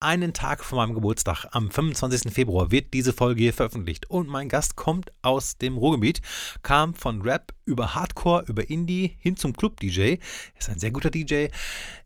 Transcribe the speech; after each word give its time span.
einen 0.00 0.32
Tag 0.32 0.64
vor 0.64 0.78
meinem 0.78 0.94
Geburtstag, 0.94 1.44
am 1.52 1.70
25. 1.70 2.32
Februar, 2.32 2.70
wird 2.70 2.94
diese 2.94 3.12
Folge 3.12 3.42
hier 3.42 3.52
veröffentlicht. 3.52 4.10
Und 4.10 4.28
mein 4.28 4.48
Gast 4.48 4.74
kommt 4.74 5.12
aus 5.20 5.58
dem 5.58 5.76
Ruhrgebiet, 5.76 6.22
kam 6.62 6.94
von 6.94 7.20
Rap 7.22 7.52
über 7.66 7.94
Hardcore, 7.94 8.44
über 8.48 8.68
Indie 8.68 9.16
hin 9.20 9.36
zum 9.36 9.52
Club-DJ. 9.52 10.00
Er 10.00 10.18
ist 10.58 10.70
ein 10.70 10.78
sehr 10.78 10.90
guter 10.90 11.10
DJ. 11.10 11.48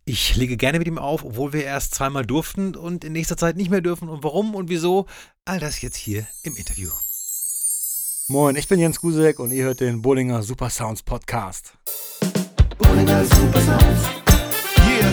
Ich 0.04 0.34
lege 0.36 0.56
gerne 0.56 0.78
mit 0.78 0.88
ihm 0.88 0.98
auf, 0.98 1.24
obwohl 1.24 1.52
wir 1.52 1.64
erst 1.64 1.94
zweimal 1.94 2.26
durften 2.26 2.74
und 2.74 3.04
in 3.04 3.12
nächster 3.12 3.36
Zeit 3.36 3.56
nicht 3.56 3.70
mehr 3.70 3.80
dürfen. 3.80 4.08
Und 4.08 4.24
warum 4.24 4.54
und 4.54 4.68
wieso? 4.68 5.06
All 5.44 5.60
das 5.60 5.80
jetzt 5.80 5.96
hier 5.96 6.26
im 6.42 6.56
Interview. 6.56 6.90
Moin, 8.26 8.56
ich 8.56 8.66
bin 8.66 8.80
Jens 8.80 9.00
Gusek 9.00 9.38
und 9.38 9.52
ihr 9.52 9.64
hört 9.64 9.80
den 9.80 10.02
Bollinger 10.02 10.42
Super 10.42 10.70
Sounds 10.70 11.02
Podcast. 11.02 11.74
Bollinger 12.78 13.24
Super 13.24 13.60
Sounds. 13.60 14.08
Yeah, 14.88 15.10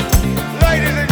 ladies 0.61 0.98
and 0.98 1.10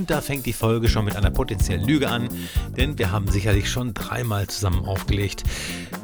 Und 0.00 0.08
da 0.08 0.20
fängt 0.20 0.46
die 0.46 0.52
Folge 0.52 0.88
schon 0.88 1.04
mit 1.04 1.16
einer 1.16 1.30
potenziellen 1.30 1.84
Lüge 1.84 2.08
an, 2.08 2.28
denn 2.76 2.98
wir 2.98 3.10
haben 3.10 3.28
sicherlich 3.28 3.68
schon 3.68 3.92
dreimal 3.92 4.46
zusammen 4.46 4.84
aufgelegt. 4.84 5.42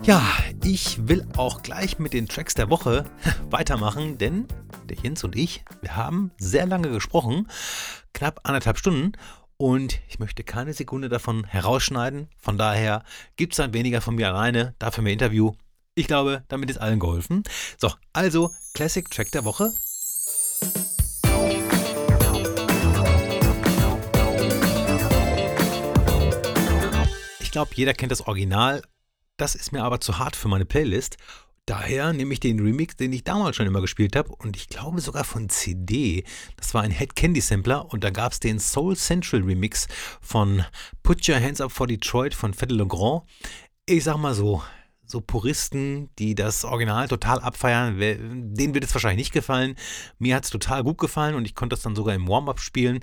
Ja, 0.02 0.22
ich 0.62 1.08
will 1.08 1.26
auch 1.36 1.62
gleich 1.62 1.98
mit 1.98 2.12
den 2.12 2.28
Tracks 2.28 2.54
der 2.54 2.68
Woche 2.68 3.04
weitermachen, 3.50 4.18
denn 4.18 4.48
der 4.88 4.96
Jens 4.98 5.24
und 5.24 5.34
ich, 5.34 5.64
wir 5.80 5.96
haben 5.96 6.30
sehr 6.36 6.66
lange 6.66 6.90
gesprochen, 6.90 7.48
knapp 8.12 8.40
anderthalb 8.42 8.78
Stunden. 8.78 9.12
Und 9.58 10.00
ich 10.08 10.18
möchte 10.18 10.44
keine 10.44 10.74
Sekunde 10.74 11.08
davon 11.08 11.44
herausschneiden. 11.44 12.28
Von 12.36 12.58
daher 12.58 13.02
gibt 13.36 13.54
es 13.54 13.56
dann 13.56 13.72
weniger 13.72 14.02
von 14.02 14.14
mir 14.14 14.28
alleine, 14.28 14.74
dafür 14.78 15.02
mehr 15.02 15.14
Interview. 15.14 15.52
Ich 15.94 16.06
glaube, 16.06 16.44
damit 16.48 16.68
ist 16.68 16.76
allen 16.76 17.00
geholfen. 17.00 17.42
So, 17.78 17.90
also 18.12 18.50
Classic 18.74 19.10
Track 19.10 19.30
der 19.32 19.46
Woche. 19.46 19.72
Ich 27.40 27.50
glaube, 27.50 27.70
jeder 27.74 27.94
kennt 27.94 28.12
das 28.12 28.26
Original. 28.26 28.82
Das 29.38 29.54
ist 29.54 29.72
mir 29.72 29.82
aber 29.84 30.02
zu 30.02 30.18
hart 30.18 30.36
für 30.36 30.48
meine 30.48 30.66
Playlist. 30.66 31.16
Daher 31.66 32.12
nehme 32.12 32.32
ich 32.32 32.38
den 32.38 32.60
Remix, 32.60 32.94
den 32.94 33.12
ich 33.12 33.24
damals 33.24 33.56
schon 33.56 33.66
immer 33.66 33.80
gespielt 33.80 34.14
habe 34.14 34.32
und 34.36 34.56
ich 34.56 34.68
glaube 34.68 35.00
sogar 35.00 35.24
von 35.24 35.48
CD. 35.48 36.22
Das 36.56 36.74
war 36.74 36.82
ein 36.82 36.92
Head 36.92 37.16
Candy 37.16 37.40
Sampler 37.40 37.92
und 37.92 38.04
da 38.04 38.10
gab 38.10 38.30
es 38.30 38.38
den 38.38 38.60
Soul 38.60 38.96
Central 38.96 39.42
Remix 39.42 39.88
von 40.20 40.64
Put 41.02 41.28
Your 41.28 41.40
Hands 41.40 41.60
Up 41.60 41.72
for 41.72 41.88
Detroit 41.88 42.34
von 42.34 42.54
Fede 42.54 42.72
Legrand. 42.72 43.24
Ich 43.84 44.04
sag 44.04 44.16
mal 44.16 44.32
so, 44.32 44.62
so 45.06 45.20
Puristen, 45.20 46.08
die 46.20 46.36
das 46.36 46.64
Original 46.64 47.08
total 47.08 47.40
abfeiern, 47.40 47.98
denen 47.98 48.74
wird 48.74 48.84
es 48.84 48.94
wahrscheinlich 48.94 49.26
nicht 49.26 49.32
gefallen. 49.32 49.74
Mir 50.20 50.36
hat 50.36 50.44
es 50.44 50.50
total 50.50 50.84
gut 50.84 50.98
gefallen 50.98 51.34
und 51.34 51.46
ich 51.46 51.56
konnte 51.56 51.74
das 51.74 51.82
dann 51.82 51.96
sogar 51.96 52.14
im 52.14 52.28
Warm-Up 52.28 52.60
spielen. 52.60 53.00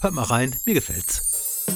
Hört 0.00 0.14
mal 0.14 0.22
rein, 0.22 0.54
mir 0.64 0.74
gefällt's. 0.74 1.66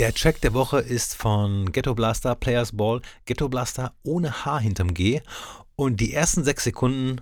Der 0.00 0.14
Track 0.14 0.40
der 0.40 0.54
Woche 0.54 0.78
ist 0.78 1.14
von 1.14 1.72
Ghetto 1.72 1.94
Blaster 1.94 2.34
Players 2.34 2.74
Ball. 2.74 3.02
Ghetto 3.26 3.50
Blaster 3.50 3.92
ohne 4.02 4.46
Haar 4.46 4.58
hinterm 4.58 4.94
G. 4.94 5.20
Und 5.76 6.00
die 6.00 6.14
ersten 6.14 6.42
sechs 6.42 6.64
Sekunden 6.64 7.20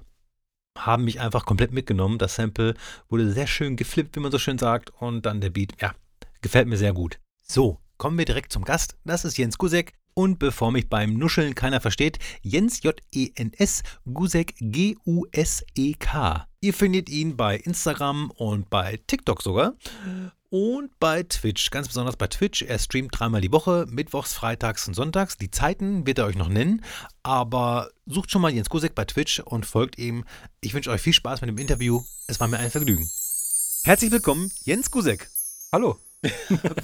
haben 0.79 1.03
mich 1.03 1.19
einfach 1.19 1.45
komplett 1.45 1.73
mitgenommen. 1.73 2.19
Das 2.19 2.37
Sample 2.37 2.75
wurde 3.09 3.33
sehr 3.33 3.49
schön 3.49 3.75
geflippt, 3.75 4.15
wie 4.15 4.21
man 4.21 4.31
so 4.31 4.39
schön 4.39 4.59
sagt. 4.59 4.93
Und 5.01 5.27
dann 5.27 5.41
der 5.41 5.51
Beat, 5.51 5.73
ja, 5.83 5.93
gefällt 6.41 6.69
mir 6.69 6.77
sehr 6.77 6.93
gut. 6.93 7.19
So, 7.43 7.81
kommen 7.97 8.17
wir 8.17 8.27
direkt 8.27 8.53
zum 8.53 8.65
Gast. 8.65 8.97
Das 9.05 9.25
ist 9.25 9.39
Jens 9.39 9.59
Gusek. 9.59 9.95
Und 10.15 10.39
bevor 10.39 10.71
mich 10.71 10.89
beim 10.89 11.15
Nuscheln 11.15 11.57
keiner 11.57 11.81
versteht, 11.81 12.21
Jens 12.43 12.85
J-E-N-S, 12.85 13.83
Gusek 14.05 14.55
G-U-S-E-K. 14.61 16.47
Ihr 16.61 16.75
findet 16.75 17.09
ihn 17.09 17.37
bei 17.37 17.57
Instagram 17.57 18.31
und 18.31 18.71
bei 18.71 19.01
TikTok 19.09 19.43
sogar. 19.43 19.75
Und 20.51 20.99
bei 20.99 21.25
Twitch, 21.25 21.71
ganz 21.71 21.89
besonders 21.89 22.17
bei 22.17 22.27
Twitch. 22.27 22.63
Er 22.63 22.79
streamt 22.79 23.11
dreimal 23.13 23.43
die 23.43 23.53
Woche, 23.53 23.85
mittwochs, 23.87 24.33
freitags 24.33 24.89
und 24.89 24.95
sonntags. 24.95 25.37
Die 25.37 25.51
Zeiten 25.51 26.07
wird 26.07 26.19
er 26.19 26.25
euch 26.25 26.37
noch 26.37 26.49
nennen, 26.49 26.83
aber 27.23 27.91
sucht 28.07 28.31
schon 28.31 28.41
mal 28.41 28.51
Jens 28.51 28.71
Gusek 28.71 28.95
bei 28.95 29.05
Twitch 29.05 29.41
und 29.41 29.67
folgt 29.67 29.99
ihm. 29.99 30.25
Ich 30.63 30.73
wünsche 30.73 30.91
euch 30.91 31.03
viel 31.03 31.13
Spaß 31.13 31.43
mit 31.43 31.49
dem 31.49 31.59
Interview. 31.59 32.03
Es 32.29 32.41
war 32.41 32.49
mir 32.49 32.59
ein 32.59 32.71
Vergnügen. 32.71 33.11
Herzlich 33.85 34.11
willkommen, 34.11 34.51
Jens 34.65 34.91
Gusek. 34.91 35.29
Hallo. 35.71 35.99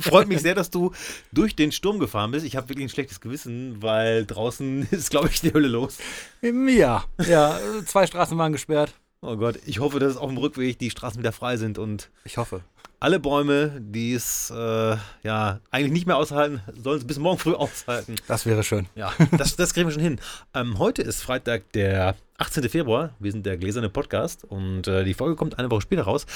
Freut 0.00 0.28
mich 0.28 0.42
sehr, 0.42 0.54
dass 0.54 0.70
du 0.70 0.92
durch 1.32 1.56
den 1.56 1.72
Sturm 1.72 1.98
gefahren 1.98 2.32
bist. 2.32 2.44
Ich 2.44 2.56
habe 2.56 2.68
wirklich 2.68 2.84
ein 2.86 2.90
schlechtes 2.90 3.20
Gewissen, 3.20 3.82
weil 3.82 4.26
draußen 4.26 4.88
ist, 4.90 5.08
glaube 5.08 5.30
ich, 5.30 5.40
die 5.40 5.54
Hölle 5.54 5.68
los. 5.68 5.96
Ja, 6.42 7.04
ja, 7.26 7.58
zwei 7.86 8.06
Straßen 8.06 8.36
waren 8.36 8.52
gesperrt. 8.52 8.94
Oh 9.26 9.36
Gott, 9.36 9.58
ich 9.64 9.78
hoffe, 9.80 9.98
dass 10.00 10.16
auf 10.18 10.28
dem 10.28 10.36
Rückweg 10.36 10.78
die 10.78 10.90
Straßen 10.90 11.18
wieder 11.18 11.32
frei 11.32 11.56
sind 11.56 11.78
und 11.78 12.10
Ich 12.24 12.36
hoffe. 12.36 12.60
alle 13.00 13.18
Bäume, 13.18 13.80
die 13.80 14.12
es 14.12 14.50
äh, 14.50 14.96
ja 15.22 15.60
eigentlich 15.70 15.92
nicht 15.92 16.06
mehr 16.06 16.18
aushalten, 16.18 16.60
sollen 16.82 16.98
es 16.98 17.06
bis 17.06 17.18
morgen 17.18 17.38
früh 17.38 17.52
aushalten. 17.54 18.16
Das 18.28 18.44
wäre 18.44 18.62
schön. 18.62 18.86
Ja, 18.94 19.12
das, 19.38 19.56
das 19.56 19.72
kriegen 19.72 19.88
wir 19.88 19.92
schon 19.94 20.02
hin. 20.02 20.20
Ähm, 20.52 20.78
heute 20.78 21.00
ist 21.00 21.22
Freitag, 21.22 21.72
der 21.72 22.16
18. 22.36 22.68
Februar. 22.68 23.14
Wir 23.18 23.32
sind 23.32 23.46
der 23.46 23.56
gläserne 23.56 23.88
Podcast 23.88 24.44
und 24.44 24.88
äh, 24.88 25.04
die 25.04 25.14
Folge 25.14 25.36
kommt 25.36 25.58
eine 25.58 25.70
Woche 25.70 25.80
später 25.82 26.02
raus. 26.02 26.26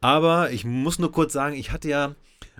Aber 0.00 0.50
ich 0.52 0.64
muss 0.64 0.98
nur 1.00 1.10
kurz 1.10 1.32
sagen, 1.32 1.56
ich 1.56 1.72
hatte 1.72 1.88
ja 1.88 2.14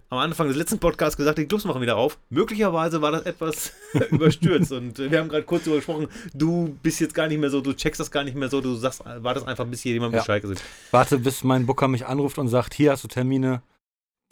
am 0.08 0.18
Anfang 0.18 0.48
des 0.48 0.56
letzten 0.56 0.78
Podcasts 0.78 1.16
gesagt, 1.16 1.38
die 1.38 1.46
Clubs 1.46 1.64
machen 1.64 1.80
wieder 1.82 1.96
auf. 1.96 2.18
Möglicherweise 2.30 3.02
war 3.02 3.12
das 3.12 3.22
etwas 3.22 3.72
überstürzt 4.10 4.72
und 4.72 4.98
wir 4.98 5.18
haben 5.18 5.28
gerade 5.28 5.42
kurz 5.44 5.64
darüber 5.64 5.76
gesprochen, 5.78 6.08
du 6.34 6.76
bist 6.82 7.00
jetzt 7.00 7.14
gar 7.14 7.28
nicht 7.28 7.38
mehr 7.38 7.50
so, 7.50 7.60
du 7.60 7.72
checkst 7.72 8.00
das 8.00 8.10
gar 8.10 8.24
nicht 8.24 8.36
mehr 8.36 8.48
so, 8.48 8.60
du 8.60 8.74
sagst, 8.74 9.04
war 9.04 9.34
das 9.34 9.44
einfach, 9.46 9.66
bis 9.66 9.82
hier 9.82 9.92
jemand 9.92 10.14
Ja. 10.14 10.20
Bescheid 10.20 10.42
gesagt. 10.42 10.62
Warte, 10.90 11.18
bis 11.18 11.44
mein 11.44 11.66
Booker 11.66 11.88
mich 11.88 12.06
anruft 12.06 12.38
und 12.38 12.48
sagt, 12.48 12.74
hier 12.74 12.92
hast 12.92 13.04
du 13.04 13.08
Termine, 13.08 13.62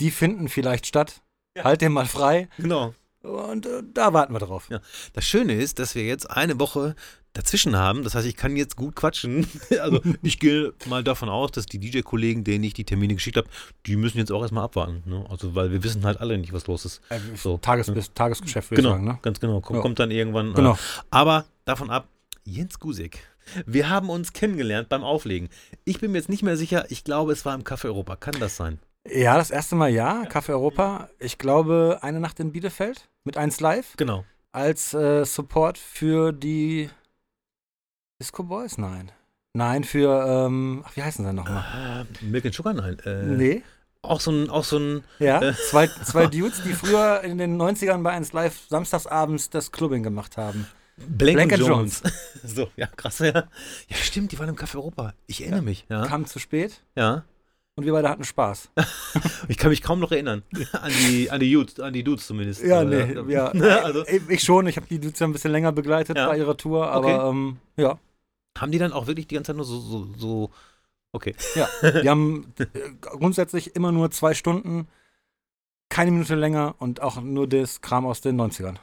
die 0.00 0.10
finden 0.10 0.48
vielleicht 0.48 0.86
statt. 0.86 1.22
Ja. 1.56 1.64
Halt 1.64 1.80
den 1.80 1.92
mal 1.92 2.06
frei. 2.06 2.48
Genau. 2.58 2.94
Und 3.24 3.66
äh, 3.66 3.82
da 3.92 4.12
warten 4.12 4.32
wir 4.34 4.38
drauf. 4.40 4.68
Ja. 4.70 4.80
Das 5.14 5.24
Schöne 5.24 5.54
ist, 5.54 5.78
dass 5.78 5.94
wir 5.94 6.04
jetzt 6.04 6.30
eine 6.30 6.60
Woche 6.60 6.94
dazwischen 7.32 7.74
haben. 7.76 8.04
Das 8.04 8.14
heißt, 8.14 8.26
ich 8.28 8.36
kann 8.36 8.54
jetzt 8.54 8.76
gut 8.76 8.94
quatschen. 8.94 9.46
Also 9.80 10.00
ich 10.22 10.38
gehe 10.38 10.72
mal 10.86 11.02
davon 11.02 11.28
aus, 11.28 11.50
dass 11.50 11.66
die 11.66 11.78
DJ-Kollegen, 11.80 12.44
denen 12.44 12.62
ich 12.64 12.74
die 12.74 12.84
Termine 12.84 13.14
geschickt 13.14 13.36
habe, 13.36 13.48
die 13.86 13.96
müssen 13.96 14.18
jetzt 14.18 14.30
auch 14.30 14.42
erstmal 14.42 14.64
abwarten. 14.64 15.02
Ne? 15.06 15.24
Also 15.28 15.54
weil 15.54 15.72
wir 15.72 15.82
wissen 15.82 16.04
halt 16.04 16.20
alle 16.20 16.38
nicht, 16.38 16.52
was 16.52 16.66
los 16.66 16.84
ist. 16.84 17.00
Äh, 17.08 17.18
So. 17.36 17.58
Tages 17.58 17.88
Ja. 17.88 17.94
Tagesgeschäft, 18.14 18.70
würde 18.70 18.82
Genau, 18.82 18.94
ich 18.94 18.98
sagen. 19.00 19.06
Ne? 19.06 19.18
ganz 19.22 19.40
genau. 19.40 19.60
Kommt, 19.60 19.78
Ja. 19.78 19.82
kommt 19.82 19.98
dann 19.98 20.10
irgendwann. 20.10 20.52
äh, 20.52 20.54
Genau. 20.54 20.78
Aber 21.10 21.44
davon 21.64 21.90
ab, 21.90 22.06
Jens 22.44 22.78
Gusek. 22.78 23.18
Wir 23.66 23.88
haben 23.90 24.10
uns 24.10 24.32
kennengelernt 24.32 24.88
beim 24.88 25.02
Auflegen. 25.02 25.48
Ich 25.84 25.98
bin 26.00 26.12
mir 26.12 26.18
jetzt 26.18 26.28
nicht 26.30 26.42
mehr 26.42 26.56
sicher. 26.56 26.86
Ich 26.90 27.04
glaube, 27.04 27.32
es 27.32 27.44
war 27.44 27.54
im 27.54 27.62
Café 27.64 27.86
Europa. 27.86 28.16
Kann 28.16 28.34
das 28.38 28.56
sein? 28.56 28.78
Ja, 29.08 29.36
das 29.36 29.50
erste 29.50 29.74
Mal 29.74 29.90
ja. 29.90 30.22
Café 30.24 30.50
Europa. 30.50 31.08
Ich 31.18 31.38
glaube, 31.38 31.98
eine 32.02 32.20
Nacht 32.20 32.40
in 32.40 32.52
Bielefeld 32.52 33.08
mit 33.24 33.36
1 33.36 33.60
Live 33.60 33.96
Genau. 33.96 34.24
als 34.52 34.94
äh, 34.94 35.24
Support 35.24 35.76
für 35.78 36.32
die 36.32 36.88
Disco 38.20 38.42
Boys? 38.44 38.78
Nein. 38.78 39.10
Nein, 39.56 39.84
für, 39.84 40.46
ähm, 40.46 40.82
ach, 40.86 40.96
wie 40.96 41.02
heißen 41.02 41.24
sie 41.24 41.32
nochmal? 41.32 42.06
Äh, 42.20 42.24
Milk 42.24 42.44
and 42.46 42.54
Sugar? 42.54 42.72
Nein. 42.72 42.98
Äh, 43.04 43.22
nee. 43.24 43.62
Auch 44.02 44.20
so 44.20 44.30
ein, 44.32 44.50
auch 44.50 44.64
so 44.64 44.78
ein 44.78 45.04
Ja, 45.18 45.40
Äh. 45.40 45.54
zwei, 45.54 45.86
zwei 46.04 46.26
Dudes, 46.26 46.62
die 46.62 46.72
früher 46.72 47.20
in 47.22 47.38
den 47.38 47.60
90ern 47.60 48.02
bei 48.02 48.10
1 48.12 48.32
Live 48.32 48.66
samstagsabends 48.68 49.50
das 49.50 49.70
Clubbing 49.70 50.02
gemacht 50.02 50.36
haben. 50.36 50.66
Blank, 50.96 51.36
Blank 51.36 51.52
and 51.54 51.62
Jones. 51.66 52.02
so, 52.44 52.68
ja, 52.76 52.86
krass, 52.86 53.18
ja. 53.18 53.32
Ja, 53.32 53.96
stimmt, 53.96 54.32
die 54.32 54.38
waren 54.38 54.48
im 54.48 54.56
Café 54.56 54.76
Europa. 54.76 55.12
Ich 55.26 55.40
erinnere 55.42 55.62
mich, 55.62 55.84
ja. 55.88 56.06
Kamen 56.06 56.26
zu 56.26 56.38
spät 56.38 56.80
ja. 56.96 57.24
Und 57.76 57.84
wir 57.84 57.92
beide 57.92 58.08
hatten 58.08 58.24
Spaß. 58.24 58.70
Ich 59.48 59.58
kann 59.58 59.68
mich 59.70 59.82
kaum 59.82 60.00
noch 60.00 60.10
erinnern. 60.10 60.42
An 60.72 60.90
die, 60.90 61.30
an 61.30 61.38
die, 61.38 61.52
Dudes, 61.52 61.78
an 61.78 61.92
die 61.92 62.02
Dudes 62.02 62.26
zumindest. 62.26 62.62
Ja, 62.62 62.82
Äh, 62.82 63.12
nee, 63.14 63.32
ja. 63.32 63.46
also, 63.82 64.04
Ich 64.28 64.42
schon, 64.42 64.66
ich 64.66 64.76
habe 64.76 64.86
die 64.86 64.98
Dudes 64.98 65.18
ja 65.18 65.26
ein 65.26 65.32
bisschen 65.32 65.52
länger 65.52 65.70
begleitet 65.70 66.16
Ja. 66.16 66.28
bei 66.28 66.38
ihrer 66.38 66.56
Tour, 66.56 66.88
aber 66.88 67.28
ähm, 67.28 67.58
ja. 67.76 67.98
haben 68.58 68.72
die 68.72 68.78
dann 68.78 68.92
auch 68.92 69.06
wirklich 69.06 69.26
die 69.26 69.34
ganze 69.34 69.48
Zeit 69.48 69.56
nur 69.56 69.66
so, 69.66 69.78
so, 69.78 70.06
so 70.16 70.50
okay. 71.12 71.34
Ja, 71.54 71.68
die 72.02 72.08
haben 72.08 72.54
äh, 72.58 72.66
grundsätzlich 73.00 73.76
immer 73.76 73.92
nur 73.92 74.10
zwei 74.10 74.32
Stunden, 74.34 74.88
keine 75.90 76.10
Minute 76.10 76.34
länger 76.36 76.74
und 76.78 77.02
auch 77.02 77.20
nur 77.20 77.46
das 77.46 77.82
Kram 77.82 78.06
aus 78.06 78.20
den 78.22 78.40
90ern. 78.40 78.76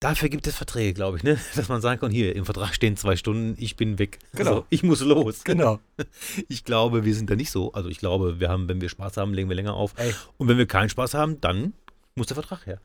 Dafür 0.00 0.28
gibt 0.28 0.46
es 0.46 0.54
Verträge, 0.54 0.94
glaube 0.94 1.16
ich, 1.16 1.24
ne? 1.24 1.38
Dass 1.56 1.68
man 1.68 1.80
sagen 1.80 2.00
kann, 2.00 2.10
hier, 2.10 2.36
im 2.36 2.44
Vertrag 2.44 2.72
stehen 2.72 2.96
zwei 2.96 3.16
Stunden, 3.16 3.56
ich 3.58 3.76
bin 3.76 3.98
weg. 3.98 4.20
Genau. 4.32 4.50
Also, 4.50 4.66
ich 4.70 4.82
muss 4.82 5.00
los. 5.00 5.44
Genau. 5.44 5.80
Ich 6.48 6.64
glaube, 6.64 7.04
wir 7.04 7.14
sind 7.14 7.28
da 7.30 7.36
nicht 7.36 7.50
so. 7.50 7.72
Also 7.72 7.88
ich 7.88 7.98
glaube, 7.98 8.38
wir 8.38 8.48
haben, 8.48 8.68
wenn 8.68 8.80
wir 8.80 8.88
Spaß 8.88 9.16
haben, 9.16 9.34
legen 9.34 9.48
wir 9.48 9.56
länger 9.56 9.74
auf. 9.74 9.94
Ey. 9.96 10.14
Und 10.36 10.48
wenn 10.48 10.56
wir 10.56 10.66
keinen 10.66 10.88
Spaß 10.88 11.14
haben, 11.14 11.40
dann 11.40 11.72
muss 12.14 12.28
der 12.28 12.34
Vertrag 12.34 12.66
her. 12.66 12.80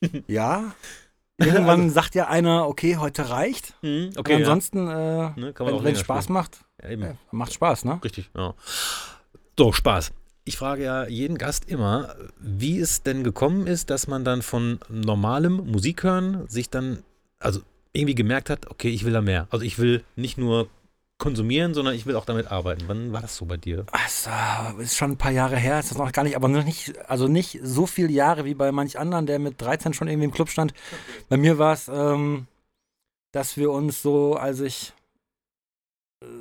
Ja, 0.26 0.74
Irgendwann 1.38 1.90
sagt 1.90 2.14
ja 2.14 2.28
einer, 2.28 2.68
okay, 2.68 2.96
heute 2.96 3.30
reicht. 3.30 3.74
Mhm, 3.82 4.10
okay, 4.16 4.34
ansonsten, 4.34 4.88
äh, 4.88 4.90
ja. 4.90 5.34
ne, 5.36 5.52
kann 5.52 5.66
man 5.66 5.74
auch 5.74 5.84
wenn 5.84 5.94
es 5.94 6.00
Spaß 6.00 6.24
spielen. 6.24 6.34
macht, 6.34 6.64
Ja, 6.82 6.88
äh, 6.88 7.14
macht 7.30 7.52
Spaß, 7.52 7.84
ne? 7.84 8.00
Richtig, 8.04 8.30
ja. 8.36 8.54
So, 9.58 9.72
Spaß. 9.72 10.12
Ich 10.44 10.56
frage 10.56 10.82
ja 10.82 11.06
jeden 11.06 11.38
Gast 11.38 11.68
immer, 11.68 12.16
wie 12.40 12.80
es 12.80 13.02
denn 13.02 13.22
gekommen 13.22 13.66
ist, 13.66 13.90
dass 13.90 14.08
man 14.08 14.24
dann 14.24 14.42
von 14.42 14.80
normalem 14.88 15.70
Musik 15.70 16.02
hören 16.02 16.48
sich 16.48 16.68
dann, 16.68 17.04
also 17.38 17.60
irgendwie 17.92 18.14
gemerkt 18.14 18.50
hat, 18.50 18.70
okay, 18.70 18.88
ich 18.88 19.04
will 19.04 19.12
da 19.12 19.20
mehr. 19.20 19.46
Also 19.50 19.64
ich 19.64 19.78
will 19.78 20.02
nicht 20.16 20.38
nur 20.38 20.68
konsumieren, 21.18 21.72
sondern 21.72 21.94
ich 21.94 22.04
will 22.04 22.16
auch 22.16 22.24
damit 22.24 22.50
arbeiten. 22.50 22.82
Wann 22.88 23.12
war 23.12 23.20
das 23.20 23.36
so 23.36 23.44
bei 23.44 23.56
dir? 23.56 23.86
Das 23.92 24.26
äh, 24.26 24.82
ist 24.82 24.96
schon 24.96 25.12
ein 25.12 25.18
paar 25.18 25.30
Jahre 25.30 25.56
her, 25.56 25.78
ist 25.78 25.92
das 25.92 25.98
noch 25.98 26.10
gar 26.10 26.24
nicht, 26.24 26.34
aber 26.34 26.48
noch 26.48 26.64
nicht, 26.64 26.98
also 27.08 27.28
nicht 27.28 27.60
so 27.62 27.86
viele 27.86 28.10
Jahre 28.10 28.44
wie 28.44 28.54
bei 28.54 28.72
manch 28.72 28.98
anderen, 28.98 29.26
der 29.26 29.38
mit 29.38 29.60
13 29.60 29.94
schon 29.94 30.08
irgendwie 30.08 30.24
im 30.24 30.32
Club 30.32 30.48
stand. 30.48 30.74
Bei 31.28 31.36
mir 31.36 31.58
war 31.58 31.74
es, 31.74 31.86
ähm, 31.86 32.48
dass 33.30 33.56
wir 33.56 33.70
uns 33.70 34.02
so, 34.02 34.34
als 34.34 34.58
ich 34.58 34.92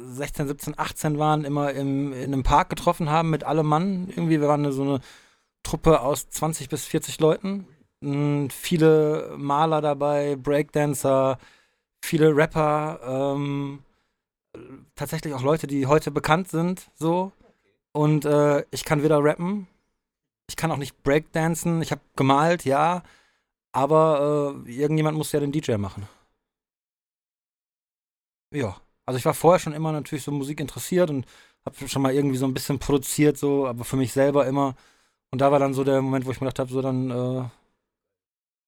16, 0.06 0.48
17, 0.48 0.74
18 0.78 1.19
waren, 1.19 1.45
immer 1.45 1.72
im, 1.72 2.13
in 2.13 2.33
einem 2.33 2.44
Park 2.44 2.69
getroffen 2.69 3.10
haben 3.10 3.30
mit 3.30 3.44
allem 3.44 3.68
Mann. 3.68 4.07
Irgendwie, 4.10 4.42
wir 4.42 4.48
waren 4.48 4.72
so 4.72 4.83
eine 4.83 5.00
Truppe 5.63 6.01
aus 6.01 6.30
20 6.30 6.69
bis 6.69 6.86
40 6.86 7.19
Leuten. 7.19 7.68
Mm, 8.01 8.48
viele 8.50 9.33
Maler 9.38 9.81
dabei, 9.81 10.36
Breakdancer, 10.36 11.38
viele 12.01 12.36
Rapper, 12.36 13.00
ähm, 13.04 13.83
tatsächlich 14.95 15.33
auch 15.33 15.44
Leute, 15.44 15.68
die 15.68 15.88
heute 15.88 16.12
bekannt 16.12 16.50
sind, 16.50 16.92
so. 16.95 17.31
Und 17.94 18.25
äh, 18.25 18.66
ich 18.72 18.86
kann 18.86 19.04
weder 19.04 19.24
rappen, 19.24 19.68
ich 20.50 20.56
kann 20.56 20.72
auch 20.72 20.78
nicht 20.78 21.04
Breakdancen, 21.04 21.81
ich 21.81 21.92
habe 21.92 22.01
gemalt, 22.16 22.66
ja, 22.66 23.04
aber 23.74 24.63
äh, 24.66 24.72
irgendjemand 24.72 25.18
muss 25.18 25.31
ja 25.31 25.39
den 25.39 25.51
DJ 25.51 25.75
machen. 25.78 26.07
Ja, 28.54 28.81
also 29.06 29.18
ich 29.18 29.25
war 29.25 29.33
vorher 29.33 29.59
schon 29.59 29.74
immer 29.74 29.92
natürlich 29.92 30.24
so 30.24 30.31
Musik 30.31 30.59
interessiert 30.59 31.09
und 31.09 31.25
habe 31.65 31.88
schon 31.88 32.01
mal 32.01 32.13
irgendwie 32.13 32.38
so 32.38 32.45
ein 32.45 32.53
bisschen 32.53 32.80
produziert, 32.80 33.38
so, 33.38 33.68
aber 33.68 33.83
für 33.83 33.98
mich 33.98 34.13
selber 34.13 34.45
immer. 34.48 34.75
Und 35.31 35.39
da 35.42 35.51
war 35.51 35.59
dann 35.59 35.74
so 35.74 35.83
der 35.83 36.01
Moment, 36.01 36.25
wo 36.25 36.31
ich 36.31 36.42
mir 36.42 36.48
gedacht 36.48 36.59
habe, 36.59 36.71
so 36.71 36.81
dann 36.81 37.09
äh, 37.12 37.44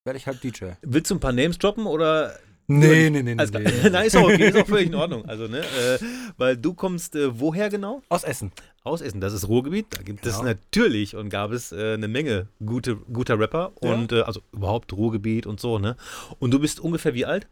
werde 0.04 0.16
ich 0.16 0.26
halt 0.26 0.42
DJ. 0.42 0.72
Willst 0.82 1.10
du 1.10 1.14
ein 1.16 1.20
paar 1.20 1.32
Names 1.32 1.58
droppen 1.58 1.86
oder? 1.86 2.38
Nee, 2.66 3.10
nee, 3.10 3.22
nee, 3.22 3.34
nee. 3.34 3.46
Klar. 3.46 3.62
nee. 3.62 3.90
Nein, 3.90 4.06
ist 4.06 4.16
auch 4.16 4.22
okay, 4.24 4.48
ist 4.48 4.56
auch 4.56 4.66
völlig 4.66 4.86
in 4.86 4.94
Ordnung. 4.94 5.26
Also, 5.26 5.48
ne, 5.48 5.58
äh, 5.60 5.98
weil 6.38 6.56
du 6.56 6.72
kommst 6.72 7.14
äh, 7.14 7.38
woher 7.38 7.68
genau? 7.68 8.00
Aus 8.08 8.24
Essen. 8.24 8.52
Aus 8.84 9.02
Essen, 9.02 9.20
das 9.20 9.34
ist 9.34 9.48
Ruhrgebiet. 9.48 9.86
Da 9.90 10.02
gibt 10.02 10.24
es 10.24 10.36
Genau. 10.38 10.48
natürlich 10.48 11.14
und 11.14 11.28
gab 11.28 11.52
es 11.52 11.72
äh, 11.72 11.92
eine 11.94 12.08
Menge 12.08 12.48
gute, 12.64 12.96
guter 12.96 13.38
Rapper 13.38 13.72
Ja. 13.82 13.92
und 13.92 14.12
äh, 14.12 14.22
also 14.22 14.40
überhaupt 14.52 14.94
Ruhrgebiet 14.94 15.46
und 15.46 15.60
so, 15.60 15.78
ne? 15.78 15.96
Und 16.38 16.52
du 16.52 16.58
bist 16.58 16.80
ungefähr 16.80 17.12
wie 17.12 17.26
alt? 17.26 17.46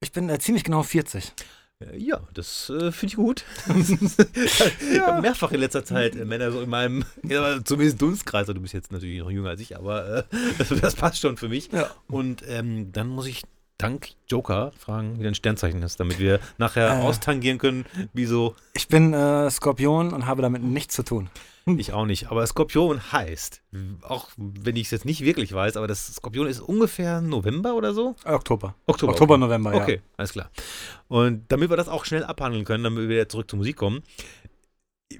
Ich 0.00 0.12
bin 0.12 0.28
äh, 0.28 0.38
ziemlich 0.38 0.64
genau 0.64 0.82
40. 0.82 1.32
Äh, 1.80 1.96
Ja, 1.98 2.20
das 2.34 2.70
äh, 2.70 2.92
finde 2.92 3.12
ich 3.12 3.16
gut. 3.16 3.44
Ich 3.78 5.00
habe 5.00 5.22
mehrfach 5.22 5.52
in 5.52 5.60
letzter 5.60 5.84
Zeit 5.84 6.16
äh, 6.16 6.24
Männer 6.24 6.50
so 6.52 6.60
in 6.60 6.70
meinem, 6.70 7.04
ja, 7.22 7.62
zumindest 7.64 8.00
Dunstkreis, 8.02 8.42
also 8.42 8.54
du 8.54 8.60
bist 8.60 8.74
jetzt 8.74 8.92
natürlich 8.92 9.20
noch 9.20 9.30
jünger 9.30 9.50
als 9.50 9.60
ich, 9.60 9.76
aber 9.76 10.18
äh, 10.18 10.22
das, 10.58 10.68
das 10.68 10.96
passt 10.96 11.20
schon 11.20 11.36
für 11.36 11.48
mich. 11.48 11.70
Ja. 11.72 11.90
Und 12.08 12.42
ähm, 12.48 12.92
dann 12.92 13.08
muss 13.08 13.26
ich 13.26 13.42
dank 13.78 14.10
Joker 14.26 14.72
fragen, 14.76 15.18
wie 15.18 15.24
dein 15.24 15.34
Sternzeichen 15.34 15.82
ist, 15.82 16.00
damit 16.00 16.18
wir 16.18 16.40
nachher 16.58 16.88
Äh. 17.00 17.02
austangieren 17.02 17.58
können, 17.58 17.86
wieso 18.12 18.54
Ich 18.74 18.88
bin 18.88 19.14
äh, 19.14 19.50
Skorpion 19.50 20.12
und 20.12 20.26
habe 20.26 20.42
damit 20.42 20.62
nichts 20.62 20.94
zu 20.96 21.04
tun. 21.04 21.30
ich 21.78 21.92
auch 21.92 22.06
nicht. 22.06 22.30
Aber 22.30 22.46
Skorpion 22.46 23.12
heißt, 23.12 23.62
auch 24.02 24.28
wenn 24.36 24.76
ich 24.76 24.86
es 24.86 24.90
jetzt 24.90 25.04
nicht 25.04 25.22
wirklich 25.24 25.52
weiß, 25.52 25.76
aber 25.76 25.86
das 25.86 26.06
Skorpion 26.14 26.46
ist 26.46 26.60
ungefähr 26.60 27.20
November 27.20 27.74
oder 27.74 27.94
so? 27.94 28.16
Oktober. 28.24 28.74
Oktober. 28.86 29.12
Oktober, 29.12 29.34
okay. 29.34 29.40
November, 29.40 29.74
ja. 29.74 29.82
Okay, 29.82 30.00
alles 30.16 30.32
klar. 30.32 30.50
Und 31.08 31.44
damit 31.48 31.70
wir 31.70 31.76
das 31.76 31.88
auch 31.88 32.04
schnell 32.04 32.24
abhandeln 32.24 32.64
können, 32.64 32.84
damit 32.84 33.02
wir 33.02 33.08
wieder 33.08 33.28
zurück 33.28 33.48
zur 33.48 33.58
Musik 33.58 33.76
kommen. 33.76 34.02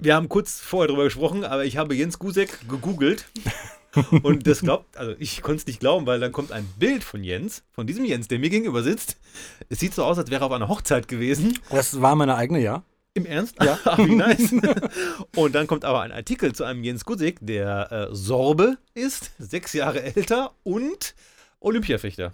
Wir 0.01 0.15
haben 0.15 0.29
kurz 0.29 0.61
vorher 0.61 0.89
drüber 0.89 1.05
gesprochen, 1.05 1.45
aber 1.45 1.65
ich 1.65 1.77
habe 1.77 1.95
Jens 1.95 2.19
Gusek 2.19 2.69
gegoogelt. 2.69 3.27
und 4.23 4.47
das 4.47 4.61
glaubt, 4.61 4.97
also 4.97 5.15
ich 5.19 5.43
konnte 5.43 5.61
es 5.61 5.67
nicht 5.67 5.81
glauben, 5.81 6.07
weil 6.07 6.21
dann 6.21 6.33
kommt 6.33 6.53
ein 6.53 6.67
Bild 6.79 7.05
von 7.05 7.25
Jens, 7.25 7.63
von 7.73 7.87
diesem 7.87 8.05
Jens, 8.05 8.29
der 8.29 8.39
mir 8.39 8.51
gegenüber 8.51 8.83
sitzt. 8.83 9.17
Es 9.69 9.81
sieht 9.81 9.95
so 9.95 10.05
aus, 10.05 10.19
als 10.19 10.31
wäre 10.31 10.43
er 10.43 10.47
auf 10.47 10.53
einer 10.53 10.69
Hochzeit 10.69 11.09
gewesen. 11.09 11.59
Das 11.71 12.01
war 12.01 12.15
meine 12.15 12.37
eigene, 12.37 12.61
ja. 12.61 12.83
Im 13.15 13.27
Ernst? 13.27 13.57
Ja. 13.63 13.79
Ach, 13.85 13.99
wie 13.99 14.15
nice. 14.15 14.55
Und 15.35 15.55
dann 15.55 15.67
kommt 15.67 15.85
aber 15.85 16.03
ein 16.03 16.13
Artikel 16.13 16.55
zu 16.55 16.65
einem 16.65 16.85
Jens 16.85 17.05
Gusek, 17.05 17.39
der 17.41 17.91
äh, 17.91 18.15
Sorbe 18.15 18.79
ist, 18.95 19.33
sechs 19.39 19.73
Jahre 19.73 20.03
älter 20.03 20.53
und 20.63 21.15
Olympiafechter. 21.61 22.33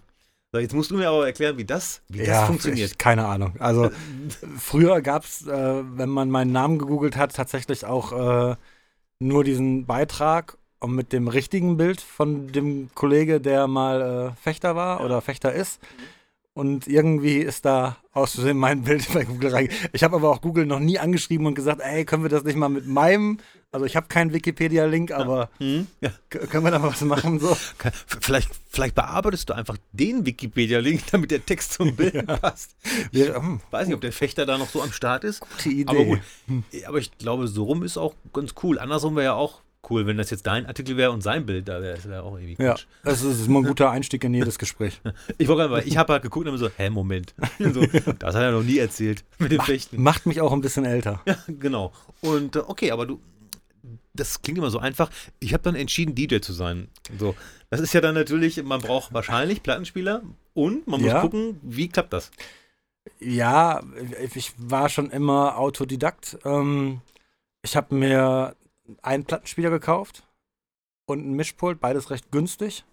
So, 0.53 0.61
jetzt 0.61 0.73
musst 0.73 0.93
du 0.93 0.97
mir 0.97 1.09
aber 1.09 1.27
erklären, 1.27 1.59
wie 1.59 1.65
das, 1.65 2.01
wie 2.09 2.19
das 2.19 2.29
ja, 2.29 2.47
funktioniert. 2.47 2.93
Ich, 2.93 2.99
keine 2.99 3.27
Ahnung. 3.27 3.55
Also 3.59 3.91
früher 4.57 5.01
gab 5.03 5.25
es, 5.25 5.47
äh, 5.47 5.83
wenn 5.97 6.09
man 6.09 6.31
meinen 6.31 6.53
Namen 6.53 6.79
gegoogelt 6.79 7.17
hat, 7.17 7.35
tatsächlich 7.35 7.85
auch 7.85 8.53
äh, 8.53 8.57
nur 9.19 9.43
diesen 9.43 9.87
Beitrag 9.87 10.57
und 10.81 10.95
mit 10.95 11.13
dem 11.13 11.29
richtigen 11.29 11.77
Bild 11.77 12.01
von 12.01 12.49
dem 12.53 12.91
Kollege, 12.95 13.41
der 13.41 13.67
mal 13.67 14.33
äh, 14.37 14.43
Fechter 14.43 14.77
war 14.77 15.03
oder 15.05 15.21
Fechter 15.21 15.53
ist. 15.53 15.81
Und 16.57 16.87
irgendwie 16.87 17.39
ist 17.39 17.65
da 17.65 17.97
aus 18.13 18.35
Versehen 18.37 18.57
mein 18.59 18.83
Bild 18.83 19.11
bei 19.13 19.25
Google 19.25 19.51
rein. 19.53 19.69
Ich 19.93 20.05
habe 20.05 20.15
aber 20.17 20.31
auch 20.31 20.41
Google 20.41 20.67
noch 20.67 20.79
nie 20.79 21.01
angeschrieben 21.01 21.47
und 21.47 21.55
gesagt, 21.57 21.81
ey, 21.83 22.05
können 22.05 22.23
wir 22.23 22.29
das 22.31 22.45
nicht 22.45 22.55
mal 22.57 22.69
mit 22.69 22.87
meinem, 22.87 23.39
also 23.73 23.87
ich 23.87 23.97
habe 23.97 24.07
keinen 24.07 24.33
Wikipedia-Link, 24.33 25.11
aber 25.11 25.51
Hm? 25.59 25.89
Ja. 26.01 26.11
können 26.29 26.63
wir 26.63 26.71
da 26.71 26.79
mal 26.79 26.93
was 26.93 27.01
machen? 27.01 27.41
So? 27.41 27.57
Vielleicht, 28.21 28.51
vielleicht 28.71 28.95
bearbeitest 28.95 29.49
du 29.51 29.55
einfach 29.55 29.77
den 29.91 30.25
Wikipedia-Link, 30.27 31.03
damit 31.11 31.33
der 31.33 31.45
Text 31.45 31.73
zum 31.73 31.97
Bild 31.97 32.25
passt. 32.41 32.77
Wir, 33.11 33.35
hm, 33.35 33.61
Weiß 33.73 33.89
nicht, 33.89 33.97
ob 33.97 34.01
der 34.03 34.13
Fechter 34.13 34.47
da 34.47 34.57
noch 34.57 34.69
so 34.69 34.81
am 34.81 34.93
Start 34.93 35.25
ist. 35.25 35.41
gute 35.41 35.71
Idee. 35.71 35.89
Aber 35.89 36.05
gut. 36.05 36.21
Aber 36.87 36.99
ich 36.99 37.19
glaube, 37.19 37.49
so 37.49 37.65
rum 37.65 37.83
ist 37.83 37.97
auch 37.97 38.15
ganz 38.33 38.55
cool. 38.63 38.79
Andersrum 38.79 39.17
wäre 39.17 39.25
ja 39.25 39.35
auch 39.35 39.61
cool, 39.91 40.07
wenn 40.07 40.17
das 40.17 40.31
jetzt 40.31 40.47
dein 40.47 40.67
Artikel 40.67 40.97
wäre 40.97 41.11
und 41.13 41.23
sein 41.23 41.47
Bild 41.47 41.69
da 41.69 41.81
wäre. 41.83 41.95
Das 41.97 42.09
wäre 42.09 42.23
auch 42.23 42.37
irgendwie 42.39 42.63
Ja, 42.63 42.77
das 43.03 43.23
ist 43.23 43.47
immer 43.47 43.61
ein 43.61 43.65
guter 43.65 43.91
Einstieg 43.91 44.25
in 44.25 44.35
jedes 44.35 44.59
Gespräch. 44.59 45.01
Ich 45.39 45.49
wollte 45.49 45.69
gerade, 45.69 45.85
ich 45.87 45.97
habe 45.97 46.13
halt 46.13 46.23
geguckt 46.23 46.47
und 46.47 46.55
immer 46.55 46.59
so, 46.59 46.71
hä, 46.77 46.91
Moment. 46.91 47.35
So, 47.59 47.85
das 48.19 48.35
hat 48.35 48.43
er 48.43 48.53
noch 48.53 48.63
nie 48.63 48.79
erzählt 48.79 49.25
mit 49.39 49.53
dem 49.53 49.61
Fechten. 49.61 50.03
Macht 50.03 50.27
mich 50.27 50.41
auch 50.41 50.53
ein 50.53 50.61
bisschen 50.61 50.85
älter. 50.85 51.21
Ja, 51.27 51.37
genau. 51.49 51.93
Und 52.21 52.57
äh, 52.57 52.61
okay, 52.61 52.91
aber 52.91 53.07
du, 53.07 53.21
das 54.15 54.41
klingt 54.43 54.59
immer 54.59 54.71
so 54.71 54.79
einfach. 54.79 55.11
Ich 55.41 55.53
habe 55.53 55.63
dann 55.63 55.75
entschieden, 55.75 56.15
DJ 56.15 56.39
zu 56.39 56.53
sein. 56.53 56.89
So, 57.19 57.35
das 57.71 57.81
ist 57.81 57.93
ja 57.95 58.01
dann 58.01 58.15
natürlich, 58.15 58.63
man 58.63 58.81
braucht 58.81 59.13
wahrscheinlich 59.13 59.63
Plattenspieler 59.63 60.23
und 60.55 60.87
man 60.87 61.01
muss 61.01 61.11
Ja. 61.11 61.21
gucken, 61.21 61.59
wie 61.63 61.89
klappt 61.89 62.13
das. 62.13 62.31
Ja, 63.21 63.83
ich 64.35 64.53
war 64.57 64.89
schon 64.89 65.11
immer 65.11 65.59
Autodidakt. 65.59 66.39
Ähm, 66.45 67.01
ich 67.63 67.77
habe 67.77 67.95
mir 67.95 68.55
einen 69.03 69.25
Plattenspieler 69.25 69.71
gekauft 69.71 70.27
und 71.07 71.21
ein 71.27 71.35
Mischpult, 71.35 71.81
beides 71.81 72.11
recht 72.11 72.31
günstig. 72.31 72.85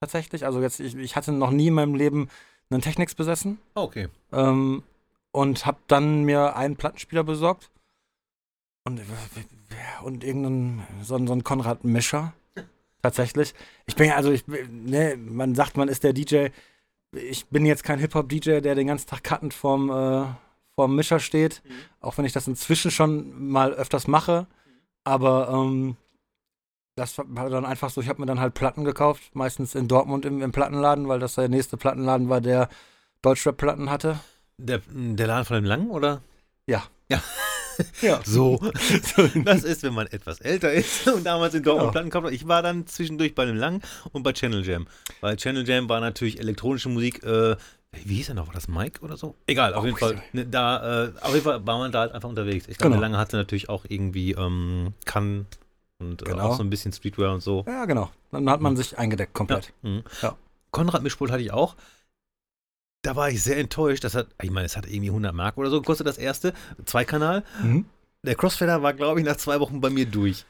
Tatsächlich. 0.00 0.44
Also 0.44 0.60
jetzt, 0.60 0.80
ich, 0.80 0.96
ich 0.96 1.16
hatte 1.16 1.32
noch 1.32 1.50
nie 1.50 1.68
in 1.68 1.74
meinem 1.74 1.94
Leben 1.94 2.28
einen 2.70 2.80
Technics 2.82 3.14
besessen. 3.14 3.58
Okay. 3.74 4.08
Ähm, 4.32 4.82
und 5.30 5.64
habe 5.66 5.78
dann 5.86 6.24
mir 6.24 6.56
einen 6.56 6.76
Plattenspieler 6.76 7.24
besorgt 7.24 7.70
und, 8.84 9.00
und 10.04 10.24
irgendeinen, 10.24 10.82
so, 11.02 11.14
einen- 11.14 11.26
so 11.26 11.32
einen 11.32 11.44
Konrad-Mischer. 11.44 12.32
Tatsächlich. 13.00 13.54
Ich 13.86 13.96
bin 13.96 14.06
ja, 14.08 14.14
also, 14.16 14.30
ich, 14.30 14.44
ne, 14.46 15.16
man 15.16 15.54
sagt, 15.54 15.76
man 15.76 15.88
ist 15.88 16.04
der 16.04 16.12
DJ. 16.12 16.48
Ich 17.12 17.46
bin 17.46 17.66
jetzt 17.66 17.82
kein 17.84 17.98
Hip-Hop-DJ, 17.98 18.60
der 18.60 18.74
den 18.76 18.86
ganzen 18.86 19.08
Tag 19.08 19.24
cuttend 19.24 19.54
vorm, 19.54 19.90
äh, 19.90 20.26
vorm 20.74 20.94
Mischer 20.96 21.18
steht. 21.18 21.62
Auch 22.00 22.16
wenn 22.16 22.24
ich 22.24 22.32
das 22.32 22.46
inzwischen 22.46 22.90
schon 22.90 23.48
mal 23.50 23.72
öfters 23.72 24.06
mache. 24.06 24.46
Aber 25.04 25.48
ähm, 25.52 25.96
das 26.96 27.18
war 27.18 27.50
dann 27.50 27.64
einfach 27.64 27.90
so, 27.90 28.00
ich 28.00 28.08
habe 28.08 28.20
mir 28.20 28.26
dann 28.26 28.40
halt 28.40 28.54
Platten 28.54 28.84
gekauft, 28.84 29.34
meistens 29.34 29.74
in 29.74 29.88
Dortmund 29.88 30.24
im, 30.24 30.42
im 30.42 30.52
Plattenladen, 30.52 31.08
weil 31.08 31.18
das 31.18 31.34
der 31.34 31.48
nächste 31.48 31.76
Plattenladen 31.76 32.28
war, 32.28 32.40
der 32.40 32.68
Deutschrap-Platten 33.22 33.90
hatte. 33.90 34.20
Der, 34.58 34.80
der 34.88 35.26
Laden 35.26 35.44
von 35.44 35.56
dem 35.56 35.64
Langen, 35.64 35.90
oder? 35.90 36.22
Ja. 36.66 36.84
Ja. 37.08 37.22
Ja. 38.02 38.20
So. 38.22 38.60
Das 39.44 39.64
ist, 39.64 39.82
wenn 39.82 39.94
man 39.94 40.06
etwas 40.08 40.42
älter 40.42 40.70
ist 40.72 41.08
und 41.08 41.24
damals 41.24 41.54
in 41.54 41.62
Dortmund 41.62 41.84
Genau. 41.84 41.90
Platten 41.92 42.10
gekauft 42.10 42.26
hat. 42.26 42.32
Ich 42.34 42.46
war 42.46 42.60
dann 42.62 42.86
zwischendurch 42.86 43.34
bei 43.34 43.46
dem 43.46 43.56
Lang 43.56 43.80
und 44.12 44.22
bei 44.22 44.32
Channel 44.34 44.64
Jam. 44.64 44.86
Weil 45.22 45.36
Channel 45.36 45.66
Jam 45.66 45.88
war 45.88 45.98
natürlich 46.00 46.38
elektronische 46.38 46.90
Musik. 46.90 47.24
Äh, 47.24 47.56
wie 47.92 48.14
hieß 48.16 48.30
er 48.30 48.34
noch? 48.34 48.46
War 48.46 48.54
das 48.54 48.68
Mike 48.68 49.00
oder 49.02 49.16
so? 49.16 49.34
Egal, 49.46 49.74
auf 49.74 49.82
Oh, 49.82 49.86
jeden 49.86 49.98
Fall. 49.98 50.22
Ne, 50.32 50.46
da, 50.46 51.04
äh, 51.06 51.12
auf 51.20 51.32
jeden 51.34 51.44
Fall 51.44 51.66
war 51.66 51.78
man 51.78 51.92
da 51.92 52.00
halt 52.00 52.12
einfach 52.12 52.28
unterwegs. 52.28 52.66
Ich 52.68 52.78
glaube, 52.78 52.92
Genau. 52.94 53.02
Lange 53.02 53.18
hatte 53.18 53.36
natürlich 53.36 53.68
auch 53.68 53.84
irgendwie 53.88 54.32
ähm, 54.32 54.94
Kann 55.04 55.46
und 55.98 56.22
äh, 56.22 56.24
Genau. 56.24 56.44
auch 56.50 56.56
so 56.56 56.62
ein 56.62 56.70
bisschen 56.70 56.92
Streetwear 56.92 57.32
und 57.34 57.42
so. 57.42 57.64
Ja, 57.66 57.84
genau. 57.84 58.10
Dann 58.30 58.48
hat 58.50 58.60
man 58.60 58.76
sich 58.76 58.98
eingedeckt 58.98 59.34
komplett. 59.34 59.72
Mhm. 59.82 60.02
Ja. 60.22 60.36
Konrad 60.70 61.02
Mischpult 61.02 61.30
hatte 61.30 61.42
ich 61.42 61.52
auch. 61.52 61.76
Da 63.02 63.16
war 63.16 63.28
ich 63.30 63.42
sehr 63.42 63.58
enttäuscht. 63.58 64.04
Das 64.04 64.14
hat, 64.14 64.28
ich 64.40 64.50
meine, 64.50 64.66
es 64.66 64.76
hat 64.76 64.86
irgendwie 64.86 65.10
100 65.10 65.34
Mark 65.34 65.58
oder 65.58 65.70
so 65.70 65.80
gekostet, 65.80 66.06
das 66.06 66.18
erste. 66.18 66.54
Zweikanal. 66.84 67.42
Mhm. 67.62 67.84
Der 68.24 68.36
Crossfader 68.36 68.82
war, 68.82 68.94
glaube 68.94 69.20
ich, 69.20 69.26
nach 69.26 69.36
zwei 69.36 69.58
Wochen 69.60 69.80
bei 69.80 69.90
mir 69.90 70.06
durch. 70.06 70.44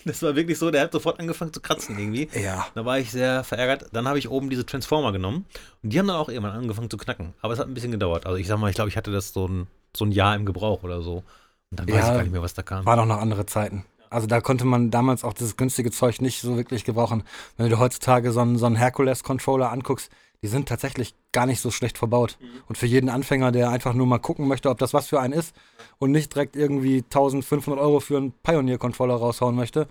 Das 0.04 0.22
war 0.22 0.34
wirklich 0.36 0.58
so, 0.58 0.70
der 0.70 0.82
hat 0.82 0.92
sofort 0.92 1.20
angefangen 1.20 1.52
zu 1.52 1.60
kratzen 1.60 1.98
irgendwie. 1.98 2.28
Ja. 2.40 2.66
Da 2.74 2.84
war 2.84 2.98
ich 2.98 3.10
sehr 3.10 3.44
verärgert. 3.44 3.86
Dann 3.92 4.08
habe 4.08 4.18
ich 4.18 4.28
oben 4.30 4.50
diese 4.50 4.64
Transformer 4.66 5.12
genommen 5.12 5.44
und 5.82 5.92
die 5.92 5.98
haben 5.98 6.06
dann 6.08 6.16
auch 6.16 6.28
irgendwann 6.28 6.52
angefangen 6.52 6.90
zu 6.90 6.96
knacken. 6.96 7.34
Aber 7.42 7.52
es 7.52 7.58
hat 7.58 7.66
ein 7.68 7.74
bisschen 7.74 7.90
gedauert. 7.92 8.26
Also 8.26 8.36
ich 8.36 8.46
sag 8.46 8.58
mal, 8.58 8.68
ich 8.70 8.74
glaube, 8.76 8.88
ich 8.88 8.96
hatte 8.96 9.12
das 9.12 9.32
so 9.32 9.46
ein, 9.46 9.66
so 9.96 10.04
ein 10.04 10.12
Jahr 10.12 10.34
im 10.36 10.46
Gebrauch 10.46 10.82
oder 10.82 11.02
so. 11.02 11.22
Und 11.70 11.78
dann 11.80 11.86
weiß 11.86 11.94
Ja, 11.94 12.00
ich 12.08 12.14
gar 12.14 12.22
nicht 12.22 12.32
mehr, 12.32 12.42
was 12.42 12.54
da 12.54 12.62
kam. 12.62 12.84
Waren 12.86 13.00
auch 13.00 13.06
noch 13.06 13.20
andere 13.20 13.46
Zeiten. 13.46 13.84
Also 14.10 14.26
da 14.26 14.40
konnte 14.40 14.64
man 14.64 14.90
damals 14.90 15.24
auch 15.24 15.32
das 15.32 15.56
günstige 15.56 15.90
Zeug 15.90 16.20
nicht 16.20 16.40
so 16.40 16.56
wirklich 16.56 16.84
gebrauchen. 16.84 17.22
Wenn 17.56 17.66
du 17.66 17.76
dir 17.76 17.80
heutzutage 17.80 18.32
so 18.32 18.40
einen, 18.40 18.58
so 18.58 18.66
einen 18.66 18.76
Hercules-Controller 18.76 19.70
anguckst, 19.70 20.10
die 20.42 20.48
sind 20.48 20.68
tatsächlich 20.68 21.14
gar 21.32 21.46
nicht 21.46 21.60
so 21.60 21.70
schlecht 21.70 21.98
verbaut. 21.98 22.38
Und 22.66 22.76
für 22.76 22.86
jeden 22.86 23.08
Anfänger, 23.08 23.52
der 23.52 23.70
einfach 23.70 23.94
nur 23.94 24.06
mal 24.06 24.18
gucken 24.18 24.48
möchte, 24.48 24.70
ob 24.70 24.78
das 24.78 24.94
was 24.94 25.06
für 25.06 25.20
einen 25.20 25.34
ist 25.34 25.54
und 25.98 26.10
nicht 26.10 26.34
direkt 26.34 26.56
irgendwie 26.56 26.98
1500 26.98 27.80
Euro 27.80 28.00
für 28.00 28.16
einen 28.16 28.32
Pioneer-Controller 28.32 29.14
raushauen 29.14 29.54
möchte, 29.54 29.86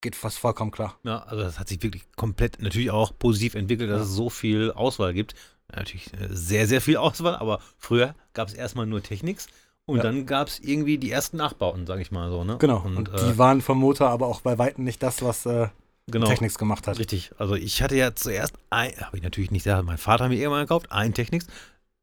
geht 0.00 0.16
fast 0.16 0.38
vollkommen 0.38 0.70
klar. 0.70 0.98
Ja, 1.02 1.20
also 1.20 1.42
das 1.42 1.58
hat 1.58 1.68
sich 1.68 1.82
wirklich 1.82 2.04
komplett 2.14 2.60
natürlich 2.60 2.90
auch 2.90 3.18
positiv 3.18 3.54
entwickelt, 3.54 3.90
dass 3.90 4.02
es 4.02 4.14
so 4.14 4.28
viel 4.28 4.70
Auswahl 4.70 5.14
gibt. 5.14 5.34
Ja, 5.70 5.78
Natürlich 5.78 6.12
äh, 6.12 6.28
sehr, 6.28 6.68
sehr 6.68 6.82
viel 6.82 6.98
Auswahl, 6.98 7.36
aber 7.36 7.60
früher 7.78 8.14
gab 8.34 8.48
es 8.48 8.54
erstmal 8.54 8.86
nur 8.86 9.02
Technics 9.02 9.48
und 9.86 9.98
Ja. 9.98 10.02
dann 10.02 10.26
gab 10.26 10.48
es 10.48 10.58
irgendwie 10.60 10.98
die 10.98 11.10
ersten 11.10 11.36
Nachbauten, 11.36 11.86
sage 11.86 12.02
ich 12.02 12.10
mal 12.10 12.30
so. 12.30 12.44
Ne? 12.44 12.56
Genau. 12.58 12.82
Und, 12.84 12.96
Und, 12.96 13.08
äh, 13.10 13.32
die 13.32 13.38
waren 13.38 13.60
vom 13.60 13.78
Motor 13.78 14.08
aber 14.10 14.26
auch 14.26 14.40
bei 14.40 14.58
Weitem 14.58 14.84
nicht 14.84 15.02
das, 15.02 15.22
was 15.22 15.44
äh, 15.46 15.68
genau. 16.10 16.26
Technics 16.26 16.56
gemacht 16.58 16.86
hat. 16.86 16.98
Richtig. 16.98 17.32
Also 17.38 17.54
ich 17.54 17.82
hatte 17.82 17.96
ja 17.96 18.14
zuerst 18.14 18.54
ein, 18.70 18.92
habe 19.00 19.16
ich 19.16 19.22
natürlich 19.22 19.50
nicht 19.50 19.62
selber, 19.64 19.82
mein 19.82 19.98
Vater 19.98 20.24
hat 20.24 20.30
mir 20.30 20.38
irgendwann 20.38 20.62
gekauft, 20.62 20.90
ein 20.90 21.12
Technics. 21.14 21.46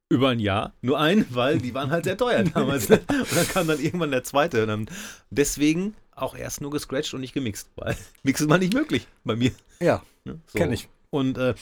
Über 0.10 0.30
ein 0.30 0.40
Jahr, 0.40 0.74
nur 0.82 1.00
ein, 1.00 1.26
weil 1.30 1.60
die 1.60 1.74
waren 1.74 1.90
halt 1.90 2.04
sehr 2.04 2.18
teuer 2.18 2.44
damals. 2.44 2.90
ne? 2.90 3.00
Und 3.08 3.36
dann 3.36 3.48
kam 3.48 3.68
dann 3.68 3.80
irgendwann 3.80 4.12
der 4.12 4.26
zweite. 4.26 4.62
Und 4.64 4.68
dann 4.68 4.86
deswegen 5.30 5.96
auch 6.14 6.36
erst 6.36 6.60
nur 6.62 6.70
gescratcht 6.70 7.14
und 7.14 7.22
nicht 7.22 7.34
gemixt, 7.34 7.70
weil 7.78 7.96
Mixen 8.24 8.50
war 8.50 8.58
nicht 8.58 8.74
möglich 8.74 9.08
bei 9.24 9.36
mir. 9.36 9.52
Ja, 9.80 10.02
Ne? 10.26 10.40
So. 10.48 10.60
kenn 10.60 10.72
ich. 10.74 10.88
Und 11.10 11.38
äh, 11.40 11.56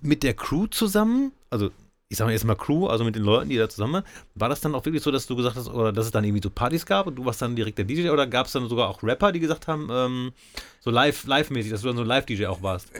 mit 0.00 0.22
der 0.22 0.34
Crew 0.34 0.66
zusammen, 0.68 1.32
also 1.50 1.70
ich 2.10 2.16
sag 2.16 2.26
mal 2.26 2.32
erstmal 2.32 2.56
Crew, 2.56 2.88
also 2.88 3.04
mit 3.04 3.14
den 3.14 3.22
Leuten, 3.22 3.48
die 3.50 3.56
da 3.56 3.68
zusammen 3.68 3.94
waren, 3.94 4.04
war 4.34 4.48
das 4.48 4.60
dann 4.60 4.74
auch 4.74 4.84
wirklich 4.84 5.02
so, 5.02 5.12
dass 5.12 5.28
du 5.28 5.36
gesagt 5.36 5.54
hast, 5.54 5.68
oder 5.68 5.92
dass 5.92 6.06
es 6.06 6.10
dann 6.10 6.24
irgendwie 6.24 6.42
so 6.42 6.50
Partys 6.50 6.84
gab 6.84 7.06
und 7.06 7.14
du 7.14 7.24
warst 7.24 7.40
dann 7.40 7.54
direkt 7.54 7.78
der 7.78 7.84
DJ 7.84 8.08
oder 8.08 8.26
gab 8.26 8.46
es 8.46 8.52
dann 8.52 8.68
sogar 8.68 8.88
auch 8.88 9.04
Rapper, 9.04 9.30
die 9.30 9.38
gesagt 9.38 9.68
haben, 9.68 9.88
ähm, 9.92 10.32
so 10.80 10.90
live, 10.90 11.24
live-mäßig, 11.24 11.70
dass 11.70 11.82
du 11.82 11.86
dann 11.86 11.96
so 11.96 12.02
ein 12.02 12.08
Live-DJ 12.08 12.46
auch 12.46 12.62
warst? 12.62 12.90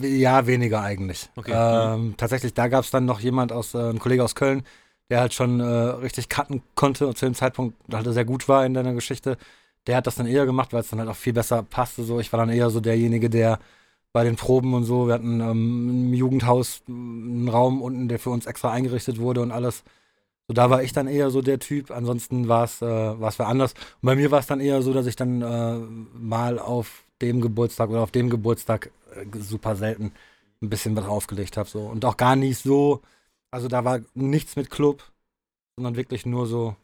Ja, 0.00 0.46
weniger 0.46 0.82
eigentlich. 0.82 1.28
Okay. 1.34 1.52
Ähm, 1.52 2.14
tatsächlich, 2.16 2.54
da 2.54 2.68
gab 2.68 2.84
es 2.84 2.92
dann 2.92 3.06
noch 3.06 3.18
jemand 3.18 3.50
aus, 3.50 3.74
äh, 3.74 3.90
ein 3.90 3.98
Kollege 3.98 4.22
aus 4.22 4.36
Köln, 4.36 4.62
der 5.10 5.18
halt 5.18 5.34
schon 5.34 5.58
äh, 5.58 5.64
richtig 5.64 6.28
cutten 6.28 6.62
konnte 6.76 7.08
und 7.08 7.18
zu 7.18 7.24
dem 7.24 7.34
Zeitpunkt 7.34 7.76
halt 7.92 8.06
sehr 8.14 8.24
gut 8.24 8.48
war 8.48 8.64
in 8.64 8.74
deiner 8.74 8.94
Geschichte. 8.94 9.36
Der 9.88 9.96
hat 9.96 10.06
das 10.06 10.14
dann 10.14 10.26
eher 10.26 10.46
gemacht, 10.46 10.72
weil 10.72 10.82
es 10.82 10.90
dann 10.90 11.00
halt 11.00 11.08
auch 11.08 11.16
viel 11.16 11.32
besser 11.32 11.64
passte. 11.64 12.04
So, 12.04 12.20
ich 12.20 12.32
war 12.32 12.38
dann 12.38 12.50
eher 12.50 12.70
so 12.70 12.78
derjenige, 12.78 13.30
der 13.30 13.58
bei 14.12 14.24
den 14.24 14.36
Proben 14.36 14.74
und 14.74 14.84
so, 14.84 15.06
wir 15.06 15.14
hatten 15.14 15.40
ähm, 15.40 15.88
im 15.88 16.14
Jugendhaus 16.14 16.82
einen 16.88 17.48
Raum 17.48 17.80
unten, 17.80 18.08
der 18.08 18.18
für 18.18 18.30
uns 18.30 18.46
extra 18.46 18.70
eingerichtet 18.70 19.18
wurde 19.18 19.40
und 19.40 19.52
alles. 19.52 19.84
So, 20.48 20.54
da 20.54 20.68
war 20.68 20.82
ich 20.82 20.92
dann 20.92 21.06
eher 21.06 21.30
so 21.30 21.42
der 21.42 21.60
Typ. 21.60 21.92
Ansonsten 21.92 22.48
war 22.48 22.64
es 22.64 22.82
äh, 22.82 22.86
war's 22.86 23.38
anders. 23.38 23.72
Und 23.72 24.06
bei 24.06 24.16
mir 24.16 24.30
war 24.32 24.40
es 24.40 24.46
dann 24.46 24.60
eher 24.60 24.82
so, 24.82 24.92
dass 24.92 25.06
ich 25.06 25.14
dann 25.14 25.42
äh, 25.42 25.78
mal 26.18 26.58
auf 26.58 27.04
dem 27.22 27.40
Geburtstag 27.40 27.90
oder 27.90 28.00
auf 28.00 28.10
dem 28.10 28.30
Geburtstag 28.30 28.90
äh, 29.14 29.26
super 29.38 29.76
selten 29.76 30.12
ein 30.62 30.70
bisschen 30.70 30.96
was 30.96 31.06
aufgelegt 31.06 31.56
habe. 31.56 31.68
So. 31.68 31.80
Und 31.80 32.04
auch 32.04 32.16
gar 32.16 32.36
nicht 32.36 32.58
so, 32.58 33.00
also 33.50 33.68
da 33.68 33.84
war 33.84 34.00
nichts 34.14 34.56
mit 34.56 34.70
Club, 34.70 35.04
sondern 35.76 35.96
wirklich 35.96 36.26
nur 36.26 36.46
so. 36.46 36.74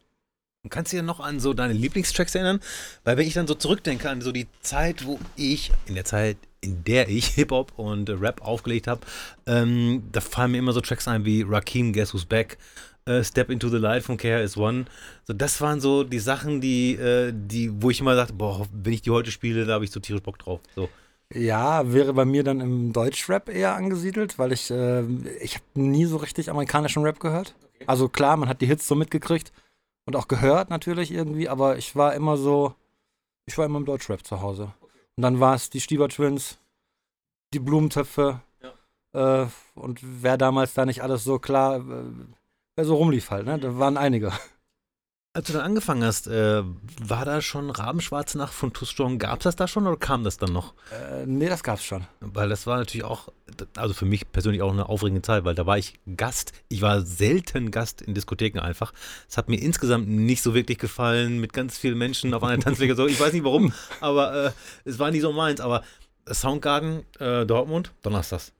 Und 0.63 0.69
kannst 0.69 0.91
du 0.91 0.97
dir 0.97 1.03
noch 1.03 1.19
an 1.19 1.39
so 1.39 1.53
deine 1.53 1.73
Lieblingstracks 1.73 2.35
erinnern? 2.35 2.59
Weil 3.03 3.17
wenn 3.17 3.27
ich 3.27 3.33
dann 3.33 3.47
so 3.47 3.55
zurückdenke 3.55 4.09
an 4.09 4.21
so 4.21 4.31
die 4.31 4.47
Zeit, 4.61 5.05
wo 5.05 5.19
ich, 5.35 5.71
in 5.85 5.95
der 5.95 6.05
Zeit, 6.05 6.37
in 6.61 6.83
der 6.83 7.09
ich 7.09 7.27
Hip-Hop 7.35 7.73
und 7.77 8.09
Rap 8.09 8.41
aufgelegt 8.41 8.87
habe, 8.87 9.01
ähm, 9.45 10.03
da 10.11 10.21
fallen 10.21 10.51
mir 10.51 10.57
immer 10.57 10.73
so 10.73 10.81
Tracks 10.81 11.07
ein 11.07 11.25
wie 11.25 11.43
Rakim, 11.47 11.93
Guess 11.93 12.13
Who's 12.13 12.25
Back, 12.25 12.57
äh, 13.05 13.23
Step 13.23 13.49
Into 13.49 13.69
the 13.69 13.77
Light 13.77 14.03
von 14.03 14.17
KRS-One. 14.17 14.85
So, 15.23 15.33
das 15.33 15.61
waren 15.61 15.79
so 15.79 16.03
die 16.03 16.19
Sachen, 16.19 16.61
die, 16.61 16.95
äh, 16.95 17.33
die, 17.33 17.81
wo 17.81 17.89
ich 17.89 17.99
immer 17.99 18.15
dachte, 18.15 18.33
boah, 18.33 18.67
wenn 18.71 18.93
ich 18.93 19.01
die 19.01 19.11
heute 19.11 19.31
spiele, 19.31 19.65
da 19.65 19.73
habe 19.73 19.85
ich 19.85 19.91
so 19.91 19.99
tierisch 19.99 20.23
Bock 20.23 20.39
drauf. 20.39 20.59
So. 20.75 20.89
Ja, 21.33 21.91
wäre 21.91 22.13
bei 22.13 22.23
mir 22.23 22.43
dann 22.43 22.61
im 22.61 22.93
Deutschrap 22.93 23.49
eher 23.49 23.75
angesiedelt, 23.75 24.39
weil 24.39 24.53
ich, 24.53 24.71
äh, 24.71 25.01
ich 25.41 25.55
habe 25.55 25.65
nie 25.75 26.05
so 26.05 26.17
richtig 26.17 26.49
amerikanischen 26.49 27.03
Rap 27.03 27.19
gehört. 27.19 27.53
Also 27.85 28.07
klar, 28.07 28.37
man 28.37 28.49
hat 28.49 28.61
die 28.61 28.65
Hits 28.65 28.87
so 28.87 28.95
mitgekriegt 28.95 29.51
und 30.05 30.15
auch 30.15 30.27
gehört 30.27 30.69
natürlich 30.69 31.11
irgendwie, 31.11 31.49
aber 31.49 31.77
ich 31.77 31.95
war 31.95 32.15
immer 32.15 32.37
so, 32.37 32.73
ich 33.45 33.57
war 33.57 33.65
immer 33.65 33.77
im 33.77 33.85
Deutschrap 33.85 34.25
zu 34.25 34.41
Hause. 34.41 34.73
Und 35.17 35.23
dann 35.23 35.39
war 35.39 35.55
es 35.55 35.69
die 35.69 35.81
Stieber 35.81 36.09
Twins, 36.09 36.59
die 37.53 37.59
Blumentöpfe 37.59 38.41
äh, 39.13 39.47
und 39.75 39.99
wer 40.01 40.37
damals 40.37 40.73
da 40.73 40.85
nicht 40.85 41.01
alles 41.01 41.23
so 41.23 41.39
klar, 41.39 41.77
äh, 41.77 42.03
wer 42.75 42.85
so 42.85 42.95
rumlief 42.95 43.31
halt, 43.31 43.45
ne? 43.45 43.57
Da 43.57 43.77
waren 43.79 43.97
einige. 43.97 44.31
Als 45.37 45.45
du 45.45 45.53
dann 45.53 45.61
angefangen 45.61 46.03
hast, 46.03 46.25
äh, 46.25 46.63
war 46.99 47.23
da 47.23 47.43
schon 47.43 47.69
Rabenschwarze 47.69 48.39
Nacht 48.39 48.55
von 48.55 48.73
Too 48.73 48.85
Strong? 48.85 49.19
Gab 49.19 49.37
es 49.37 49.43
das 49.43 49.55
da 49.55 49.67
schon 49.67 49.85
oder 49.85 49.95
kam 49.95 50.23
das 50.23 50.39
dann 50.39 50.51
noch? 50.51 50.73
Äh, 50.91 51.27
nee, 51.27 51.47
das 51.47 51.61
gab's 51.61 51.83
schon. 51.83 52.07
Weil 52.21 52.49
das 52.49 52.65
war 52.65 52.79
natürlich 52.79 53.03
auch, 53.03 53.27
also 53.75 53.93
für 53.93 54.05
mich 54.05 54.31
persönlich 54.31 54.63
auch 54.63 54.71
eine 54.71 54.89
aufregende 54.89 55.21
Zeit, 55.21 55.45
weil 55.45 55.53
da 55.53 55.67
war 55.67 55.77
ich 55.77 55.99
Gast. 56.15 56.53
Ich 56.69 56.81
war 56.81 57.01
selten 57.01 57.69
Gast 57.69 58.01
in 58.01 58.15
Diskotheken 58.15 58.61
einfach. 58.61 58.93
Es 59.29 59.37
hat 59.37 59.47
mir 59.47 59.61
insgesamt 59.61 60.07
nicht 60.07 60.41
so 60.41 60.55
wirklich 60.55 60.79
gefallen, 60.79 61.37
mit 61.39 61.53
ganz 61.53 61.77
vielen 61.77 61.99
Menschen 61.99 62.33
auf 62.33 62.43
einer 62.43 62.59
Tanzfläche. 62.59 62.95
So, 62.95 63.05
ich 63.05 63.19
weiß 63.19 63.33
nicht 63.33 63.43
warum, 63.43 63.73
aber 64.01 64.45
äh, 64.45 64.51
es 64.85 64.97
war 64.97 65.11
nicht 65.11 65.21
so 65.21 65.33
meins. 65.33 65.61
Aber 65.61 65.83
Soundgarden 66.27 67.03
äh, 67.19 67.45
Dortmund, 67.45 67.91
Donnerstags. 68.01 68.53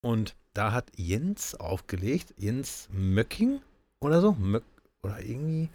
Und 0.00 0.36
da 0.54 0.72
hat 0.72 0.86
Jens 0.96 1.54
aufgelegt, 1.54 2.32
Jens 2.38 2.88
Möcking 2.92 3.60
oder 4.00 4.22
so, 4.22 4.32
Möck, 4.32 4.64
oder 5.02 5.20
irgendwie. 5.20 5.68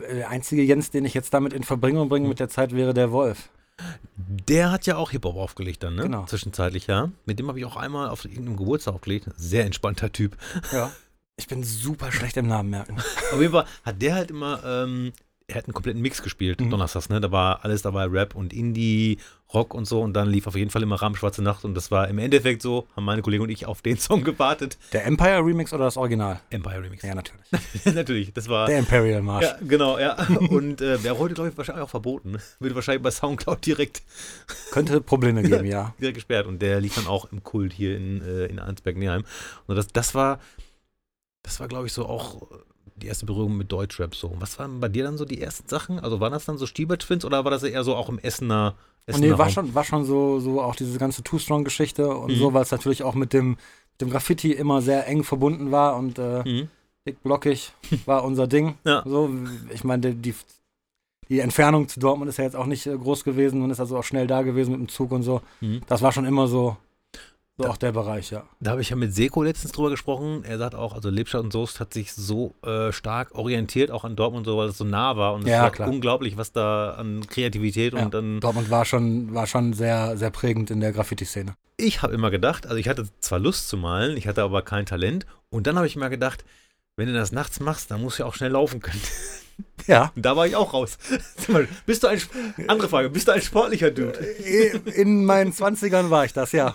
Äh, 0.00 0.16
Der 0.16 0.30
einzige 0.30 0.62
Jens, 0.62 0.90
den 0.90 1.04
ich 1.04 1.14
jetzt 1.14 1.32
damit 1.34 1.52
in 1.52 1.62
Verbringung 1.64 2.08
bringe 2.08 2.28
mit 2.28 2.40
der 2.40 2.48
Zeit, 2.48 2.74
wäre 2.74 2.94
der 2.94 3.12
Wolf. 3.12 3.48
Der 4.16 4.70
hat 4.70 4.86
ja 4.86 4.96
auch 4.96 5.10
Hip-Hop 5.10 5.36
aufgelegt 5.36 5.82
dann, 5.82 5.94
ne? 5.96 6.02
Genau. 6.02 6.24
Zwischenzeitlich, 6.26 6.86
ja. 6.86 7.10
Mit 7.24 7.38
dem 7.38 7.48
habe 7.48 7.58
ich 7.58 7.64
auch 7.64 7.76
einmal 7.76 8.08
auf 8.10 8.24
irgendeinem 8.24 8.56
Geburtstag 8.56 8.94
aufgelegt. 8.94 9.28
Sehr 9.36 9.64
entspannter 9.64 10.12
Typ. 10.12 10.36
Ja. 10.72 10.92
Ich 11.36 11.48
bin 11.48 11.64
super 11.64 12.12
schlecht 12.12 12.36
im 12.36 12.46
Namen 12.46 12.70
merken. 12.70 12.98
Auf 13.32 13.40
jeden 13.40 13.52
Fall 13.52 13.64
hat 13.84 14.02
der 14.02 14.14
halt 14.14 14.30
immer, 14.30 14.62
ähm, 14.64 15.12
er 15.52 15.58
hat 15.58 15.66
einen 15.66 15.74
kompletten 15.74 16.00
Mix 16.02 16.22
gespielt, 16.22 16.60
Mhm. 16.60 16.70
donnerstags, 16.70 17.08
ne? 17.08 17.20
Da 17.20 17.30
war 17.30 17.64
alles 17.64 17.82
dabei, 17.82 18.04
Rap 18.06 18.34
und 18.34 18.52
Indie, 18.52 19.18
Rock 19.52 19.74
und 19.74 19.84
so. 19.84 20.00
Und 20.00 20.14
dann 20.14 20.28
lief 20.30 20.46
auf 20.46 20.56
jeden 20.56 20.70
Fall 20.70 20.82
immer 20.82 20.96
Rahmen 20.96 21.14
Schwarze 21.14 21.42
Nacht. 21.42 21.64
Und 21.64 21.74
das 21.74 21.90
war 21.90 22.08
im 22.08 22.18
Endeffekt 22.18 22.62
so, 22.62 22.86
haben 22.96 23.04
meine 23.04 23.20
Kollegen 23.22 23.42
und 23.42 23.50
ich 23.50 23.66
auf 23.66 23.82
den 23.82 23.96
Song 23.98 24.24
gewartet. 24.24 24.78
Der 24.92 25.04
Empire 25.04 25.44
Remix 25.44 25.72
oder 25.74 25.84
das 25.84 25.96
Original? 25.98 26.40
Empire 26.50 26.82
Remix. 26.82 27.02
Ja, 27.02 27.14
natürlich. 27.14 27.42
Natürlich, 27.94 28.32
das 28.32 28.48
war. 28.48 28.66
Der 28.66 28.78
Imperial 28.78 29.20
Marsch. 29.22 29.44
Ja, 29.44 29.56
genau, 29.60 29.98
ja. 29.98 30.14
Und 30.50 30.80
äh, 30.80 31.02
wäre 31.04 31.18
heute, 31.18 31.34
glaube 31.34 31.50
ich, 31.50 31.56
wahrscheinlich 31.58 31.84
auch 31.84 31.90
verboten. 31.90 32.38
Würde 32.60 32.74
wahrscheinlich 32.74 33.02
bei 33.02 33.10
Soundcloud 33.10 33.64
direkt, 33.66 34.02
Könnte 34.70 35.00
Probleme 35.02 35.42
geben, 35.42 35.66
ja. 35.66 35.94
direkt 36.00 36.14
gesperrt. 36.16 36.46
Und 36.46 36.62
der 36.62 36.80
lief 36.80 36.94
dann 36.94 37.06
auch 37.06 37.30
im 37.30 37.42
Kult 37.44 37.72
hier 37.74 37.96
in, 37.96 38.22
äh, 38.22 38.46
in 38.46 38.58
Arnsberg-Neheim. 38.58 39.24
Und 39.66 39.76
das, 39.76 39.88
das 39.88 40.14
war, 40.14 40.40
das 41.42 41.60
war, 41.60 41.68
glaube 41.68 41.86
ich, 41.88 41.92
so 41.92 42.06
auch 42.06 42.48
die 43.02 43.08
erste 43.08 43.26
Berührung 43.26 43.56
mit 43.56 43.70
Deutschrap 43.72 44.14
so. 44.14 44.28
Und 44.28 44.40
was 44.40 44.58
waren 44.58 44.80
bei 44.80 44.88
dir 44.88 45.04
dann 45.04 45.18
so 45.18 45.24
die 45.24 45.40
ersten 45.40 45.68
Sachen? 45.68 45.98
Also 46.00 46.20
waren 46.20 46.32
das 46.32 46.44
dann 46.44 46.58
so 46.58 46.66
Stieber-Twins 46.66 47.24
oder 47.24 47.44
war 47.44 47.50
das 47.50 47.62
eher 47.62 47.84
so 47.84 47.94
auch 47.96 48.08
im 48.08 48.18
Essener, 48.18 48.74
Und 49.06 49.14
Essener 49.14 49.26
nee, 49.26 49.32
war 49.32 49.46
Raum? 49.46 49.52
schon, 49.52 49.74
war 49.74 49.84
schon 49.84 50.04
so, 50.04 50.40
so 50.40 50.60
auch 50.62 50.76
diese 50.76 50.98
ganze 50.98 51.22
Two-Strong-Geschichte 51.22 52.08
und 52.14 52.32
Mhm. 52.32 52.36
so, 52.38 52.54
weil 52.54 52.62
es 52.62 52.70
natürlich 52.70 53.02
auch 53.02 53.14
mit 53.14 53.32
dem, 53.32 53.56
dem 54.00 54.10
Graffiti 54.10 54.52
immer 54.52 54.80
sehr 54.82 55.06
eng 55.06 55.24
verbunden 55.24 55.70
war 55.70 55.96
und 55.96 56.18
äh, 56.18 56.42
Mhm. 56.48 56.68
dick 57.06 57.22
blockig 57.22 57.72
war 58.06 58.24
unser 58.24 58.46
Ding. 58.46 58.74
Ja. 58.84 59.02
So, 59.04 59.28
ich 59.72 59.84
meine, 59.84 60.14
die, 60.14 60.34
die 61.28 61.40
Entfernung 61.40 61.88
zu 61.88 61.98
Dortmund 62.00 62.28
ist 62.28 62.36
ja 62.38 62.44
jetzt 62.44 62.56
auch 62.56 62.66
nicht 62.66 62.86
äh, 62.86 62.96
groß 62.96 63.24
gewesen. 63.24 63.60
Man 63.60 63.70
ist 63.70 63.80
also 63.80 63.96
auch 63.98 64.04
schnell 64.04 64.26
da 64.26 64.42
gewesen 64.42 64.72
mit 64.72 64.80
dem 64.80 64.88
Zug 64.88 65.12
und 65.12 65.22
so. 65.22 65.40
Mhm. 65.60 65.80
Das 65.88 66.02
war 66.02 66.12
schon 66.12 66.24
immer 66.26 66.46
so, 66.48 66.76
auch 67.66 67.76
der 67.76 67.92
Bereich, 67.92 68.30
ja. 68.30 68.44
Da 68.60 68.72
habe 68.72 68.80
ich 68.80 68.90
ja 68.90 68.96
mit 68.96 69.14
Seko 69.14 69.42
letztens 69.42 69.72
drüber 69.72 69.90
gesprochen. 69.90 70.44
Er 70.44 70.58
sagt 70.58 70.74
auch, 70.74 70.94
also 70.94 71.10
Lebstadt 71.10 71.42
und 71.42 71.52
Soest 71.52 71.80
hat 71.80 71.92
sich 71.94 72.12
so 72.12 72.54
äh, 72.64 72.92
stark 72.92 73.34
orientiert, 73.34 73.90
auch 73.90 74.04
an 74.04 74.16
Dortmund, 74.16 74.46
so, 74.46 74.56
weil 74.56 74.68
es 74.68 74.78
so 74.78 74.84
nah 74.84 75.16
war. 75.16 75.34
Und 75.34 75.42
es 75.44 75.50
Ja, 75.50 75.62
war 75.62 75.70
klar. 75.70 75.88
unglaublich, 75.88 76.36
was 76.36 76.52
da 76.52 76.92
an 76.92 77.26
Kreativität 77.26 77.92
Ja, 77.94 78.04
und 78.04 78.14
an. 78.14 78.40
Dortmund 78.40 78.70
war 78.70 78.84
schon, 78.84 79.34
war 79.34 79.46
schon 79.46 79.72
sehr, 79.72 80.16
sehr 80.16 80.30
prägend 80.30 80.70
in 80.70 80.80
der 80.80 80.92
Graffiti-Szene. 80.92 81.54
Ich 81.76 82.02
habe 82.02 82.14
immer 82.14 82.30
gedacht, 82.30 82.66
also 82.66 82.76
ich 82.76 82.88
hatte 82.88 83.08
zwar 83.20 83.38
Lust 83.38 83.68
zu 83.68 83.76
malen, 83.76 84.16
ich 84.16 84.26
hatte 84.28 84.42
aber 84.42 84.62
kein 84.62 84.86
Talent. 84.86 85.26
Und 85.50 85.66
dann 85.66 85.76
habe 85.76 85.86
ich 85.86 85.96
mir 85.96 86.10
gedacht, 86.10 86.44
wenn 86.96 87.08
du 87.08 87.14
das 87.14 87.32
nachts 87.32 87.60
machst, 87.60 87.90
dann 87.90 88.00
musst 88.00 88.18
du 88.18 88.22
ja 88.22 88.28
auch 88.28 88.34
schnell 88.34 88.52
laufen 88.52 88.80
können. 88.80 89.00
Ja. 89.86 90.12
Und 90.16 90.24
da 90.24 90.36
war 90.36 90.46
ich 90.46 90.56
auch 90.56 90.72
raus. 90.72 90.96
Bist 91.86 92.02
du 92.02 92.08
ein, 92.08 92.20
andere 92.68 92.88
Frage, 92.88 93.10
bist 93.10 93.28
du 93.28 93.32
ein 93.32 93.42
sportlicher 93.42 93.90
Dude? 93.90 94.18
In 94.18 95.24
meinen 95.24 95.52
20ern 95.52 96.08
war 96.10 96.24
ich 96.24 96.32
das, 96.32 96.52
ja. 96.52 96.74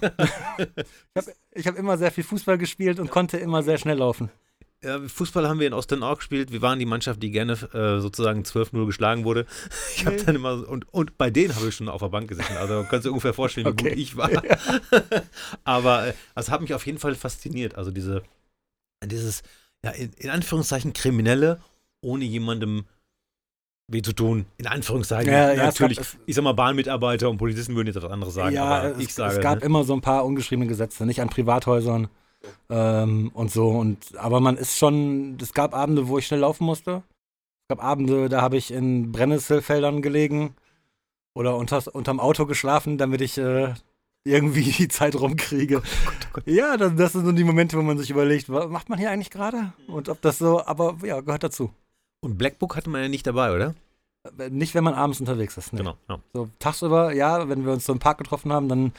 Ich 1.53 1.65
habe 1.65 1.69
hab 1.69 1.75
immer 1.77 1.97
sehr 1.97 2.11
viel 2.11 2.23
Fußball 2.23 2.57
gespielt 2.57 2.99
und 2.99 3.09
konnte 3.09 3.37
immer 3.37 3.63
sehr 3.63 3.77
schnell 3.77 3.97
laufen. 3.97 4.29
Ja, 4.83 4.99
Fußball 4.99 5.49
haben 5.49 5.59
wir 5.59 5.67
in 5.67 5.73
auch 5.73 6.17
gespielt. 6.17 6.51
Wir 6.51 6.61
waren 6.61 6.77
die 6.77 6.85
Mannschaft, 6.85 7.23
die 7.23 7.31
gerne 7.31 7.53
äh, 7.53 7.99
sozusagen 7.99 8.43
12-0 8.43 8.85
geschlagen 8.85 9.23
wurde. 9.25 9.47
Ich 9.95 10.05
habe 10.05 10.17
dann 10.17 10.35
immer 10.35 10.67
und, 10.67 10.91
und 10.93 11.17
bei 11.17 11.31
denen 11.31 11.55
habe 11.55 11.67
ich 11.67 11.75
schon 11.75 11.89
auf 11.89 12.01
der 12.01 12.09
Bank 12.09 12.27
gesessen. 12.27 12.57
Also 12.57 12.85
kannst 12.87 13.05
du 13.05 13.09
dir 13.09 13.13
ungefähr 13.13 13.33
vorstellen, 13.33 13.65
wie 13.65 13.71
Okay. 13.71 13.89
gut 13.89 13.97
ich 13.97 14.15
war. 14.17 14.29
Aber 15.63 16.07
äh, 16.07 16.13
also 16.35 16.51
hat 16.51 16.61
mich 16.61 16.75
auf 16.75 16.85
jeden 16.85 16.99
Fall 16.99 17.15
fasziniert. 17.15 17.75
Also 17.75 17.89
diese, 17.89 18.21
dieses, 19.03 19.41
ja, 19.87 19.91
in, 19.91 20.11
in 20.17 20.29
Anführungszeichen 20.29 20.93
Kriminelle, 20.93 21.59
ohne 22.01 22.25
jemandem 22.25 22.85
weh 23.89 24.01
zu 24.01 24.13
tun. 24.13 24.45
In 24.57 24.67
Anführungszeichen. 24.67 25.31
Ja, 25.31 25.53
ja, 25.53 25.65
natürlich. 25.65 25.97
gab- 25.97 26.07
ich 26.25 26.35
sag 26.35 26.43
mal, 26.43 26.53
Bahnmitarbeiter 26.53 27.29
und 27.29 27.37
Polizisten 27.37 27.75
würden 27.75 27.87
jetzt 27.87 28.01
was 28.01 28.11
anderes 28.11 28.33
sagen. 28.33 28.53
ja, 28.53 28.65
aber 28.65 28.97
es, 28.97 28.99
ich 28.99 29.13
sage. 29.13 29.35
es 29.35 29.41
gab 29.41 29.59
ne? 29.59 29.65
immer 29.65 29.83
so 29.83 29.93
ein 29.93 30.01
paar 30.01 30.25
ungeschriebene 30.25 30.67
Gesetze, 30.67 31.05
nicht 31.05 31.21
an 31.21 31.29
Privathäusern 31.29 32.09
ähm, 32.69 33.31
und 33.33 33.51
so. 33.51 33.69
Und 33.69 34.17
aber 34.17 34.39
man 34.39 34.57
ist 34.57 34.77
schon, 34.77 35.37
es 35.41 35.53
gab 35.53 35.73
Abende, 35.73 36.07
wo 36.07 36.17
ich 36.17 36.27
schnell 36.27 36.41
laufen 36.41 36.65
musste. 36.65 37.03
Es 37.69 37.75
gab 37.75 37.83
Abende, 37.83 38.29
da 38.29 38.41
habe 38.41 38.57
ich 38.57 38.71
in 38.71 39.11
Brennnesselfeldern 39.11 40.01
gelegen 40.01 40.55
oder 41.33 41.55
unters, 41.55 41.87
unterm 41.87 42.19
Auto 42.19 42.45
geschlafen, 42.45 42.97
damit 42.97 43.21
ich 43.21 43.37
äh, 43.37 43.73
irgendwie 44.27 44.63
die 44.71 44.87
Zeit 44.87 45.15
rumkriege. 45.15 45.81
Ja, 46.45 46.77
das, 46.77 46.95
das 46.95 47.13
sind 47.13 47.25
so 47.25 47.31
die 47.31 47.43
Momente, 47.43 47.77
wo 47.77 47.81
man 47.81 47.97
sich 47.97 48.09
überlegt, 48.09 48.49
was 48.49 48.69
macht 48.69 48.89
man 48.89 48.99
hier 48.99 49.09
eigentlich 49.09 49.31
gerade? 49.31 49.73
Und 49.87 50.09
ob 50.09 50.21
das 50.21 50.37
so, 50.37 50.63
aber 50.65 50.97
ja, 51.03 51.21
gehört 51.21 51.43
dazu. 51.43 51.71
Und 52.21 52.37
Black 52.37 52.59
Book 52.59 52.75
hatte 52.75 52.89
man 52.89 53.01
ja 53.01 53.09
nicht 53.09 53.25
dabei, 53.27 53.53
oder? 53.55 53.75
Äh, 54.39 54.49
Nicht, 54.49 54.75
wenn 54.75 54.83
man 54.83 54.93
abends 54.93 55.19
unterwegs 55.19 55.57
ist. 55.57 55.73
Nee. 55.73 55.79
Genau. 55.79 55.95
Ja. 56.09 56.19
So 56.33 56.49
tagsüber, 56.59 57.13
ja, 57.13 57.47
wenn 57.49 57.65
wir 57.65 57.73
uns 57.73 57.85
so 57.85 57.93
im 57.93 57.99
Park 57.99 58.17
getroffen 58.17 58.51
haben, 58.51 58.67
dann 58.69 58.91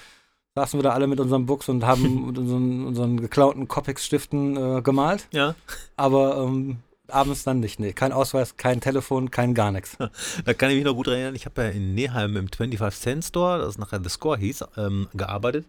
saßen 0.55 0.79
wir 0.79 0.83
da 0.85 0.91
alle 0.91 1.07
mit 1.07 1.21
unseren 1.21 1.47
Books 1.47 1.69
und 1.69 1.85
haben 1.85 2.27
mit 2.27 2.39
unseren, 2.39 2.87
unseren 2.87 3.21
geklauten 3.21 3.69
Copics-Stiften 3.69 4.57
äh, 4.57 4.83
gemalt. 4.83 5.29
ja. 5.33 5.55
Aber 5.97 6.39
ähm, 6.39 6.79
abends 7.11 7.45
dann 7.45 7.61
nicht. 7.61 7.81
Nee, 7.81 7.93
kein 7.93 8.13
Ausweis, 8.13 8.57
kein 8.57 8.81
Telefon, 8.81 9.31
kein 9.31 9.55
gar 9.55 9.73
nichts. 9.73 9.97
Da 10.45 10.55
kann 10.55 10.71
ich 10.71 10.77
mich 10.77 10.85
noch 10.85 10.95
gut 10.95 11.09
erinnern. 11.09 11.35
Ich 11.35 11.47
habe 11.47 11.63
ja 11.63 11.69
in 11.71 11.95
Neheim 11.95 12.37
im 12.37 12.49
25 12.49 13.01
Cent 13.01 13.25
Store, 13.25 13.59
das 13.59 13.79
nachher 13.79 14.01
The 14.03 14.09
Score 14.09 14.39
hieß, 14.39 14.65
ähm, 14.77 15.09
gearbeitet. 15.15 15.67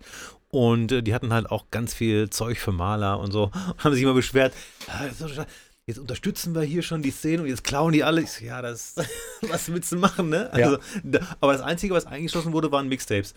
Und 0.49 0.91
äh, 0.91 1.03
die 1.03 1.13
hatten 1.13 1.31
halt 1.33 1.49
auch 1.51 1.65
ganz 1.71 1.93
viel 1.93 2.29
Zeug 2.29 2.59
für 2.59 2.71
Maler 2.71 3.19
und 3.19 3.31
so. 3.31 3.45
Und 3.53 3.53
haben 3.83 3.93
sich 3.93 4.03
immer 4.03 4.13
beschwert, 4.13 4.53
"Ah, 4.87 5.03
das 5.07 5.45
jetzt 5.85 5.97
unterstützen 5.99 6.53
wir 6.53 6.61
hier 6.61 6.83
schon 6.83 7.01
die 7.01 7.09
Szene 7.11 7.41
und 7.43 7.47
jetzt 7.49 7.63
klauen 7.63 7.93
die 7.93 8.03
alle. 8.03 8.21
Ich 8.21 8.31
so, 8.31 8.45
ja, 8.45 8.61
das, 8.61 8.95
was 9.49 9.71
willst 9.71 9.91
du 9.91 9.97
machen, 9.97 10.29
ne? 10.29 10.49
Also, 10.53 10.77
da, 11.03 11.19
aber 11.41 11.53
das 11.53 11.61
Einzige, 11.61 11.93
was 11.95 12.05
eingeschlossen 12.05 12.53
wurde, 12.53 12.71
waren 12.71 12.87
Mixtapes. 12.87 13.33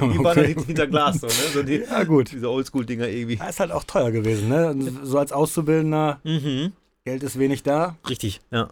Die 0.00 0.18
waren 0.24 0.36
dann 0.36 0.64
hinter- 0.64 0.86
Glas, 0.86 1.20
so, 1.20 1.26
ne? 1.26 1.32
So 1.52 1.62
die, 1.62 1.76
Ja, 1.88 2.02
gut. 2.04 2.32
diese 2.32 2.48
Oldschool-Dinger 2.50 3.06
irgendwie. 3.08 3.36
Ja, 3.36 3.48
ist 3.48 3.60
halt 3.60 3.70
auch 3.72 3.84
teuer 3.84 4.10
gewesen, 4.10 4.48
ne? 4.48 4.74
So 5.02 5.18
als 5.18 5.30
Auszubildender, 5.32 6.20
Mhm. 6.24 6.72
Geld 7.08 7.22
ist 7.22 7.38
wenig 7.38 7.62
da. 7.62 7.96
Richtig, 8.06 8.40
ja. 8.50 8.68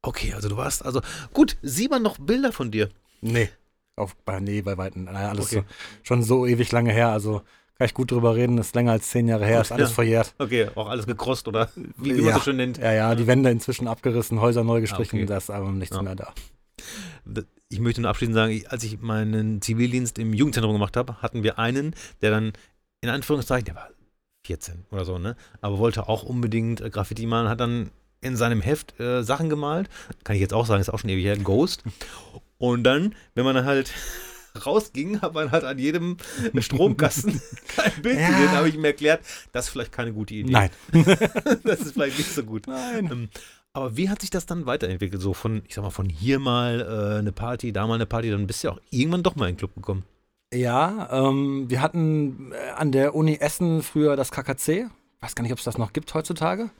Okay, 0.00 0.32
also 0.32 0.48
du 0.48 0.56
warst, 0.56 0.84
also 0.84 1.00
gut, 1.34 1.56
sieht 1.60 1.90
man 1.90 2.02
noch 2.02 2.18
Bilder 2.18 2.52
von 2.52 2.70
dir? 2.70 2.88
Nee. 3.20 3.48
Auf, 3.96 4.14
bei, 4.24 4.38
nee, 4.38 4.62
bei 4.62 4.78
Weitem. 4.78 5.04
Naja, 5.04 5.30
alles 5.30 5.46
Okay. 5.46 5.64
so, 5.68 5.74
schon 6.04 6.22
so 6.22 6.46
ewig 6.46 6.70
lange 6.70 6.92
her. 6.92 7.08
Also 7.08 7.42
kann 7.76 7.86
ich 7.86 7.94
gut 7.94 8.12
drüber 8.12 8.36
reden. 8.36 8.58
Ist 8.58 8.76
länger 8.76 8.92
als 8.92 9.08
zehn 9.10 9.26
Jahre 9.26 9.44
her. 9.44 9.60
Ist 9.60 9.72
alles 9.72 9.88
Ja. 9.90 9.94
verjährt. 9.96 10.34
Okay, 10.38 10.68
auch 10.76 10.88
alles 10.88 11.04
gekrost 11.06 11.48
oder 11.48 11.68
wie, 11.96 12.16
wie 12.16 12.20
man 12.22 12.28
Ja. 12.30 12.34
so 12.34 12.40
schön 12.42 12.56
nennt. 12.58 12.78
Ja, 12.78 12.92
ja, 12.92 13.14
die 13.16 13.26
Wände 13.26 13.50
inzwischen 13.50 13.88
abgerissen, 13.88 14.40
Häuser 14.40 14.62
neu 14.62 14.80
gestrichen, 14.80 15.18
okay. 15.18 15.26
da 15.26 15.36
ist 15.38 15.50
aber 15.50 15.70
nichts 15.72 15.96
Ja. 15.96 16.02
mehr 16.02 16.14
da. 16.14 16.32
Ich 17.68 17.80
möchte 17.80 18.00
nur 18.00 18.10
abschließend 18.10 18.34
sagen, 18.36 18.62
als 18.68 18.84
ich 18.84 19.00
meinen 19.00 19.60
Zivildienst 19.60 20.18
im 20.18 20.32
Jugendzentrum 20.32 20.72
gemacht 20.74 20.96
habe, 20.96 21.20
hatten 21.22 21.42
wir 21.42 21.58
einen, 21.58 21.94
der 22.22 22.30
dann 22.30 22.52
in 23.00 23.10
Anführungszeichen, 23.10 23.64
der 23.66 23.74
war 23.74 23.88
14 24.46 24.84
oder 24.90 25.04
so, 25.04 25.18
ne? 25.18 25.36
Aber 25.60 25.78
wollte 25.78 26.08
auch 26.08 26.22
unbedingt 26.22 26.80
äh, 26.80 26.90
Graffiti 26.90 27.26
malen, 27.26 27.48
hat 27.48 27.60
dann 27.60 27.90
in 28.20 28.36
seinem 28.36 28.60
Heft 28.60 28.98
äh, 29.00 29.22
Sachen 29.22 29.48
gemalt. 29.48 29.88
Kann 30.24 30.36
ich 30.36 30.42
jetzt 30.42 30.54
auch 30.54 30.66
sagen, 30.66 30.80
ist 30.80 30.90
auch 30.90 30.98
schon 30.98 31.10
ewig 31.10 31.24
her, 31.24 31.36
Ghost. 31.38 31.82
Und 32.58 32.84
dann, 32.84 33.14
wenn 33.34 33.44
man 33.44 33.54
dann 33.54 33.64
halt 33.64 33.92
rausging, 34.66 35.20
hat 35.22 35.34
man 35.34 35.50
halt 35.52 35.64
an 35.64 35.78
jedem 35.78 36.16
Stromkasten 36.58 37.40
ein 37.76 38.02
Bild 38.02 38.18
Ja. 38.18 38.28
gesehen. 38.28 38.46
Da 38.46 38.52
habe 38.56 38.68
ich 38.68 38.74
ihm 38.74 38.84
erklärt, 38.84 39.20
das 39.52 39.66
ist 39.66 39.70
vielleicht 39.72 39.92
keine 39.92 40.12
gute 40.12 40.34
Idee. 40.34 40.52
Nein. 40.52 40.70
das 41.64 41.80
ist 41.80 41.92
vielleicht 41.92 42.18
nicht 42.18 42.34
so 42.34 42.42
gut. 42.42 42.66
Nein. 42.66 43.08
Ähm, 43.10 43.28
aber 43.72 43.96
wie 43.96 44.08
hat 44.10 44.20
sich 44.20 44.30
das 44.30 44.46
dann 44.46 44.66
weiterentwickelt? 44.66 45.22
So 45.22 45.32
von, 45.32 45.62
ich 45.68 45.74
sag 45.76 45.82
mal, 45.82 45.90
von 45.90 46.08
hier 46.08 46.40
mal 46.40 46.80
äh, 46.80 47.18
eine 47.20 47.30
Party, 47.32 47.72
da 47.72 47.86
mal 47.86 47.94
eine 47.94 48.06
Party, 48.06 48.30
dann 48.30 48.46
bist 48.46 48.64
du 48.64 48.68
ja 48.68 48.74
auch 48.74 48.80
irgendwann 48.90 49.22
doch 49.22 49.36
mal 49.36 49.48
in 49.48 49.54
den 49.54 49.58
Club 49.58 49.74
gekommen. 49.76 50.04
Ja, 50.52 51.08
ähm, 51.12 51.70
wir 51.70 51.80
hatten 51.80 52.52
äh, 52.52 52.70
an 52.70 52.90
der 52.90 53.14
Uni 53.14 53.36
Essen 53.36 53.82
früher 53.82 54.16
das 54.16 54.32
KKC. 54.32 54.90
Weiß 55.20 55.34
gar 55.34 55.42
nicht, 55.42 55.52
ob 55.52 55.58
es 55.58 55.64
das 55.64 55.78
noch 55.78 55.92
gibt 55.92 56.12
heutzutage. 56.12 56.70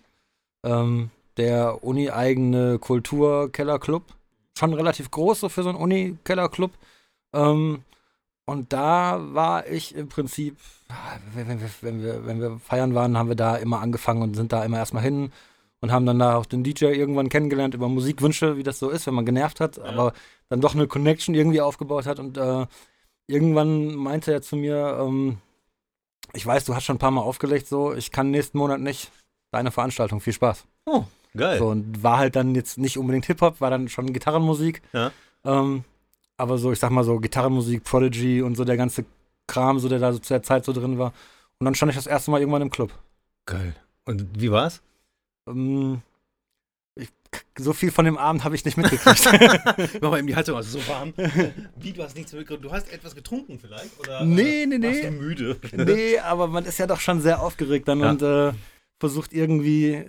Ähm, 0.64 1.11
der 1.37 1.85
uni-eigene 1.85 2.78
Kulturkellerclub. 2.78 4.02
Schon 4.59 4.74
relativ 4.74 5.11
groß 5.11 5.40
so 5.40 5.48
für 5.48 5.62
so 5.62 5.68
einen 5.68 5.78
Uni-Kellerclub. 5.78 6.72
Ähm, 7.33 7.85
und 8.44 8.72
da 8.72 9.20
war 9.35 9.68
ich 9.68 9.94
im 9.94 10.09
Prinzip, 10.09 10.56
ah, 10.88 11.18
wenn, 11.35 11.61
wir, 11.61 11.70
wenn, 11.83 12.02
wir, 12.02 12.26
wenn 12.26 12.40
wir 12.40 12.59
feiern 12.59 12.94
waren, 12.96 13.16
haben 13.16 13.28
wir 13.28 13.37
da 13.37 13.54
immer 13.56 13.80
angefangen 13.80 14.22
und 14.22 14.35
sind 14.35 14.52
da 14.52 14.64
immer 14.64 14.78
erstmal 14.78 15.04
hin 15.04 15.30
und 15.80 15.92
haben 15.92 16.06
dann 16.06 16.18
da 16.18 16.35
auch 16.37 16.46
den 16.46 16.64
DJ 16.64 16.87
irgendwann 16.87 17.28
kennengelernt 17.28 17.74
über 17.74 17.88
Musikwünsche, 17.88 18.56
wie 18.56 18.64
das 18.64 18.80
so 18.80 18.90
ist, 18.90 19.06
wenn 19.06 19.14
man 19.14 19.24
genervt 19.24 19.61
hat, 19.61 19.78
aber 19.78 20.12
dann 20.48 20.61
doch 20.61 20.74
eine 20.74 20.88
Connection 20.88 21.37
irgendwie 21.37 21.61
aufgebaut 21.61 22.06
hat 22.06 22.18
und 22.18 22.37
äh, 22.38 22.66
irgendwann 23.30 23.94
meinte 23.94 24.32
er 24.32 24.42
zu 24.42 24.56
mir, 24.56 24.98
ähm, 25.00 25.38
ich 26.32 26.44
weiß, 26.46 26.64
du 26.64 26.74
hast 26.74 26.84
schon 26.84 26.96
ein 26.96 27.00
paar 27.00 27.10
Mal 27.10 27.22
aufgelegt, 27.22 27.66
so, 27.66 27.92
ich 27.94 28.10
kann 28.10 28.30
nächsten 28.30 28.58
Monat 28.58 28.80
nicht. 28.80 29.10
Deine 29.52 29.70
Veranstaltung, 29.70 30.20
viel 30.20 30.32
Spaß. 30.32 30.64
Oh, 30.86 31.04
geil. 31.36 31.58
So, 31.58 31.68
und 31.68 32.02
war 32.02 32.18
halt 32.18 32.36
dann 32.36 32.54
jetzt 32.54 32.78
nicht 32.78 32.98
unbedingt 32.98 33.26
Hip-Hop, 33.26 33.60
war 33.60 33.70
dann 33.70 33.88
schon 33.88 34.12
Gitarrenmusik. 34.12 34.82
Ja. 34.92 35.10
Ähm, 35.44 35.84
aber 36.36 36.58
so, 36.58 36.72
ich 36.72 36.78
sag 36.78 36.90
mal 36.90 37.04
so, 37.04 37.18
Gitarrenmusik, 37.18 37.84
Prodigy 37.84 38.42
und 38.42 38.56
so 38.56 38.64
der 38.64 38.76
ganze 38.76 39.04
Kram, 39.46 39.78
so 39.80 39.88
der 39.88 39.98
da 39.98 40.12
so 40.12 40.18
zu 40.18 40.32
der 40.32 40.42
Zeit 40.42 40.64
so 40.64 40.72
drin 40.72 40.98
war. 40.98 41.12
Und 41.58 41.64
dann 41.64 41.74
stand 41.74 41.90
ich 41.90 41.96
das 41.96 42.06
erste 42.06 42.30
Mal 42.30 42.40
irgendwann 42.40 42.62
im 42.62 42.70
Club. 42.70 42.92
Geil. 43.46 43.74
Und 44.06 44.40
wie 44.40 44.50
war's? 44.50 44.82
Ähm, 45.48 46.02
ich, 46.96 47.09
so 47.59 47.72
viel 47.72 47.90
von 47.90 48.05
dem 48.05 48.18
Abend 48.18 48.44
habe 48.44 48.55
ich 48.55 48.64
nicht 48.64 48.76
mitgekriegt. 48.76 49.24
Mach 50.00 50.11
mal 50.11 50.18
eben 50.18 50.26
die 50.26 50.37
Haltung 50.37 50.57
aus, 50.57 50.70
so 50.72 50.87
warm. 50.88 51.12
Wie, 51.76 51.92
du 51.92 52.03
hast 52.03 52.16
nichts 52.16 52.33
mitgekriegt? 52.33 52.64
Du 52.64 52.72
hast 52.72 52.92
etwas 52.92 53.14
getrunken 53.14 53.59
vielleicht? 53.59 53.98
Oder, 54.00 54.24
Nee, 54.24 54.62
äh, 54.62 54.66
nee, 54.66 54.83
warst 54.83 55.03
nee. 55.03 55.11
du 55.11 55.12
müde? 55.12 55.57
nee, 55.72 56.18
aber 56.18 56.46
man 56.48 56.64
ist 56.64 56.79
ja 56.79 56.87
doch 56.87 57.00
schon 57.00 57.20
sehr 57.20 57.42
aufgeregt 57.42 57.87
dann 57.88 58.00
Ja. 58.00 58.11
und 58.11 58.22
äh, 58.22 58.53
versucht 58.98 59.33
irgendwie 59.33 60.05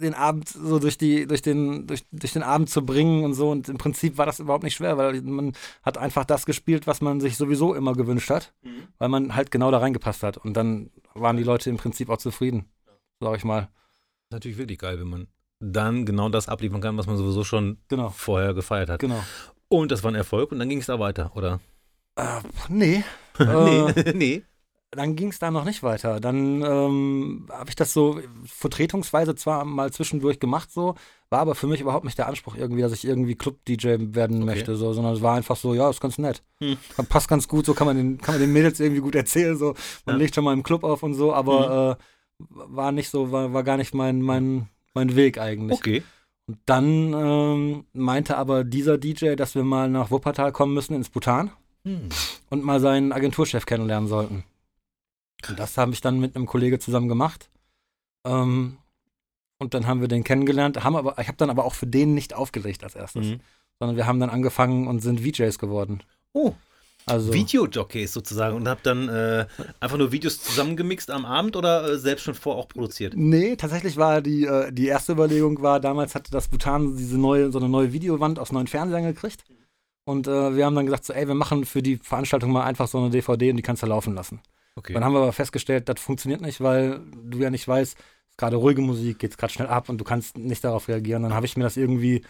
den 0.00 0.14
Abend 0.14 0.48
so 0.48 0.78
durch 0.78 0.96
die 0.96 1.26
durch 1.26 1.42
den 1.42 1.86
durch, 1.86 2.02
durch 2.10 2.32
den 2.32 2.42
Abend 2.42 2.70
zu 2.70 2.84
bringen 2.86 3.24
und 3.24 3.34
so 3.34 3.50
und 3.50 3.68
im 3.68 3.76
Prinzip 3.76 4.16
war 4.16 4.24
das 4.24 4.40
überhaupt 4.40 4.64
nicht 4.64 4.74
schwer, 4.74 4.96
weil 4.96 5.20
man 5.20 5.52
hat 5.82 5.98
einfach 5.98 6.24
das 6.24 6.46
gespielt, 6.46 6.86
was 6.86 7.02
man 7.02 7.20
sich 7.20 7.36
sowieso 7.36 7.74
immer 7.74 7.92
gewünscht 7.94 8.30
hat, 8.30 8.54
Mhm. 8.62 8.88
weil 8.96 9.10
man 9.10 9.36
halt 9.36 9.50
genau 9.50 9.70
da 9.70 9.78
reingepasst 9.78 10.22
hat 10.22 10.38
und 10.38 10.54
dann 10.54 10.90
waren 11.14 11.36
die 11.36 11.42
Leute 11.42 11.68
im 11.68 11.76
Prinzip 11.76 12.08
auch 12.08 12.16
zufrieden, 12.16 12.64
sag 13.20 13.36
ich 13.36 13.44
mal. 13.44 13.68
Natürlich 14.30 14.56
wirklich 14.56 14.78
geil, 14.78 14.98
wenn 14.98 15.08
man 15.08 15.28
dann 15.60 16.04
genau 16.06 16.28
das 16.28 16.48
abliefern 16.48 16.80
kann, 16.80 16.96
was 16.98 17.06
man 17.06 17.16
sowieso 17.16 17.44
schon 17.44 17.78
Genau, 17.88 18.10
vorher 18.10 18.54
gefeiert 18.54 18.90
hat. 18.90 19.00
genau. 19.00 19.22
Und 19.68 19.90
das 19.90 20.04
war 20.04 20.10
ein 20.12 20.14
Erfolg 20.14 20.52
und 20.52 20.58
dann 20.58 20.68
ging 20.68 20.78
es 20.78 20.86
da 20.86 20.98
weiter, 21.00 21.32
oder? 21.34 21.60
Äh, 22.16 22.40
nee, 22.68 23.04
nee, 23.38 23.44
Äh, 23.90 24.12
nee. 24.14 24.42
dann 24.92 25.16
ging 25.16 25.28
es 25.28 25.38
da 25.38 25.50
noch 25.50 25.64
nicht 25.64 25.82
weiter. 25.82 26.20
Dann 26.20 26.62
ähm, 26.62 27.48
habe 27.50 27.68
ich 27.68 27.74
das 27.76 27.92
so 27.92 28.20
vertretungsweise 28.46 29.34
zwar 29.34 29.64
mal 29.64 29.92
zwischendurch 29.92 30.38
gemacht, 30.40 30.70
so, 30.70 30.94
war 31.28 31.40
aber 31.40 31.54
für 31.54 31.66
mich 31.66 31.80
überhaupt 31.80 32.04
nicht 32.04 32.16
der 32.16 32.28
Anspruch 32.28 32.54
irgendwie, 32.56 32.80
dass 32.82 32.92
ich 32.92 33.04
irgendwie 33.04 33.34
Club-DJ 33.34 34.14
werden 34.14 34.36
Okay. 34.42 34.44
möchte, 34.44 34.76
so, 34.76 34.92
sondern 34.92 35.14
es 35.14 35.22
war 35.22 35.34
einfach 35.36 35.56
so, 35.56 35.74
ja, 35.74 35.90
ist 35.90 36.00
ganz 36.00 36.16
nett. 36.18 36.42
Hm. 36.60 36.76
Passt 37.08 37.28
ganz 37.28 37.48
gut, 37.48 37.66
so 37.66 37.74
kann 37.74 37.86
man, 37.86 37.96
den, 37.96 38.18
kann 38.18 38.34
man 38.36 38.40
den 38.40 38.52
Mädels 38.52 38.78
irgendwie 38.80 39.02
gut 39.02 39.14
erzählen, 39.16 39.56
so, 39.56 39.74
man 40.06 40.14
Ja. 40.16 40.20
Legt 40.22 40.34
schon 40.34 40.44
mal 40.44 40.52
im 40.54 40.62
Club 40.62 40.84
auf 40.84 41.02
und 41.02 41.14
so, 41.14 41.34
aber 41.34 41.98
äh, 41.98 42.04
war 42.38 42.92
nicht 42.92 43.10
so, 43.10 43.32
war, 43.32 43.52
war 43.52 43.64
gar 43.64 43.76
nicht 43.76 43.92
mein, 43.94 44.22
mein, 44.22 44.68
mein 44.96 45.14
Weg 45.14 45.38
eigentlich. 45.38 45.78
Okay. 45.78 46.02
Und 46.48 46.58
dann 46.66 47.12
ähm, 47.12 47.84
meinte 47.92 48.36
aber 48.36 48.64
dieser 48.64 48.98
DJ, 48.98 49.34
dass 49.36 49.54
wir 49.54 49.62
mal 49.64 49.88
nach 49.88 50.10
Wuppertal 50.10 50.50
kommen 50.52 50.74
müssen, 50.74 50.94
ins 50.94 51.08
Bhutan 51.10 51.50
Hm. 51.84 52.08
und 52.50 52.64
mal 52.64 52.80
seinen 52.80 53.12
Agenturchef 53.12 53.64
kennenlernen 53.64 54.08
sollten. 54.08 54.42
Und 55.48 55.58
das 55.58 55.78
habe 55.78 55.92
ich 55.92 56.00
dann 56.00 56.18
mit 56.18 56.34
einem 56.34 56.46
Kollege 56.46 56.80
zusammen 56.80 57.06
gemacht. 57.08 57.48
Ähm, 58.26 58.78
und 59.58 59.72
dann 59.74 59.86
haben 59.86 60.00
wir 60.00 60.08
den 60.08 60.24
kennengelernt. 60.24 60.82
Haben 60.82 60.96
aber, 60.96 61.16
ich 61.20 61.28
habe 61.28 61.36
dann 61.38 61.50
aber 61.50 61.64
auch 61.64 61.74
für 61.74 61.86
den 61.86 62.14
nicht 62.14 62.34
aufgelegt 62.34 62.82
als 62.82 62.96
erstes, 62.96 63.26
Mhm. 63.26 63.40
sondern 63.78 63.96
wir 63.96 64.06
haben 64.06 64.18
dann 64.18 64.30
angefangen 64.30 64.88
und 64.88 65.00
sind 65.00 65.20
VJs 65.20 65.58
geworden. 65.60 66.02
Oh, 66.32 66.54
Also 67.08 67.32
Videojockeys 67.32 68.12
sozusagen 68.12 68.56
und 68.56 68.66
hab 68.66 68.82
dann 68.82 69.08
äh, 69.08 69.46
einfach 69.78 69.96
nur 69.96 70.10
Videos 70.10 70.42
zusammengemixt 70.42 71.08
am 71.10 71.24
Abend 71.24 71.54
oder 71.54 71.88
äh, 71.88 71.98
selbst 71.98 72.24
schon 72.24 72.34
vor 72.34 72.56
auch 72.56 72.66
produziert? 72.66 73.14
Nee, 73.16 73.54
tatsächlich 73.54 73.96
war 73.96 74.20
die, 74.20 74.44
äh, 74.44 74.72
die 74.72 74.88
erste 74.88 75.12
Überlegung 75.12 75.62
war, 75.62 75.78
damals 75.78 76.16
hatte 76.16 76.32
das 76.32 76.48
Bhutan 76.48 76.96
diese 76.96 77.16
neue, 77.16 77.52
so 77.52 77.60
eine 77.60 77.68
neue 77.68 77.92
Videowand 77.92 78.40
aus 78.40 78.50
neuen 78.50 78.66
Fernsehern 78.66 79.04
gekriegt. 79.04 79.44
Und 80.04 80.26
äh, 80.26 80.56
wir 80.56 80.66
haben 80.66 80.74
dann 80.74 80.86
gesagt, 80.86 81.04
so, 81.04 81.12
ey, 81.12 81.28
wir 81.28 81.34
machen 81.34 81.64
für 81.64 81.82
die 81.82 81.96
Veranstaltung 81.96 82.50
mal 82.50 82.64
einfach 82.64 82.88
so 82.88 82.98
eine 82.98 83.10
DVD 83.10 83.50
und 83.50 83.56
die 83.56 83.62
kannst 83.62 83.84
du 83.84 83.86
laufen 83.86 84.14
lassen. 84.14 84.40
Okay. 84.74 84.92
Dann 84.92 85.04
haben 85.04 85.14
wir 85.14 85.20
aber 85.20 85.32
festgestellt, 85.32 85.88
das 85.88 86.00
funktioniert 86.00 86.40
nicht, 86.40 86.60
weil 86.60 87.00
du 87.24 87.38
ja 87.38 87.50
nicht 87.50 87.66
weißt, 87.66 87.96
gerade 88.36 88.56
ruhige 88.56 88.82
Musik, 88.82 89.20
geht's 89.20 89.36
gerade 89.36 89.52
schnell 89.52 89.68
ab 89.68 89.88
und 89.88 89.98
du 89.98 90.04
kannst 90.04 90.38
nicht 90.38 90.62
darauf 90.64 90.88
reagieren. 90.88 91.22
Dann 91.22 91.34
habe 91.34 91.46
ich 91.46 91.56
mir 91.56 91.64
das 91.64 91.76
irgendwie 91.76 92.24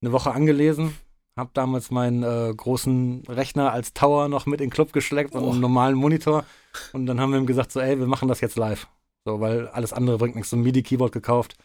eine 0.00 0.12
Woche 0.12 0.32
angelesen, 0.32 0.94
habe 1.36 1.50
damals 1.54 1.90
meinen 1.90 2.22
äh, 2.22 2.52
großen 2.54 3.22
Rechner 3.28 3.72
als 3.72 3.92
Tower 3.92 4.28
noch 4.28 4.46
mit 4.46 4.60
in 4.60 4.68
den 4.68 4.72
Club 4.72 4.92
geschleppt 4.92 5.34
und 5.34 5.42
Oh. 5.44 5.50
einen 5.50 5.60
normalen 5.60 5.96
Monitor. 5.96 6.44
Und 6.92 7.06
dann 7.06 7.20
haben 7.20 7.32
wir 7.32 7.38
ihm 7.38 7.46
gesagt, 7.46 7.72
so, 7.72 7.80
ey, 7.80 7.98
wir 7.98 8.06
machen 8.06 8.28
das 8.28 8.40
jetzt 8.40 8.56
live. 8.56 8.86
So, 9.24 9.40
weil 9.40 9.68
alles 9.68 9.92
andere 9.92 10.18
bringt 10.18 10.34
nichts. 10.36 10.50
So 10.50 10.56
ein 10.56 10.62
MIDI-Keyboard 10.62 11.12
gekauft. 11.12 11.56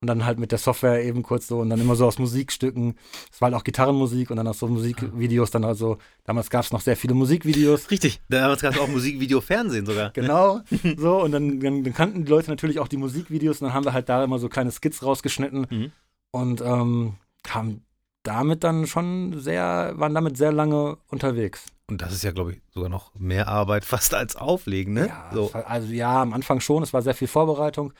Und 0.00 0.08
dann 0.08 0.26
halt 0.26 0.38
mit 0.38 0.50
der 0.52 0.58
Software 0.58 1.02
eben 1.02 1.22
kurz 1.22 1.46
so 1.46 1.60
und 1.60 1.70
dann 1.70 1.80
immer 1.80 1.96
so 1.96 2.04
aus 2.06 2.18
Musikstücken. 2.18 2.98
Es 3.32 3.40
war 3.40 3.46
halt 3.50 3.54
auch 3.58 3.64
Gitarrenmusik 3.64 4.30
und 4.30 4.36
dann 4.36 4.46
auch 4.46 4.52
so 4.54 4.66
Musikvideos. 4.68 5.50
Dann 5.50 5.64
also, 5.64 5.96
damals 6.24 6.50
gab 6.50 6.62
es 6.64 6.72
noch 6.72 6.82
sehr 6.82 6.96
viele 6.96 7.14
Musikvideos. 7.14 7.90
Richtig. 7.90 8.20
Damals 8.28 8.60
gab 8.60 8.74
es 8.74 8.80
auch 8.80 8.88
Musikvideo, 8.88 9.40
Fernsehen 9.40 9.86
sogar. 9.86 10.10
Genau, 10.10 10.60
so 10.98 11.22
und 11.22 11.32
dann, 11.32 11.58
dann, 11.60 11.84
dann 11.84 11.94
kannten 11.94 12.26
die 12.26 12.30
Leute 12.30 12.50
natürlich 12.50 12.80
auch 12.80 12.88
die 12.88 12.98
Musikvideos 12.98 13.62
und 13.62 13.68
dann 13.68 13.74
haben 13.74 13.86
wir 13.86 13.94
halt 13.94 14.10
da 14.10 14.22
immer 14.22 14.38
so 14.38 14.50
kleine 14.50 14.72
Skits 14.72 15.02
rausgeschnitten 15.02 15.66
Mhm. 15.70 15.92
und 16.32 16.60
ähm, 16.60 17.14
haben 17.48 17.83
damit 18.24 18.64
dann 18.64 18.86
schon 18.86 19.38
sehr, 19.38 19.92
waren 19.94 20.14
damit 20.14 20.36
sehr 20.36 20.50
lange 20.50 20.98
unterwegs. 21.08 21.66
Und 21.86 22.00
das 22.00 22.12
ist 22.12 22.24
ja, 22.24 22.32
glaube 22.32 22.54
ich, 22.54 22.62
sogar 22.72 22.88
noch 22.88 23.14
mehr 23.14 23.46
Arbeit 23.46 23.84
fast 23.84 24.14
als 24.14 24.34
Auflegen, 24.34 24.94
ne? 24.94 25.08
Ja, 25.08 25.30
so. 25.32 25.52
also 25.52 25.92
ja, 25.92 26.20
am 26.20 26.32
Anfang 26.32 26.60
schon, 26.60 26.82
es 26.82 26.92
war 26.92 27.02
sehr 27.02 27.14
viel 27.14 27.28
Vorbereitung. 27.28 27.92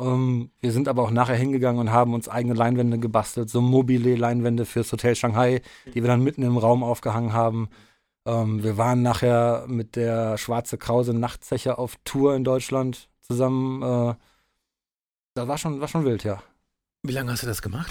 Ähm, 0.00 0.50
wir 0.60 0.72
sind 0.72 0.88
aber 0.88 1.02
auch 1.02 1.10
nachher 1.10 1.36
hingegangen 1.36 1.80
und 1.80 1.92
haben 1.92 2.14
uns 2.14 2.28
eigene 2.28 2.54
Leinwände 2.54 2.98
gebastelt, 2.98 3.50
so 3.50 3.60
mobile 3.60 4.16
Leinwände 4.16 4.64
fürs 4.64 4.90
Hotel 4.90 5.14
Shanghai, 5.14 5.60
die 5.86 6.02
wir 6.02 6.08
dann 6.08 6.22
mitten 6.22 6.42
im 6.42 6.56
Raum 6.56 6.82
aufgehangen 6.82 7.32
haben. 7.32 7.68
Ähm, 8.26 8.62
wir 8.62 8.76
waren 8.76 9.02
nachher 9.02 9.66
mit 9.68 9.96
der 9.96 10.38
Schwarze 10.38 10.78
Krause 10.78 11.14
Nachtzeche 11.14 11.78
auf 11.78 11.96
Tour 12.04 12.34
in 12.34 12.44
Deutschland 12.44 13.08
zusammen. 13.20 13.82
Äh, 13.82 14.14
das 15.34 15.48
war 15.48 15.58
schon, 15.58 15.80
war 15.80 15.88
schon 15.88 16.04
wild, 16.04 16.24
ja. 16.24 16.42
Wie 17.02 17.12
lange 17.12 17.32
hast 17.32 17.42
du 17.42 17.46
das 17.46 17.62
gemacht? 17.62 17.90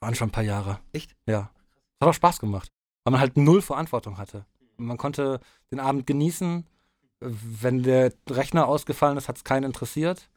Waren 0.00 0.14
schon 0.14 0.28
ein 0.28 0.32
paar 0.32 0.44
Jahre. 0.44 0.80
Echt? 0.92 1.14
Ja. 1.26 1.50
Das 1.98 2.06
hat 2.06 2.08
auch 2.08 2.14
Spaß 2.14 2.38
gemacht. 2.40 2.72
Weil 3.04 3.12
man 3.12 3.20
halt 3.20 3.36
null 3.36 3.62
Verantwortung 3.62 4.18
hatte. 4.18 4.46
Man 4.76 4.96
konnte 4.96 5.40
den 5.70 5.80
Abend 5.80 6.06
genießen. 6.06 6.66
Wenn 7.20 7.82
der 7.82 8.12
Rechner 8.28 8.66
ausgefallen 8.66 9.18
ist, 9.18 9.28
hat 9.28 9.36
es 9.36 9.44
keinen 9.44 9.64
interessiert. 9.64 10.30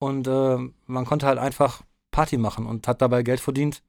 Und 0.00 0.26
äh, 0.26 0.58
man 0.86 1.04
konnte 1.04 1.26
halt 1.26 1.38
einfach 1.38 1.82
Party 2.10 2.38
machen 2.38 2.66
und 2.66 2.88
hat 2.88 3.02
dabei 3.02 3.22
Geld 3.22 3.40
verdient. 3.40 3.82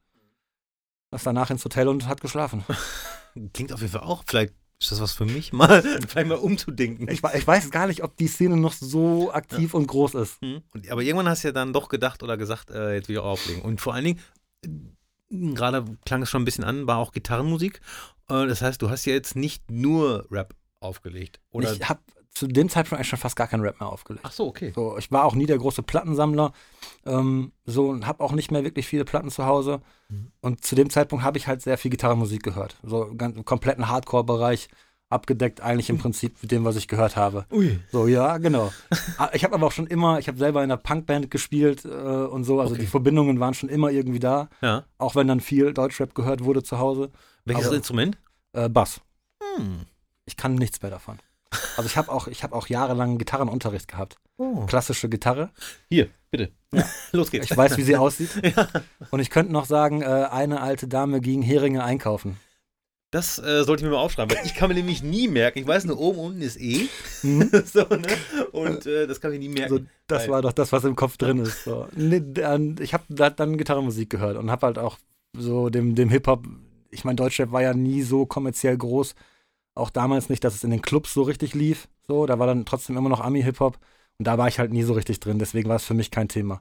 Ist 1.12 1.26
danach 1.26 1.50
ins 1.50 1.66
Hotel 1.66 1.88
und 1.88 2.08
hat 2.08 2.22
geschlafen. 2.22 2.64
Klingt 3.54 3.74
auf 3.74 3.82
jeden 3.82 3.94
Fall 3.94 4.04
auch. 4.04 4.24
Vielleicht 4.28 4.54
ist 4.80 4.92
das 4.92 5.02
was 5.02 5.12
für 5.14 5.26
mich, 5.26 5.52
mal, 5.54 5.82
vielleicht 5.82 6.28
mal 6.28 6.38
umzudenken. 6.38 7.08
Ich, 7.10 7.24
ich 7.24 7.48
weiß 7.48 7.70
gar 7.72 7.88
nicht, 7.88 8.04
ob 8.04 8.16
die 8.18 8.28
Szene 8.28 8.58
noch 8.58 8.74
so 8.74 9.32
aktiv 9.32 9.74
und 9.74 9.88
groß 9.88 10.14
ist. 10.16 10.42
Hm. 10.42 10.62
Und, 10.74 10.90
aber 10.90 11.02
irgendwann 11.02 11.28
hast 11.28 11.44
du 11.44 11.50
ja 11.50 11.52
dann 11.52 11.74
doch 11.74 11.90
gedacht 11.90 12.24
oder 12.24 12.38
gesagt, 12.38 12.70
äh, 12.70 12.94
jetzt 12.94 13.08
will 13.08 13.16
ich 13.16 13.20
auch 13.20 13.32
auflegen. 13.32 13.62
Und 13.64 13.82
vor 13.82 13.94
allen 13.94 14.06
Dingen, 14.06 14.20
gerade 15.30 15.86
klang 16.06 16.22
es 16.22 16.30
schon 16.30 16.42
ein 16.42 16.46
bisschen 16.46 16.64
an, 16.64 16.88
war 16.88 16.98
auch 16.98 17.12
Gitarrenmusik. 17.12 17.82
Äh, 18.30 18.48
das 18.48 18.62
heißt, 18.62 18.82
du 18.82 18.90
hast 18.90 19.06
ja 19.06 19.14
jetzt 19.14 19.36
nicht 19.36 19.70
nur 19.70 20.26
Rap 20.32 20.56
aufgelegt. 20.80 21.40
Oder? 21.52 21.72
Ich 21.72 21.88
habe 21.88 22.00
zu 22.32 22.48
dem 22.48 22.70
Zeitpunkt 22.70 23.00
eigentlich 23.00 23.10
schon 23.10 23.20
fast 23.20 23.36
gar 23.36 23.48
keinen 23.48 23.62
Rap 23.62 23.80
mehr 23.80 23.90
aufgelegt. 23.90 24.24
Ach 24.26 24.32
so, 24.32 24.48
okay. 24.48 24.72
So, 24.74 24.98
ich 24.98 25.12
war 25.12 25.26
auch 25.26 25.36
nie 25.36 25.46
der 25.46 25.58
große 25.58 25.84
Plattensammler, 25.84 26.54
ähm, 27.06 27.52
so 27.66 27.90
und 27.90 28.08
habe 28.08 28.24
auch 28.24 28.32
nicht 28.32 28.52
mehr 28.52 28.64
wirklich 28.64 28.88
viele 28.88 29.04
Platten 29.04 29.30
zu 29.30 29.46
Hause. 29.46 29.82
Mhm. 30.08 30.32
Und 30.42 30.64
zu 30.64 30.76
dem 30.76 30.90
Zeitpunkt 30.90 31.26
habe 31.26 31.38
ich 31.38 31.48
halt 31.48 31.62
sehr 31.62 31.78
viel 31.78 31.92
Gitarrenmusik 31.92 32.44
gehört, 32.44 32.78
so 32.84 33.14
ganz 33.18 33.36
im 33.36 33.46
kompletten 33.46 33.90
Hardcore-Bereich 33.90 34.70
abgedeckt 35.10 35.62
eigentlich 35.62 35.90
im 35.90 35.98
Prinzip 35.98 36.36
mit 36.42 36.52
dem, 36.52 36.66
was 36.66 36.76
ich 36.76 36.88
gehört 36.88 37.16
habe. 37.16 37.46
Ui. 37.52 37.80
So 37.92 38.08
ja, 38.08 38.38
genau. 38.38 38.72
Ah, 39.18 39.30
ich 39.34 39.44
habe 39.44 39.54
aber 39.56 39.68
auch 39.68 39.72
schon 39.72 39.88
immer, 39.88 40.20
ich 40.20 40.28
habe 40.28 40.38
selber 40.38 40.64
in 40.64 40.72
einer 40.72 40.78
Punkband 40.78 41.30
gespielt 41.32 41.84
äh, 41.84 41.88
und 41.90 42.44
so, 42.46 42.60
also 42.62 42.74
Okay. 42.74 42.82
die 42.84 42.88
Verbindungen 42.88 43.40
waren 43.40 43.54
schon 43.54 43.68
immer 43.70 43.90
irgendwie 43.90 44.20
da, 44.20 44.50
Ja. 44.62 44.86
auch 44.98 45.16
wenn 45.16 45.28
dann 45.28 45.40
viel 45.42 45.74
Deutschrap 45.74 46.16
gehört 46.16 46.44
wurde 46.44 46.64
zu 46.64 46.80
Hause. 46.80 47.10
Welches 47.46 47.68
Aber- 47.68 47.76
Instrument? 47.76 48.18
Äh, 48.54 48.70
Bass. 48.70 49.02
Hm. 49.58 49.82
Ich 50.26 50.38
kann 50.38 50.56
nichts 50.56 50.82
mehr 50.82 50.92
davon. 50.92 51.18
Also 51.76 51.88
ich 51.88 51.98
habe 51.98 52.12
auch, 52.12 52.28
ich 52.28 52.44
habe 52.44 52.56
auch 52.56 52.68
jahrelang 52.68 53.18
Gitarrenunterricht 53.18 53.88
gehabt. 53.88 54.18
Oh. 54.38 54.66
Klassische 54.68 55.10
Gitarre. 55.10 55.50
Hier, 55.90 56.08
bitte. 56.32 56.52
Los 57.12 57.32
geht's. 57.32 57.50
Ich 57.50 57.58
weiß, 57.58 57.76
wie 57.78 57.82
sie 57.84 57.98
aussieht. 57.98 58.30
ja. 58.56 58.68
Und 59.10 59.20
ich 59.20 59.30
könnte 59.32 59.52
noch 59.52 59.66
sagen, 59.66 60.02
äh, 60.02 60.06
eine 60.06 60.62
alte 60.62 60.88
Dame 60.88 61.20
ging 61.20 61.42
Heringe 61.42 61.84
einkaufen. 61.84 62.38
Das 63.12 63.40
äh, 63.40 63.64
sollte 63.64 63.82
ich 63.82 63.90
mir 63.90 63.96
mal 63.96 64.02
aufschreiben, 64.02 64.36
weil 64.38 64.46
ich 64.46 64.54
kann 64.54 64.70
mir 64.70 64.76
nämlich 64.76 65.02
nie 65.02 65.28
merken. 65.28 65.58
Ich 65.60 65.66
weiß 65.68 65.86
nur, 65.86 66.00
oben 66.00 66.20
unten 66.20 66.42
ist 66.42 66.60
E. 66.62 66.88
Mhm. 67.24 67.50
so, 67.66 67.80
ne? 67.82 68.08
Und 68.52 68.86
äh, 68.86 69.08
das 69.08 69.20
kann 69.20 69.34
ich 69.34 69.40
nie 69.40 69.50
merken. 69.50 69.78
So, 69.78 69.80
das 70.06 70.24
Geil. 70.24 70.32
war 70.32 70.42
doch 70.44 70.54
das, 70.54 70.72
was 70.72 70.84
im 70.84 70.96
Kopf 70.96 71.18
drin 71.18 71.40
ist. 71.40 71.64
So. 71.64 71.88
Nee, 71.96 72.22
dann- 72.24 72.76
ich 72.80 72.94
habe 72.94 73.04
da 73.10 73.30
dann 73.32 73.58
Gitarrenmusik 73.58 74.10
gehört 74.12 74.38
und 74.38 74.52
habe 74.52 74.68
halt 74.68 74.78
auch 74.78 74.98
so 75.36 75.70
dem, 75.70 75.96
dem 75.96 76.10
Hip-Hop, 76.10 76.46
ich 76.92 77.04
meine, 77.04 77.16
Deutschrap 77.16 77.52
war 77.52 77.62
ja 77.64 77.74
nie 77.74 78.04
so 78.04 78.26
kommerziell 78.28 78.78
groß. 78.78 79.16
Auch 79.76 79.90
damals 79.90 80.30
nicht, 80.30 80.44
dass 80.44 80.54
es 80.56 80.64
in 80.64 80.72
den 80.72 80.82
Clubs 80.82 81.14
so 81.14 81.24
richtig 81.24 81.56
lief. 81.56 81.88
So, 82.08 82.26
da 82.28 82.38
war 82.38 82.46
dann 82.48 82.66
trotzdem 82.66 82.96
immer 82.98 83.10
noch 83.10 83.22
Ami-Hip-Hop. 83.22 83.80
Und 84.20 84.28
da 84.28 84.38
war 84.38 84.48
ich 84.50 84.60
halt 84.60 84.72
nie 84.74 84.84
so 84.84 84.94
richtig 84.94 85.20
drin, 85.20 85.40
deswegen 85.40 85.70
war 85.70 85.78
es 85.78 85.86
für 85.86 85.94
mich 85.94 86.12
kein 86.12 86.28
Thema. 86.28 86.60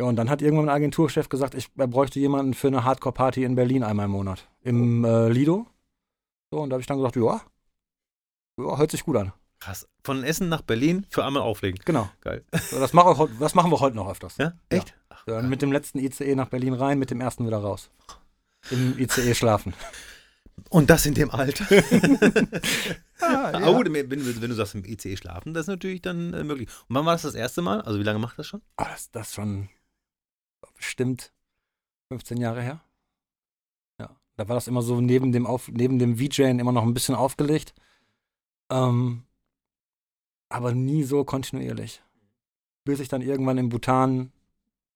Ja, 0.00 0.06
und 0.06 0.16
dann 0.16 0.28
hat 0.28 0.42
irgendwann 0.42 0.68
ein 0.68 0.74
Agenturchef 0.74 1.28
gesagt, 1.28 1.54
ich, 1.54 1.68
er 1.76 1.86
bräuchte 1.86 2.18
jemanden 2.18 2.54
für 2.54 2.66
eine 2.68 2.82
Hardcore-Party 2.84 3.44
in 3.44 3.54
Berlin 3.54 3.84
einmal 3.84 4.06
im 4.06 4.10
Monat. 4.12 4.48
Im 4.62 5.04
äh, 5.04 5.28
Lido. 5.28 5.66
So, 6.50 6.60
und 6.60 6.70
da 6.70 6.74
habe 6.74 6.80
ich 6.80 6.86
dann 6.88 6.96
gesagt, 6.98 7.14
ja, 7.16 7.40
ja, 8.58 8.76
hört 8.78 8.90
sich 8.90 9.04
gut 9.04 9.16
an. 9.16 9.32
Krass. 9.60 9.86
Von 10.02 10.24
Essen 10.24 10.48
nach 10.48 10.62
Berlin 10.62 11.06
für 11.10 11.24
einmal 11.24 11.42
auflegen. 11.42 11.80
Genau. 11.84 12.08
Geil. 12.20 12.44
So, 12.70 12.78
das, 12.80 12.92
mache 12.92 13.12
ich, 13.12 13.18
heut- 13.18 13.30
das 13.40 13.54
machen 13.54 13.70
wir 13.70 13.80
heute 13.80 13.96
noch 13.96 14.10
öfters. 14.10 14.36
Ja? 14.36 14.52
Echt? 14.68 14.94
Ach, 15.08 15.26
Ja, 15.26 15.40
geil. 15.40 15.48
mit 15.48 15.62
dem 15.62 15.70
letzten 15.72 15.98
ICE 16.00 16.34
nach 16.34 16.48
Berlin 16.48 16.74
rein, 16.74 16.98
mit 16.98 17.10
dem 17.10 17.20
ersten 17.20 17.46
wieder 17.46 17.58
raus. 17.58 17.88
Im 18.70 18.98
ICE 18.98 19.34
schlafen. 19.34 19.74
Und 20.70 20.90
das 20.90 21.06
in 21.06 21.14
dem 21.14 21.30
Alter. 21.30 21.64
Ah, 23.20 23.52
Aber 23.54 23.74
gut, 23.74 23.92
wenn, 23.92 24.10
wenn 24.10 24.50
du 24.50 24.54
sagst, 24.54 24.74
im 24.74 24.84
ICE 24.84 25.16
schlafen, 25.16 25.54
das 25.54 25.62
ist 25.62 25.68
natürlich 25.68 26.02
dann 26.02 26.34
äh, 26.34 26.44
möglich. 26.44 26.68
Und 26.88 26.96
wann 26.96 27.06
war 27.06 27.14
das 27.14 27.22
das 27.22 27.34
erste 27.34 27.62
Mal? 27.62 27.80
Also 27.80 27.98
wie 27.98 28.02
lange 28.02 28.18
macht 28.18 28.38
das 28.38 28.46
schon? 28.48 28.60
Ah, 28.76 28.84
das, 28.90 29.10
das 29.12 29.28
ist 29.28 29.34
schon 29.34 29.68
bestimmt 30.84 31.32
15 32.12 32.36
Jahre 32.38 32.62
her. 32.62 32.80
Ja, 33.98 34.10
da 34.36 34.48
war 34.48 34.54
das 34.54 34.68
immer 34.68 34.82
so 34.82 35.00
neben 35.00 35.32
dem, 35.32 35.46
Auf, 35.46 35.68
neben 35.68 35.98
dem 35.98 36.16
VJen 36.18 36.58
immer 36.58 36.72
noch 36.72 36.82
ein 36.82 36.94
bisschen 36.94 37.14
aufgelegt. 37.14 37.74
Ähm, 38.70 39.24
aber 40.50 40.72
nie 40.72 41.02
so 41.02 41.24
kontinuierlich. 41.24 42.02
Bis 42.84 43.00
ich 43.00 43.08
dann 43.08 43.22
irgendwann 43.22 43.58
in 43.58 43.70
Bhutan 43.70 44.30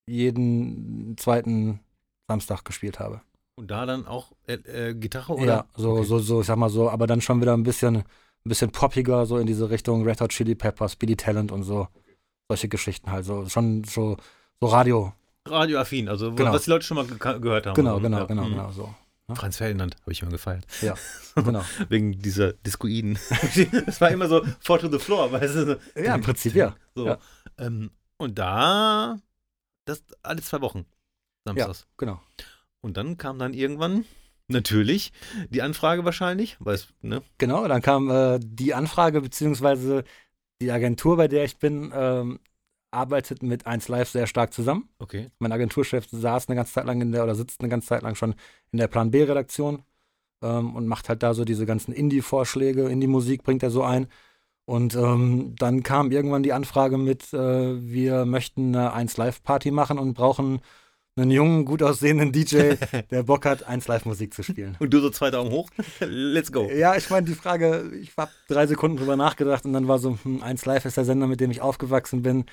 jeden 0.07 1.17
zweiten 1.19 1.81
Samstag 2.29 2.65
gespielt 2.65 3.01
habe. 3.01 3.23
Und 3.57 3.71
da 3.71 3.87
dann 3.87 4.07
auch 4.07 4.33
äh, 4.47 4.55
äh, 4.55 4.95
Gitarre 4.95 5.35
oder? 5.35 5.47
Ja, 5.47 5.67
so, 5.75 5.93
Okay. 5.93 6.05
so, 6.05 6.19
so, 6.19 6.41
ich 6.43 6.47
sag 6.47 6.57
mal 6.57 6.71
so, 6.71 6.91
aber 6.91 7.07
dann 7.07 7.21
schon 7.21 7.41
wieder 7.41 7.55
ein 7.55 7.65
bisschen, 7.65 7.97
ein 7.97 8.05
bisschen 8.45 8.71
poppiger, 8.71 9.27
so 9.27 9.39
in 9.39 9.47
diese 9.47 9.69
Richtung 9.71 10.05
Red 10.05 10.21
Hot 10.21 10.31
Chili 10.31 10.55
Peppers, 10.55 10.97
Billy 10.97 11.17
Talent 11.17 11.51
und 11.51 11.65
so. 11.65 11.89
Solche 12.49 12.69
Geschichten 12.69 13.11
halt, 13.11 13.25
so 13.25 13.49
schon 13.49 13.85
so, 13.85 14.17
so 14.61 14.67
Radio. 14.67 15.13
Radioaffin, 15.51 16.09
also 16.09 16.33
Genau. 16.35 16.53
was 16.53 16.65
die 16.65 16.71
Leute 16.71 16.85
schon 16.85 16.97
mal 16.97 17.07
ge 17.07 17.17
gehört 17.41 17.67
haben. 17.67 17.75
Genau, 17.75 18.01
genau, 18.01 18.19
ja. 18.19 18.25
genau, 18.25 18.45
Mhm. 18.45 18.51
genau, 18.51 18.73
so. 18.73 18.95
Franz 19.35 19.59
Ferdinand 19.59 19.95
habe 20.01 20.13
ich 20.13 20.23
immer 20.23 20.31
gefeiert. 20.31 20.65
Ja, 20.81 20.95
genau. 21.35 21.63
Wegen 21.91 22.19
dieser 22.23 22.55
Discoiden. 22.55 23.19
das 23.87 24.01
war 24.01 24.11
immer 24.11 24.27
so 24.27 24.43
Four 24.61 24.79
to 24.79 24.91
the 24.91 24.99
Floor, 24.99 25.31
weißt 25.33 25.55
du? 25.55 25.79
Ja, 25.97 26.15
im 26.15 26.23
Prinzip, 26.23 26.55
ja. 26.55 26.75
So. 26.95 27.07
Ja. 27.07 27.19
Ähm, 27.59 27.91
und 28.17 28.39
da, 28.39 29.19
das 29.85 30.03
alle 30.23 30.41
zwei 30.41 30.63
Wochen. 30.63 30.87
Samstags. 31.45 31.87
Genau. 31.99 32.21
Und 32.81 32.97
dann 32.97 33.19
kam 33.19 33.39
dann 33.39 33.53
irgendwann, 33.53 34.07
natürlich, 34.49 35.13
die 35.51 35.61
Anfrage 35.61 36.07
wahrscheinlich, 36.07 36.57
weil 36.61 36.77
es, 36.77 36.89
ne? 37.03 37.23
Genau, 37.37 37.69
dann 37.69 37.83
kam 37.83 38.09
äh, 38.11 38.39
die 38.43 38.73
Anfrage, 38.73 39.21
beziehungsweise 39.21 40.05
die 40.63 40.71
Agentur, 40.73 41.17
bei 41.19 41.29
der 41.29 41.45
ich 41.45 41.59
bin, 41.59 41.93
ähm, 41.95 42.41
arbeitet 42.91 43.43
mit 43.43 43.67
1 43.67 43.89
Live 43.89 44.11
sehr 44.11 44.27
stark 44.27 44.53
zusammen. 44.53 44.89
Okay. 44.99 45.31
Mein 45.39 45.53
Agenturchef 45.53 46.07
saß 46.11 46.49
eine 46.49 46.57
ganze 46.57 46.73
Zeit 46.73 46.87
lang 46.87 47.01
in 47.01 47.13
der, 47.13 47.25
oder 47.25 47.35
sitzt 47.35 47.61
eine 47.61 47.69
ganze 47.69 47.89
Zeit 47.89 48.03
lang 48.03 48.15
schon 48.15 48.35
in 48.73 48.79
der 48.79 48.89
Plan 48.89 49.11
B-Redaktion 49.11 49.83
ähm, 50.43 50.75
und 50.75 50.87
macht 50.87 51.09
halt 51.09 51.23
da 51.23 51.35
so 51.35 51.45
diese 51.45 51.67
ganzen 51.67 51.93
Indie-Vorschläge, 51.93 52.89
Indie-Musik 52.89 53.43
bringt 53.43 53.63
er 53.63 53.71
so 53.71 53.83
ein. 53.83 54.09
Und 54.65 54.95
ähm, 54.97 55.55
dann 55.59 55.83
kam 55.83 56.11
irgendwann 56.11 56.43
die 56.43 56.53
Anfrage 56.53 56.99
mit, 56.99 57.33
äh, 57.33 57.39
wir 57.81 58.27
möchten 58.27 58.77
eine 58.77 58.93
1 58.93 59.17
Live-Party 59.17 59.71
machen 59.71 59.99
und 59.99 60.13
brauchen 60.13 60.61
einen 61.17 61.31
jungen, 61.31 61.65
gut 61.65 61.83
aussehenden 61.83 62.33
DJ, 62.33 62.75
der 63.11 63.23
Bock 63.23 63.45
hat, 63.47 63.65
1 63.67 63.89
Live-Musik 63.89 64.35
zu 64.35 64.43
spielen. 64.43 64.77
Und 64.79 64.93
du 64.93 65.01
so 65.01 65.11
zwei 65.11 65.31
Daumen 65.31 65.51
hoch. 65.51 65.71
Let's 66.01 66.53
go. 66.53 66.69
Ja, 66.71 66.97
ich 66.97 67.11
meine, 67.11 67.27
die 67.27 67.35
Frage, 67.35 67.91
ich 68.01 68.13
habe 68.17 68.31
drei 68.47 68.67
Sekunden 68.67 68.99
drüber 68.99 69.17
nachgedacht 69.17 69.65
und 69.65 69.73
dann 69.73 69.89
war 69.89 69.99
so, 69.99 70.19
hm, 70.23 70.43
1 70.43 70.65
Live 70.67 70.85
ist 70.85 70.97
der 70.97 71.05
Sender, 71.05 71.27
mit 71.27 71.41
dem 71.41 71.51
ich 71.51 71.61
aufgewachsen 71.61 72.23
bin. 72.23 72.45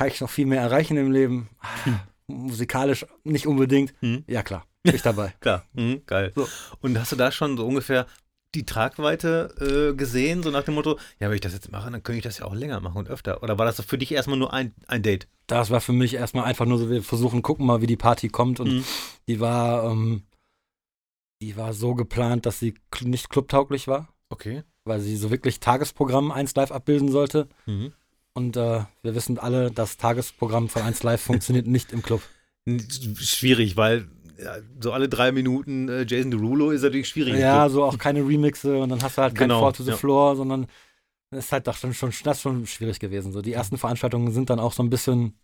Kann 0.00 0.08
ich 0.08 0.22
noch 0.22 0.30
viel 0.30 0.46
mehr 0.46 0.62
erreichen 0.62 0.96
im 0.96 1.12
Leben? 1.12 1.50
Ah, 1.60 1.98
Musikalisch 2.26 3.04
nicht 3.22 3.46
unbedingt. 3.46 3.92
Hm. 4.00 4.24
Ja, 4.26 4.42
klar, 4.42 4.64
bin 4.82 4.94
ich 4.94 5.02
dabei. 5.02 5.34
Klar. 5.40 5.66
Mhm, 5.74 6.06
geil. 6.06 6.32
So. 6.34 6.48
Und 6.80 6.98
hast 6.98 7.12
du 7.12 7.16
da 7.16 7.30
schon 7.30 7.58
so 7.58 7.66
ungefähr 7.66 8.06
die 8.54 8.64
Tragweite 8.64 9.90
äh, 9.92 9.94
gesehen, 9.94 10.42
so 10.42 10.50
nach 10.50 10.62
dem 10.62 10.72
Motto, 10.72 10.98
ja, 11.18 11.28
wenn 11.28 11.34
ich 11.34 11.42
das 11.42 11.52
jetzt 11.52 11.70
mache, 11.70 11.90
dann 11.90 12.02
könnte 12.02 12.16
ich 12.16 12.24
das 12.24 12.38
ja 12.38 12.46
auch 12.46 12.54
länger 12.54 12.80
machen 12.80 12.96
und 12.96 13.10
öfter. 13.10 13.42
Oder 13.42 13.58
war 13.58 13.66
das 13.66 13.78
für 13.82 13.98
dich 13.98 14.10
erstmal 14.12 14.38
nur 14.38 14.54
ein, 14.54 14.72
ein 14.86 15.02
Date? 15.02 15.28
Das 15.46 15.68
war 15.68 15.82
für 15.82 15.92
mich 15.92 16.14
erstmal 16.14 16.44
einfach 16.46 16.64
nur 16.64 16.78
so, 16.78 16.88
wir 16.88 17.02
versuchen, 17.02 17.42
gucken 17.42 17.66
mal, 17.66 17.82
wie 17.82 17.86
die 17.86 17.98
Party 17.98 18.30
kommt. 18.30 18.58
Und 18.58 18.72
Mhm. 18.72 18.84
die 19.28 19.38
war, 19.38 19.84
ähm, 19.84 20.22
die 21.42 21.58
war 21.58 21.74
so 21.74 21.94
geplant, 21.94 22.46
dass 22.46 22.58
sie 22.58 22.72
nicht 23.02 23.28
clubtauglich 23.28 23.86
war, 23.86 24.08
Okay. 24.30 24.62
weil 24.86 25.00
sie 25.00 25.18
so 25.18 25.30
wirklich 25.30 25.60
Tagesprogramm 25.60 26.32
1 26.32 26.54
Live 26.54 26.72
abbilden 26.72 27.10
sollte. 27.10 27.50
Mhm. 27.66 27.92
Und 28.32 28.56
äh, 28.56 28.80
wir 29.02 29.14
wissen 29.14 29.38
alle, 29.38 29.70
das 29.70 29.96
Tagesprogramm 29.96 30.68
von 30.68 30.82
1 30.82 31.02
Live 31.02 31.20
funktioniert 31.22 31.66
nicht 31.66 31.92
im 31.92 32.02
Club. 32.02 32.22
Schwierig, 33.18 33.76
weil 33.76 34.08
ja, 34.38 34.56
so 34.80 34.92
alle 34.92 35.08
drei 35.08 35.32
Minuten 35.32 35.88
äh, 35.88 36.04
Jason 36.08 36.30
Derulo 36.30 36.70
ist 36.70 36.82
natürlich 36.82 37.08
schwierig. 37.08 37.34
Ja, 37.38 37.68
so 37.68 37.84
auch 37.84 37.98
keine 37.98 38.20
Remixe 38.26 38.78
und 38.78 38.88
dann 38.88 39.02
hast 39.02 39.18
du 39.18 39.22
halt 39.22 39.34
kein 39.34 39.48
Genau, 39.48 39.60
Four 39.60 39.72
to 39.74 39.82
the 39.82 39.90
ja. 39.90 39.96
Floor, 39.96 40.36
sondern 40.36 40.66
das 41.30 41.46
ist 41.46 41.52
halt 41.52 41.66
doch 41.66 41.76
schon, 41.76 41.92
schon, 41.92 42.12
das 42.24 42.40
schon 42.40 42.66
schwierig 42.66 43.00
gewesen. 43.00 43.32
So 43.32 43.42
die 43.42 43.52
ersten 43.52 43.78
Veranstaltungen 43.78 44.32
sind 44.32 44.50
dann 44.50 44.60
auch 44.60 44.72
so 44.72 44.82
ein 44.82 44.90
bisschen 44.90 45.34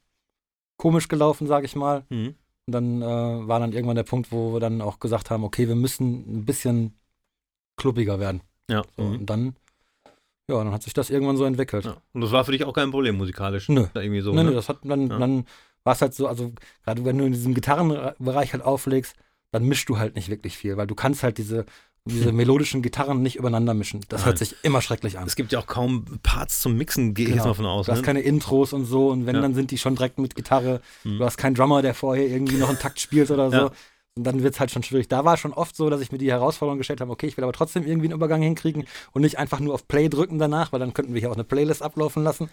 komisch 0.76 1.08
gelaufen, 1.08 1.46
sage 1.46 1.66
ich 1.66 1.76
mal. 1.76 2.04
Mhm. 2.08 2.34
Und 2.66 2.72
dann 2.72 3.02
äh, 3.02 3.04
war 3.04 3.60
dann 3.60 3.72
irgendwann 3.72 3.96
der 3.96 4.02
Punkt, 4.02 4.32
wo 4.32 4.54
wir 4.54 4.60
dann 4.60 4.80
auch 4.80 4.98
gesagt 4.98 5.30
haben, 5.30 5.44
okay, 5.44 5.68
wir 5.68 5.76
müssen 5.76 6.40
ein 6.40 6.44
bisschen 6.44 6.94
klubbiger 7.76 8.18
werden. 8.18 8.40
Ja. 8.68 8.82
So, 8.96 9.02
Mhm. 9.04 9.14
Und 9.18 9.26
dann, 9.26 9.56
ja, 10.48 10.56
dann 10.62 10.72
hat 10.72 10.82
sich 10.82 10.92
das 10.94 11.10
irgendwann 11.10 11.36
so 11.36 11.44
entwickelt. 11.44 11.84
ja. 11.84 11.96
Und 12.12 12.20
das 12.20 12.32
war 12.32 12.44
für 12.44 12.52
dich 12.52 12.64
auch 12.64 12.72
kein 12.72 12.90
Problem 12.90 13.16
musikalisch. 13.16 13.68
Nö. 13.68 13.86
Da 13.94 14.00
irgendwie 14.00 14.20
so. 14.20 14.30
nee, 14.32 14.42
ne? 14.42 14.50
nee, 14.50 14.54
das 14.54 14.68
hat 14.68 14.78
dann, 14.84 15.08
Ja. 15.08 15.18
dann 15.18 15.44
war 15.84 15.94
es 15.94 16.02
halt 16.02 16.14
so, 16.14 16.26
also 16.26 16.52
gerade 16.84 17.04
wenn 17.04 17.18
du 17.18 17.24
in 17.24 17.32
diesem 17.32 17.54
Gitarrenbereich 17.54 18.52
halt 18.52 18.62
auflegst, 18.64 19.14
dann 19.52 19.64
mischst 19.64 19.88
du 19.88 19.98
halt 19.98 20.16
nicht 20.16 20.28
wirklich 20.28 20.56
viel, 20.56 20.76
weil 20.76 20.86
du 20.86 20.94
kannst 20.94 21.22
halt 21.22 21.38
diese, 21.38 21.64
diese 22.04 22.32
melodischen 22.32 22.82
Gitarren 22.82 23.22
nicht 23.22 23.36
übereinander 23.36 23.74
mischen. 23.74 24.00
Das 24.08 24.20
Nein. 24.20 24.26
hört 24.26 24.38
sich 24.38 24.54
immer 24.62 24.80
schrecklich 24.82 25.18
an. 25.18 25.26
Es 25.26 25.36
gibt 25.36 25.52
ja 25.52 25.58
auch 25.60 25.66
kaum 25.66 26.04
Parts 26.22 26.60
zum 26.60 26.76
Mixen, 26.76 27.14
gehe 27.14 27.24
ich 27.26 27.30
Genau. 27.32 27.44
jetzt 27.44 27.48
mal 27.48 27.54
von 27.54 27.66
aus. 27.66 27.86
Du 27.86 27.92
hast 27.92 28.00
Ne? 28.00 28.04
keine 28.04 28.20
Intros 28.20 28.72
und 28.72 28.84
so 28.84 29.08
und 29.10 29.26
wenn, 29.26 29.36
Ja. 29.36 29.42
dann 29.42 29.54
sind 29.54 29.70
die 29.70 29.78
schon 29.78 29.94
direkt 29.96 30.18
mit 30.18 30.34
Gitarre. 30.34 30.80
Mhm. 31.04 31.18
Du 31.18 31.24
hast 31.24 31.36
keinen 31.38 31.54
Drummer, 31.54 31.82
der 31.82 31.94
vorher 31.94 32.26
irgendwie 32.26 32.56
noch 32.56 32.68
einen 32.68 32.78
Takt 32.78 33.00
spielt 33.00 33.30
oder 33.30 33.50
so. 33.50 33.70
Und 34.16 34.24
dann 34.24 34.42
wird 34.42 34.54
es 34.54 34.60
halt 34.60 34.70
schon 34.70 34.82
schwierig. 34.82 35.08
Da 35.08 35.24
war 35.24 35.36
schon 35.36 35.52
oft 35.52 35.76
so, 35.76 35.90
dass 35.90 36.00
ich 36.00 36.10
mir 36.10 36.18
die 36.18 36.30
Herausforderung 36.30 36.78
gestellt 36.78 37.02
habe, 37.02 37.12
okay, 37.12 37.26
ich 37.26 37.36
will 37.36 37.44
aber 37.44 37.52
trotzdem 37.52 37.86
irgendwie 37.86 38.06
einen 38.06 38.14
Übergang 38.14 38.40
hinkriegen 38.40 38.86
und 39.12 39.22
nicht 39.22 39.38
einfach 39.38 39.60
nur 39.60 39.74
auf 39.74 39.86
Play 39.86 40.08
drücken 40.08 40.38
danach, 40.38 40.72
weil 40.72 40.80
dann 40.80 40.94
könnten 40.94 41.12
wir 41.12 41.20
hier 41.20 41.30
auch 41.30 41.36
eine 41.36 41.44
Playlist 41.44 41.82
ablaufen 41.82 42.24
lassen. 42.24 42.48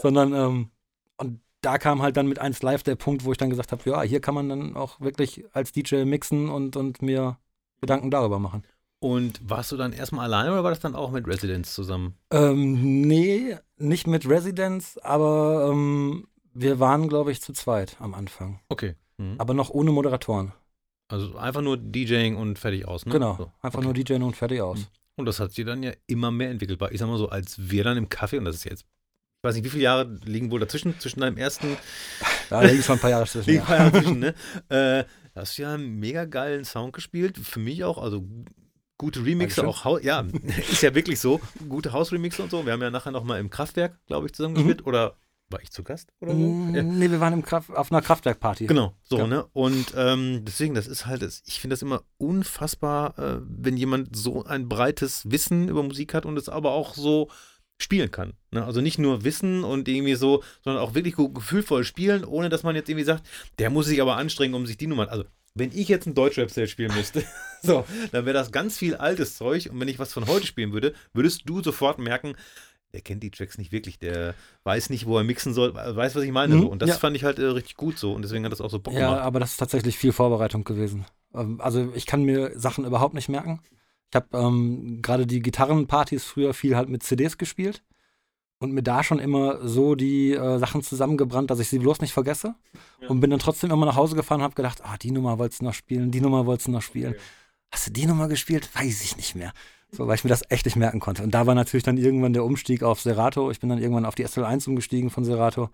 Sondern, 0.00 0.32
ähm, 0.32 0.70
und 1.16 1.40
da 1.60 1.78
kam 1.78 2.02
halt 2.02 2.16
dann 2.16 2.28
mit 2.28 2.38
1 2.38 2.62
Live 2.62 2.84
der 2.84 2.94
Punkt, 2.94 3.24
wo 3.24 3.32
ich 3.32 3.38
dann 3.38 3.50
gesagt 3.50 3.72
habe, 3.72 3.88
ja, 3.88 4.02
hier 4.02 4.20
kann 4.20 4.34
man 4.34 4.48
dann 4.48 4.76
auch 4.76 5.00
wirklich 5.00 5.44
als 5.52 5.72
DJ 5.72 6.04
mixen 6.04 6.48
und, 6.48 6.76
und 6.76 7.02
mir 7.02 7.36
Gedanken 7.80 8.10
darüber 8.10 8.38
machen. 8.38 8.62
Und 9.00 9.40
warst 9.48 9.72
du 9.72 9.76
dann 9.76 9.92
erstmal 9.92 10.26
alleine 10.26 10.52
oder 10.52 10.62
war 10.62 10.70
das 10.70 10.78
dann 10.78 10.94
auch 10.94 11.10
mit 11.10 11.26
Residents 11.26 11.74
zusammen? 11.74 12.14
Ähm, 12.30 13.02
nee, 13.02 13.56
nicht 13.76 14.06
mit 14.06 14.28
Residence, 14.28 14.96
aber 14.98 15.68
ähm, 15.72 16.28
wir 16.54 16.78
waren, 16.78 17.08
glaube 17.08 17.32
ich, 17.32 17.42
zu 17.42 17.52
zweit 17.52 17.96
am 17.98 18.14
Anfang. 18.14 18.60
Okay. 18.68 18.94
Mhm. 19.18 19.34
Aber 19.38 19.54
noch 19.54 19.70
ohne 19.70 19.90
Moderatoren. 19.90 20.52
Also 21.08 21.36
einfach 21.36 21.60
nur 21.62 21.76
DJing 21.76 22.36
und 22.36 22.58
fertig 22.58 22.86
aus, 22.86 23.04
ne? 23.06 23.12
Genau. 23.12 23.36
So, 23.36 23.52
Einfach 23.60 23.78
okay. 23.80 23.84
nur 23.86 23.94
DJ 23.94 24.14
und 24.14 24.36
fertig 24.36 24.60
aus. 24.62 24.78
Mhm. 24.80 24.86
Und 25.16 25.26
das 25.26 25.40
hat 25.40 25.52
sich 25.52 25.64
dann 25.66 25.82
ja 25.82 25.92
immer 26.06 26.30
mehr 26.30 26.50
entwickelt. 26.50 26.80
Ich 26.90 26.98
sag 27.00 27.06
mal 27.08 27.18
so, 27.18 27.28
als 27.28 27.56
wir 27.70 27.84
dann 27.84 27.98
im 27.98 28.08
Café, 28.08 28.38
und 28.38 28.46
das 28.46 28.56
ist 28.56 28.64
jetzt, 28.64 28.82
ich 28.82 29.48
weiß 29.48 29.54
nicht, 29.56 29.64
wie 29.64 29.68
viele 29.70 29.82
Jahre 29.82 30.04
liegen 30.24 30.50
wohl 30.50 30.60
dazwischen, 30.60 30.98
zwischen 31.00 31.20
deinem 31.20 31.36
ersten 31.36 31.76
Da 32.50 32.62
liegen 32.62 32.82
schon 32.82 32.96
ein 32.96 33.00
paar 33.00 33.10
Jahre 33.10 33.26
zwischen. 33.26 33.50
liegen 33.50 33.62
Ja. 33.62 33.62
ein 33.62 33.66
paar 33.66 33.76
Jahre 33.78 33.92
zwischen, 33.92 34.18
ne? 34.20 34.34
Äh, 34.68 35.04
hast 35.34 35.58
du 35.58 35.62
ja 35.62 35.74
einen 35.74 35.98
mega 35.98 36.24
geilen 36.24 36.64
Sound 36.64 36.92
gespielt. 36.94 37.36
Für 37.38 37.60
mich 37.60 37.84
auch, 37.84 37.98
also 37.98 38.24
gute 38.96 39.24
Remixe, 39.24 39.62
Dankeschön. 39.62 39.84
auch, 39.92 40.00
ja, 40.00 40.24
ist 40.70 40.82
ja 40.82 40.94
wirklich 40.94 41.20
so. 41.20 41.40
Gute 41.68 41.92
Hausremixe 41.92 42.42
und 42.42 42.50
so. 42.50 42.64
Wir 42.64 42.72
haben 42.72 42.82
ja 42.82 42.90
nachher 42.90 43.10
noch 43.10 43.24
mal 43.24 43.38
im 43.40 43.50
Kraftwerk, 43.50 43.98
glaube 44.06 44.26
ich, 44.26 44.32
zusammen 44.32 44.64
Mhm. 44.64 44.76
Oder 44.84 45.16
war 45.52 45.60
ich 45.62 45.70
zu 45.70 45.82
Gast 45.84 46.12
oder 46.20 46.32
so? 46.32 46.38
Mm. 46.38 46.98
Nee, 46.98 47.10
wir 47.10 47.20
waren 47.20 47.32
im 47.34 47.42
Kraft, 47.42 47.70
auf 47.70 47.92
einer 47.92 48.02
Kraftwerkparty. 48.02 48.66
Genau, 48.66 48.94
so, 49.02 49.18
Ja. 49.18 49.26
ne? 49.26 49.46
Und 49.52 49.92
ähm, 49.96 50.44
deswegen, 50.44 50.74
das 50.74 50.86
ist 50.86 51.06
halt, 51.06 51.22
ich 51.46 51.60
finde 51.60 51.74
das 51.74 51.82
immer 51.82 52.02
unfassbar, 52.18 53.18
äh, 53.18 53.40
wenn 53.44 53.76
jemand 53.76 54.16
so 54.16 54.44
ein 54.44 54.68
breites 54.68 55.30
Wissen 55.30 55.68
über 55.68 55.82
Musik 55.82 56.14
hat 56.14 56.26
und 56.26 56.36
es 56.36 56.48
aber 56.48 56.72
auch 56.72 56.94
so 56.94 57.30
spielen 57.80 58.10
kann. 58.10 58.34
Ne? 58.50 58.64
Also 58.64 58.80
nicht 58.80 58.98
nur 58.98 59.24
Wissen 59.24 59.64
und 59.64 59.88
irgendwie 59.88 60.14
so, 60.14 60.42
sondern 60.62 60.82
auch 60.82 60.94
wirklich 60.94 61.14
gut 61.16 61.34
gefühlvoll 61.34 61.84
spielen, 61.84 62.24
ohne 62.24 62.48
dass 62.48 62.62
man 62.62 62.76
jetzt 62.76 62.88
irgendwie 62.88 63.04
sagt, 63.04 63.26
der 63.58 63.70
muss 63.70 63.86
sich 63.86 64.00
aber 64.00 64.16
anstrengen, 64.16 64.54
um 64.54 64.66
sich 64.66 64.76
die 64.76 64.86
Nummern. 64.86 65.08
Also, 65.08 65.24
wenn 65.54 65.70
ich 65.72 65.88
jetzt 65.88 66.06
ein 66.06 66.14
Deutschrap-Set 66.14 66.70
spielen 66.70 66.94
müsste, 66.94 67.24
so, 67.62 67.84
dann 68.12 68.24
wäre 68.24 68.34
das 68.34 68.52
ganz 68.52 68.78
viel 68.78 68.94
altes 68.94 69.36
Zeug 69.36 69.68
und 69.70 69.78
wenn 69.80 69.88
ich 69.88 69.98
was 69.98 70.12
von 70.12 70.26
heute 70.26 70.46
spielen 70.46 70.72
würde, 70.72 70.94
würdest 71.12 71.42
du 71.44 71.62
sofort 71.62 71.98
merken, 71.98 72.36
der 72.92 73.00
kennt 73.00 73.22
die 73.22 73.30
Tracks 73.30 73.58
nicht 73.58 73.72
wirklich, 73.72 73.98
der 73.98 74.34
weiß 74.64 74.90
nicht, 74.90 75.06
wo 75.06 75.16
er 75.18 75.24
mixen 75.24 75.54
soll, 75.54 75.74
weiß, 75.74 76.14
was 76.14 76.22
ich 76.22 76.32
meine. 76.32 76.54
Mhm, 76.56 76.60
so. 76.62 76.68
Und 76.68 76.82
das 76.82 76.90
ja. 76.90 76.96
fand 76.96 77.16
ich 77.16 77.24
halt 77.24 77.38
äh, 77.38 77.44
richtig 77.46 77.76
gut 77.76 77.98
so 77.98 78.12
und 78.12 78.22
deswegen 78.22 78.44
hat 78.44 78.52
das 78.52 78.60
auch 78.60 78.70
so 78.70 78.78
Bock 78.78 78.94
Ja, 78.94 79.08
gemacht. 79.10 79.22
aber 79.22 79.40
das 79.40 79.52
ist 79.52 79.56
tatsächlich 79.58 79.96
viel 79.96 80.12
Vorbereitung 80.12 80.64
gewesen. 80.64 81.06
Ähm, 81.34 81.60
Also 81.60 81.90
ich 81.94 82.06
kann 82.06 82.22
mir 82.24 82.58
Sachen 82.58 82.84
überhaupt 82.84 83.14
nicht 83.14 83.28
merken. 83.28 83.60
Ich 84.10 84.16
habe 84.16 84.26
ähm, 84.36 85.00
gerade 85.00 85.26
die 85.26 85.40
Gitarrenpartys 85.40 86.24
früher 86.24 86.52
viel 86.52 86.76
halt 86.76 86.90
mit 86.90 87.02
CDs 87.02 87.38
gespielt 87.38 87.82
und 88.58 88.72
mir 88.72 88.82
da 88.82 89.02
schon 89.02 89.18
immer 89.18 89.66
so 89.66 89.94
die 89.94 90.32
äh, 90.32 90.58
Sachen 90.58 90.82
zusammengebrannt, 90.82 91.50
dass 91.50 91.60
ich 91.60 91.68
sie 91.68 91.78
bloß 91.78 92.00
nicht 92.02 92.12
vergesse. 92.12 92.54
Ja. 93.00 93.08
Und 93.08 93.20
bin 93.20 93.30
dann 93.30 93.38
trotzdem 93.40 93.70
immer 93.70 93.86
nach 93.86 93.96
Hause 93.96 94.14
gefahren 94.14 94.40
und 94.40 94.44
habe 94.44 94.54
gedacht, 94.54 94.82
ah, 94.84 94.96
die 94.98 95.10
Nummer 95.12 95.38
wolltest 95.38 95.62
du 95.62 95.64
noch 95.64 95.74
spielen, 95.74 96.10
die 96.10 96.20
Nummer 96.20 96.44
wolltest 96.46 96.68
du 96.68 96.72
noch 96.72 96.82
spielen. 96.82 97.14
Hast 97.72 97.86
du 97.86 97.90
die 97.90 98.04
Nummer 98.06 98.28
gespielt? 98.28 98.68
Weiß 98.74 99.02
ich 99.02 99.16
nicht 99.16 99.34
mehr. 99.34 99.52
So, 99.94 100.06
weil 100.06 100.14
ich 100.14 100.24
mir 100.24 100.30
das 100.30 100.42
echt 100.48 100.64
nicht 100.64 100.76
merken 100.76 101.00
konnte. 101.00 101.22
Und 101.22 101.32
da 101.32 101.46
war 101.46 101.54
natürlich 101.54 101.84
dann 101.84 101.98
irgendwann 101.98 102.32
der 102.32 102.44
Umstieg 102.44 102.82
auf 102.82 103.00
Serato. 103.00 103.50
Ich 103.50 103.60
bin 103.60 103.68
dann 103.68 103.78
irgendwann 103.78 104.06
auf 104.06 104.14
die 104.14 104.26
SL1 104.26 104.66
umgestiegen 104.68 105.10
von 105.10 105.24
Serato. 105.24 105.68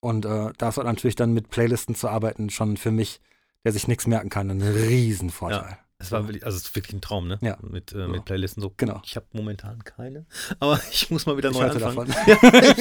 Und 0.00 0.24
äh, 0.24 0.52
da 0.56 0.76
war 0.76 0.84
natürlich 0.84 1.16
dann 1.16 1.34
mit 1.34 1.50
Playlisten 1.50 1.94
zu 1.94 2.08
arbeiten 2.08 2.48
schon 2.50 2.76
für 2.78 2.90
mich, 2.90 3.20
der 3.64 3.72
sich 3.72 3.86
nichts 3.86 4.06
merken 4.06 4.30
kann, 4.30 4.50
ein 4.50 4.62
Riesenvorteil. 4.62 5.78
Es 5.98 6.10
war 6.10 6.26
wirklich, 6.26 6.44
also 6.44 6.56
es 6.56 6.64
ist 6.64 6.74
wirklich 6.76 6.94
ein 6.94 7.00
Traum, 7.00 7.28
ne? 7.28 7.38
Ja. 7.40 7.56
Mit, 7.62 7.92
äh, 7.92 8.00
Ja. 8.00 8.08
mit 8.08 8.24
Playlisten 8.24 8.62
so. 8.62 8.72
Genau. 8.76 9.00
Ich 9.04 9.16
habe 9.16 9.26
momentan 9.32 9.84
keine, 9.84 10.26
aber 10.58 10.78
ich 10.90 11.10
muss 11.10 11.24
mal 11.24 11.36
wieder 11.36 11.50
Ich 11.50 11.56
neu 11.56 11.64
anfangen. 11.70 12.12
Ja, 12.26 12.74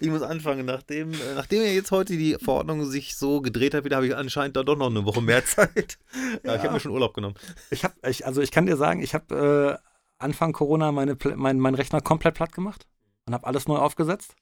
ich, 0.00 0.08
muss 0.10 0.22
anfangen. 0.22 0.66
Nachdem, 0.66 1.12
äh, 1.12 1.16
nachdem 1.34 1.62
ja 1.62 1.68
jetzt 1.70 1.90
heute 1.90 2.16
die 2.16 2.34
Verordnung 2.40 2.84
sich 2.84 3.16
so 3.16 3.40
gedreht 3.40 3.74
hat, 3.74 3.84
wieder 3.84 3.96
habe 3.96 4.06
ich 4.06 4.14
anscheinend 4.16 4.56
da 4.56 4.62
doch 4.64 4.76
noch 4.76 4.90
eine 4.90 5.04
Woche 5.04 5.22
mehr 5.22 5.44
Zeit. 5.44 5.98
Ja, 6.44 6.54
ich 6.54 6.58
habe 6.58 6.66
Ja. 6.66 6.72
mir 6.72 6.80
schon 6.80 6.92
Urlaub 6.92 7.14
genommen. 7.14 7.34
Ich 7.70 7.84
habe, 7.84 7.94
ich, 8.08 8.26
also 8.26 8.40
ich 8.42 8.50
kann 8.50 8.66
dir 8.66 8.76
sagen, 8.76 9.02
ich 9.02 9.14
habe 9.14 9.78
äh, 9.80 9.91
Anfang 10.22 10.52
Corona 10.52 10.92
meine, 10.92 11.16
mein, 11.36 11.58
meinen 11.58 11.74
Rechner 11.74 12.00
komplett 12.00 12.34
platt 12.34 12.52
gemacht 12.52 12.86
und 13.26 13.34
habe 13.34 13.46
alles 13.46 13.66
neu 13.68 13.76
aufgesetzt. 13.76 14.34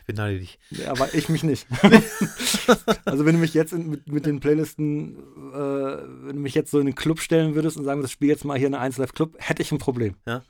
Ich 0.00 0.04
beneide 0.04 0.38
dich. 0.38 0.58
Ja, 0.70 0.90
aber 0.90 1.14
ich 1.14 1.30
mich 1.30 1.42
nicht. 1.42 1.66
also 3.06 3.24
wenn 3.24 3.34
du 3.34 3.40
mich 3.40 3.54
jetzt 3.54 3.72
in, 3.72 3.88
mit, 3.88 4.08
mit 4.12 4.26
den 4.26 4.38
Playlisten, 4.40 5.16
äh, 5.54 5.56
wenn 6.26 6.36
du 6.36 6.42
mich 6.42 6.54
jetzt 6.54 6.70
so 6.70 6.78
in 6.80 6.86
den 6.86 6.94
Club 6.94 7.18
stellen 7.20 7.54
würdest 7.54 7.78
und 7.78 7.84
sagen 7.84 8.00
würdest, 8.00 8.12
spiel 8.12 8.28
jetzt 8.28 8.44
mal 8.44 8.58
hier 8.58 8.66
eine 8.66 8.78
1 8.78 8.98
Live 8.98 9.14
Club, 9.14 9.36
hätte 9.38 9.62
ich 9.62 9.72
ein 9.72 9.78
Problem. 9.78 10.16
Ja, 10.26 10.42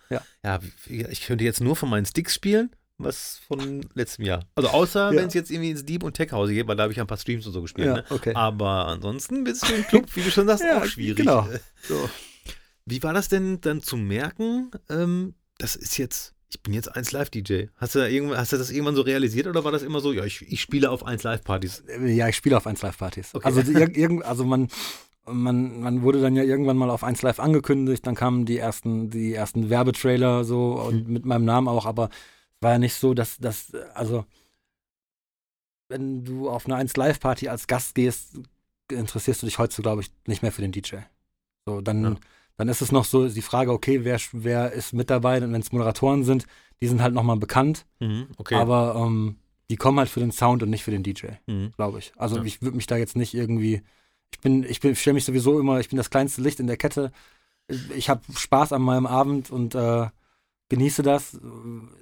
wie- 0.87 1.05
ich 1.07 1.27
könnte 1.27 1.45
jetzt 1.45 1.61
nur 1.61 1.77
von 1.77 1.89
meinen 1.89 2.07
Sticks 2.07 2.35
spielen, 2.35 2.71
was 2.99 3.41
von 3.47 3.87
letztem 3.95 4.25
Jahr. 4.25 4.45
Also 4.57 4.71
außer, 4.71 5.13
Ja. 5.13 5.19
wenn 5.21 5.29
es 5.29 5.35
jetzt 5.35 5.51
irgendwie 5.53 5.71
ins 5.71 5.85
Deep 5.85 6.03
und 6.03 6.15
Tech 6.15 6.33
Hause 6.33 6.53
geht, 6.53 6.67
weil 6.67 6.75
da 6.77 6.83
habe 6.83 6.93
ich 6.93 7.01
ein 7.01 7.07
paar 7.07 7.17
Streams 7.19 7.47
und 7.47 7.53
so 7.53 7.63
gespielt. 7.63 7.87
Ja, 7.87 7.95
ne? 7.99 8.05
okay. 8.11 8.35
Aber 8.35 8.89
ansonsten 8.89 9.45
bist 9.45 9.69
du 9.69 9.73
im 9.75 9.85
Club, 9.87 10.07
wie 10.17 10.23
du 10.23 10.31
schon 10.33 10.47
sagst, 10.49 10.65
Ja, 10.65 10.79
auch 10.79 10.85
schwierig. 10.87 11.17
genau. 11.19 11.49
So. 11.83 12.11
Wie 12.91 13.03
war 13.05 13.15
das 13.15 13.29
denn 13.29 13.61
dann 13.61 13.83
zu 13.83 13.97
merken, 13.97 14.71
ähm, 14.89 15.35
das 15.59 15.77
ist 15.77 15.97
jetzt, 15.97 16.35
ich 16.49 16.61
bin 16.61 16.75
jetzt 16.75 16.95
1 16.95 17.13
Live-DJ. 17.13 17.67
Hast 17.77 17.95
du, 17.95 18.01
da 18.01 18.07
irgendwann, 18.09 18.39
hast 18.39 18.53
du 18.53 18.57
das 18.57 18.71
irgendwann 18.71 18.97
so 18.97 19.03
realisiert 19.03 19.47
oder 19.47 19.63
war 19.65 19.71
das 19.71 19.83
immer 19.83 20.01
so, 20.01 20.13
ja, 20.13 20.25
ich, 20.25 20.43
ich 20.43 20.61
spiele 20.61 20.91
auf 20.91 21.07
1 21.07 21.23
Live-Partys? 21.23 21.85
Ja, 22.05 22.29
ich 22.29 22.37
spiele 22.37 22.57
auf 22.57 22.67
1 22.67 22.83
Live 22.83 22.99
Partys. 22.99 23.35
Okay. 23.35 23.47
Also, 23.47 23.61
ir 23.61 23.89
irgend, 23.97 24.25
also 24.25 24.45
man, 24.45 24.69
man, 25.25 25.81
man 25.81 26.03
wurde 26.03 26.21
dann 26.21 26.35
ja 26.35 26.43
irgendwann 26.43 26.77
mal 26.77 26.91
auf 26.91 27.05
1 27.05 27.23
Live 27.23 27.39
angekündigt, 27.39 28.05
dann 28.07 28.17
kamen 28.17 28.45
die 28.45 28.59
ersten, 28.59 29.09
die 29.11 29.35
ersten 29.35 29.71
Werbetrailer 29.71 30.45
so 30.45 30.73
und 30.73 31.09
mit 31.09 31.25
meinem 31.25 31.45
Namen 31.45 31.69
auch, 31.69 31.87
aber 31.87 32.09
es 32.09 32.63
war 32.63 32.73
ja 32.73 32.79
nicht 32.79 32.95
so, 32.95 33.15
dass, 33.15 33.39
dass, 33.39 33.73
also 33.95 34.25
wenn 35.89 36.25
du 36.25 36.49
auf 36.49 36.67
eine 36.67 36.77
1 36.77 36.97
Live 36.97 37.21
Party 37.21 37.49
als 37.49 37.69
Gast 37.69 37.95
gehst, 37.95 38.41
interessierst 38.91 39.43
du 39.43 39.47
dich 39.47 39.59
heute, 39.59 39.81
glaube 39.83 40.03
ich, 40.03 40.11
nicht 40.27 40.43
mehr 40.43 40.51
für 40.53 40.63
den 40.63 40.73
DJ. 40.73 40.97
So, 41.67 41.81
dann, 41.81 42.03
Ja. 42.03 42.17
Dann 42.57 42.69
ist 42.69 42.83
es 42.83 42.93
noch 42.93 43.05
so 43.05 43.29
die 43.29 43.43
Frage, 43.43 43.73
okay, 43.73 44.05
wer, 44.05 44.19
wer 44.33 44.73
ist 44.73 44.93
mit 44.93 45.11
dabei? 45.11 45.43
Und 45.43 45.53
wenn 45.53 45.61
es 45.61 45.73
Moderatoren 45.73 46.25
sind, 46.25 46.47
die 46.81 46.87
sind 46.89 47.03
halt 47.03 47.15
nochmal 47.15 47.37
bekannt, 47.37 47.87
Mhm, 48.01 48.29
okay. 48.39 48.55
aber 48.57 48.95
ähm, 48.97 49.37
die 49.71 49.77
kommen 49.77 49.99
halt 49.99 50.09
für 50.09 50.21
den 50.21 50.33
Sound 50.33 50.63
und 50.63 50.71
nicht 50.71 50.83
für 50.85 50.91
den 50.91 51.03
DJ 51.03 51.27
mhm. 51.47 51.73
glaube 51.77 51.99
ich. 52.01 52.13
Also 52.17 52.37
Ja. 52.39 52.43
ich 52.45 52.61
würde 52.63 52.77
mich 52.77 52.87
da 52.87 52.97
jetzt 52.97 53.17
nicht 53.17 53.35
irgendwie. 53.35 53.83
Ich 54.33 54.41
bin, 54.41 54.65
ich 54.65 54.81
bin, 54.81 54.95
stelle 54.97 55.15
mich 55.15 55.25
sowieso 55.25 55.59
immer, 55.61 55.81
ich 55.81 55.89
bin 55.89 55.97
das 55.97 56.11
kleinste 56.11 56.41
Licht 56.43 56.61
in 56.61 56.67
der 56.67 56.77
Kette. 56.77 57.11
Ich 57.97 58.09
habe 58.09 58.21
Spaß 58.35 58.73
an 58.73 58.83
meinem 58.83 59.07
Abend 59.07 59.51
und 59.51 59.75
äh, 59.75 60.07
genieße 60.71 61.03
das. 61.03 61.39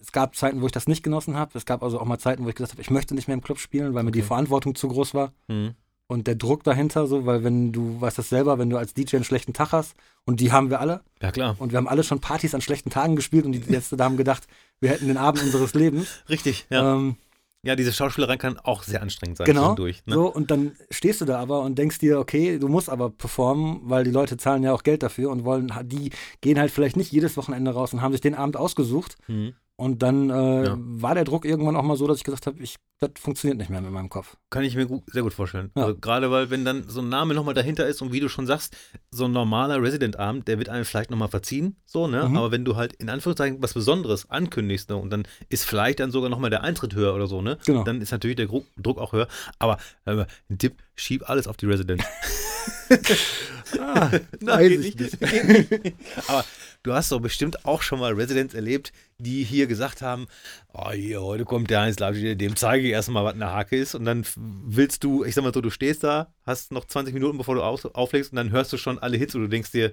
Es 0.01 0.13
gab 0.13 0.37
Zeiten, 0.37 0.61
wo 0.63 0.67
ich 0.67 0.73
das 0.73 0.87
nicht 0.89 1.03
genossen 1.03 1.37
habe. 1.37 1.57
Es 1.57 1.65
gab 1.67 1.83
also 1.83 1.99
auch 2.01 2.05
mal 2.05 2.19
Zeiten, 2.19 2.45
wo 2.45 2.49
ich 2.49 2.55
gesagt 2.55 2.73
habe, 2.73 2.83
ich 2.83 2.91
möchte 2.91 3.15
nicht 3.15 3.29
mehr 3.29 3.35
im 3.35 3.43
Club 3.43 3.59
spielen, 3.59 3.95
weil 3.95 4.03
mir 4.05 4.11
die 4.13 4.21
Okay. 4.21 4.29
Verantwortung 4.29 4.75
zu 4.75 4.89
groß 4.89 5.15
war. 5.15 5.33
Mhm. 5.49 5.75
Und 6.09 6.27
der 6.27 6.35
Druck 6.35 6.65
dahinter, 6.65 7.07
so, 7.07 7.27
weil 7.27 7.45
wenn 7.45 7.71
du 7.71 8.01
weißt 8.01 8.19
das 8.19 8.31
selber, 8.31 8.59
wenn 8.59 8.71
du 8.71 8.79
als 8.79 8.95
DJ 8.95 9.17
einen 9.17 9.25
schlechten 9.25 9.53
Tag 9.53 9.73
hast, 9.73 9.95
und 10.25 10.41
die 10.41 10.53
haben 10.53 10.69
wir 10.71 10.81
alle, 10.81 11.03
Ja, 11.23 11.31
klar. 11.31 11.57
und 11.59 11.73
wir 11.73 11.77
haben 11.77 11.89
alle 11.89 12.03
schon 12.03 12.21
Partys 12.21 12.55
an 12.55 12.61
schlechten 12.61 12.91
Tagen 12.91 13.15
gespielt 13.15 13.47
und 13.47 13.53
die 13.53 13.61
Letzte 13.61 13.97
da 13.97 14.05
haben 14.05 14.17
gedacht, 14.17 14.47
wir 14.81 14.91
hätten 14.91 15.07
den 15.07 15.17
Abend 15.17 15.43
unseres 15.43 15.75
Lebens. 15.75 16.09
Richtig, 16.29 16.67
ja. 16.71 16.95
Ähm, 16.95 17.17
ja, 17.63 17.77
diese 17.77 17.93
Schauspielerei 17.93 18.37
kann 18.37 18.59
auch 18.59 18.83
sehr 18.85 19.03
anstrengend 19.03 19.39
sein 19.39 19.47
genau. 19.47 19.75
zwischendurch. 19.75 20.07
Ne? 20.07 20.15
So, 20.15 20.33
und 20.33 20.51
dann 20.51 20.73
stehst 20.91 21.21
du 21.21 21.25
da 21.25 21.39
aber 21.41 21.63
und 21.63 21.77
denkst 21.77 21.99
dir, 21.99 22.19
okay, 22.21 22.59
du 22.59 22.69
musst 22.69 22.89
aber 22.89 23.11
performen, 23.11 23.81
weil 23.83 24.05
die 24.05 24.11
Leute 24.11 24.37
zahlen 24.37 24.63
ja 24.63 24.73
auch 24.73 24.85
Geld 24.85 25.03
dafür 25.03 25.31
und 25.31 25.45
wollen, 25.45 25.73
die 25.85 26.11
gehen 26.41 26.59
halt 26.59 26.71
vielleicht 26.71 26.97
nicht 26.97 27.13
jedes 27.13 27.37
Wochenende 27.37 27.73
raus 27.73 27.93
und 27.93 28.01
haben 28.01 28.13
sich 28.13 28.21
den 28.21 28.35
Abend 28.35 28.57
ausgesucht. 28.57 29.17
Mhm. 29.27 29.55
Und 29.81 30.03
dann 30.03 30.29
äh, 30.29 30.65
Ja. 30.67 30.77
war 30.77 31.15
der 31.15 31.23
Druck 31.23 31.45
irgendwann 31.45 31.77
auch 31.77 31.85
mal 31.85 31.97
so, 31.97 32.09
dass 32.09 32.17
ich 32.19 32.25
gesagt 32.25 32.49
habe, 32.49 32.59
ich, 32.61 32.75
das 32.99 33.11
funktioniert 33.17 33.59
nicht 33.59 33.71
mehr 33.71 33.81
mit 33.81 33.93
meinem 33.93 34.09
Kopf. 34.09 34.37
Kann 34.51 34.65
ich 34.65 34.75
mir 34.75 34.87
gut, 34.87 35.05
sehr 35.07 35.23
gut 35.23 35.33
vorstellen. 35.33 35.71
Ja. 35.77 35.85
Also, 35.85 35.97
gerade 35.97 36.33
weil, 36.33 36.51
wenn 36.51 36.65
dann 36.65 36.89
so 36.89 37.01
ein 37.01 37.09
Name 37.09 37.33
nochmal 37.33 37.55
dahinter 37.55 37.87
ist 37.87 38.03
und 38.03 38.13
wie 38.13 38.19
du 38.19 38.29
schon 38.29 38.45
sagst, 38.45 38.77
so 39.13 39.27
ein 39.27 39.31
normaler 39.31 39.81
Resident-Abend, 39.81 40.49
der 40.49 40.59
wird 40.59 40.69
einem 40.69 40.85
vielleicht 40.85 41.13
nochmal 41.13 41.29
verziehen, 41.29 41.77
so, 41.87 42.09
ne? 42.09 42.29
Mhm. 42.29 42.37
Aber 42.37 42.51
wenn 42.51 42.65
du 42.65 42.75
halt 42.75 42.93
in 42.95 43.09
Anführungszeichen 43.09 43.63
was 43.63 43.73
Besonderes 43.75 44.29
ankündigst, 44.29 44.91
ne? 44.91 44.97
Und 44.97 45.11
dann 45.11 45.23
ist 45.49 45.65
vielleicht 45.65 46.01
dann 46.01 46.11
sogar 46.11 46.29
nochmal 46.29 46.51
der 46.51 46.65
Eintritt 46.65 46.97
höher 46.97 47.15
oder 47.15 47.29
so, 47.29 47.41
ne? 47.41 47.57
Genau. 47.65 47.85
Dann 47.85 48.01
ist 48.01 48.11
natürlich 48.11 48.37
der 48.37 48.49
Druck 48.49 48.99
auch 48.99 49.13
höher. 49.13 49.29
Aber 49.61 49.79
äh, 50.07 50.25
ein 50.51 50.59
Tipp, 50.59 50.83
schieb 50.97 51.31
alles 51.31 51.47
auf 51.47 51.57
die 51.57 51.67
Resident. 51.67 52.03
Ah, 53.79 54.11
Nein, 54.41 54.69
geht 54.71 54.81
ich 54.81 54.97
nicht. 54.97 55.21
Geht 55.21 55.73
nicht. 55.73 55.95
Aber 56.27 56.43
du 56.83 56.95
hast 56.95 57.13
doch 57.13 57.21
bestimmt 57.21 57.67
auch 57.67 57.83
schon 57.83 58.01
mal 58.01 58.15
Residents 58.15 58.55
erlebt, 58.55 58.93
die 59.19 59.45
hier 59.45 59.67
gesagt 59.67 60.01
haben, 60.01 60.27
oh 60.73 60.91
hier, 60.91 61.21
heute 61.21 61.45
kommt 61.45 61.69
der 61.69 61.83
Heinz 61.83 61.99
Labsch, 61.99 62.17
dem 62.23 62.57
zeige 62.57 62.87
ich 62.87 62.93
erstmal, 62.93 63.25
was 63.27 63.35
eine 63.35 63.53
Hake 63.53 63.77
ist. 63.77 63.95
Und 63.95 64.07
dann 64.07 64.25
willst 64.37 65.05
du, 65.05 65.23
ich 65.23 65.35
sag 65.35 65.45
mal 65.45 65.53
so, 65.53 65.61
du 65.61 65.69
stehst 65.69 66.03
da, 66.03 66.33
hast 66.47 66.73
noch 66.73 66.87
20 66.87 67.13
Minuten, 67.13 67.37
bevor 67.37 67.57
du 67.57 67.63
auf, 67.63 67.85
auflegst 67.95 68.33
und 68.33 68.37
dann 68.37 68.51
hörst 68.53 68.73
du 68.73 68.79
schon 68.79 68.99
alle 68.99 69.19
Hits 69.19 69.35
und 69.35 69.43
du 69.43 69.49
denkst 69.49 69.71
dir, 69.73 69.93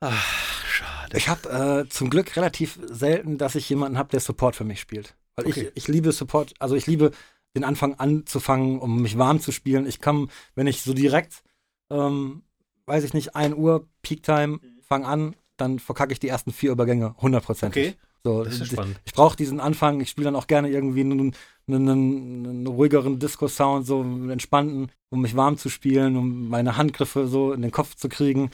ach, 0.00 0.64
schade. 0.66 1.18
Ich 1.18 1.28
habe 1.28 1.84
äh, 1.84 1.88
zum 1.90 2.08
Glück 2.08 2.34
relativ 2.36 2.78
selten, 2.86 3.36
dass 3.36 3.56
ich 3.56 3.68
jemanden 3.68 3.98
habe, 3.98 4.08
der 4.10 4.20
Support 4.20 4.56
für 4.56 4.64
mich 4.64 4.80
spielt. 4.80 5.14
Weil 5.36 5.46
Okay. 5.48 5.68
ich, 5.74 5.82
ich 5.84 5.88
liebe 5.88 6.12
Support, 6.12 6.54
also 6.60 6.74
ich 6.76 6.86
liebe 6.86 7.10
den 7.54 7.64
Anfang 7.64 7.94
anzufangen, 7.94 8.78
um 8.80 9.02
mich 9.02 9.18
warm 9.18 9.40
zu 9.40 9.52
spielen. 9.52 9.86
Ich 9.86 10.00
kann, 10.00 10.30
wenn 10.54 10.66
ich 10.66 10.80
so 10.80 10.94
direkt, 10.94 11.42
ähm, 11.90 12.42
weiß 12.86 13.04
ich 13.04 13.14
nicht, 13.14 13.34
1 13.36 13.54
Uhr, 13.54 13.88
Peak 14.02 14.22
Time, 14.22 14.60
fang 14.82 15.04
an, 15.04 15.36
dann 15.56 15.78
verkacke 15.78 16.12
ich 16.12 16.20
die 16.20 16.28
ersten 16.28 16.52
vier 16.52 16.72
Übergänge 16.72 17.14
hundertprozentig. 17.18 17.88
Okay, 17.88 17.96
So, 18.24 18.44
das 18.44 18.60
ist 18.60 18.60
ich 18.60 18.68
spannend. 18.68 19.00
ich 19.04 19.12
brauche 19.14 19.36
diesen 19.36 19.60
Anfang, 19.60 20.00
ich 20.00 20.10
spiele 20.10 20.26
dann 20.26 20.36
auch 20.36 20.46
gerne 20.46 20.68
irgendwie 20.70 21.00
einen, 21.00 21.34
einen, 21.68 21.88
einen 21.88 22.66
ruhigeren 22.66 23.18
Disco-Sound, 23.18 23.86
so 23.86 24.00
einen 24.00 24.30
entspannten, 24.30 24.90
um 25.10 25.22
mich 25.22 25.36
warm 25.36 25.56
zu 25.58 25.68
spielen, 25.68 26.16
um 26.16 26.48
meine 26.48 26.76
Handgriffe 26.76 27.26
so 27.26 27.52
in 27.52 27.62
den 27.62 27.70
Kopf 27.72 27.94
zu 27.96 28.08
kriegen. 28.08 28.50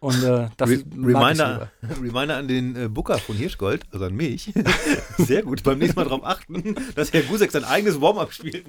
Und 0.00 0.22
äh, 0.22 0.48
das 0.56 0.70
Re 0.70 0.82
Reminder. 0.96 1.70
Reminder 2.00 2.36
an 2.36 2.48
den 2.48 2.76
äh, 2.76 2.88
Booker 2.88 3.18
von 3.18 3.36
Hirschgold, 3.36 3.84
also 3.92 4.04
an 4.06 4.14
mich. 4.14 4.52
Sehr 5.18 5.42
gut. 5.42 5.62
Beim 5.62 5.78
nächsten 5.78 5.98
Mal 5.98 6.04
darauf 6.04 6.24
achten, 6.24 6.74
dass 6.94 7.12
Herr 7.12 7.22
Gusek 7.22 7.50
sein 7.50 7.64
eigenes 7.64 8.00
Warm-up 8.00 8.32
spielt. 8.32 8.64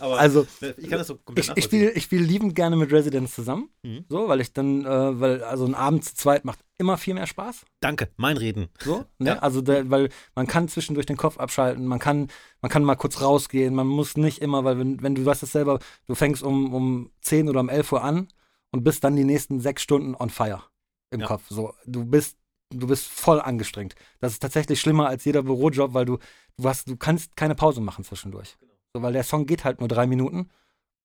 Aber 0.00 0.18
Also, 0.18 0.46
ich 0.76 0.88
kann 0.88 0.98
das 0.98 1.06
so 1.08 1.16
komplett 1.16 1.48
Ich, 1.48 1.56
ich 1.56 1.64
spiele 1.64 1.90
ich 1.92 2.04
spiel 2.04 2.22
liebend 2.22 2.54
gerne 2.54 2.76
mit 2.76 2.92
Residents 2.92 3.34
zusammen, 3.34 3.68
Mhm. 3.82 4.04
so, 4.08 4.28
weil 4.28 4.40
ich 4.40 4.52
dann, 4.52 4.84
äh, 4.84 5.20
weil 5.20 5.42
also 5.42 5.64
ein 5.64 5.74
Abend 5.74 6.04
zu 6.04 6.14
zweit 6.14 6.44
macht 6.44 6.58
immer 6.76 6.96
viel 6.98 7.14
mehr 7.14 7.26
Spaß. 7.26 7.64
Danke, 7.80 8.08
mein 8.16 8.36
Reden. 8.36 8.68
So, 8.78 9.04
ne? 9.18 9.30
Ja. 9.30 9.38
Also, 9.38 9.60
der, 9.62 9.90
weil 9.90 10.10
man 10.34 10.46
kann 10.46 10.68
zwischendurch 10.68 11.06
den 11.06 11.16
Kopf 11.16 11.38
abschalten, 11.38 11.86
man 11.86 11.98
kann, 11.98 12.28
man 12.60 12.70
kann 12.70 12.84
mal 12.84 12.96
kurz 12.96 13.20
rausgehen, 13.20 13.74
man 13.74 13.86
muss 13.86 14.16
nicht 14.16 14.38
immer, 14.38 14.64
weil 14.64 14.78
wenn, 14.78 15.02
wenn 15.02 15.14
du 15.14 15.24
weißt 15.24 15.42
es 15.42 15.52
selber, 15.52 15.78
du 16.06 16.14
fängst 16.14 16.42
um, 16.42 16.72
um 16.74 17.10
10 17.22 17.48
oder 17.48 17.60
um 17.60 17.68
11 17.68 17.92
Uhr 17.92 18.04
an 18.04 18.28
und 18.72 18.84
bist 18.84 19.04
dann 19.04 19.16
die 19.16 19.24
nächsten 19.24 19.60
sechs 19.60 19.82
Stunden 19.82 20.14
on 20.14 20.30
fire 20.30 20.62
im 21.10 21.20
Ja. 21.20 21.26
Kopf. 21.26 21.44
So, 21.48 21.74
du 21.86 22.04
bist, 22.04 22.36
du 22.70 22.86
bist 22.86 23.06
voll 23.06 23.40
angestrengt. 23.40 23.94
Das 24.20 24.32
ist 24.32 24.40
tatsächlich 24.40 24.80
schlimmer 24.80 25.08
als 25.08 25.24
jeder 25.24 25.42
Bürojob, 25.42 25.94
weil 25.94 26.04
du, 26.04 26.18
du 26.56 26.68
hast, 26.68 26.88
du 26.88 26.96
kannst 26.96 27.36
keine 27.36 27.54
Pause 27.54 27.80
machen 27.80 28.04
zwischendurch. 28.04 28.56
So, 28.94 29.02
weil 29.02 29.12
der 29.12 29.24
Song 29.24 29.46
geht 29.46 29.64
halt 29.64 29.80
nur 29.80 29.88
drei 29.88 30.06
Minuten 30.06 30.50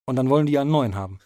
und 0.06 0.15
dann 0.15 0.30
wollen 0.30 0.45
die 0.45 0.54
ja 0.54 0.62
einen 0.62 0.71
neuen 0.71 0.95
haben. 0.95 1.19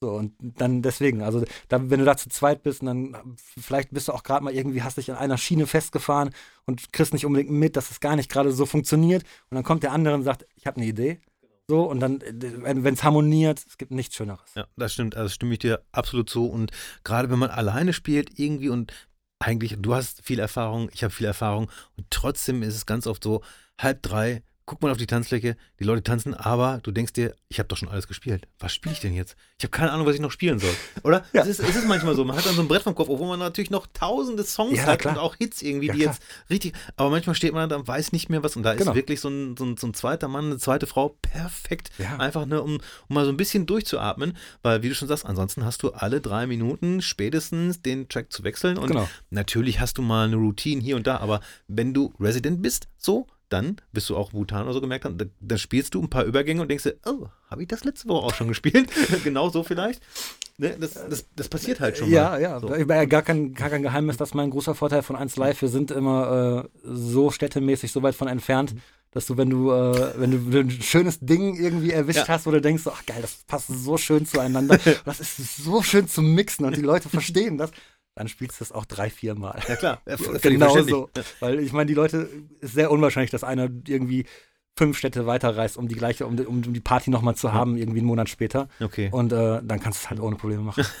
So, 0.00 0.10
und 0.10 0.34
dann 0.40 0.82
deswegen, 0.82 1.22
also 1.22 1.44
da, 1.68 1.88
wenn 1.88 2.00
du 2.00 2.04
da 2.04 2.16
zu 2.16 2.28
zweit 2.28 2.64
bist, 2.64 2.80
und 2.80 2.86
dann 2.86 3.36
vielleicht 3.36 3.90
bist 3.92 4.08
du 4.08 4.12
auch 4.12 4.24
gerade 4.24 4.42
mal 4.42 4.52
irgendwie, 4.52 4.82
hast 4.82 4.96
dich 4.96 5.12
an 5.12 5.16
einer 5.16 5.38
Schiene 5.38 5.68
festgefahren 5.68 6.30
und 6.66 6.92
kriegst 6.92 7.12
nicht 7.12 7.24
unbedingt 7.24 7.52
mit, 7.52 7.76
dass 7.76 7.92
es 7.92 8.00
gar 8.00 8.16
nicht 8.16 8.28
gerade 8.28 8.50
so 8.50 8.66
funktioniert. 8.66 9.22
Und 9.48 9.54
dann 9.54 9.62
kommt 9.62 9.84
der 9.84 9.92
andere 9.92 10.14
und 10.14 10.24
sagt, 10.24 10.44
ich 10.56 10.66
habe 10.66 10.78
eine 10.78 10.86
Idee. 10.86 11.20
So, 11.68 11.84
und 11.84 12.00
dann, 12.00 12.20
wenn 12.20 12.94
es 12.94 13.04
harmoniert, 13.04 13.64
es 13.66 13.78
gibt 13.78 13.92
nichts 13.92 14.16
Schöneres. 14.16 14.54
Ja, 14.54 14.66
das 14.76 14.92
stimmt. 14.92 15.16
Also 15.16 15.28
stimme 15.30 15.52
ich 15.52 15.60
dir 15.60 15.84
absolut 15.92 16.28
zu. 16.28 16.46
Und 16.46 16.70
gerade 17.04 17.30
wenn 17.30 17.38
man 17.38 17.50
alleine 17.50 17.92
spielt, 17.92 18.38
irgendwie 18.38 18.68
und 18.68 18.92
eigentlich, 19.38 19.76
du 19.78 19.94
hast 19.94 20.22
viel 20.22 20.38
Erfahrung, 20.38 20.90
ich 20.92 21.04
habe 21.04 21.12
viel 21.12 21.26
Erfahrung 21.26 21.70
und 21.96 22.06
trotzdem 22.10 22.62
ist 22.62 22.74
es 22.74 22.86
ganz 22.86 23.06
oft 23.06 23.24
so, 23.24 23.42
halb 23.80 24.02
drei, 24.02 24.42
guck 24.64 24.80
mal 24.80 24.90
auf 24.92 24.96
die 24.96 25.06
Tanzfläche, 25.06 25.56
die 25.80 25.84
Leute 25.84 26.02
tanzen, 26.02 26.34
aber 26.34 26.78
du 26.82 26.92
denkst 26.92 27.12
dir, 27.14 27.34
ich 27.48 27.58
habe 27.58 27.68
doch 27.68 27.76
schon 27.76 27.88
alles 27.88 28.06
gespielt. 28.06 28.46
Was 28.60 28.72
spiele 28.72 28.92
ich 28.94 29.00
denn 29.00 29.12
jetzt? 29.14 29.36
Ich 29.58 29.64
habe 29.64 29.70
keine 29.70 29.90
Ahnung, 29.92 30.06
was 30.06 30.14
ich 30.14 30.20
noch 30.20 30.30
spielen 30.30 30.58
soll. 30.60 30.74
Oder? 31.02 31.24
Ja. 31.32 31.42
Es, 31.42 31.48
ist, 31.48 31.60
es 31.60 31.74
ist 31.76 31.86
manchmal 31.88 32.14
so, 32.14 32.24
man 32.24 32.36
hat 32.36 32.46
dann 32.46 32.54
so 32.54 32.62
ein 32.62 32.68
Brett 32.68 32.82
vom 32.82 32.94
Kopf, 32.94 33.08
obwohl 33.08 33.26
man 33.28 33.38
natürlich 33.40 33.70
noch 33.70 33.86
tausende 33.92 34.44
Songs 34.44 34.78
Ja, 34.78 34.86
hat 34.86 35.00
klar. 35.00 35.14
und 35.14 35.20
auch 35.20 35.34
Hits 35.36 35.62
irgendwie, 35.62 35.88
Ja, 35.88 35.92
die 35.94 35.98
klar. 36.00 36.12
jetzt 36.14 36.22
richtig, 36.48 36.74
aber 36.96 37.10
manchmal 37.10 37.34
steht 37.34 37.52
man 37.52 37.68
da 37.68 37.76
und 37.76 37.88
weiß 37.88 38.12
nicht 38.12 38.28
mehr 38.30 38.42
was 38.44 38.54
und 38.56 38.62
da 38.62 38.74
Genau. 38.74 38.90
ist 38.92 38.96
wirklich 38.96 39.20
so 39.20 39.28
ein, 39.28 39.56
so, 39.56 39.64
ein, 39.64 39.76
so 39.76 39.86
ein 39.88 39.94
zweiter 39.94 40.28
Mann, 40.28 40.46
eine 40.46 40.58
zweite 40.58 40.86
Frau 40.86 41.16
perfekt. 41.22 41.90
Einfach 42.18 42.46
ne, 42.46 42.62
um, 42.62 42.74
um 42.74 42.80
mal 43.14 43.24
so 43.24 43.30
ein 43.30 43.36
bisschen 43.36 43.66
durchzuatmen, 43.66 44.36
weil 44.62 44.82
wie 44.82 44.88
du 44.88 44.94
schon 44.94 45.08
sagst, 45.08 45.26
ansonsten 45.26 45.64
hast 45.64 45.82
du 45.82 45.90
alle 45.90 46.20
drei 46.20 46.46
Minuten 46.46 47.02
spätestens 47.02 47.82
den 47.82 48.08
Track 48.08 48.32
zu 48.32 48.44
wechseln 48.44 48.78
und 48.78 48.88
Genau. 48.88 49.08
natürlich 49.30 49.80
hast 49.80 49.98
du 49.98 50.02
mal 50.02 50.26
eine 50.26 50.36
Routine 50.36 50.80
hier 50.82 50.96
und 50.96 51.06
da, 51.06 51.16
aber 51.18 51.40
wenn 51.68 51.94
du 51.94 52.12
Resident 52.20 52.62
bist, 52.62 52.88
so, 52.96 53.26
dann 53.52 53.76
bist 53.92 54.08
du 54.10 54.16
auch 54.16 54.32
Wutan 54.32 54.64
oder 54.64 54.72
so 54.74 54.80
gemerkt 54.80 55.04
haben, 55.04 55.18
dann, 55.18 55.30
dann 55.40 55.58
spielst 55.58 55.94
du 55.94 56.02
ein 56.02 56.10
paar 56.10 56.24
Übergänge 56.24 56.62
und 56.62 56.68
denkst 56.68 56.84
dir, 56.84 56.96
oh, 57.06 57.26
habe 57.48 57.62
ich 57.62 57.68
das 57.68 57.84
letzte 57.84 58.08
Woche 58.08 58.26
auch 58.26 58.34
schon 58.34 58.48
gespielt? 58.48 58.90
genau 59.24 59.48
so 59.50 59.62
vielleicht. 59.62 60.02
Ne, 60.58 60.76
das, 60.78 60.94
das, 60.94 61.26
das 61.34 61.48
passiert 61.48 61.80
halt 61.80 61.96
schon 61.98 62.10
Ja, 62.10 62.30
mal. 62.30 62.42
ja. 62.42 62.60
So. 62.60 62.68
War 62.68 62.96
ja 62.96 63.04
gar 63.06 63.22
kein, 63.22 63.54
gar 63.54 63.70
kein 63.70 63.82
Geheimnis, 63.82 64.16
dass 64.16 64.34
mein 64.34 64.50
großer 64.50 64.74
Vorteil 64.74 65.02
von 65.02 65.16
1 65.16 65.36
Live, 65.36 65.62
wir 65.62 65.68
sind 65.68 65.90
immer 65.90 66.64
äh, 66.64 66.68
so 66.84 67.30
städtemäßig 67.30 67.90
so 67.92 68.02
weit 68.02 68.14
von 68.14 68.28
entfernt, 68.28 68.74
dass 69.12 69.26
du, 69.26 69.36
wenn 69.36 69.50
du, 69.50 69.70
äh, 69.72 70.12
wenn 70.16 70.50
du 70.50 70.58
ein 70.60 70.70
schönes 70.70 71.20
Ding 71.20 71.54
irgendwie 71.56 71.90
erwischt 71.90 72.18
Ja. 72.20 72.28
hast, 72.28 72.46
wo 72.46 72.50
du 72.50 72.60
denkst, 72.60 72.84
ach 72.86 73.04
geil, 73.06 73.18
das 73.22 73.44
passt 73.46 73.68
so 73.68 73.96
schön 73.98 74.24
zueinander, 74.26 74.78
das 75.04 75.20
ist 75.20 75.56
so 75.56 75.82
schön 75.82 76.06
zum 76.08 76.34
Mixen 76.34 76.64
und 76.64 76.76
die 76.76 76.82
Leute 76.82 77.08
verstehen 77.08 77.58
das, 77.58 77.70
dann 78.14 78.28
spielst 78.28 78.60
du 78.60 78.64
es 78.64 78.72
auch 78.72 78.84
drei, 78.84 79.08
vier 79.10 79.34
Mal. 79.34 79.60
Ja 79.68 79.76
klar, 79.76 80.02
ja, 80.06 80.16
Genau 80.42 80.80
so. 80.82 81.10
Weil 81.40 81.60
ich 81.60 81.72
meine, 81.72 81.86
die 81.86 81.94
Leute, 81.94 82.28
ist 82.60 82.74
sehr 82.74 82.90
unwahrscheinlich, 82.90 83.30
dass 83.30 83.44
einer 83.44 83.70
irgendwie 83.86 84.26
fünf 84.78 84.96
Städte 84.96 85.26
weiterreist, 85.26 85.76
um 85.76 85.86
die 85.86 85.94
gleiche, 85.94 86.26
um, 86.26 86.34
die- 86.36 86.46
um 86.46 86.62
die 86.62 86.80
Party 86.80 87.10
nochmal 87.10 87.34
zu 87.36 87.52
haben, 87.52 87.76
irgendwie 87.76 87.98
einen 87.98 88.06
Monat 88.06 88.30
später. 88.30 88.68
Okay. 88.80 89.10
Und 89.12 89.30
äh, 89.30 89.60
dann 89.62 89.80
kannst 89.80 90.00
du 90.00 90.04
es 90.04 90.10
halt 90.10 90.18
ohne 90.20 90.36
Probleme 90.36 90.62
machen. 90.62 90.84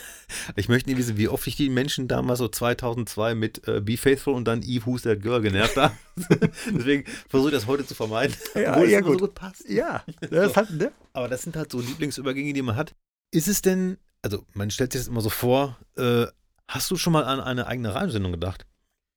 Ich 0.56 0.70
möchte 0.70 0.88
nicht 0.88 0.96
wissen, 0.98 1.18
wie 1.18 1.28
oft 1.28 1.46
ich 1.46 1.56
die 1.56 1.68
Menschen 1.68 2.08
damals 2.08 2.38
so 2.38 2.48
2002 2.48 3.34
mit 3.34 3.68
äh, 3.68 3.82
Be 3.82 3.98
Faithful 3.98 4.32
und 4.32 4.46
dann 4.46 4.62
Eve 4.62 4.86
Who's 4.86 5.02
That 5.02 5.20
Girl 5.20 5.42
genervt 5.42 5.76
habe. 5.76 5.92
Deswegen 6.72 7.04
versuche 7.28 7.50
ich 7.50 7.54
das 7.54 7.66
heute 7.66 7.84
zu 7.86 7.94
vermeiden. 7.94 8.34
Ja, 8.54 8.70
obwohl 8.72 8.86
es 8.86 8.92
ja, 8.92 8.98
so 9.02 9.10
gut. 9.10 9.20
gut 9.20 9.34
passt. 9.34 9.68
ja, 9.68 10.02
das 10.30 10.46
ist 10.50 10.56
halt, 10.56 10.70
ne? 10.70 10.90
Aber 11.12 11.28
das 11.28 11.42
sind 11.42 11.54
halt 11.54 11.70
so 11.70 11.80
Lieblingsübergänge, 11.80 12.54
die 12.54 12.62
man 12.62 12.76
hat. 12.76 12.94
Ist 13.30 13.46
es 13.46 13.60
denn, 13.60 13.98
also 14.22 14.46
man 14.54 14.70
stellt 14.70 14.92
sich 14.92 15.02
das 15.02 15.08
immer 15.08 15.20
so 15.20 15.28
vor, 15.28 15.78
äh, 15.98 16.24
hast 16.68 16.90
du 16.90 16.96
schon 16.96 17.12
mal 17.12 17.24
an 17.24 17.40
eine 17.40 17.66
eigene 17.66 17.94
Radiosendung 17.94 18.32
gedacht? 18.32 18.66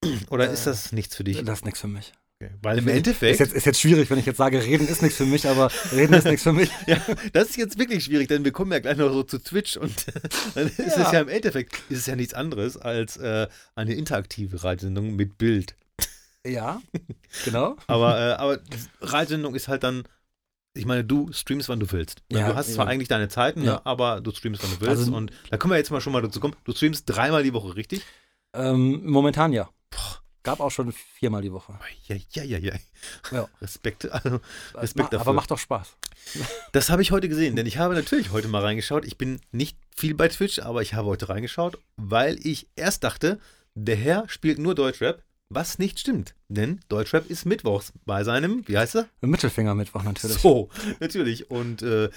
Oder 0.29 0.49
ist 0.49 0.61
Äh, 0.63 0.71
das 0.71 0.91
nichts 0.91 1.15
für 1.15 1.23
dich? 1.23 1.43
Das 1.43 1.59
ist 1.59 1.65
nichts 1.65 1.81
für 1.81 1.87
mich. 1.87 2.13
Okay. 2.41 2.51
Weil 2.61 2.79
im 2.79 2.87
Ist 2.89 2.93
Endeffekt, 2.95 3.39
jetzt, 3.39 3.53
ist 3.53 3.65
jetzt 3.65 3.79
schwierig, 3.79 4.09
wenn 4.09 4.19
ich 4.19 4.25
jetzt 4.25 4.35
sage, 4.37 4.61
reden 4.61 4.89
ist 4.89 5.01
nichts 5.01 5.17
für 5.17 5.25
mich, 5.25 5.47
aber 5.47 5.71
reden 5.93 6.13
ist 6.15 6.25
nichts 6.25 6.43
für 6.43 6.51
mich. 6.51 6.69
ja, 6.85 6.97
das 7.31 7.51
ist 7.51 7.55
jetzt 7.57 7.79
wirklich 7.79 8.03
schwierig, 8.03 8.27
denn 8.27 8.43
wir 8.43 8.51
kommen 8.51 8.73
ja 8.73 8.79
gleich 8.79 8.97
noch 8.97 9.09
so 9.13 9.23
zu 9.23 9.39
Twitch 9.39 9.77
und 9.77 10.05
dann 10.55 10.67
ist 10.67 10.79
es 10.79 10.97
Ja. 10.97 11.13
ja 11.13 11.21
im 11.21 11.29
Endeffekt, 11.29 11.75
ist 11.89 11.99
es 11.99 12.05
ja 12.07 12.17
nichts 12.17 12.33
anderes 12.33 12.75
als 12.75 13.15
äh, 13.15 13.47
eine 13.75 13.93
interaktive 13.93 14.63
Radiosendung 14.65 15.15
mit 15.15 15.37
Bild. 15.37 15.75
Ja, 16.45 16.81
genau. 17.45 17.77
Aber, 17.87 18.19
äh, 18.19 18.33
aber 18.33 18.59
Radiosendung 19.01 19.55
ist 19.55 19.67
halt 19.69 19.83
dann, 19.83 20.03
ich 20.75 20.85
meine, 20.85 21.03
du 21.03 21.31
streamst, 21.33 21.69
wann 21.69 21.79
du 21.79 21.91
willst. 21.91 22.21
Ne? 22.31 22.39
Ja, 22.39 22.49
du 22.49 22.55
hast 22.55 22.73
zwar 22.73 22.85
ja. 22.85 22.91
eigentlich 22.91 23.07
deine 23.07 23.27
Zeiten, 23.29 23.63
Ja. 23.63 23.73
ne? 23.75 23.85
aber 23.85 24.21
du 24.21 24.31
streamst, 24.31 24.61
wann 24.63 24.71
du 24.71 24.81
willst. 24.81 24.89
Also- 25.03 25.15
und 25.15 25.31
da 25.49 25.57
können 25.57 25.71
wir 25.71 25.77
jetzt 25.77 25.89
mal 25.91 26.01
schon 26.01 26.13
mal 26.13 26.21
dazu 26.21 26.39
kommen. 26.39 26.55
Du 26.65 26.73
streamst 26.73 27.03
dreimal 27.07 27.43
die 27.43 27.53
Woche, 27.53 27.75
richtig? 27.75 28.01
Ähm, 28.53 29.01
momentan 29.05 29.51
ja. 29.53 29.69
Gab 30.43 30.59
auch 30.59 30.69
schon 30.69 30.91
viermal 30.91 31.41
die 31.41 31.51
Woche. 31.51 31.79
Ja, 32.07 32.15
ja, 32.33 32.43
ja, 32.43 32.57
ja. 32.59 32.73
Ja. 33.31 33.49
Respekt, 33.61 34.11
also, 34.11 34.39
Ma- 34.73 34.79
Respekt 34.81 35.07
dafür. 35.13 35.21
aber 35.21 35.33
macht 35.33 35.49
doch 35.51 35.57
Spaß. 35.57 35.95
Das 36.71 36.89
habe 36.89 37.01
ich 37.01 37.11
heute 37.11 37.29
gesehen, 37.29 37.55
denn 37.55 37.65
ich 37.67 37.77
habe 37.77 37.93
natürlich 37.95 38.31
heute 38.31 38.47
mal 38.47 38.61
reingeschaut. 38.61 39.05
Ich 39.05 39.17
bin 39.17 39.39
nicht 39.51 39.77
viel 39.95 40.13
bei 40.15 40.27
Twitch, 40.27 40.59
aber 40.59 40.81
ich 40.81 40.93
habe 40.93 41.07
heute 41.07 41.29
reingeschaut, 41.29 41.77
weil 41.97 42.37
ich 42.45 42.67
erst 42.75 43.03
dachte, 43.03 43.39
der 43.75 43.95
Herr 43.95 44.27
spielt 44.29 44.57
nur 44.59 44.73
Deutschrap, 44.75 45.21
was 45.49 45.79
nicht 45.79 45.99
stimmt. 45.99 46.35
Denn 46.47 46.79
Deutschrap 46.89 47.29
ist 47.29 47.45
mittwochs 47.45 47.93
bei 48.05 48.23
seinem, 48.23 48.67
wie 48.67 48.77
heißt 48.77 48.95
er? 48.95 49.09
Mittelfinger 49.21 49.75
Mittwoch 49.75 50.03
natürlich. 50.03 50.37
So, 50.37 50.69
natürlich. 50.99 51.49
Und 51.49 51.81
äh, 51.81 52.09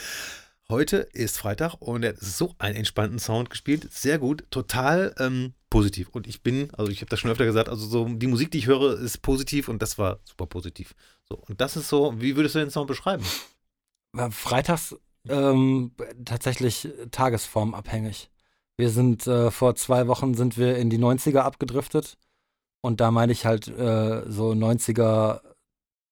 heute 0.69 0.99
ist 1.13 1.39
Freitag 1.39 1.75
und 1.81 2.03
er 2.03 2.11
hat 2.11 2.21
so 2.21 2.55
einen 2.59 2.77
entspannten 2.77 3.19
Sound 3.19 3.51
gespielt. 3.51 3.93
Sehr 3.93 4.19
gut, 4.19 4.45
total 4.51 5.15
ähm, 5.19 5.55
positiv. 5.71 6.09
Und 6.11 6.27
ich 6.27 6.43
bin, 6.43 6.71
also 6.75 6.91
ich 6.91 7.01
habe 7.01 7.11
das 7.11 7.21
schon 7.21 7.31
öfter 7.31 7.45
gesagt, 7.45 7.69
also 7.69 7.87
so 7.87 8.09
die 8.09 8.27
Musik, 8.27 8.51
die 8.51 8.59
ich 8.59 8.67
höre, 8.67 8.99
ist 8.99 9.23
positiv 9.23 9.69
und 9.69 9.83
das 9.83 9.99
war 9.99 10.21
super 10.25 10.47
positiv. 10.47 10.95
So, 11.29 11.37
und 11.37 11.61
das 11.61 11.77
ist 11.77 11.89
so, 11.89 12.15
wie 12.21 12.37
würdest 12.37 12.55
du 12.55 12.61
den 12.61 12.71
Sound 12.71 12.89
beschreiben? 12.89 13.25
War 14.13 14.31
Freitags 14.31 14.97
ähm, 15.29 15.93
tatsächlich 16.25 16.89
tagesformabhängig. 17.11 18.31
Wir 18.79 18.91
sind 18.91 19.27
äh, 19.27 19.51
vor 19.51 19.75
zwei 19.75 20.07
Wochen 20.07 20.35
sind 20.35 20.57
wir 20.57 20.77
in 20.77 20.89
die 20.89 20.99
90er 20.99 21.41
abgedriftet 21.41 22.17
und 22.81 23.01
da 23.01 23.11
meine 23.11 23.33
ich 23.33 23.45
halt 23.47 23.69
äh, 23.69 24.23
so 24.31 24.51
90er 24.53 25.41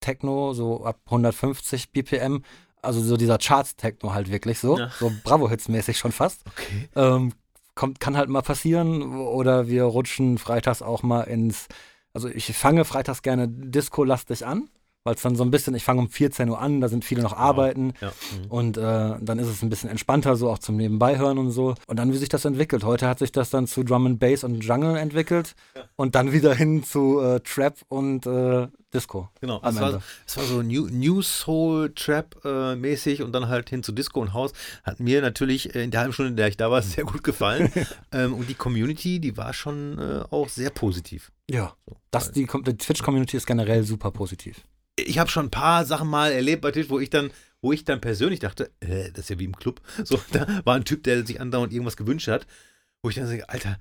Techno, 0.00 0.52
so 0.52 0.84
ab 0.84 1.00
150 1.06 1.92
BPM, 1.92 2.42
also 2.82 3.00
so 3.00 3.16
dieser 3.16 3.38
Charts-Techno 3.38 4.12
halt 4.12 4.30
wirklich 4.30 4.58
so, 4.58 4.78
Ja. 4.78 4.90
so 4.98 5.10
Bravo-Hits-mäßig 5.24 5.96
schon 5.98 6.12
fast. 6.12 6.42
Okay. 6.46 6.88
Ähm, 6.94 7.32
kommt, 7.74 7.98
kann 8.00 8.16
halt 8.16 8.28
mal 8.28 8.42
passieren. 8.42 9.16
Oder 9.16 9.68
wir 9.68 9.84
rutschen 9.84 10.38
freitags 10.38 10.82
auch 10.82 11.02
mal 11.02 11.22
ins. 11.22 11.66
Also 12.12 12.28
ich 12.28 12.46
fange 12.56 12.84
freitags 12.84 13.22
gerne 13.22 13.48
Disco-lastig 13.48 14.46
an, 14.46 14.68
weil 15.06 15.14
es 15.14 15.22
dann 15.22 15.36
so 15.36 15.44
ein 15.44 15.52
bisschen, 15.52 15.74
ich 15.76 15.84
fange 15.84 16.00
um 16.00 16.10
14 16.10 16.48
Uhr 16.50 16.60
an, 16.60 16.80
da 16.80 16.88
sind 16.88 17.04
viele 17.04 17.22
noch 17.22 17.32
arbeiten. 17.32 17.94
Ja. 18.00 18.08
mhm. 18.08 18.50
Und 18.50 18.76
äh, 18.76 19.14
dann 19.20 19.38
ist 19.38 19.46
es 19.46 19.62
ein 19.62 19.70
bisschen 19.70 19.88
entspannter, 19.88 20.36
so 20.36 20.50
auch 20.50 20.58
zum 20.58 20.76
Nebenbeihören 20.76 21.38
und 21.38 21.52
so. 21.52 21.74
Und 21.86 21.98
dann, 21.98 22.12
wie 22.12 22.16
sich 22.16 22.28
das 22.28 22.44
entwickelt. 22.44 22.82
Heute 22.82 23.08
hat 23.08 23.20
sich 23.20 23.30
das 23.30 23.50
dann 23.50 23.68
zu 23.68 23.84
Drum 23.84 24.06
and 24.06 24.18
Bass 24.18 24.42
und 24.42 24.64
Jungle 24.64 24.96
entwickelt. 24.96 25.54
Und 25.94 26.16
dann 26.16 26.32
wieder 26.32 26.54
hin 26.54 26.82
zu 26.82 27.20
äh, 27.20 27.40
Trap 27.40 27.76
und 27.88 28.26
äh, 28.26 28.66
Disco. 28.92 29.28
Genau, 29.40 29.60
es 29.62 29.80
war, 29.80 30.02
es 30.26 30.36
war 30.36 30.44
so 30.44 30.62
New, 30.62 30.88
New 30.90 31.22
Soul 31.22 31.92
Trap 31.94 32.44
äh, 32.44 32.76
mäßig 32.76 33.22
und 33.22 33.32
dann 33.32 33.48
halt 33.48 33.68
hin 33.70 33.82
zu 33.82 33.92
Disco 33.92 34.20
und 34.20 34.32
House. 34.32 34.52
Hat 34.84 35.00
mir 35.00 35.20
natürlich 35.20 35.74
äh, 35.74 35.84
in 35.84 35.90
der 35.90 36.00
halben 36.00 36.12
Stunde, 36.12 36.30
in 36.30 36.36
der 36.36 36.48
ich 36.48 36.56
da 36.56 36.70
war, 36.70 36.82
sehr 36.82 37.04
gut 37.04 37.22
gefallen. 37.22 37.70
ähm, 38.12 38.34
und 38.34 38.48
die 38.48 38.54
Community, 38.54 39.20
die 39.20 39.36
war 39.36 39.52
schon 39.52 39.98
äh, 39.98 40.24
auch 40.30 40.48
sehr 40.48 40.70
positiv. 40.70 41.30
Ja. 41.50 41.74
So, 41.86 41.96
Das, 42.10 42.32
die, 42.32 42.46
die 42.46 42.76
Twitch-Community 42.76 43.36
ist 43.36 43.46
generell 43.46 43.84
super 43.84 44.10
positiv. 44.10 44.64
Ich 44.98 45.18
habe 45.18 45.30
schon 45.30 45.46
ein 45.46 45.50
paar 45.50 45.84
Sachen 45.84 46.08
mal 46.08 46.32
erlebt 46.32 46.62
bei 46.62 46.72
Tisch, 46.72 46.90
wo 46.90 46.98
ich 46.98 47.10
dann, 47.10 47.30
wo 47.60 47.72
ich 47.72 47.84
dann 47.84 48.00
persönlich 48.00 48.40
dachte, 48.40 48.70
äh, 48.80 49.10
das 49.10 49.24
ist 49.24 49.30
ja 49.30 49.38
wie 49.38 49.44
im 49.44 49.56
Club. 49.56 49.80
So, 50.04 50.18
da 50.32 50.46
war 50.64 50.74
ein 50.74 50.84
Typ, 50.84 51.02
der 51.04 51.26
sich 51.26 51.40
andauernd 51.40 51.72
irgendwas 51.72 51.96
gewünscht 51.96 52.28
hat, 52.28 52.46
wo 53.02 53.10
ich 53.10 53.16
dann 53.16 53.26
sage, 53.26 53.48
Alter, 53.48 53.78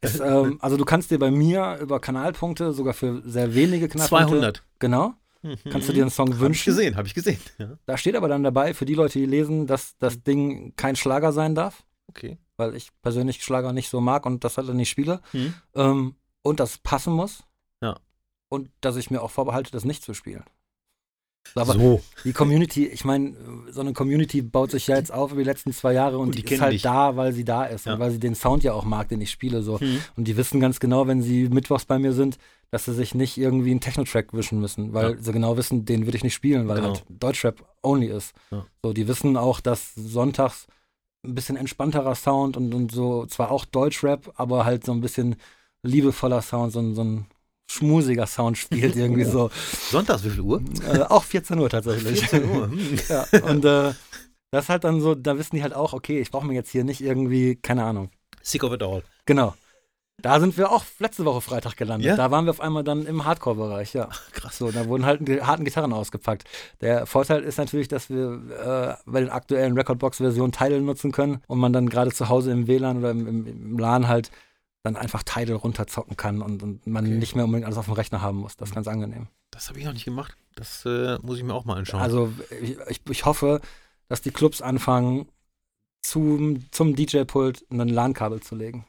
Es, 0.00 0.20
ähm, 0.20 0.58
also 0.60 0.76
du 0.76 0.84
kannst 0.84 1.10
dir 1.10 1.18
bei 1.18 1.30
mir 1.30 1.78
über 1.80 2.00
Kanalpunkte, 2.00 2.72
sogar 2.72 2.94
für 2.94 3.22
sehr 3.24 3.54
wenige 3.54 3.88
Kanalpunkte. 3.88 4.28
200. 4.28 4.64
Genau. 4.78 5.14
Kannst 5.70 5.88
du 5.88 5.92
dir 5.92 6.02
einen 6.02 6.10
Song 6.10 6.28
Habe 6.28 6.36
ich 6.36 6.40
wünschen? 6.40 6.70
gesehen, 6.70 6.96
habe 6.96 7.08
ich 7.08 7.14
gesehen. 7.14 7.40
Ja, 7.58 7.76
Da 7.86 7.96
steht 7.96 8.14
aber 8.14 8.28
dann 8.28 8.44
dabei, 8.44 8.74
für 8.74 8.84
die 8.84 8.94
Leute, 8.94 9.18
die 9.18 9.26
lesen, 9.26 9.66
dass 9.66 9.96
das 9.98 10.22
Ding 10.22 10.74
kein 10.76 10.94
Schlager 10.94 11.32
sein 11.32 11.56
darf, 11.56 11.82
okay. 12.06 12.38
weil 12.56 12.76
ich 12.76 12.90
persönlich 13.02 13.42
Schlager 13.42 13.72
nicht 13.72 13.88
so 13.88 14.00
mag 14.00 14.24
und 14.24 14.44
das 14.44 14.56
halt 14.56 14.72
nicht 14.72 14.90
spiele. 14.90 15.20
Hm. 15.32 15.54
Ähm, 15.74 16.14
und 16.42 16.60
das 16.60 16.78
passen 16.78 17.12
muss. 17.12 17.42
Und 18.52 18.68
dass 18.82 18.96
ich 18.96 19.10
mir 19.10 19.22
auch 19.22 19.30
vorbehalte, 19.30 19.70
das 19.70 19.86
nicht 19.86 20.02
zu 20.04 20.12
spielen. 20.12 20.44
Aber 21.54 21.72
so. 21.72 22.02
die 22.24 22.32
Community, 22.32 22.86
ich 22.86 23.04
meine, 23.04 23.34
so 23.70 23.80
eine 23.80 23.92
Community 23.94 24.42
baut 24.42 24.70
sich 24.70 24.86
ja 24.86 24.96
jetzt 24.96 25.12
auf 25.12 25.32
über 25.32 25.40
die 25.40 25.46
letzten 25.46 25.72
zwei 25.72 25.92
Jahre 25.94 26.18
und 26.18 26.26
Gut, 26.26 26.36
die 26.38 26.42
die, 26.44 26.54
ist 26.54 26.60
halt 26.60 26.72
dich. 26.74 26.82
da, 26.82 27.16
weil 27.16 27.32
sie 27.32 27.44
da 27.44 27.64
ist 27.64 27.86
Ja. 27.86 27.94
und 27.94 27.98
weil 28.00 28.10
sie 28.10 28.20
den 28.20 28.34
Sound 28.34 28.62
ja 28.62 28.74
auch 28.74 28.84
mag, 28.84 29.08
den 29.08 29.20
ich 29.22 29.30
spiele. 29.30 29.62
So. 29.62 29.80
Hm. 29.80 30.00
Und 30.16 30.28
die 30.28 30.36
wissen 30.36 30.60
ganz 30.60 30.80
genau, 30.80 31.06
wenn 31.06 31.22
sie 31.22 31.48
mittwochs 31.48 31.84
bei 31.86 31.98
mir 31.98 32.12
sind, 32.12 32.36
dass 32.70 32.84
sie 32.84 32.94
sich 32.94 33.14
nicht 33.14 33.38
irgendwie 33.38 33.70
einen 33.70 33.80
Techno-Track 33.80 34.32
wischen 34.34 34.60
müssen, 34.60 34.92
weil 34.94 35.12
Ja. 35.12 35.18
sie 35.18 35.32
genau 35.32 35.56
wissen, 35.56 35.84
den 35.84 36.06
würde 36.06 36.16
ich 36.16 36.24
nicht 36.24 36.34
spielen, 36.34 36.68
weil 36.68 36.76
Genau. 36.76 36.88
halt 36.88 37.04
Deutschrap 37.08 37.64
only 37.82 38.06
ist. 38.06 38.34
Ja. 38.50 38.64
So, 38.82 38.92
die 38.92 39.08
wissen 39.08 39.36
auch, 39.36 39.60
dass 39.60 39.94
sonntags 39.94 40.66
ein 41.26 41.34
bisschen 41.34 41.56
entspannterer 41.56 42.14
Sound 42.14 42.56
und, 42.56 42.72
und 42.74 42.92
so, 42.92 43.26
zwar 43.26 43.50
auch 43.50 43.64
Deutschrap, 43.64 44.32
aber 44.36 44.64
halt 44.64 44.84
so 44.84 44.92
ein 44.92 45.00
bisschen 45.00 45.36
liebevoller 45.82 46.40
Sound, 46.42 46.72
so, 46.72 46.94
so 46.94 47.02
ein 47.02 47.26
schmusiger 47.72 48.26
Sound 48.26 48.58
spielt 48.58 48.96
irgendwie 48.96 49.24
so. 49.24 49.50
Sonntags, 49.90 50.24
wie 50.24 50.30
viel 50.30 50.40
Uhr? 50.40 50.62
Äh, 50.92 51.00
auch 51.00 51.24
14 51.24 51.58
Uhr 51.58 51.70
tatsächlich. 51.70 52.26
14 52.26 52.50
Uhr. 52.50 52.70
Hm. 52.70 52.98
ja, 53.08 53.26
und 53.42 53.64
äh, 53.64 53.92
das 54.50 54.64
ist 54.64 54.68
halt 54.68 54.84
dann 54.84 55.00
so, 55.00 55.14
da 55.14 55.38
wissen 55.38 55.56
die 55.56 55.62
halt 55.62 55.74
auch, 55.74 55.92
okay, 55.92 56.20
ich 56.20 56.30
brauche 56.30 56.46
mir 56.46 56.54
jetzt 56.54 56.70
hier 56.70 56.84
nicht 56.84 57.00
irgendwie, 57.00 57.56
keine 57.56 57.84
Ahnung. 57.84 58.10
Sick 58.42 58.64
of 58.64 58.72
it 58.72 58.82
all. 58.82 59.02
Genau. 59.24 59.54
Da 60.20 60.38
sind 60.38 60.56
wir 60.56 60.70
auch 60.70 60.84
letzte 60.98 61.24
Woche 61.24 61.40
Freitag 61.40 61.76
gelandet. 61.76 62.06
Ja? 62.06 62.16
Da 62.16 62.30
waren 62.30 62.44
wir 62.44 62.50
auf 62.50 62.60
einmal 62.60 62.84
dann 62.84 63.06
im 63.06 63.24
Hardcore-Bereich, 63.24 63.94
ja. 63.94 64.08
Krass. 64.32 64.58
So, 64.58 64.70
da 64.70 64.86
wurden 64.86 65.04
halt 65.04 65.26
die 65.26 65.42
harten 65.42 65.64
Gitarren 65.64 65.92
ausgepackt. 65.92 66.44
Der 66.80 67.06
Vorteil 67.06 67.42
ist 67.42 67.58
natürlich, 67.58 67.88
dass 67.88 68.08
wir 68.08 68.98
äh, 69.04 69.10
bei 69.10 69.20
den 69.20 69.30
aktuellen 69.30 69.76
Recordbox-Versionen 69.76 70.52
Tidal 70.52 70.80
nutzen 70.80 71.10
können 71.10 71.42
und 71.48 71.58
man 71.58 71.72
dann 71.72 71.88
gerade 71.88 72.12
zu 72.12 72.28
Hause 72.28 72.52
im 72.52 72.68
WLAN 72.68 72.98
oder 72.98 73.10
im, 73.10 73.26
im, 73.26 73.46
im 73.46 73.78
LAN 73.78 74.06
halt 74.06 74.30
dann 74.82 74.96
einfach 74.96 75.22
Tidal 75.22 75.56
runterzocken 75.56 76.16
kann 76.16 76.42
und, 76.42 76.62
und 76.62 76.86
man 76.86 77.04
Okay. 77.06 77.14
nicht 77.14 77.36
mehr 77.36 77.44
unbedingt 77.44 77.66
alles 77.66 77.78
auf 77.78 77.84
dem 77.86 77.94
Rechner 77.94 78.20
haben 78.20 78.38
muss. 78.38 78.56
Das 78.56 78.70
ist 78.70 78.74
ganz 78.74 78.88
angenehm. 78.88 79.28
Das 79.50 79.68
habe 79.68 79.78
ich 79.78 79.84
noch 79.84 79.92
nicht 79.92 80.04
gemacht. 80.04 80.36
Das 80.56 80.84
äh, 80.86 81.18
muss 81.22 81.38
ich 81.38 81.44
mir 81.44 81.54
auch 81.54 81.64
mal 81.64 81.76
anschauen. 81.76 82.00
Also 82.00 82.32
ich, 82.60 82.76
ich, 82.88 83.00
ich 83.08 83.24
hoffe, 83.24 83.60
dass 84.08 84.22
die 84.22 84.30
Clubs 84.30 84.60
anfangen, 84.60 85.28
zum, 86.02 86.66
zum 86.72 86.96
DJ-Pult 86.96 87.64
ein 87.70 87.88
LAN-Kabel 87.88 88.40
zu 88.40 88.56
legen. 88.56 88.84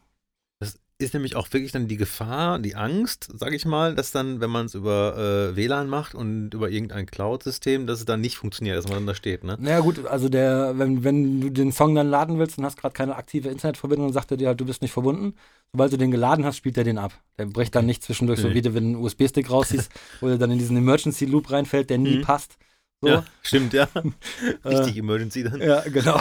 Ist 0.99 1.13
nämlich 1.15 1.35
auch 1.35 1.51
wirklich 1.51 1.71
dann 1.71 1.87
die 1.87 1.97
Gefahr, 1.97 2.59
die 2.59 2.75
Angst, 2.75 3.27
sage 3.37 3.55
ich 3.55 3.65
mal, 3.65 3.95
dass 3.95 4.11
dann, 4.11 4.39
wenn 4.39 4.51
man 4.51 4.67
es 4.67 4.75
über 4.75 5.49
äh, 5.51 5.55
WLAN 5.55 5.89
macht 5.89 6.13
und 6.13 6.53
über 6.53 6.69
irgendein 6.69 7.07
Cloud-System, 7.07 7.87
dass 7.87 7.99
es 7.99 8.05
dann 8.05 8.21
nicht 8.21 8.37
funktioniert, 8.37 8.77
dass 8.77 8.85
man 8.85 8.93
dann 8.95 9.07
da 9.07 9.15
steht, 9.15 9.43
ne? 9.43 9.57
Naja 9.59 9.79
gut, 9.79 10.05
also 10.05 10.29
der, 10.29 10.77
wenn, 10.77 11.03
wenn 11.03 11.41
du 11.41 11.49
den 11.49 11.71
Song 11.71 11.95
dann 11.95 12.07
laden 12.09 12.37
willst 12.37 12.57
und 12.59 12.63
hast 12.65 12.77
gerade 12.77 12.93
keine 12.93 13.15
aktive 13.15 13.49
Internetverbindung, 13.49 14.07
dann 14.07 14.13
sagt 14.13 14.31
er 14.31 14.37
dir 14.37 14.47
halt, 14.49 14.61
du 14.61 14.65
bist 14.65 14.81
nicht 14.83 14.91
verbunden. 14.91 15.33
Sobald 15.71 15.91
du 15.91 15.97
den 15.97 16.11
geladen 16.11 16.45
hast, 16.45 16.57
spielt 16.57 16.77
er 16.77 16.83
den 16.83 16.99
ab. 16.99 17.11
Der 17.39 17.47
bricht 17.47 17.73
dann 17.73 17.87
nicht 17.87 18.03
zwischendurch, 18.03 18.39
so 18.39 18.47
Nee. 18.47 18.53
wie 18.53 18.61
du, 18.61 18.73
wenn 18.75 18.93
du 18.93 18.97
einen 18.97 19.03
USB-Stick 19.05 19.49
rausziehst, 19.49 19.91
wo 20.21 20.27
er 20.27 20.37
dann 20.37 20.51
in 20.51 20.59
diesen 20.59 20.77
Emergency 20.77 21.25
Loop 21.25 21.49
reinfällt, 21.51 21.89
der 21.89 21.97
nie 21.97 22.17
Mhm. 22.17 22.21
passt. 22.21 22.55
So. 23.01 23.07
Ja, 23.09 23.25
stimmt, 23.41 23.73
ja. 23.73 23.89
Äh, 24.63 24.67
Richtig 24.69 24.95
Emergency 24.97 25.43
dann. 25.43 25.59
Ja, 25.59 25.81
genau. 25.81 26.19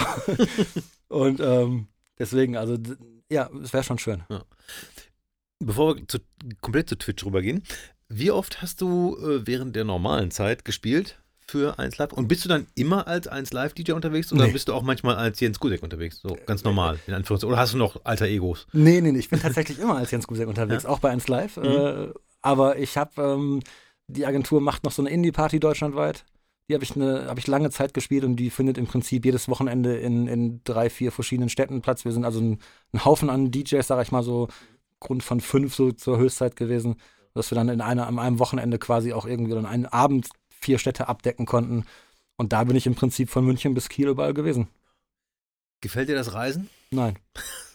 und 1.09 1.41
ähm, 1.41 1.87
deswegen, 2.19 2.57
also 2.57 2.77
ja, 3.33 3.51
es 3.63 3.73
wäre 3.73 3.83
schon 3.85 3.99
schön. 3.99 4.23
Bevor 5.59 5.97
wir 5.97 6.09
zu, 6.09 6.19
komplett 6.61 6.89
zu 6.89 6.97
Twitch 6.97 7.25
rübergehen, 7.25 7.63
wie 8.09 8.31
oft 8.31 8.63
hast 8.63 8.81
du 8.81 9.17
äh, 9.17 9.47
während 9.47 9.75
der 9.77 9.85
normalen 9.85 10.31
Zeit 10.31 10.65
gespielt 10.65 11.19
für 11.47 11.79
1 11.79 11.99
Live? 11.99 12.13
Und 12.13 12.29
bist 12.29 12.45
du 12.45 12.49
dann 12.49 12.67
immer 12.75 13.07
als 13.07 13.29
1 13.29 13.53
Live 13.53 13.75
DJ 13.75 13.93
unterwegs 13.93 14.33
oder 14.33 14.47
Nee. 14.47 14.53
bist 14.53 14.69
du 14.69 14.75
auch 14.75 14.83
manchmal 14.83 15.17
als 15.17 15.39
Jens 15.41 15.61
Gudek 15.61 15.83
unterwegs? 15.83 16.21
So 16.23 16.37
ganz 16.47 16.65
normal, 16.65 16.99
in 17.07 17.15
Anführungszeichen. 17.15 17.53
Oder 17.53 17.61
hast 17.61 17.75
du 17.75 17.79
noch 17.79 18.05
alter 18.05 18.27
Egos? 18.27 18.67
Nee, 18.73 19.01
nee, 19.01 19.13
nee, 19.13 19.19
ich 19.19 19.29
bin 19.31 19.41
tatsächlich 19.41 19.79
immer 19.79 19.97
als 19.97 20.11
Jens 20.11 20.27
Gusek 20.27 20.49
unterwegs, 20.49 20.85
auch 20.85 20.99
bei 20.99 21.11
1 21.11 21.29
Live. 21.29 21.57
Mhm. 21.57 21.65
Äh, 21.65 22.09
aber 22.43 22.79
ich 22.79 22.97
habe, 22.97 23.23
ähm, 23.23 23.61
die 24.09 24.27
Agentur 24.27 24.61
macht 24.61 24.85
noch 24.85 24.93
so 24.93 25.01
eine 25.03 25.11
Indie-Party 25.11 25.61
deutschlandweit. 25.61 26.25
Die 26.73 26.77
habe 26.77 26.85
ich, 26.85 26.97
ne, 26.97 27.27
hab 27.29 27.37
ich 27.37 27.47
lange 27.47 27.69
Zeit 27.69 27.93
gespielt 27.93 28.25
und 28.25 28.37
die 28.37 28.49
findet 28.49 28.79
im 28.79 28.87
Prinzip 28.87 29.27
jedes 29.27 29.47
Wochenende 29.47 29.95
in, 29.99 30.27
in 30.27 30.65
drei, 30.65 30.89
vier 30.89 31.13
verschiedenen 31.13 31.51
Städten 31.51 31.83
Platz. 31.83 32.07
Wir 32.07 32.13
sind 32.13 32.25
also 32.25 32.41
ein, 32.41 32.61
ein 32.95 33.05
Haufen 33.05 33.29
an 33.29 33.51
DJs, 33.51 33.87
sag 33.87 34.03
ich 34.03 34.11
mal 34.11 34.23
so, 34.23 34.49
Grund 34.99 35.23
von 35.23 35.43
fünf 35.43 35.75
so 35.75 35.93
zur 35.93 36.17
Höchstzeit 36.17 36.57
gewesen, 36.57 36.97
dass 37.35 37.51
wir 37.51 37.57
dann 37.57 37.69
in 37.69 37.83
einer, 37.83 38.07
an 38.07 38.19
einem 38.19 38.39
Wochenende 38.39 38.79
quasi 38.79 39.13
auch 39.13 39.27
irgendwie 39.27 39.53
dann 39.53 39.67
einen 39.67 39.85
Abend 39.85 40.31
vier 40.49 40.79
Städte 40.79 41.09
abdecken 41.09 41.45
konnten. 41.45 41.85
Und 42.37 42.55
da 42.55 42.65
bin 42.65 42.75
ich 42.75 42.87
im 42.87 42.95
Prinzip 42.95 43.29
von 43.29 43.45
München 43.45 43.75
bis 43.75 43.91
Kiel 43.91 44.09
überall 44.09 44.33
gewesen. 44.33 44.69
Gefällt 45.83 46.09
dir 46.09 46.15
das 46.15 46.33
Reisen? 46.33 46.71
Nein. 46.91 47.19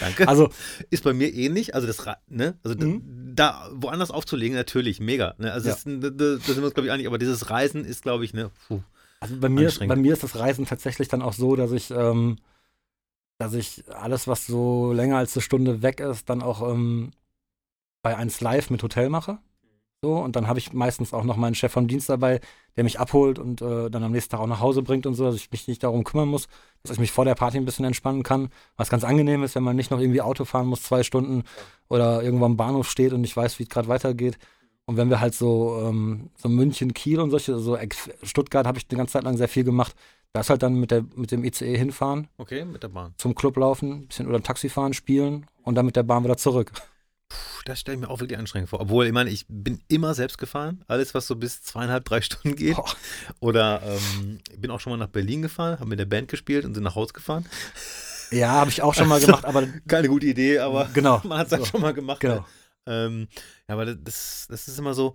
Danke. 0.00 0.26
Also, 0.28 0.50
ist 0.90 1.04
bei 1.04 1.12
mir 1.12 1.32
ähnlich. 1.32 1.74
Also 1.74 1.86
das, 1.86 2.04
ne? 2.28 2.58
Also 2.64 2.74
da- 2.76 2.86
Mhm. 2.86 3.32
da 3.36 3.68
woanders 3.72 4.10
aufzulegen, 4.10 4.56
natürlich, 4.56 5.00
mega. 5.00 5.34
Ne? 5.38 5.52
Also 5.52 5.68
Ja. 5.68 5.74
das, 5.74 5.84
da, 5.84 5.92
da 5.92 6.10
da 6.10 6.36
sind 6.38 6.56
wir 6.58 6.64
uns, 6.64 6.74
glaube 6.74 6.86
ich, 6.86 6.92
einig. 6.92 7.06
Aber 7.06 7.18
dieses 7.18 7.50
Reisen 7.50 7.84
ist, 7.84 8.02
glaube 8.02 8.24
ich, 8.24 8.34
ne? 8.34 8.50
Puh. 8.68 8.80
Also 9.20 9.36
bei 9.38 9.48
mir, 9.48 9.72
bei 9.86 9.96
mir 9.96 10.12
ist 10.12 10.22
das 10.22 10.36
Reisen 10.36 10.66
tatsächlich 10.66 11.08
dann 11.08 11.22
auch 11.22 11.32
so, 11.32 11.56
dass 11.56 11.72
ich, 11.72 11.90
ähm, 11.90 12.36
dass 13.38 13.54
ich 13.54 13.84
alles, 13.88 14.28
was 14.28 14.46
so 14.46 14.92
länger 14.92 15.16
als 15.16 15.34
eine 15.36 15.42
Stunde 15.42 15.80
weg 15.82 16.00
ist, 16.00 16.28
dann 16.28 16.42
auch 16.42 16.68
ähm, 16.70 17.10
bei 18.02 18.16
1 18.16 18.40
Live 18.42 18.68
mit 18.70 18.82
Hotel 18.82 19.08
mache. 19.08 19.38
So, 20.04 20.16
und 20.18 20.36
dann 20.36 20.48
habe 20.48 20.58
ich 20.58 20.74
meistens 20.74 21.14
auch 21.14 21.24
noch 21.24 21.38
meinen 21.38 21.54
Chef 21.54 21.72
vom 21.72 21.88
Dienst 21.88 22.10
dabei, 22.10 22.42
der 22.76 22.84
mich 22.84 23.00
abholt 23.00 23.38
und 23.38 23.62
äh, 23.62 23.88
dann 23.88 24.02
am 24.04 24.12
nächsten 24.12 24.32
Tag 24.32 24.40
auch 24.40 24.46
nach 24.46 24.60
Hause 24.60 24.82
bringt 24.82 25.06
und 25.06 25.14
so, 25.14 25.24
dass 25.24 25.34
ich 25.34 25.50
mich 25.50 25.66
nicht 25.66 25.82
darum 25.82 26.04
kümmern 26.04 26.28
muss, 26.28 26.46
dass 26.82 26.92
ich 26.92 27.00
mich 27.00 27.10
vor 27.10 27.24
der 27.24 27.34
Party 27.34 27.56
ein 27.56 27.64
bisschen 27.64 27.86
entspannen 27.86 28.22
kann. 28.22 28.50
Was 28.76 28.90
ganz 28.90 29.02
angenehm 29.02 29.42
ist, 29.44 29.54
wenn 29.54 29.62
man 29.62 29.76
nicht 29.76 29.90
noch 29.90 30.00
irgendwie 30.00 30.20
Auto 30.20 30.44
fahren 30.44 30.66
muss, 30.66 30.82
zwei 30.82 31.02
Stunden 31.04 31.44
oder 31.88 32.22
irgendwo 32.22 32.44
am 32.44 32.58
Bahnhof 32.58 32.90
steht 32.90 33.14
und 33.14 33.22
nicht 33.22 33.34
weiß, 33.34 33.58
wie 33.58 33.62
es 33.62 33.70
gerade 33.70 33.88
weitergeht. 33.88 34.36
Und 34.84 34.98
wenn 34.98 35.08
wir 35.08 35.20
halt 35.20 35.34
so, 35.34 35.80
ähm, 35.82 36.28
so 36.36 36.50
München, 36.50 36.92
Kiel 36.92 37.18
und 37.18 37.30
solche, 37.30 37.58
so 37.58 37.78
Stuttgart 38.22 38.66
habe 38.66 38.76
ich 38.76 38.84
eine 38.90 38.98
ganze 38.98 39.14
Zeit 39.14 39.24
lang 39.24 39.38
sehr 39.38 39.48
viel 39.48 39.64
gemacht. 39.64 39.94
Da 40.34 40.40
ist 40.40 40.50
halt 40.50 40.62
dann 40.62 40.74
mit, 40.74 40.90
der, 40.90 41.02
mit 41.16 41.30
dem 41.30 41.44
ICE 41.44 41.78
hinfahren, 41.78 42.28
Okay, 42.36 42.66
mit 42.66 42.82
der 42.82 42.88
Bahn. 42.88 43.14
zum 43.16 43.34
Club 43.34 43.56
laufen, 43.56 44.06
bisschen 44.06 44.28
oder 44.28 44.42
Taxi 44.42 44.68
fahren, 44.68 44.92
spielen 44.92 45.46
und 45.62 45.76
dann 45.76 45.86
mit 45.86 45.96
der 45.96 46.02
Bahn 46.02 46.24
wieder 46.24 46.36
zurück. 46.36 46.72
Puh, 47.28 47.36
das 47.64 47.80
stelle 47.80 47.96
ich 47.96 48.00
mir 48.00 48.10
auch 48.10 48.20
wirklich 48.20 48.38
anstrengend 48.38 48.68
vor. 48.70 48.80
Obwohl, 48.80 49.06
ich 49.06 49.12
meine, 49.12 49.30
ich 49.30 49.46
bin 49.48 49.82
immer 49.88 50.14
selbst 50.14 50.38
gefahren. 50.38 50.84
Alles, 50.88 51.14
was 51.14 51.26
so 51.26 51.36
bis 51.36 51.62
zweieinhalb, 51.62 52.04
drei 52.04 52.20
Stunden 52.22 52.56
geht. 52.56 52.76
Boah. 52.76 52.94
Oder 53.40 53.82
ähm, 53.84 54.40
ich 54.52 54.60
bin 54.60 54.70
auch 54.70 54.80
schon 54.80 54.90
mal 54.92 54.96
nach 54.98 55.08
Berlin 55.08 55.42
gefahren, 55.42 55.78
habe 55.80 55.88
mit 55.88 55.98
der 55.98 56.04
Band 56.06 56.28
gespielt 56.28 56.64
und 56.64 56.74
sind 56.74 56.82
nach 56.84 56.94
Hause 56.94 57.12
gefahren. 57.12 57.46
Ja, 58.30 58.52
habe 58.52 58.70
ich 58.70 58.82
auch 58.82 58.94
schon 58.94 59.08
mal 59.08 59.20
gemacht, 59.20 59.44
aber 59.44 59.66
Keine 59.86 60.08
gute 60.08 60.26
Idee, 60.26 60.58
aber 60.58 60.88
genau. 60.92 61.20
man 61.24 61.38
hat 61.38 61.46
es 61.46 61.52
halt 61.52 61.62
So. 61.64 61.70
schon 61.70 61.80
mal 61.82 61.94
gemacht. 61.94 62.20
Genau. 62.20 62.36
Ne? 62.36 62.44
Ähm, 62.86 63.28
ja, 63.68 63.74
aber 63.74 63.86
das, 63.94 64.46
das 64.50 64.68
ist 64.68 64.78
immer 64.78 64.92
so, 64.94 65.14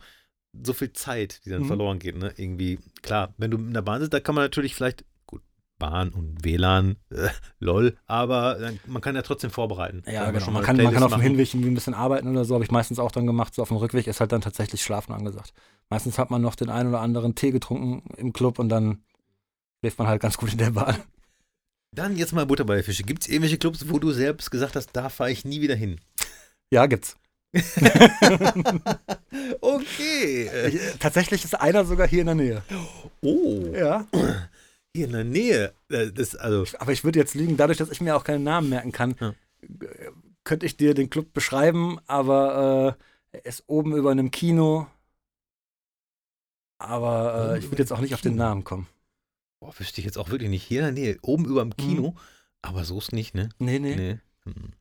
so 0.64 0.74
viel 0.74 0.92
Zeit, 0.94 1.42
die 1.46 1.50
dann 1.52 1.62
Mhm. 1.64 1.68
verloren 1.68 2.00
geht. 2.00 2.16
Ne? 2.18 2.34
Irgendwie, 2.38 2.80
klar, 3.04 3.34
wenn 3.38 3.52
du 3.52 3.58
in 3.58 3.74
der 3.74 3.82
Bahn 3.84 4.00
sitzt, 4.02 4.14
da 4.14 4.20
kann 4.20 4.34
man 4.36 4.44
natürlich 4.46 4.74
vielleicht, 4.74 5.06
Bahn 5.80 6.10
und 6.10 6.44
WLAN, 6.44 6.98
äh, 7.10 7.30
lol, 7.60 7.98
aber 8.06 8.58
dann, 8.60 8.80
man 8.86 9.02
kann 9.02 9.16
ja 9.16 9.22
trotzdem 9.22 9.50
vorbereiten. 9.50 10.04
Ja, 10.06 10.30
genau. 10.30 10.46
schon 10.46 10.54
Man 10.54 10.64
kann, 10.64 10.78
man 10.78 10.94
kann 10.94 11.02
auf 11.04 11.14
dem. 11.14 11.22
Hinweg 11.22 11.52
irgendwie 11.54 11.72
ein 11.72 11.74
bisschen 11.76 11.94
arbeiten 11.94 12.28
oder 12.30 12.46
so, 12.46 12.54
habe 12.54 12.64
ich 12.64 12.72
meistens 12.72 13.00
auch 13.00 13.12
dann 13.12 13.26
gemacht. 13.26 13.56
So 13.56 13.62
auf 13.62 13.70
dem 13.70 13.78
Rückweg 13.78 14.06
ist 14.08 14.20
halt 14.20 14.32
dann 14.32 14.42
tatsächlich 14.42 14.84
Schlafen 14.84 15.14
angesagt. 15.14 15.54
Meistens 15.90 16.20
hat 16.20 16.30
man 16.30 16.42
noch 16.42 16.56
den 16.56 16.70
einen 16.70 16.90
oder 16.90 17.00
anderen 17.02 17.34
Tee 17.34 17.52
getrunken 17.52 18.04
im 18.18 18.34
Club 18.34 18.60
und 18.60 18.70
dann 18.70 19.04
schläft 19.80 19.98
man 19.98 20.08
halt 20.08 20.22
ganz 20.22 20.38
gut 20.38 20.52
in 20.52 20.58
der 20.60 20.72
Bahn. 20.72 20.98
Dann 21.96 22.16
jetzt 22.18 22.34
mal 22.34 22.46
Butter 22.46 22.66
bei 22.66 22.84
Fische. 22.84 23.04
Gibt 23.04 23.24
es 23.24 23.30
irgendwelche 23.30 23.58
Clubs, 23.58 23.90
wo 23.90 23.98
du 23.98 24.12
selbst 24.12 24.52
gesagt 24.52 24.76
hast, 24.76 24.92
da 24.94 25.10
fahre 25.10 25.32
ich 25.32 25.46
nie 25.46 25.62
wieder 25.62 25.76
hin? 25.76 26.00
Ja, 26.72 26.86
gibt's. 26.86 27.16
okay. 29.62 30.48
Äh, 30.54 30.68
Ich, 30.68 30.80
tatsächlich 31.00 31.44
ist 31.44 31.60
einer 31.60 31.84
sogar 31.86 32.08
hier 32.08 32.20
in 32.22 32.28
der 32.28 32.36
Nähe. 32.36 32.62
Oh, 33.22 33.74
Ja. 33.74 34.06
Hier 34.96 35.06
in 35.06 35.12
der 35.14 35.24
Nähe. 35.24 35.74
Äh, 35.90 36.12
Das, 36.12 36.36
also, 36.36 36.66
Aber 36.80 36.92
ich 36.92 37.04
würde 37.04 37.20
jetzt 37.20 37.36
lügen, 37.36 37.58
dadurch, 37.58 37.78
dass 37.78 37.90
ich 37.92 38.02
mir 38.02 38.16
auch 38.16 38.24
keinen 38.24 38.44
Namen 38.44 38.70
merken 38.70 38.92
kann, 38.92 39.16
Ja. 39.20 39.34
könnte 40.44 40.66
ich 40.66 40.78
dir 40.78 40.94
den 40.94 41.10
Club 41.10 41.34
beschreiben, 41.34 42.00
aber 42.08 42.98
äh, 43.34 43.38
er 43.38 43.46
ist 43.46 43.64
oben 43.68 43.96
über 43.96 44.12
einem 44.12 44.32
Kino. 44.32 44.88
Aber 46.82 47.54
äh, 47.56 47.60
ich 47.60 47.66
würde 47.66 47.84
jetzt 47.84 47.92
auch 47.92 48.00
nicht 48.00 48.14
auf 48.14 48.22
den. 48.22 48.36
Namen 48.36 48.64
kommen. 48.64 48.88
boah, 49.60 49.78
wüsste 49.78 50.00
ich 50.00 50.06
jetzt 50.06 50.18
auch 50.18 50.30
wirklich 50.30 50.50
nicht. 50.50 50.64
Hier 50.64 50.80
in 50.88 50.96
der 50.96 51.04
Nähe, 51.04 51.20
oben 51.22 51.46
über 51.46 51.62
dem 51.62 51.76
Kino, 51.76 52.16
aber 52.62 52.86
so 52.86 52.98
ist 52.98 53.12
nicht, 53.12 53.36
ne? 53.36 53.50
Nee, 53.60 53.80
nee. 53.80 53.96
Nee. 53.96 54.20
Hm. 54.46 54.72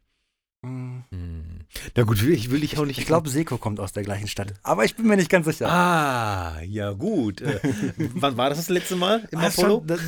Hm. 0.64 1.04
Hm. 1.10 1.60
Na 1.96 2.02
gut, 2.02 2.20
ich 2.22 2.50
will 2.50 2.60
dich 2.60 2.78
auch 2.78 2.84
nicht. 2.84 2.98
Ich 2.98 3.06
glaube, 3.06 3.28
Seko 3.28 3.58
kommt 3.58 3.78
aus 3.78 3.92
der 3.92 4.02
gleichen 4.02 4.26
Stadt. 4.26 4.54
Aber 4.64 4.84
ich 4.84 4.96
bin 4.96 5.06
mir 5.06 5.16
nicht 5.16 5.30
ganz 5.30 5.46
sicher. 5.46 5.68
Ah, 5.70 6.60
ja 6.62 6.90
gut. 6.92 7.40
Äh, 7.40 7.60
wann 8.14 8.36
war 8.36 8.48
das 8.48 8.58
das 8.58 8.68
letzte 8.68 8.96
Mal 8.96 9.28
im 9.30 9.38
Ah, 9.38 9.46
Apollo? 9.46 9.68
schon, 9.78 9.86
das, 9.86 10.00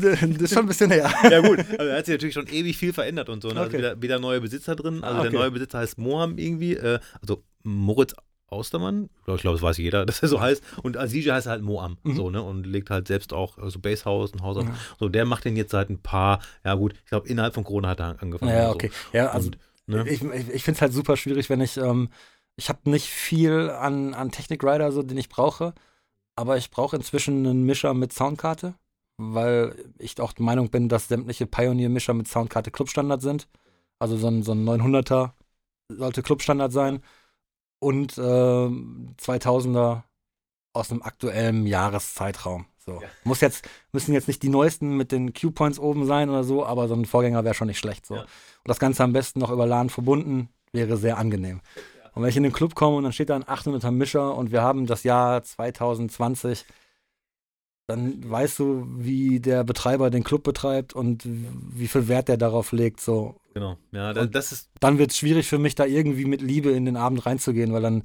das 0.00 0.22
ist 0.42 0.52
schon 0.52 0.64
ein 0.64 0.68
bisschen 0.68 0.90
her. 0.90 1.10
Ja 1.30 1.40
gut, 1.40 1.58
also 1.60 1.86
da 1.90 1.96
hat 1.96 2.06
sich 2.06 2.12
natürlich 2.14 2.34
schon 2.34 2.46
ewig 2.48 2.76
viel 2.76 2.92
verändert 2.92 3.28
und 3.30 3.42
so. 3.42 3.48
Ne? 3.48 3.54
Also 3.60 3.68
Okay. 3.68 3.78
wieder, 3.78 4.02
wieder 4.02 4.18
neue 4.18 4.40
Besitzer 4.42 4.76
drin. 4.76 5.02
Also 5.02 5.18
Ah, 5.18 5.22
der 5.22 5.30
okay. 5.30 5.38
neue 5.38 5.50
Besitzer 5.50 5.78
heißt 5.78 5.96
Moham 5.98 6.36
irgendwie. 6.36 6.74
Äh, 6.74 6.98
also 7.22 7.42
Moritz 7.62 8.14
Austermann. 8.48 9.08
Ich 9.26 9.40
glaube, 9.40 9.56
das 9.56 9.62
weiß 9.62 9.78
jeder, 9.78 10.04
dass 10.06 10.20
er 10.22 10.28
so 10.28 10.40
heißt. 10.40 10.62
Und 10.82 10.96
DJ 10.96 11.30
heißt 11.30 11.46
er 11.46 11.52
halt 11.52 11.62
Moam. 11.62 11.96
Mhm. 12.04 12.16
So, 12.16 12.30
ne? 12.30 12.42
Und 12.42 12.64
legt 12.66 12.90
halt 12.90 13.08
selbst 13.08 13.32
auch 13.32 13.56
so 13.68 13.78
Basshaus, 13.80 14.34
ein 14.34 14.42
Haus 14.42 14.56
auf. 14.58 14.64
Ja. 14.64 14.74
So, 15.00 15.08
der 15.08 15.24
macht 15.24 15.44
den 15.44 15.56
jetzt 15.56 15.72
seit 15.72 15.88
ein 15.90 15.98
paar, 15.98 16.40
ja 16.64 16.74
gut, 16.74 16.92
ich 17.04 17.06
glaube, 17.10 17.28
innerhalb 17.28 17.54
von 17.54 17.64
Corona 17.64 17.88
hat 17.88 18.00
er 18.00 18.16
angefangen. 18.22 18.52
Ja, 18.54 18.68
und 18.68 18.74
okay. 18.74 18.90
Ja, 19.12 19.28
also 19.30 19.46
Und, 19.48 19.58
ne? 19.86 20.08
ich, 20.08 20.22
ich, 20.22 20.48
ich 20.50 20.64
finde 20.64 20.76
es 20.76 20.82
halt 20.82 20.92
super 20.92 21.16
schwierig, 21.16 21.50
wenn 21.50 21.60
ich, 21.60 21.76
ähm, 21.76 22.08
ich 22.56 22.68
habe 22.68 22.90
nicht 22.90 23.08
viel 23.08 23.70
an, 23.70 24.14
an 24.14 24.30
Technik-Rider, 24.30 24.92
so, 24.92 25.02
den 25.02 25.18
ich 25.18 25.28
brauche, 25.28 25.74
aber 26.36 26.56
ich 26.56 26.70
brauche 26.70 26.96
inzwischen 26.96 27.46
einen 27.46 27.64
Mischer 27.64 27.94
mit 27.94 28.12
Soundkarte, 28.12 28.74
weil 29.18 29.74
ich 29.98 30.20
auch 30.20 30.32
der 30.32 30.44
Meinung 30.44 30.70
bin, 30.70 30.88
dass 30.88 31.08
sämtliche 31.08 31.46
Pioneer-Mischer 31.46 32.14
mit 32.14 32.28
Soundkarte 32.28 32.70
Clubstandard 32.70 33.22
sind. 33.22 33.48
Also 33.98 34.16
so 34.16 34.28
ein, 34.28 34.42
so 34.42 34.52
ein 34.52 34.64
900er 34.68 35.32
sollte 35.88 36.22
Clubstandard 36.22 36.72
sein 36.72 37.02
und 37.78 38.18
ähm, 38.18 39.14
2000er 39.18 40.02
aus 40.72 40.90
einem 40.90 41.02
aktuellen 41.02 41.66
Jahreszeitraum. 41.66 42.66
So. 42.86 43.00
Ja. 43.02 43.08
Muss 43.24 43.40
jetzt, 43.40 43.68
müssen 43.92 44.14
jetzt 44.14 44.28
nicht 44.28 44.42
die 44.42 44.48
neuesten 44.48 44.96
mit 44.96 45.10
den 45.10 45.32
Q-Points 45.34 45.78
oben 45.78 46.06
sein 46.06 46.30
oder 46.30 46.44
so, 46.44 46.64
aber 46.64 46.86
so 46.86 46.94
ein 46.94 47.04
Vorgänger 47.04 47.44
wäre 47.44 47.54
schon 47.54 47.66
nicht 47.66 47.78
schlecht. 47.78 48.06
So. 48.06 48.14
Ja. 48.14 48.20
Und 48.22 48.28
das 48.64 48.78
Ganze 48.78 49.02
am 49.02 49.12
besten 49.12 49.40
noch 49.40 49.50
über 49.50 49.66
LAN 49.66 49.90
verbunden, 49.90 50.48
wäre 50.72 50.96
sehr 50.96 51.18
angenehm. 51.18 51.60
Und 52.14 52.22
wenn 52.22 52.30
ich 52.30 52.36
in 52.36 52.44
den 52.44 52.52
Club 52.52 52.74
komme 52.74 52.96
und 52.96 53.02
dann 53.02 53.12
steht 53.12 53.28
da 53.28 53.36
ein 53.36 53.44
800er 53.44 53.90
Mischer 53.90 54.34
und 54.36 54.50
wir 54.52 54.62
haben 54.62 54.86
das 54.86 55.02
Jahr 55.02 55.42
2020, 55.42 56.64
dann 57.88 58.28
weißt 58.28 58.58
du, 58.58 58.86
wie 58.96 59.38
der 59.40 59.62
Betreiber 59.64 60.10
den 60.10 60.24
Club 60.24 60.42
betreibt 60.42 60.94
und 60.94 61.22
wie 61.26 61.86
viel 61.88 62.08
Wert 62.08 62.28
der 62.28 62.36
darauf 62.36 62.72
legt. 62.72 63.00
So. 63.00 63.36
Genau. 63.54 63.76
Ja, 63.92 64.10
Und- 64.10 64.34
das 64.34 64.52
ist. 64.52 64.70
Dann 64.80 64.98
wird 64.98 65.10
es 65.10 65.18
schwierig 65.18 65.46
für 65.48 65.58
mich, 65.58 65.74
da 65.74 65.84
irgendwie 65.84 66.24
mit 66.24 66.40
Liebe 66.40 66.70
in 66.70 66.84
den 66.84 66.96
Abend 66.96 67.26
reinzugehen, 67.26 67.72
weil 67.72 67.82
dann 67.82 68.02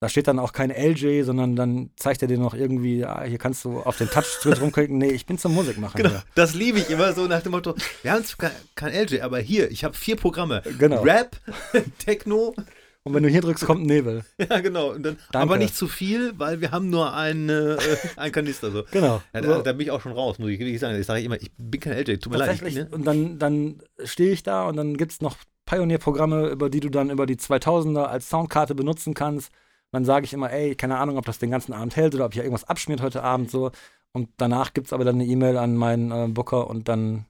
da 0.00 0.08
steht 0.08 0.28
dann 0.28 0.38
auch 0.38 0.52
kein 0.52 0.70
LJ, 0.70 1.22
sondern 1.24 1.56
dann 1.56 1.90
zeigt 1.96 2.22
er 2.22 2.28
dir 2.28 2.38
noch 2.38 2.54
irgendwie, 2.54 2.98
ja, 2.98 3.22
hier 3.24 3.38
kannst 3.38 3.64
du 3.64 3.80
auf 3.80 3.98
den 3.98 4.08
Touchscreen 4.08 4.54
rumklicken. 4.54 4.96
Nee, 4.96 5.10
ich 5.10 5.26
bin 5.26 5.38
zum 5.38 5.54
Musikmachen 5.54 5.96
Genau, 5.96 6.10
hier. 6.10 6.22
das 6.36 6.54
liebe 6.54 6.78
ich 6.78 6.88
immer 6.90 7.12
so 7.14 7.26
nach 7.26 7.42
dem 7.42 7.52
Motto, 7.52 7.74
wir 8.02 8.12
haben 8.12 8.24
zwar 8.24 8.50
kein 8.76 8.92
LJ, 8.92 9.22
aber 9.22 9.38
hier, 9.40 9.70
ich 9.70 9.82
habe 9.84 9.94
vier 9.94 10.16
Programme. 10.16 10.62
Genau. 10.78 11.02
Rap, 11.02 11.36
Techno, 11.98 12.54
Und 13.02 13.14
wenn 13.14 13.22
du 13.22 13.28
hier 13.28 13.40
drückst, 13.40 13.64
kommt 13.64 13.86
Nebel. 13.86 14.24
ja 14.38 14.60
genau. 14.60 14.94
Dann, 14.94 15.16
aber 15.32 15.56
nicht 15.56 15.74
zu 15.74 15.88
viel, 15.88 16.32
weil 16.38 16.60
wir 16.60 16.70
haben 16.70 16.90
nur 16.90 17.14
einen, 17.14 17.48
äh, 17.48 17.76
einen 18.16 18.32
Kanister. 18.32 18.70
So. 18.70 18.84
Genau. 18.92 19.22
Ja, 19.32 19.42
So. 19.42 19.48
da, 19.48 19.58
da 19.62 19.72
bin 19.72 19.80
ich 19.86 19.90
auch 19.90 20.00
schon 20.02 20.12
raus, 20.12 20.38
muss 20.38 20.50
ich 20.50 20.58
wirklich 20.60 20.78
sagen. 20.78 20.98
Ich 21.00 21.06
sage 21.06 21.22
immer, 21.22 21.40
ich 21.40 21.50
bin 21.56 21.80
kein 21.80 21.94
LJ, 21.94 22.18
tut 22.18 22.32
mir 22.32 22.38
leid. 22.38 22.60
Ne? 22.62 22.86
Und 22.90 23.04
dann, 23.04 23.38
dann 23.38 23.82
stehe 24.04 24.30
ich 24.32 24.42
da 24.42 24.68
und 24.68 24.76
dann 24.76 24.96
gibt 24.96 25.12
es 25.12 25.20
noch 25.22 25.36
Pioneer-Programme, 25.66 26.48
über 26.48 26.70
die 26.70 26.80
du 26.80 26.88
dann 26.88 27.10
über 27.10 27.26
die 27.26 27.36
2000er 27.36 28.04
als 28.04 28.28
Soundkarte 28.28 28.74
benutzen 28.74 29.14
kannst. 29.14 29.50
Dann 29.90 30.04
sage 30.04 30.24
ich 30.26 30.32
immer, 30.32 30.50
ey, 30.50 30.74
keine 30.74 30.98
Ahnung, 30.98 31.16
ob 31.16 31.24
das 31.24 31.38
den 31.38 31.50
ganzen 31.50 31.72
Abend 31.72 31.96
hält 31.96 32.14
oder 32.14 32.26
ob 32.26 32.34
hier 32.34 32.42
irgendwas 32.44 32.68
abschmiert 32.68 33.00
heute 33.00 33.22
Abend 33.22 33.50
so. 33.50 33.70
Und 34.12 34.28
danach 34.36 34.74
gibt 34.74 34.86
es 34.88 34.92
aber 34.92 35.04
dann 35.04 35.14
eine 35.16 35.24
E-Mail 35.26 35.56
an 35.56 35.76
meinen 35.76 36.10
äh, 36.10 36.28
Booker 36.28 36.68
und 36.68 36.88
dann 36.88 37.26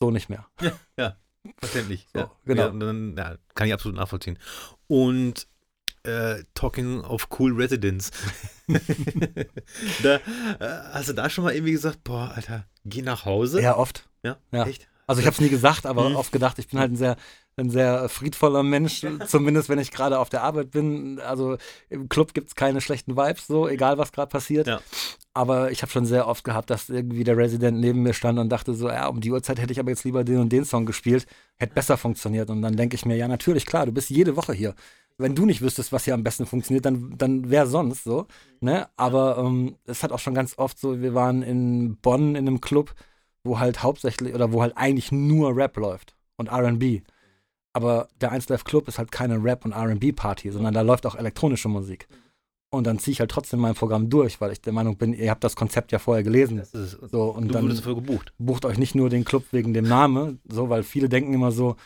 so 0.00 0.10
nicht 0.10 0.28
mehr. 0.28 0.46
Verständlich. 1.58 2.06
So, 2.12 2.20
ja. 2.20 2.30
genau. 2.44 2.62
Ja, 2.66 2.70
dann, 2.70 3.16
ja, 3.16 3.34
kann 3.54 3.66
ich 3.66 3.72
absolut 3.74 3.96
nachvollziehen. 3.96 4.38
Und 4.86 5.48
äh, 6.04 6.44
talking 6.54 7.00
of 7.00 7.28
cool 7.38 7.52
residents. 7.52 8.10
da, 10.02 10.16
äh, 10.16 10.20
hast 10.92 11.08
du 11.08 11.12
da 11.14 11.28
schon 11.30 11.44
mal 11.44 11.52
irgendwie 11.54 11.72
gesagt, 11.72 12.04
boah, 12.04 12.32
Alter, 12.34 12.66
geh 12.84 13.02
nach 13.02 13.24
Hause? 13.24 13.60
Ja, 13.60 13.76
oft. 13.76 14.08
Ja, 14.22 14.36
Ja. 14.52 14.66
echt? 14.66 14.88
Also 15.06 15.20
ich 15.20 15.26
habe 15.26 15.34
es 15.34 15.40
nie 15.40 15.48
gesagt, 15.48 15.84
aber 15.84 16.10
Mhm. 16.10 16.16
oft 16.16 16.30
gedacht, 16.32 16.58
ich 16.58 16.68
bin 16.68 16.78
halt 16.78 16.92
ein 16.92 16.96
sehr, 16.96 17.16
ein 17.56 17.70
sehr 17.70 18.08
friedvoller 18.08 18.62
Mensch, 18.62 19.04
zumindest 19.26 19.68
wenn 19.68 19.78
ich 19.78 19.90
gerade 19.90 20.18
auf 20.18 20.28
der 20.28 20.42
Arbeit 20.42 20.70
bin. 20.70 21.20
Also 21.20 21.58
im 21.90 22.08
Club 22.08 22.34
gibt 22.34 22.48
es 22.48 22.54
keine 22.54 22.80
schlechten 22.80 23.16
Vibes, 23.16 23.46
so 23.46 23.68
egal 23.68 23.98
was 23.98 24.12
gerade 24.12 24.30
passiert. 24.30 24.66
Ja. 24.66 24.80
Aber 25.34 25.70
ich 25.70 25.82
habe 25.82 25.90
schon 25.90 26.04
sehr 26.04 26.28
oft 26.28 26.44
gehabt, 26.44 26.68
dass 26.70 26.90
irgendwie 26.90 27.24
der 27.24 27.36
Resident 27.36 27.80
neben 27.80 28.02
mir 28.02 28.12
stand 28.12 28.38
und 28.38 28.50
dachte 28.50 28.74
so, 28.74 28.88
ja, 28.88 29.06
um 29.06 29.20
die 29.20 29.30
Uhrzeit 29.30 29.58
hätte 29.58 29.72
ich 29.72 29.80
aber 29.80 29.90
jetzt 29.90 30.04
lieber 30.04 30.24
den 30.24 30.38
und 30.38 30.50
den 30.50 30.64
Song 30.64 30.84
gespielt, 30.84 31.26
hätte 31.58 31.74
besser 31.74 31.96
funktioniert. 31.96 32.50
Und 32.50 32.60
dann 32.60 32.76
denke 32.76 32.96
ich 32.96 33.06
mir, 33.06 33.16
ja, 33.16 33.28
natürlich, 33.28 33.64
klar, 33.64 33.86
du 33.86 33.92
bist 33.92 34.10
jede 34.10 34.36
Woche 34.36 34.52
hier. 34.52 34.74
Wenn 35.18 35.34
du 35.34 35.46
nicht 35.46 35.62
wüsstest, 35.62 35.92
was 35.92 36.04
hier 36.04 36.14
am 36.14 36.24
besten 36.24 36.46
funktioniert, 36.46 36.84
dann, 36.84 37.14
dann 37.16 37.50
wer 37.50 37.66
sonst 37.66 38.04
so. 38.04 38.26
Ne? 38.60 38.88
Aber 38.96 39.38
ähm, 39.38 39.76
es 39.86 40.02
hat 40.02 40.12
auch 40.12 40.18
schon 40.18 40.34
ganz 40.34 40.58
oft 40.58 40.78
so, 40.78 41.00
wir 41.00 41.14
waren 41.14 41.42
in 41.42 41.96
Bonn 41.96 42.34
in 42.34 42.46
einem 42.46 42.60
Club, 42.60 42.94
wo 43.44 43.58
halt 43.58 43.82
hauptsächlich 43.82 44.34
oder 44.34 44.52
wo 44.52 44.62
halt 44.62 44.76
eigentlich 44.76 45.12
nur 45.12 45.56
Rap 45.56 45.76
läuft 45.76 46.14
und 46.36 46.50
RB. 46.50 47.02
Aber 47.72 48.08
der 48.20 48.32
1 48.32 48.48
Live 48.48 48.64
Club 48.64 48.88
ist 48.88 48.98
halt 48.98 49.10
keine 49.12 49.42
Rap- 49.42 49.64
und 49.64 49.72
RB-Party, 49.72 50.50
sondern 50.50 50.74
da 50.74 50.82
läuft 50.82 51.06
auch 51.06 51.14
elektronische 51.14 51.68
Musik. 51.68 52.06
Und 52.70 52.86
dann 52.86 52.98
ziehe 52.98 53.12
ich 53.12 53.20
halt 53.20 53.30
trotzdem 53.30 53.60
mein 53.60 53.74
Programm 53.74 54.08
durch, 54.08 54.40
weil 54.40 54.50
ich 54.52 54.60
der 54.60 54.72
Meinung 54.72 54.96
bin, 54.96 55.12
ihr 55.12 55.30
habt 55.30 55.44
das 55.44 55.56
Konzept 55.56 55.92
ja 55.92 55.98
vorher 55.98 56.22
gelesen. 56.22 56.56
Das 56.58 56.72
ist, 56.74 56.98
So, 57.10 57.24
und 57.24 57.48
du 57.48 57.52
dann 57.54 57.64
wurdest 57.64 57.80
dafür 57.80 57.94
gebucht. 57.96 58.32
bucht 58.38 58.64
euch 58.64 58.78
nicht 58.78 58.94
nur 58.94 59.10
den 59.10 59.24
Club 59.24 59.44
wegen 59.52 59.74
dem 59.74 59.86
Namen, 59.86 60.40
so, 60.48 60.68
weil 60.70 60.82
viele 60.82 61.08
denken 61.10 61.34
immer 61.34 61.52
so, 61.52 61.76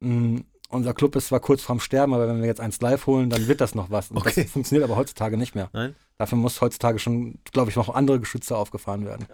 mh, 0.00 0.40
unser 0.70 0.92
Club 0.92 1.14
ist 1.14 1.28
zwar 1.28 1.38
kurz 1.38 1.62
vorm 1.62 1.78
Sterben, 1.78 2.14
aber 2.14 2.26
wenn 2.26 2.40
wir 2.40 2.46
jetzt 2.48 2.60
eins 2.60 2.80
live 2.80 3.06
holen, 3.06 3.30
dann 3.30 3.46
wird 3.46 3.60
das 3.60 3.76
noch 3.76 3.90
was. 3.90 4.10
Und 4.10 4.16
Okay. 4.18 4.42
das 4.42 4.50
funktioniert 4.50 4.82
aber 4.84 4.96
heutzutage 4.96 5.36
nicht 5.36 5.54
mehr. 5.54 5.70
Nein? 5.72 5.94
Dafür 6.18 6.36
muss 6.38 6.60
heutzutage 6.60 6.98
schon, 6.98 7.38
glaube 7.52 7.70
ich, 7.70 7.76
noch 7.76 7.94
andere 7.94 8.18
Geschütze 8.18 8.56
aufgefahren 8.56 9.04
werden. 9.04 9.26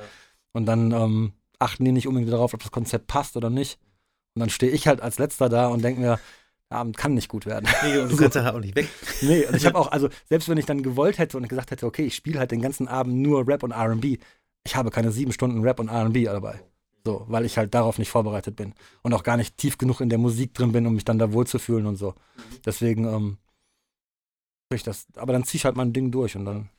Und 0.52 0.66
dann 0.66 0.92
ähm, 0.92 1.32
achten 1.58 1.84
die 1.84 1.92
nicht 1.92 2.08
unbedingt 2.08 2.30
darauf, 2.32 2.52
ob 2.52 2.60
das 2.62 2.72
Konzept 2.72 3.06
passt 3.06 3.36
oder 3.38 3.48
nicht. 3.48 3.78
Und 4.40 4.46
dann 4.46 4.50
stehe 4.50 4.72
ich 4.72 4.86
halt 4.86 5.02
als 5.02 5.18
letzter 5.18 5.50
da 5.50 5.66
und 5.66 5.84
denke 5.84 6.00
mir, 6.00 6.18
der 6.70 6.78
Abend 6.78 6.96
kann 6.96 7.12
nicht 7.12 7.28
gut 7.28 7.44
werden. 7.44 7.68
Nee, 7.84 7.98
und 7.98 8.10
du 8.10 8.16
kannst 8.16 8.36
dann 8.36 8.46
halt 8.46 8.54
auch 8.54 8.60
nicht 8.60 8.74
weg. 8.74 8.88
Nee, 9.20 9.44
und 9.44 9.54
ich 9.54 9.66
habe 9.66 9.78
auch, 9.78 9.92
also 9.92 10.08
selbst 10.30 10.48
wenn 10.48 10.56
ich 10.56 10.64
dann 10.64 10.82
gewollt 10.82 11.18
hätte 11.18 11.36
und 11.36 11.46
gesagt 11.46 11.72
hätte, 11.72 11.84
okay, 11.84 12.04
ich 12.06 12.14
spiele 12.14 12.38
halt 12.38 12.52
den 12.52 12.62
ganzen 12.62 12.88
Abend 12.88 13.16
nur 13.16 13.46
Rap 13.46 13.62
und 13.62 13.72
RB, 13.72 14.18
ich 14.64 14.76
habe 14.76 14.90
keine 14.90 15.12
sieben 15.12 15.32
Stunden 15.32 15.62
Rap 15.62 15.78
und 15.78 15.90
RB 15.90 16.24
dabei. 16.24 16.62
So, 17.04 17.26
weil 17.28 17.44
ich 17.44 17.58
halt 17.58 17.74
darauf 17.74 17.98
nicht 17.98 18.08
vorbereitet 18.08 18.56
bin 18.56 18.72
und 19.02 19.12
auch 19.12 19.24
gar 19.24 19.36
nicht 19.36 19.58
tief 19.58 19.76
genug 19.76 20.00
in 20.00 20.08
der 20.08 20.18
Musik 20.18 20.54
drin 20.54 20.72
bin, 20.72 20.86
um 20.86 20.94
mich 20.94 21.04
dann 21.04 21.18
da 21.18 21.34
wohlzufühlen 21.34 21.84
und 21.84 21.96
so. 21.96 22.14
Deswegen, 22.64 23.04
ähm, 23.04 23.36
ich 24.72 24.82
das, 24.82 25.06
aber 25.16 25.34
dann 25.34 25.44
ziehe 25.44 25.58
ich 25.58 25.64
halt 25.66 25.76
mein 25.76 25.92
Ding 25.92 26.10
durch 26.10 26.34
und 26.36 26.46
dann 26.46 26.70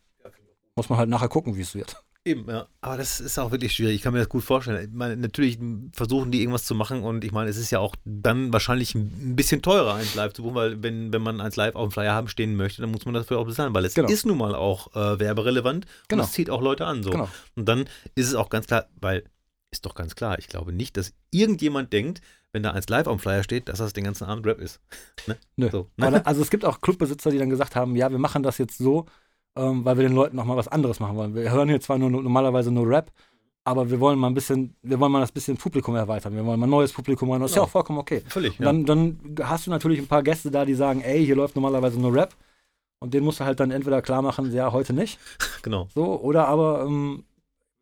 muss 0.75 0.89
man 0.89 0.97
halt 0.97 1.09
nachher 1.09 1.29
gucken, 1.29 1.55
wie 1.57 1.61
es 1.61 1.75
wird. 1.75 2.01
Eben, 2.23 2.47
ja. 2.47 2.67
Aber 2.81 2.97
das 2.97 3.19
ist 3.19 3.39
auch 3.39 3.49
wirklich 3.49 3.73
schwierig. 3.73 3.95
Ich 3.95 4.01
kann 4.03 4.13
mir 4.13 4.19
das 4.19 4.29
gut 4.29 4.43
vorstellen. 4.43 4.89
Ich 4.89 4.95
meine, 4.95 5.17
natürlich 5.17 5.57
versuchen 5.91 6.29
die 6.31 6.41
irgendwas 6.41 6.65
zu 6.65 6.75
machen 6.75 7.01
und 7.01 7.23
ich 7.23 7.31
meine, 7.31 7.49
es 7.49 7.57
ist 7.57 7.71
ja 7.71 7.79
auch 7.79 7.95
dann 8.05 8.53
wahrscheinlich 8.53 8.93
ein 8.93 9.35
bisschen 9.35 9.63
teurer, 9.63 9.95
eins 9.95 10.13
live 10.13 10.31
zu 10.33 10.43
buchen, 10.43 10.53
weil 10.55 10.83
wenn, 10.83 11.11
wenn 11.11 11.23
man 11.23 11.41
eins 11.41 11.55
live 11.55 11.73
auf 11.73 11.89
dem 11.89 11.91
Flyer 11.91 12.13
haben 12.13 12.27
stehen 12.27 12.55
möchte, 12.55 12.81
dann 12.83 12.91
muss 12.91 13.05
man 13.05 13.15
dafür 13.15 13.39
auch 13.39 13.45
bezahlen, 13.47 13.73
weil 13.73 13.85
es 13.85 13.95
Genau. 13.95 14.07
ist 14.07 14.27
nun 14.27 14.37
mal 14.37 14.53
auch 14.53 14.95
äh, 14.95 15.19
werberelevant 15.19 15.87
Genau. 16.09 16.21
und 16.21 16.27
es 16.29 16.33
zieht 16.33 16.51
auch 16.51 16.61
Leute 16.61 16.85
an. 16.85 17.01
So. 17.01 17.09
Genau. 17.09 17.27
Und 17.55 17.65
dann 17.67 17.85
ist 18.13 18.27
es 18.27 18.35
auch 18.35 18.49
ganz 18.49 18.67
klar, 18.67 18.85
weil, 18.99 19.23
ist 19.71 19.87
doch 19.87 19.95
ganz 19.95 20.13
klar, 20.13 20.37
ich 20.37 20.47
glaube 20.47 20.73
nicht, 20.73 20.97
dass 20.97 21.13
irgendjemand 21.31 21.91
denkt, 21.91 22.21
wenn 22.53 22.61
da 22.61 22.69
eins 22.71 22.87
live 22.87 23.07
auf 23.07 23.15
dem 23.17 23.19
Flyer 23.19 23.41
steht, 23.43 23.67
dass 23.67 23.79
das 23.79 23.93
den 23.93 24.03
ganzen 24.03 24.25
Abend 24.25 24.45
Rap 24.45 24.59
ist. 24.59 24.79
Ne? 25.27 25.37
Nö. 25.55 25.69
So, 25.71 25.89
ne? 25.97 26.23
Also 26.23 26.43
es 26.43 26.51
gibt 26.51 26.65
auch 26.65 26.81
Clubbesitzer, 26.81 27.31
die 27.31 27.39
dann 27.39 27.49
gesagt 27.49 27.75
haben, 27.75 27.95
ja, 27.95 28.11
wir 28.11 28.17
machen 28.19 28.43
das 28.43 28.59
jetzt 28.59 28.77
so, 28.77 29.05
ähm, 29.55 29.83
weil 29.85 29.97
wir 29.97 30.07
den 30.07 30.15
Leuten 30.15 30.35
noch 30.35 30.45
mal 30.45 30.57
was 30.57 30.67
anderes 30.67 30.99
machen 30.99 31.15
wollen. 31.17 31.35
Wir 31.35 31.51
hören 31.51 31.69
hier 31.69 31.79
zwar 31.81 31.97
nur, 31.97 32.09
normalerweise 32.09 32.71
nur 32.71 32.87
Rap, 32.87 33.11
aber 33.63 33.89
wir 33.91 33.99
wollen 33.99 34.17
mal 34.17 34.27
ein 34.27 34.33
bisschen, 34.33 34.75
wir 34.81 34.99
wollen 34.99 35.11
mal 35.11 35.19
das 35.21 35.31
bisschen 35.31 35.57
Publikum 35.57 35.95
erweitern. 35.95 36.33
Wir 36.35 36.45
wollen 36.45 36.59
mal 36.59 36.65
ein 36.67 36.69
neues 36.71 36.91
Publikum 36.93 37.31
rein. 37.31 37.41
Das 37.41 37.51
ist 37.51 37.55
ja 37.55 37.59
Genau. 37.61 37.67
auch 37.67 37.71
vollkommen 37.71 37.99
okay. 37.99 38.23
Völlig. 38.27 38.57
Und 38.59 38.65
dann, 38.65 38.85
dann 38.85 39.19
hast 39.43 39.67
du 39.67 39.71
natürlich 39.71 39.99
ein 39.99 40.07
paar 40.07 40.23
Gäste 40.23 40.49
da, 40.51 40.65
die 40.65 40.73
sagen, 40.73 41.01
ey, 41.01 41.23
hier 41.25 41.35
läuft 41.35 41.55
normalerweise 41.55 41.99
nur 41.99 42.13
Rap. 42.13 42.35
Und 42.99 43.13
den 43.13 43.23
musst 43.23 43.39
du 43.39 43.45
halt 43.45 43.59
dann 43.59 43.71
entweder 43.71 44.01
klar 44.01 44.21
machen, 44.21 44.51
ja, 44.53 44.71
heute 44.71 44.93
nicht. 44.93 45.19
ja, 45.39 45.45
genau. 45.63 45.87
So, 45.93 46.19
oder 46.21 46.47
aber 46.47 46.85
ähm, 46.87 47.23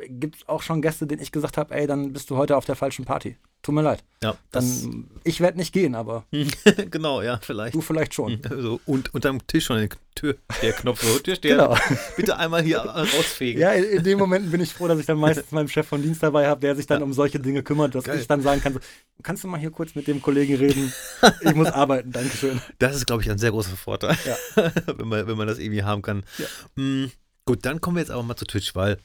gibt 0.07 0.37
es 0.37 0.47
auch 0.47 0.61
schon 0.61 0.81
Gäste, 0.81 1.05
denen 1.07 1.21
ich 1.21 1.31
gesagt 1.31 1.57
habe, 1.57 1.75
ey, 1.75 1.85
dann 1.87 2.13
bist 2.13 2.29
du 2.29 2.37
heute 2.37 2.55
auf 2.55 2.65
der 2.65 2.75
falschen 2.75 3.05
Party. 3.05 3.35
Tut 3.61 3.75
mir 3.75 3.81
leid. 3.81 4.01
Ja, 4.23 4.37
das, 4.51 4.83
Dann, 4.83 5.09
ich 5.25 5.41
werde 5.41 5.57
nicht 5.57 5.73
gehen, 5.73 5.93
aber 5.93 6.23
genau, 6.91 7.21
ja, 7.21 7.39
vielleicht. 7.43 7.75
du 7.75 7.81
vielleicht 7.81 8.13
schon. 8.13 8.41
So, 8.49 8.79
und 8.85 9.13
unterm 9.13 9.45
Tisch 9.47 9.65
schon 9.65 9.77
der, 9.79 9.89
Tür, 10.15 10.35
der 10.61 10.71
Knopf 10.71 11.03
so, 11.03 11.19
Türsteher, 11.19 11.57
Genau. 11.57 11.77
bitte 12.15 12.37
einmal 12.37 12.61
hier 12.63 12.79
rausfegen. 12.79 13.61
Ja, 13.61 13.71
in, 13.73 13.83
in 13.83 14.03
dem 14.05 14.17
Moment 14.17 14.49
bin 14.49 14.61
ich 14.61 14.73
froh, 14.73 14.87
dass 14.87 14.97
ich 14.99 15.05
dann 15.05 15.17
meistens 15.17 15.51
meinen 15.51 15.67
Chef 15.67 15.85
von 15.85 16.01
Dienst 16.01 16.23
dabei 16.23 16.47
habe, 16.47 16.61
der 16.61 16.77
sich 16.77 16.87
dann 16.87 17.03
um 17.03 17.11
solche 17.11 17.41
Dinge 17.41 17.61
kümmert, 17.61 17.93
dass 17.95 18.05
Geil. 18.05 18.19
ich 18.19 18.27
dann 18.27 18.41
sagen 18.41 18.61
kann, 18.61 18.73
so, 18.73 18.79
kannst 19.23 19.43
du 19.43 19.49
mal 19.49 19.59
hier 19.59 19.71
kurz 19.71 19.93
mit 19.95 20.07
dem 20.07 20.21
Kollegen 20.21 20.55
reden? 20.55 20.93
Ich 21.41 21.53
muss 21.53 21.67
arbeiten, 21.67 22.13
Dankeschön. 22.13 22.61
Das 22.79 22.95
ist, 22.95 23.05
glaube 23.07 23.23
ich, 23.23 23.29
ein 23.29 23.37
sehr 23.39 23.51
großer 23.51 23.75
Vorteil, 23.75 24.17
Ja. 24.25 24.71
wenn, 24.95 25.07
man, 25.09 25.27
wenn 25.27 25.37
man 25.37 25.47
das 25.47 25.59
irgendwie 25.59 25.83
haben 25.83 26.01
kann. 26.01 26.23
Ja. 26.37 26.45
Mm, 26.81 27.11
gut, 27.45 27.65
dann 27.65 27.81
kommen 27.81 27.97
wir 27.97 28.01
jetzt 28.01 28.11
aber 28.11 28.23
mal 28.23 28.37
zu 28.37 28.45
Twitch, 28.45 28.73
weil 28.73 28.97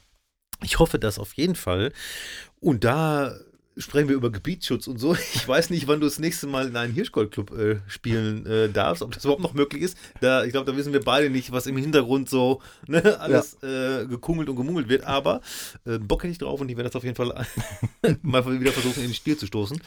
ich 0.63 0.79
hoffe, 0.79 0.99
dass 0.99 1.19
auf 1.19 1.33
jeden 1.33 1.55
Fall, 1.55 1.91
und 2.59 2.83
da 2.83 3.35
sprechen 3.77 4.07
wir 4.07 4.15
über 4.15 4.31
Gebietsschutz 4.31 4.87
und 4.87 4.97
so. 4.99 5.15
Ich 5.35 5.47
weiß 5.47 5.69
nicht, 5.69 5.87
wann 5.87 5.99
du 5.99 6.05
das 6.05 6.19
nächste 6.19 6.47
Mal 6.47 6.67
in 6.67 6.75
einen 6.75 6.93
Hirschgold-Club 6.93 7.51
äh, 7.57 7.79
spielen 7.87 8.45
äh, 8.45 8.69
darfst, 8.69 9.03
ob 9.03 9.13
das 9.13 9.25
überhaupt 9.25 9.41
noch 9.41 9.53
möglich 9.53 9.81
ist. 9.81 9.97
Da, 10.21 10.43
ich 10.43 10.51
glaube, 10.51 10.69
da 10.69 10.77
wissen 10.77 10.93
wir 10.93 11.01
beide 11.01 11.29
nicht, 11.29 11.51
was 11.51 11.67
im 11.67 11.77
Hintergrund 11.77 12.29
so 12.29 12.61
ne, 12.87 13.01
alles 13.19 13.61
äh, 13.63 14.05
gekungelt 14.07 14.49
und 14.49 14.55
gemungelt 14.55 14.89
wird. 14.89 15.03
Aber 15.03 15.41
äh, 15.85 15.99
Bock 15.99 16.23
hätte 16.23 16.31
ich 16.31 16.37
drauf 16.37 16.61
und 16.61 16.69
ich 16.69 16.77
werde 16.77 16.89
das 16.89 16.95
auf 16.95 17.03
jeden 17.03 17.15
Fall 17.15 17.45
mal 18.21 18.59
wieder 18.59 18.71
versuchen, 18.71 19.01
in 19.01 19.09
den 19.09 19.13
Stiel 19.13 19.37
zu 19.37 19.45
stoßen. 19.45 19.81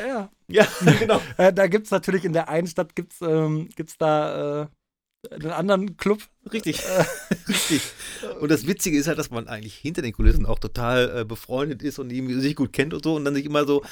Ja. 0.00 0.30
Ja, 0.48 0.66
genau. 0.98 1.20
Äh, 1.36 1.52
da 1.52 1.66
gibt 1.66 1.86
es 1.86 1.90
natürlich 1.90 2.24
in 2.24 2.32
der 2.32 2.48
einen 2.48 2.68
Stadt 2.68 2.94
gibt's, 2.94 3.20
ähm, 3.20 3.68
gibt's 3.74 3.98
da 3.98 4.62
äh, 4.62 4.66
einen 5.32 5.50
anderen 5.50 5.96
Club. 5.96 6.20
Richtig, 6.52 6.82
richtig. 7.48 7.82
Und 8.40 8.50
das 8.50 8.66
Witzige 8.66 8.98
ist 8.98 9.06
halt, 9.08 9.18
dass 9.18 9.30
man 9.30 9.48
eigentlich 9.48 9.74
hinter 9.74 10.02
den 10.02 10.12
Kulissen 10.12 10.46
auch 10.46 10.58
total 10.58 11.20
äh, 11.20 11.24
befreundet 11.24 11.82
ist 11.82 11.98
und 11.98 12.10
irgendwie 12.12 12.40
sich 12.40 12.56
gut 12.56 12.72
kennt 12.72 12.94
und 12.94 13.02
so 13.04 13.14
und 13.16 13.24
dann 13.24 13.34
sich 13.34 13.44
immer 13.46 13.64
so, 13.66 13.82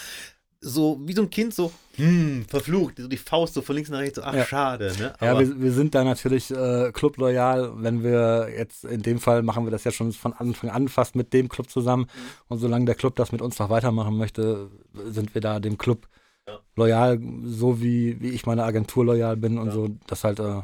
so 0.61 0.99
wie 1.05 1.13
so 1.13 1.23
ein 1.23 1.31
Kind 1.31 1.55
so, 1.55 1.73
hm, 1.97 2.47
verflucht, 2.49 2.95
so 2.99 3.07
die 3.07 3.19
Faust 3.19 3.55
so 3.55 3.61
von 3.61 3.75
links 3.77 3.91
nach 3.91 3.99
rechts, 3.99 4.17
so, 4.17 4.23
ach, 4.23 4.35
Ja. 4.35 4.45
schade, 4.47 4.93
ne? 4.99 5.13
Ja, 5.21 5.39
wir, 5.39 5.61
wir 5.61 5.73
sind 5.73 5.95
da 5.95 6.05
natürlich 6.05 6.51
äh, 6.51 6.91
clubloyal, 6.93 7.73
wenn 7.83 8.03
wir 8.03 8.49
jetzt 8.57 8.85
in 8.85 9.03
dem 9.03 9.19
Fall 9.21 9.43
machen 9.43 9.65
wir 9.67 9.71
das 9.71 9.85
ja 9.85 9.91
schon 9.91 10.13
von 10.13 10.33
Anfang 10.33 10.71
an 10.71 10.89
fast 10.89 11.17
mit 11.17 11.33
dem 11.35 11.49
Club 11.51 11.69
zusammen. 11.71 12.07
Und 12.49 12.59
solange 12.61 12.87
der 12.87 12.95
Club 12.95 13.17
das 13.17 13.31
mit 13.31 13.43
uns 13.43 13.59
noch 13.59 13.69
weitermachen 13.69 14.17
möchte, 14.17 14.71
sind 15.07 15.35
wir 15.35 15.41
da 15.43 15.61
dem 15.61 15.77
Club 15.77 16.09
Ja. 16.49 16.59
loyal, 16.77 17.21
so 17.45 17.81
wie, 17.83 18.21
wie 18.21 18.31
ich 18.31 18.47
meiner 18.47 18.65
Agentur 18.65 19.05
loyal 19.05 19.37
bin 19.37 19.59
und 19.59 19.71
so. 19.71 19.89
Das 20.07 20.25
halt, 20.25 20.41
äh, 20.41 20.63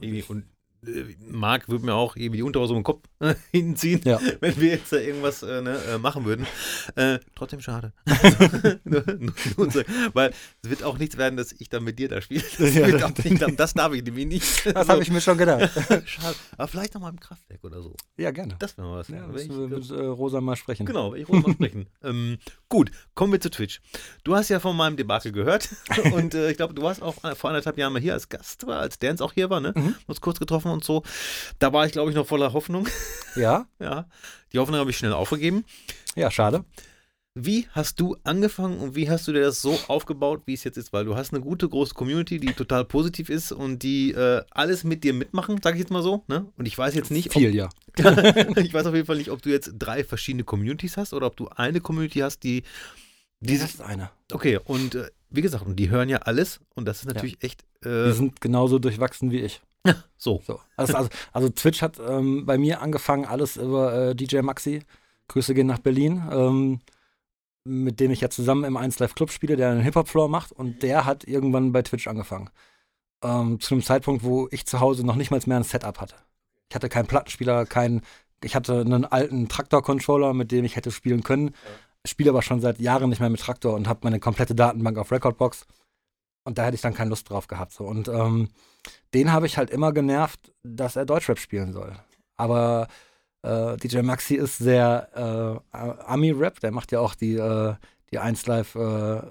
irgendwie, 0.00 0.22
und 0.28 0.44
äh, 0.86 1.04
Marc 1.30 1.68
würde 1.68 1.84
mir 1.84 1.94
auch 1.94 2.16
irgendwie 2.16 2.38
die 2.38 2.42
Unterhose 2.42 2.74
im 2.74 2.82
Kopf 2.82 3.04
äh, 3.20 3.34
hinziehen, 3.52 4.00
Ja. 4.04 4.18
wenn 4.40 4.56
wir 4.58 4.70
jetzt 4.70 4.90
da 4.92 4.96
irgendwas 4.96 5.42
äh, 5.42 5.60
ne, 5.60 5.76
äh, 5.90 5.98
machen 5.98 6.24
würden. 6.24 6.46
Äh, 6.96 7.18
trotzdem 7.34 7.60
schade. 7.60 7.92
nur, 8.84 9.04
nur, 9.18 9.34
nur 9.58 9.70
so, 9.70 9.82
weil 10.14 10.32
es 10.62 10.70
wird 10.70 10.82
auch 10.82 10.96
nichts 10.96 11.18
werden, 11.18 11.36
dass 11.36 11.52
ich 11.52 11.68
dann 11.68 11.84
mit 11.84 11.98
dir 11.98 12.08
da 12.08 12.20
spiele. 12.22 12.42
Das, 12.58 12.74
Ja, 12.74 12.86
nicht, 13.10 13.60
das 13.60 13.74
darf 13.74 13.92
ich 13.92 14.02
nämlich 14.04 14.26
nicht. 14.26 14.66
das 14.74 14.86
So, 14.86 14.92
habe 14.94 15.02
ich 15.02 15.10
mir 15.10 15.20
schon 15.20 15.36
gedacht. 15.36 15.70
Schade. 16.06 16.36
Aber 16.56 16.68
vielleicht 16.68 16.94
noch 16.94 17.02
mal 17.02 17.10
im 17.10 17.20
Kraftwerk 17.20 17.62
oder 17.62 17.82
so. 17.82 17.94
ja, 18.16 18.30
gerne. 18.30 18.56
Das 18.58 18.78
wäre 18.78 18.88
mal 18.88 18.98
was. 19.00 19.08
Ja, 19.08 19.28
ich- 19.34 19.50
wir 19.50 19.68
mit 19.68 19.90
äh, 19.90 19.94
Rosa 19.94 20.40
mal 20.40 20.56
sprechen. 20.56 20.86
Genau, 20.86 21.14
ich 21.14 21.28
wollte 21.28 21.46
mal 21.48 21.54
sprechen. 21.54 21.88
ähm, 22.02 22.38
gut, 22.70 22.90
kommen 23.14 23.32
wir 23.32 23.40
zu 23.40 23.50
Twitch. 23.50 23.82
Du 24.24 24.34
hast 24.34 24.48
ja 24.48 24.60
von 24.60 24.74
meinem 24.74 24.96
Debakel 24.96 25.32
gehört 25.32 25.68
und 26.14 26.34
äh, 26.34 26.50
ich 26.50 26.56
glaube, 26.56 26.72
du 26.72 26.80
warst 26.80 27.02
auch 27.02 27.16
vor 27.36 27.50
anderthalb 27.50 27.76
Jahren 27.76 27.92
mal 27.92 28.00
hier 28.00 28.14
als 28.14 28.30
Gast, 28.30 28.66
war, 28.66 28.80
als 28.80 28.98
Dance 28.98 29.22
auch 29.22 29.34
hier 29.34 29.50
war, 29.50 29.60
ne? 29.60 29.74
Mhm. 29.76 29.94
Uns 30.06 30.22
kurz 30.22 30.38
getroffen 30.38 30.70
und 30.70 30.82
so. 30.82 31.02
Da 31.58 31.74
war 31.74 31.84
ich, 31.84 31.92
glaube 31.92 32.10
ich, 32.10 32.16
noch 32.16 32.26
voller 32.26 32.54
Hoffnung. 32.54 32.88
Ja, 33.36 33.66
ja, 33.78 34.06
die 34.54 34.58
Hoffnung 34.58 34.78
habe 34.78 34.90
ich 34.90 34.96
schnell 34.96 35.12
aufgegeben. 35.12 35.66
ja, 36.14 36.30
schade. 36.30 36.64
Wie 37.44 37.66
hast 37.72 38.00
du 38.00 38.16
angefangen 38.24 38.78
und 38.78 38.94
wie 38.96 39.08
hast 39.08 39.26
du 39.26 39.32
dir 39.32 39.40
das 39.40 39.62
so 39.62 39.78
aufgebaut, 39.88 40.42
wie 40.46 40.54
es 40.54 40.64
jetzt 40.64 40.76
ist? 40.76 40.92
Weil 40.92 41.04
du 41.04 41.16
hast 41.16 41.32
eine 41.32 41.42
gute, 41.42 41.68
große 41.68 41.94
Community, 41.94 42.38
die 42.38 42.52
total 42.52 42.84
positiv 42.84 43.30
ist 43.30 43.52
und 43.52 43.82
die 43.82 44.12
äh, 44.12 44.42
alles 44.50 44.84
mit 44.84 45.04
dir 45.04 45.14
mitmachen, 45.14 45.60
sage 45.62 45.76
ich 45.76 45.80
jetzt 45.80 45.90
mal 45.90 46.02
so. 46.02 46.22
Ne? 46.28 46.46
Und 46.56 46.66
ich 46.66 46.76
weiß 46.76 46.94
jetzt 46.94 47.10
nicht, 47.10 47.28
ob, 47.28 47.34
Viel, 47.34 47.54
ja. 47.54 47.70
ich 48.56 48.74
weiß 48.74 48.86
auf 48.86 48.94
jeden 48.94 49.06
Fall 49.06 49.16
nicht, 49.16 49.30
ob 49.30 49.40
du 49.42 49.48
jetzt 49.48 49.72
drei 49.78 50.04
verschiedene 50.04 50.44
Communities 50.44 50.96
hast 50.96 51.14
oder 51.14 51.26
ob 51.26 51.36
du 51.36 51.48
eine 51.48 51.80
Community 51.80 52.18
hast, 52.18 52.42
die, 52.42 52.62
die 53.40 53.58
Das 53.58 53.70
ist 53.70 53.80
eine. 53.80 54.10
Okay, 54.32 54.58
und 54.62 54.94
äh, 54.94 55.10
wie 55.30 55.42
gesagt, 55.42 55.64
und 55.64 55.76
die 55.76 55.88
hören 55.88 56.08
ja 56.08 56.18
alles 56.18 56.60
und 56.74 56.84
das 56.84 57.00
ist 57.00 57.06
natürlich 57.06 57.42
echt 57.42 57.64
Die 57.84 57.88
äh, 57.88 58.12
sind 58.12 58.40
genauso 58.40 58.78
durchwachsen 58.78 59.30
wie 59.30 59.40
ich. 59.40 59.62
so. 60.18 60.42
So. 60.46 60.60
Also, 60.76 60.94
also, 60.94 61.10
also 61.32 61.48
Twitch 61.48 61.80
hat 61.80 61.98
ähm, 62.06 62.44
bei 62.44 62.58
mir 62.58 62.82
angefangen, 62.82 63.24
alles 63.24 63.56
über 63.56 64.10
äh, 64.10 64.14
DJ 64.14 64.40
Maxi. 64.40 64.82
Grüße 65.28 65.54
gehen 65.54 65.68
nach 65.68 65.78
Berlin. 65.78 66.22
Ähm, 66.30 66.80
mit 67.64 68.00
dem 68.00 68.10
ich 68.10 68.20
ja 68.20 68.30
zusammen 68.30 68.64
im 68.64 68.76
1 68.76 68.98
Live 68.98 69.14
Club 69.14 69.30
spiele, 69.30 69.56
der 69.56 69.70
einen 69.70 69.82
Hip-Hop-Floor 69.82 70.28
macht 70.28 70.52
und 70.52 70.82
der 70.82 71.04
hat 71.04 71.24
irgendwann 71.24 71.72
bei 71.72 71.82
Twitch 71.82 72.08
angefangen. 72.08 72.50
Ähm, 73.22 73.60
zu 73.60 73.74
einem 73.74 73.82
Zeitpunkt, 73.82 74.24
wo 74.24 74.48
ich 74.50 74.66
zu 74.66 74.80
Hause 74.80 75.04
noch 75.04 75.16
nicht 75.16 75.30
mal 75.30 75.40
mehr 75.46 75.58
ein 75.58 75.64
Setup 75.64 76.00
hatte. 76.00 76.16
Ich 76.68 76.74
hatte 76.74 76.88
keinen 76.88 77.06
Plattenspieler, 77.06 77.66
keinen, 77.66 78.02
ich 78.42 78.54
hatte 78.54 78.80
einen 78.80 79.04
alten 79.04 79.48
Traktor-Controller, 79.48 80.32
mit 80.32 80.52
dem 80.52 80.64
ich 80.64 80.76
hätte 80.76 80.90
spielen 80.90 81.22
können. 81.22 81.54
Spiele 82.06 82.30
aber 82.30 82.42
schon 82.42 82.60
seit 82.60 82.78
Jahren 82.80 83.10
nicht 83.10 83.20
mehr 83.20 83.28
mit 83.28 83.40
Traktor 83.40 83.74
und 83.74 83.88
habe 83.88 84.00
meine 84.04 84.20
komplette 84.20 84.54
Datenbank 84.54 84.96
auf 84.96 85.12
Recordbox. 85.12 85.66
Und 86.44 86.56
da 86.56 86.64
hätte 86.64 86.76
ich 86.76 86.80
dann 86.80 86.94
keine 86.94 87.10
Lust 87.10 87.28
drauf 87.28 87.46
gehabt. 87.46 87.72
So. 87.72 87.84
Und 87.84 88.08
ähm, 88.08 88.48
den 89.12 89.32
habe 89.32 89.46
ich 89.46 89.58
halt 89.58 89.68
immer 89.68 89.92
genervt, 89.92 90.52
dass 90.62 90.96
er 90.96 91.04
Deutschrap 91.04 91.38
spielen 91.38 91.72
soll. 91.72 91.94
Aber 92.38 92.88
äh, 93.42 93.76
DJ 93.76 94.02
Maxi 94.02 94.34
ist 94.34 94.58
sehr 94.58 95.62
äh, 95.72 95.76
Ami-Rap, 95.76 96.60
der 96.60 96.72
macht 96.72 96.92
ja 96.92 97.00
auch 97.00 97.14
die, 97.14 97.34
äh, 97.34 97.74
die 98.10 98.18
1 98.18 98.46
Live 98.46 98.74
äh, 98.74 99.22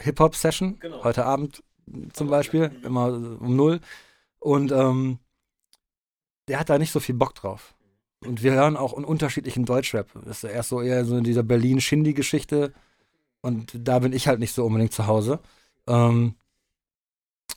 Hip-Hop-Session, 0.00 0.78
Genau. 0.78 1.04
heute 1.04 1.24
Abend 1.24 1.62
zum 2.12 2.28
Beispiel, 2.28 2.70
immer 2.82 3.08
um 3.08 3.56
null. 3.56 3.80
Und 4.38 4.72
ähm, 4.72 5.18
der 6.48 6.60
hat 6.60 6.70
da 6.70 6.78
nicht 6.78 6.92
so 6.92 7.00
viel 7.00 7.14
Bock 7.14 7.34
drauf. 7.34 7.74
Und 8.24 8.42
wir 8.42 8.52
hören 8.52 8.76
auch 8.76 8.94
einen 8.94 9.04
unterschiedlichen 9.04 9.64
Deutschrap. 9.66 10.08
Das 10.24 10.42
ist 10.42 10.50
erst 10.50 10.70
so 10.70 10.80
eher 10.80 11.04
so 11.04 11.16
in 11.16 11.24
dieser 11.24 11.42
Berlin-Shindy-Geschichte. 11.42 12.72
Und 13.42 13.72
da 13.86 13.98
bin 13.98 14.12
ich 14.14 14.28
halt 14.28 14.38
nicht 14.40 14.54
so 14.54 14.64
unbedingt 14.64 14.92
zu 14.94 15.06
Hause. 15.06 15.40
Ähm, 15.86 16.34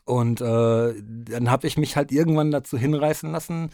und 0.03 0.41
äh, 0.41 0.93
dann 1.01 1.49
habe 1.51 1.67
ich 1.67 1.77
mich 1.77 1.95
halt 1.95 2.11
irgendwann 2.11 2.51
dazu 2.51 2.77
hinreißen 2.77 3.31
lassen, 3.31 3.69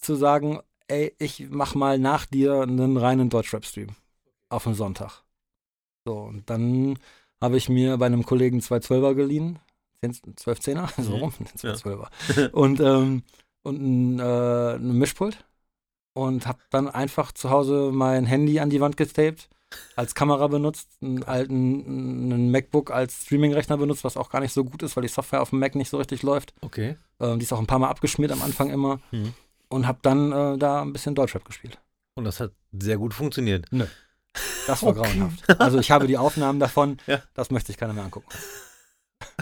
zu 0.00 0.14
sagen, 0.14 0.60
ey, 0.92 1.14
ich 1.18 1.46
mach 1.50 1.74
mal 1.74 1.98
nach 1.98 2.26
dir 2.26 2.60
einen 2.60 2.96
reinen 2.96 3.30
Deutschrap-Stream 3.30 3.88
auf 4.50 4.66
einen 4.66 4.76
Sonntag. 4.76 5.22
So, 6.04 6.18
und 6.18 6.48
dann 6.50 6.98
habe 7.40 7.56
ich 7.56 7.68
mir 7.68 7.96
bei 7.96 8.06
einem 8.06 8.24
Kollegen 8.26 8.60
zwei 8.60 8.80
Zwölfer 8.80 9.14
geliehen, 9.14 9.58
10, 10.00 10.36
12 10.36 10.60
Zehner, 10.60 10.88
so 10.98 11.16
Mhm. 11.16 11.22
rum, 11.22 11.32
zwei 11.56 11.68
Ja. 11.68 11.74
Zwölfer. 11.74 12.10
Und, 12.52 12.80
ähm, 12.80 13.22
und 13.64 13.80
ein, 13.80 14.18
äh, 14.18 14.74
ein 14.74 14.98
Mischpult 14.98 15.44
und 16.14 16.46
habe 16.48 16.58
dann 16.70 16.88
einfach 16.88 17.30
zu 17.32 17.48
Hause 17.50 17.90
mein 17.92 18.26
Handy 18.26 18.58
an 18.58 18.70
die 18.70 18.80
Wand 18.80 18.96
getaped, 18.96 19.48
als 19.94 20.14
Kamera 20.16 20.48
benutzt, 20.48 20.88
einen 21.00 21.22
alten 21.22 22.32
einen 22.32 22.50
MacBook 22.50 22.90
als 22.90 23.22
Streaming-Rechner 23.22 23.76
benutzt, 23.78 24.02
was 24.04 24.16
auch 24.16 24.28
gar 24.30 24.40
nicht 24.40 24.52
so 24.52 24.64
gut 24.64 24.82
ist, 24.82 24.96
weil 24.96 25.02
die 25.02 25.08
Software 25.08 25.40
auf 25.40 25.50
dem 25.50 25.60
Mac 25.60 25.76
nicht 25.76 25.90
so 25.90 25.96
richtig 25.98 26.22
läuft. 26.24 26.52
Okay. 26.60 26.96
Ähm, 27.20 27.38
die 27.38 27.44
ist 27.44 27.52
auch 27.52 27.60
ein 27.60 27.66
paar 27.68 27.78
Mal 27.78 27.88
abgeschmiert 27.88 28.32
am 28.32 28.42
Anfang 28.42 28.68
immer. 28.70 29.00
Mhm. 29.12 29.32
Und 29.72 29.86
habe 29.86 29.98
dann 30.02 30.32
äh, 30.32 30.58
da 30.58 30.82
ein 30.82 30.92
bisschen 30.92 31.14
Deutschrap 31.14 31.44
gespielt. 31.44 31.78
Und 32.14 32.24
das 32.24 32.40
hat 32.40 32.52
sehr 32.78 32.98
gut 32.98 33.14
funktioniert. 33.14 33.66
Das 34.66 34.82
war 34.82 34.90
Okay. 34.90 35.00
grauenhaft. 35.00 35.60
Also 35.60 35.78
ich 35.78 35.90
habe 35.90 36.06
die 36.06 36.18
Aufnahmen 36.18 36.60
davon, 36.60 36.98
Ja. 37.06 37.22
das 37.34 37.50
möchte 37.50 37.72
ich 37.72 37.78
keiner 37.78 37.92
mehr 37.94 38.04
angucken. 38.04 38.28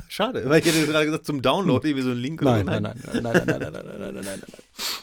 Schade, 0.09 0.49
weil 0.49 0.61
ich 0.61 0.66
hätte 0.66 0.87
gerade 0.87 1.07
gesagt, 1.07 1.24
zum 1.26 1.43
Download 1.43 1.87
irgendwie 1.89 2.05
so 2.05 2.11
einen 2.11 2.20
Link 2.20 2.43
Nein, 2.43 2.64
oder 2.68 2.81
nein, 2.81 3.01
nein, 3.12 3.22
nein, 3.22 3.24
nein, 3.33 3.47
nein, 3.47 3.49
nein, 3.61 3.72
nein, 3.72 3.74
nein, 3.87 3.99
nein, 3.99 4.14
nein, 4.14 4.24
nein. 4.24 4.43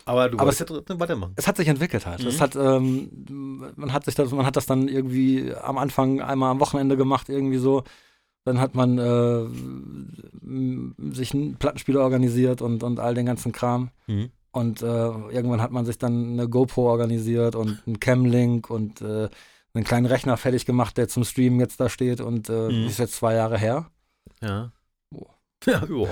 Aber 0.06 0.30
du 0.30 0.40
Aber 0.40 0.54
ja 0.54 0.66
trotzdem 0.66 1.00
weitermachen. 1.00 1.34
es 1.36 1.48
hat 1.48 1.58
sich 1.58 1.68
entwickelt 1.68 2.06
halt. 2.06 2.22
Mhm. 2.22 2.28
Es 2.28 2.40
hat, 2.40 2.56
ähm, 2.56 3.74
man 3.76 3.92
hat 3.92 4.06
sich 4.06 4.16
das, 4.16 4.32
man 4.32 4.46
hat 4.46 4.56
das 4.56 4.66
dann 4.66 4.88
irgendwie 4.88 5.54
am 5.56 5.78
Anfang 5.78 6.22
einmal 6.22 6.52
am 6.52 6.60
Wochenende 6.60 6.96
gemacht, 6.96 7.28
irgendwie 7.30 7.58
so. 7.58 7.84
Dann 8.46 8.62
hat 8.62 8.76
man 8.76 8.98
äh, 8.98 9.46
sich 11.14 11.34
einen 11.34 11.56
Plattenspieler 11.58 12.02
organisiert 12.02 12.62
und, 12.62 12.84
und 12.84 13.00
all 13.00 13.14
den 13.14 13.26
ganzen 13.26 13.52
Kram. 13.52 13.90
Mhm. 14.08 14.30
Und 14.52 14.82
äh, 14.82 14.86
irgendwann 14.86 15.62
hat 15.62 15.72
man 15.72 15.86
sich 15.86 15.98
dann 15.98 16.34
eine 16.34 16.48
GoPro 16.50 16.90
organisiert 16.90 17.56
und 17.56 17.82
einen 17.86 18.00
Camlink 18.00 18.70
und 18.70 19.02
äh, 19.02 19.30
einen 19.74 19.84
kleinen 19.84 20.06
Rechner 20.08 20.38
fertig 20.38 20.66
gemacht, 20.66 20.98
der 20.98 21.08
zum 21.08 21.24
Streamen 21.24 21.60
jetzt 21.60 21.80
da 21.80 21.90
steht 21.90 22.22
und 22.22 22.50
äh, 22.50 22.70
Mhm. 22.70 22.88
ist 22.88 22.98
jetzt 23.00 23.14
zwei 23.16 23.36
Jahre 23.36 23.58
her. 23.58 23.92
Ja. 24.42 24.72
Boah. 25.12 25.28
Ja, 25.66 25.82
ja. 25.90 26.08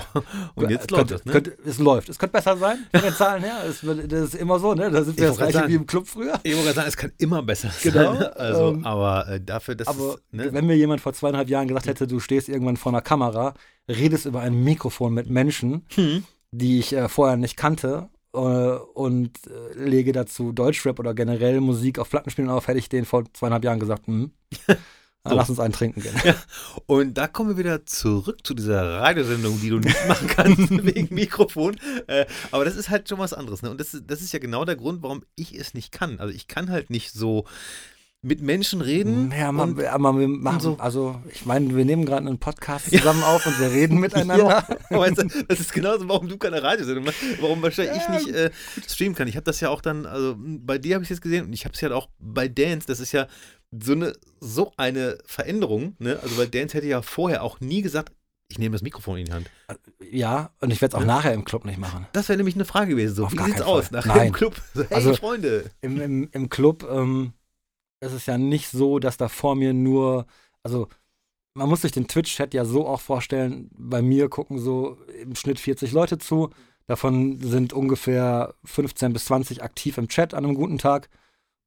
Und 0.55 0.71
jetzt 0.71 0.85
Es 0.85 0.89
läuft 0.89 1.11
das, 1.11 1.23
ne? 1.25 1.31
Könnte, 1.31 1.57
es 1.65 1.77
läuft. 1.77 2.09
Es 2.09 2.17
könnte 2.17 2.33
besser 2.33 2.57
sein, 2.57 2.79
von 2.91 3.01
den 3.01 3.13
Zahlen 3.13 3.43
her. 3.43 3.57
Es, 3.69 3.81
das 3.81 4.21
ist 4.23 4.35
immer 4.35 4.57
so, 4.59 4.73
ne? 4.73 4.89
Da 4.89 5.03
sind 5.03 5.17
wir 5.19 5.27
das 5.27 5.37
gleiche 5.37 5.67
wie 5.67 5.75
im 5.75 5.85
Club 5.85 6.07
früher. 6.07 6.39
ich 6.41 6.51
wollte 6.53 6.63
gerade 6.65 6.75
sagen, 6.75 6.87
es 6.87 6.97
kann 6.97 7.11
immer 7.19 7.43
besser 7.43 7.69
Genau, 7.83 8.15
sein. 8.15 8.23
Also, 8.35 8.69
ähm, 8.69 8.85
aber 8.85 9.27
äh, 9.29 9.39
dafür, 9.39 9.75
dass 9.75 9.87
Aber 9.87 10.15
es, 10.15 10.21
ne? 10.31 10.51
wenn 10.51 10.65
mir 10.65 10.75
jemand 10.75 10.99
vor 11.01 11.13
zweieinhalb 11.13 11.47
Jahren 11.47 11.67
gesagt 11.67 11.85
hätte, 11.87 12.07
du 12.07 12.19
stehst 12.19 12.49
irgendwann 12.49 12.75
vor 12.75 12.91
einer 12.91 13.01
Kamera, 13.01 13.53
redest 13.87 14.25
über 14.25 14.41
ein 14.41 14.63
Mikrofon 14.63 15.13
mit 15.13 15.29
Menschen, 15.29 15.85
Hm. 15.93 16.23
die 16.51 16.79
ich 16.79 16.93
äh, 16.93 17.07
vorher 17.07 17.37
nicht 17.37 17.55
kannte 17.55 18.09
und 18.35 19.31
äh, 19.47 19.77
lege 19.77 20.11
dazu 20.11 20.51
Deutschrap 20.51 20.99
oder 20.99 21.13
generell 21.13 21.61
Musik 21.61 21.99
auf 21.99 22.09
Plattenspielen 22.09 22.49
auf, 22.49 22.67
hätte 22.67 22.79
ich 22.79 22.89
den 22.89 23.05
vor 23.05 23.23
zweieinhalb 23.33 23.63
Jahren 23.63 23.79
gesagt, 23.79 24.07
hm, 24.07 24.31
So. 25.27 25.33
lass 25.33 25.49
uns 25.49 25.59
einen 25.59 25.73
trinken 25.73 26.01
gehen. 26.01 26.13
Und 26.85 27.15
da 27.15 27.27
kommen 27.27 27.49
wir 27.49 27.57
wieder 27.57 27.83
zurück 27.87 28.45
zu 28.45 28.53
dieser 28.53 28.99
Radiosendung, 29.01 29.59
die 29.59 29.69
du 29.69 29.79
nicht 29.79 29.97
machen 30.07 30.27
kannst 30.27 30.69
wegen 30.85 31.13
Mikrofon. 31.15 31.77
Äh, 32.05 32.27
aber 32.51 32.63
das 32.63 32.75
ist 32.75 32.89
halt 32.91 33.09
schon 33.09 33.17
was 33.17 33.33
anderes. 33.33 33.63
Ne? 33.63 33.71
Und 33.71 33.79
das 33.79 33.95
ist, 33.95 34.03
das 34.05 34.21
ist 34.21 34.33
ja 34.33 34.39
genau 34.39 34.65
der 34.65 34.75
Grund, 34.75 35.01
warum 35.01 35.23
ich 35.35 35.55
es 35.55 35.73
nicht 35.73 35.91
kann. 35.91 36.19
Also 36.19 36.31
ich 36.31 36.47
kann 36.47 36.69
halt 36.69 36.91
nicht 36.91 37.11
so 37.11 37.45
mit 38.25 38.41
Menschen 38.41 38.81
reden. 38.81 39.31
Ja, 39.37 39.51
ma, 39.51 39.63
und, 39.63 39.83
aber 39.85 40.19
wir 40.19 40.27
machen 40.27 40.59
so. 40.59 40.77
also 40.79 41.21
ich 41.31 41.45
meine, 41.45 41.75
wir 41.75 41.85
nehmen 41.85 42.05
gerade 42.05 42.27
einen 42.27 42.39
Podcast 42.39 42.89
zusammen 42.89 43.21
auf 43.23 43.45
und 43.45 43.59
wir 43.59 43.71
reden 43.71 43.99
miteinander. 43.99 44.65
Ja, 44.89 44.99
weißt 44.99 45.17
du, 45.19 45.43
das 45.47 45.59
ist 45.59 45.73
genauso, 45.73 46.09
warum 46.09 46.27
du 46.27 46.37
keine 46.37 46.61
Radiosendung 46.63 47.05
machst, 47.05 47.19
warum 47.39 47.61
wahrscheinlich 47.61 47.97
ich 48.01 48.09
nicht 48.09 48.27
äh, 48.35 48.49
streamen 48.87 49.13
kann. 49.15 49.27
Ich 49.27 49.35
habe 49.35 49.43
das 49.43 49.59
ja 49.59 49.69
auch 49.69 49.79
dann, 49.81 50.07
also 50.07 50.35
bei 50.37 50.79
dir 50.79 50.95
habe 50.95 51.03
ich 51.03 51.11
es 51.11 51.17
jetzt 51.17 51.21
gesehen 51.21 51.45
und 51.45 51.53
ich 51.53 51.65
habe 51.65 51.75
es 51.75 51.81
ja 51.81 51.91
auch 51.93 52.09
bei 52.17 52.47
Dance, 52.47 52.87
das 52.87 52.99
ist 52.99 53.11
ja 53.11 53.27
so 53.71 53.91
eine, 53.93 54.13
so 54.39 54.71
eine 54.77 55.19
Veränderung. 55.25 55.95
Ne? 55.99 56.19
Also 56.23 56.35
bei 56.35 56.47
Dance 56.47 56.75
hätte 56.75 56.87
ich 56.87 56.91
ja 56.91 57.03
vorher 57.03 57.43
auch 57.43 57.59
nie 57.59 57.81
gesagt, 57.83 58.11
ich 58.47 58.57
nehme 58.59 58.73
das 58.73 58.81
Mikrofon 58.81 59.17
in 59.19 59.25
die 59.25 59.33
Hand. 59.33 59.49
Ja, 60.11 60.51
und 60.61 60.71
ich 60.71 60.81
werde 60.81 60.95
es 60.95 60.95
auch 60.95 61.01
Ja. 61.05 61.13
nachher 61.15 61.33
im 61.33 61.45
Club 61.45 61.65
nicht 61.65 61.77
machen. 61.79 62.07
Das 62.13 62.29
wäre 62.29 62.37
nämlich 62.37 62.55
eine 62.55 62.65
Frage 62.65 62.89
gewesen. 62.91 63.15
So, 63.15 63.25
Auf 63.25 63.33
wie 63.33 63.43
sieht's 63.43 63.61
aus 63.61 63.91
nachher 63.91 64.15
Nein. 64.15 64.27
im 64.27 64.33
Club? 64.33 64.55
So, 64.73 64.81
hey, 64.89 64.95
Also- 64.95 65.13
Freunde. 65.15 65.65
Im, 65.81 65.99
im, 66.01 66.29
im 66.31 66.49
Club 66.49 66.87
ähm, 66.89 67.33
ist 68.05 68.13
es 68.13 68.25
ja 68.25 68.37
nicht 68.37 68.69
so, 68.69 68.99
dass 68.99 69.17
da 69.17 69.27
vor 69.27 69.55
mir 69.55 69.73
nur, 69.73 70.25
also 70.63 70.87
man 71.53 71.69
muss 71.69 71.81
sich 71.81 71.91
den 71.91 72.07
Twitch-Chat 72.07 72.53
ja 72.53 72.65
so 72.65 72.87
auch 72.87 73.01
vorstellen, 73.01 73.69
bei 73.77 74.01
mir 74.01 74.29
gucken 74.29 74.59
so 74.59 74.97
im 75.21 75.35
Schnitt 75.35 75.59
40 75.59 75.91
Leute 75.93 76.17
zu, 76.17 76.49
davon 76.87 77.39
sind 77.39 77.73
ungefähr 77.73 78.53
15 78.65 79.13
bis 79.13 79.25
20 79.25 79.63
aktiv 79.63 79.97
im 79.97 80.07
Chat 80.09 80.33
an 80.33 80.45
einem 80.45 80.55
guten 80.55 80.77
Tag 80.77 81.09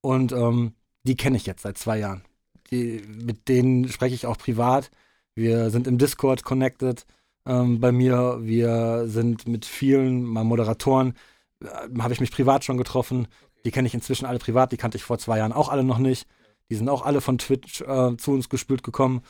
und 0.00 0.32
ähm, 0.32 0.74
die 1.04 1.16
kenne 1.16 1.36
ich 1.36 1.46
jetzt 1.46 1.62
seit 1.62 1.78
zwei 1.78 1.98
Jahren. 1.98 2.22
Die, 2.70 3.02
mit 3.06 3.48
denen 3.48 3.88
spreche 3.88 4.14
ich 4.14 4.26
auch 4.26 4.36
privat. 4.38 4.90
Wir 5.34 5.70
sind 5.70 5.86
im 5.86 5.98
Discord 5.98 6.44
connected 6.44 7.06
ähm, 7.46 7.80
bei 7.80 7.92
mir. 7.92 8.38
Wir 8.42 9.04
sind 9.08 9.48
mit 9.48 9.64
vielen, 9.64 10.24
mal 10.24 10.44
Moderatoren, 10.44 11.14
äh, 11.62 11.66
habe 11.98 12.12
ich 12.12 12.20
mich 12.20 12.30
privat 12.30 12.64
schon 12.64 12.76
getroffen. 12.76 13.28
Die 13.64 13.70
kenne 13.70 13.88
ich 13.88 13.94
inzwischen 13.94 14.26
alle 14.26 14.38
privat, 14.38 14.72
die 14.72 14.76
kannte 14.76 14.96
ich 14.96 15.04
vor 15.04 15.18
zwei 15.18 15.38
Jahren 15.38 15.52
auch 15.52 15.68
alle 15.68 15.84
noch 15.84 15.98
nicht. 15.98 16.26
Die 16.70 16.74
sind 16.74 16.88
auch 16.88 17.02
alle 17.04 17.20
von 17.20 17.38
Twitch 17.38 17.80
äh, 17.82 18.16
zu 18.16 18.32
uns 18.32 18.48
gespült 18.48 18.82
gekommen. 18.82 19.22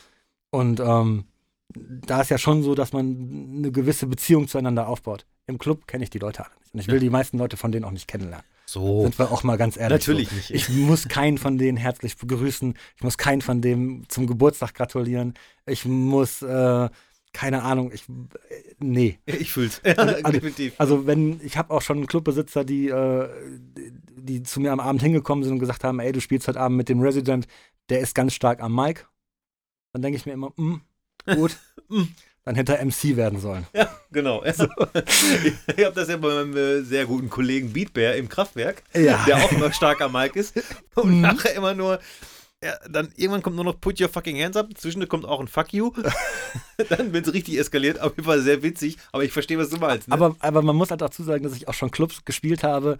Und 0.50 0.80
ähm, 0.80 1.24
da 1.70 2.20
ist 2.20 2.30
ja 2.30 2.38
schon 2.38 2.62
so, 2.62 2.74
dass 2.74 2.92
man 2.92 3.52
eine 3.58 3.72
gewisse 3.72 4.06
Beziehung 4.06 4.48
zueinander 4.48 4.88
aufbaut. 4.88 5.26
Im 5.46 5.58
Club 5.58 5.86
kenne 5.86 6.04
ich 6.04 6.10
die 6.10 6.18
Leute 6.18 6.44
alle 6.44 6.54
nicht. 6.60 6.74
Und 6.74 6.80
ich 6.80 6.86
will 6.88 6.94
Ja. 6.94 7.00
die 7.00 7.10
meisten 7.10 7.38
Leute 7.38 7.56
von 7.56 7.72
denen 7.72 7.84
auch 7.84 7.90
nicht 7.90 8.08
kennenlernen. 8.08 8.44
So. 8.66 9.02
Sind 9.02 9.18
wir 9.18 9.32
auch 9.32 9.44
mal 9.44 9.56
ganz 9.56 9.78
ehrlich. 9.78 9.98
Natürlich 10.06 10.28
so. 10.28 10.34
nicht. 10.36 10.50
Ich 10.50 10.68
muss 10.68 11.08
keinen 11.08 11.38
von 11.38 11.56
denen 11.56 11.78
herzlich 11.78 12.16
begrüßen. 12.18 12.74
Ich 12.96 13.02
muss 13.02 13.16
keinen 13.16 13.40
von 13.40 13.62
dem 13.62 14.04
zum 14.08 14.26
Geburtstag 14.26 14.74
gratulieren. 14.74 15.34
Ich 15.64 15.86
muss, 15.86 16.42
äh, 16.42 16.88
keine 17.32 17.62
Ahnung, 17.62 17.92
ich, 17.92 18.08
äh, 18.08 18.74
nee. 18.78 19.18
Ich 19.26 19.52
fühl's. 19.52 19.80
Ja, 19.84 19.92
Also- 19.96 20.22
definitiv. 20.32 20.74
Also 20.78 21.06
wenn, 21.06 21.40
ich 21.44 21.56
habe 21.56 21.72
auch 21.72 21.82
schon 21.82 22.06
Clubbesitzer, 22.06 22.64
die, 22.64 22.88
äh, 22.88 23.28
die, 23.76 23.92
die 24.16 24.42
zu 24.42 24.60
mir 24.60 24.72
am 24.72 24.80
Abend 24.80 25.02
hingekommen 25.02 25.44
sind 25.44 25.54
und 25.54 25.58
gesagt 25.60 25.84
haben, 25.84 26.00
ey, 26.00 26.12
du 26.12 26.20
spielst 26.20 26.48
heute 26.48 26.60
Abend 26.60 26.76
mit 26.76 26.88
dem 26.88 27.00
Resident, 27.00 27.46
der 27.88 28.00
ist 28.00 28.14
ganz 28.14 28.34
stark 28.34 28.60
am 28.62 28.74
Mic. 28.74 29.06
Dann 29.92 30.02
denke 30.02 30.16
ich 30.18 30.26
mir 30.26 30.32
immer, 30.32 30.52
mm, 30.56 30.80
gut, 31.34 31.56
Mm. 31.88 32.02
dann 32.44 32.54
hätte 32.54 32.76
er 32.76 32.84
MC 32.84 33.16
werden 33.16 33.40
sollen. 33.40 33.66
Ja, 33.72 33.88
genau. 34.12 34.40
Also, 34.40 34.64
ich 35.76 35.84
habe 35.84 35.94
das 35.94 36.08
ja 36.08 36.16
bei 36.18 36.28
meinem 36.28 36.54
äh, 36.56 36.82
sehr 36.82 37.06
guten 37.06 37.30
Kollegen 37.30 37.72
Beatbear 37.72 38.14
im 38.16 38.28
Kraftwerk, 38.28 38.82
Ja. 38.94 39.24
der 39.26 39.36
auch 39.38 39.52
immer 39.52 39.72
stark 39.72 40.00
am 40.02 40.12
Mic 40.12 40.38
ist. 40.38 40.54
Und 40.94 41.16
Mhm. 41.16 41.20
nachher 41.22 41.54
immer 41.54 41.72
nur, 41.74 41.98
ja, 42.62 42.76
dann 42.88 43.12
irgendwann 43.16 43.42
kommt 43.42 43.56
nur 43.56 43.64
noch 43.64 43.80
Put 43.80 44.00
your 44.00 44.08
fucking 44.08 44.40
hands 44.42 44.56
up. 44.56 44.68
Zwischendurch 44.76 45.08
kommt 45.08 45.24
auch 45.24 45.40
ein 45.40 45.46
Fuck 45.46 45.72
you. 45.72 45.92
dann 46.88 47.12
wird 47.12 47.26
es 47.26 47.32
richtig 47.32 47.58
eskaliert. 47.58 48.00
Auf 48.00 48.16
jeden 48.16 48.24
Fall 48.24 48.40
sehr 48.40 48.62
witzig. 48.62 48.98
Aber 49.12 49.22
ich 49.22 49.32
verstehe, 49.32 49.58
was 49.58 49.70
du 49.70 49.76
meinst. 49.76 50.08
Ne? 50.08 50.14
Aber, 50.14 50.34
aber 50.40 50.62
man 50.62 50.74
muss 50.74 50.90
halt 50.90 51.00
dazu 51.00 51.22
sagen, 51.22 51.44
dass 51.44 51.54
ich 51.54 51.68
auch 51.68 51.74
schon 51.74 51.92
Clubs 51.92 52.24
gespielt 52.24 52.64
habe, 52.64 52.98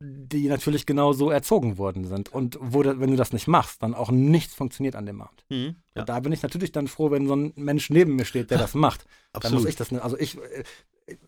die 0.00 0.48
natürlich 0.48 0.86
genau 0.86 1.12
so 1.12 1.30
erzogen 1.30 1.78
worden 1.78 2.04
sind. 2.04 2.32
Und 2.32 2.58
wo, 2.60 2.84
wenn 2.84 3.10
du 3.10 3.16
das 3.16 3.32
nicht 3.32 3.46
machst, 3.46 3.82
dann 3.82 3.94
auch 3.94 4.10
nichts 4.10 4.54
funktioniert 4.54 4.96
an 4.96 5.06
dem 5.06 5.22
Abend. 5.22 5.44
Mhm. 5.48 5.76
Ja, 5.94 6.02
Und 6.02 6.08
da 6.08 6.20
bin 6.20 6.32
ich 6.32 6.42
natürlich 6.42 6.72
dann 6.72 6.88
froh, 6.88 7.10
wenn 7.12 7.28
so 7.28 7.36
ein 7.36 7.52
Mensch 7.54 7.90
neben 7.90 8.16
mir 8.16 8.24
steht, 8.24 8.50
der 8.50 8.58
das 8.58 8.74
macht. 8.74 9.04
Dann 9.32 9.42
absolut. 9.42 9.62
muss 9.62 9.70
ich 9.70 9.76
das 9.76 9.92
nicht. 9.92 10.02
Also 10.02 10.18
ich, 10.18 10.36
äh, 10.36 10.64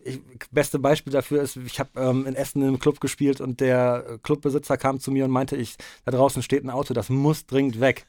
ich 0.03 0.21
beste 0.51 0.79
Beispiel 0.79 1.13
dafür 1.13 1.41
ist, 1.41 1.55
ich 1.57 1.79
habe 1.79 1.89
ähm, 1.95 2.25
in 2.25 2.35
Essen 2.35 2.61
in 2.61 2.67
einem 2.67 2.79
Club 2.79 2.99
gespielt 2.99 3.39
und 3.39 3.61
der 3.61 4.05
äh, 4.07 4.17
Clubbesitzer 4.17 4.77
kam 4.77 4.99
zu 4.99 5.11
mir 5.11 5.25
und 5.25 5.31
meinte, 5.31 5.55
ich, 5.55 5.77
da 6.05 6.11
draußen 6.11 6.43
steht 6.43 6.63
ein 6.63 6.69
Auto, 6.69 6.93
das 6.93 7.09
muss 7.09 7.45
dringend 7.45 7.79
weg. 7.79 8.05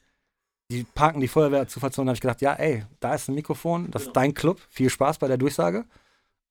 Die 0.71 0.85
parken 0.85 1.21
die 1.21 1.29
Feuerwehrzufahrzone, 1.29 2.07
da 2.07 2.11
habe 2.11 2.17
ich 2.17 2.21
gedacht, 2.21 2.41
ja, 2.41 2.55
ey, 2.55 2.85
da 3.01 3.15
ist 3.15 3.29
ein 3.29 3.35
Mikrofon, 3.35 3.91
das 3.91 4.05
ist 4.05 4.13
dein 4.15 4.35
Club, 4.35 4.61
viel 4.69 4.91
Spaß 4.91 5.19
bei 5.19 5.29
der 5.29 5.39
Durchsage, 5.39 5.85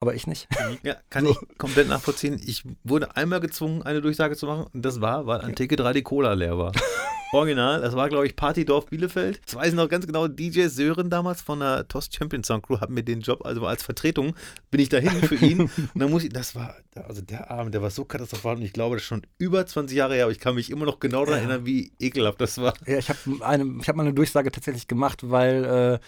aber 0.02 0.16
ich 0.16 0.28
nicht. 0.28 0.47
Ja, 0.84 0.95
kann 1.10 1.26
ich 1.26 1.36
komplett 1.58 1.89
nachvollziehen. 1.89 2.39
Ich 2.45 2.64
wurde 2.84 3.16
einmal 3.18 3.41
gezwungen, 3.41 3.82
eine 3.84 4.02
Durchsage 4.02 4.38
zu 4.38 4.45
machen. 4.45 4.68
Und 4.74 4.84
das 4.86 5.02
war, 5.02 5.26
weil 5.28 5.41
an 5.41 5.56
Theke 5.56 5.76
3 5.76 5.93
die 5.93 6.04
Cola 6.04 6.34
leer 6.34 6.58
war. 6.58 6.72
Original, 7.34 7.82
das 7.82 7.95
war, 7.95 8.10
glaube 8.10 8.26
ich, 8.26 8.36
Partydorf 8.36 8.88
Bielefeld. 8.88 9.39
Das 9.45 9.56
weiß 9.56 9.68
ich 9.68 9.74
noch 9.76 9.88
ganz 9.89 10.08
genau. 10.08 10.28
DJ 10.28 10.68
Sören 10.68 11.10
damals 11.12 11.41
von 11.43 11.60
der 11.60 11.88
TOS 11.88 12.10
Champion 12.12 12.43
Sound 12.43 12.64
Crew 12.64 12.80
hat 12.80 12.89
mir 12.89 13.04
den 13.04 13.20
Job, 13.22 13.45
also 13.45 13.68
als 13.68 13.84
Vertretung, 13.84 14.36
bin 14.72 14.80
ich 14.80 14.89
dahin 14.89 15.12
für 15.22 15.36
ihn. 15.36 15.60
Und 15.78 15.89
dann 15.93 16.10
muss 16.10 16.24
ich, 16.24 16.30
das 16.30 16.56
war, 16.56 16.76
also 16.95 17.22
der 17.22 17.52
Abend, 17.52 17.76
der 17.76 17.84
war 17.84 17.91
so 17.91 18.04
katastrophal. 18.06 18.56
Und 18.56 18.64
ich 18.64 18.74
glaube, 18.74 18.95
das 18.95 19.04
ist 19.04 19.08
schon 19.10 19.22
über 19.38 19.64
20 19.66 19.95
Jahre 19.95 20.16
her, 20.16 20.24
aber 20.24 20.32
ich 20.32 20.39
kann 20.39 20.56
mich 20.56 20.72
immer 20.72 20.86
noch 20.86 21.00
genau 21.00 21.24
daran 21.26 21.41
Ja. 21.41 21.45
erinnern, 21.50 21.66
wie 21.68 21.91
ekelhaft 22.00 22.41
das 22.41 22.58
war. 22.58 22.74
Ja, 22.88 22.97
ich 22.97 23.10
habe 23.10 23.20
eine, 23.41 23.78
ich 23.80 23.88
hab 23.89 23.95
mal 23.95 24.04
eine 24.04 24.14
Durchsage 24.14 24.50
tatsächlich 24.52 24.88
gemacht, 24.88 25.30
weil 25.30 25.66
äh, 25.66 26.00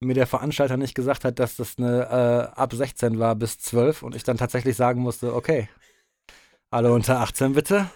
mir 0.00 0.14
der 0.14 0.26
Veranstalter 0.26 0.76
nicht 0.76 0.94
gesagt 0.94 1.24
hat, 1.24 1.38
dass 1.38 1.56
das 1.56 1.76
eine 1.78 2.04
äh, 2.54 2.58
ab 2.60 2.72
16 2.72 3.18
war 3.18 3.34
bis 3.34 3.58
12 3.58 4.02
und 4.02 4.14
ich 4.14 4.22
dann 4.24 4.36
tatsächlich 4.36 4.76
sagen 4.76 5.00
musste, 5.02 5.34
okay, 5.34 5.68
alle 6.70 6.92
unter 6.92 7.20
18 7.20 7.52
bitte, 7.54 7.90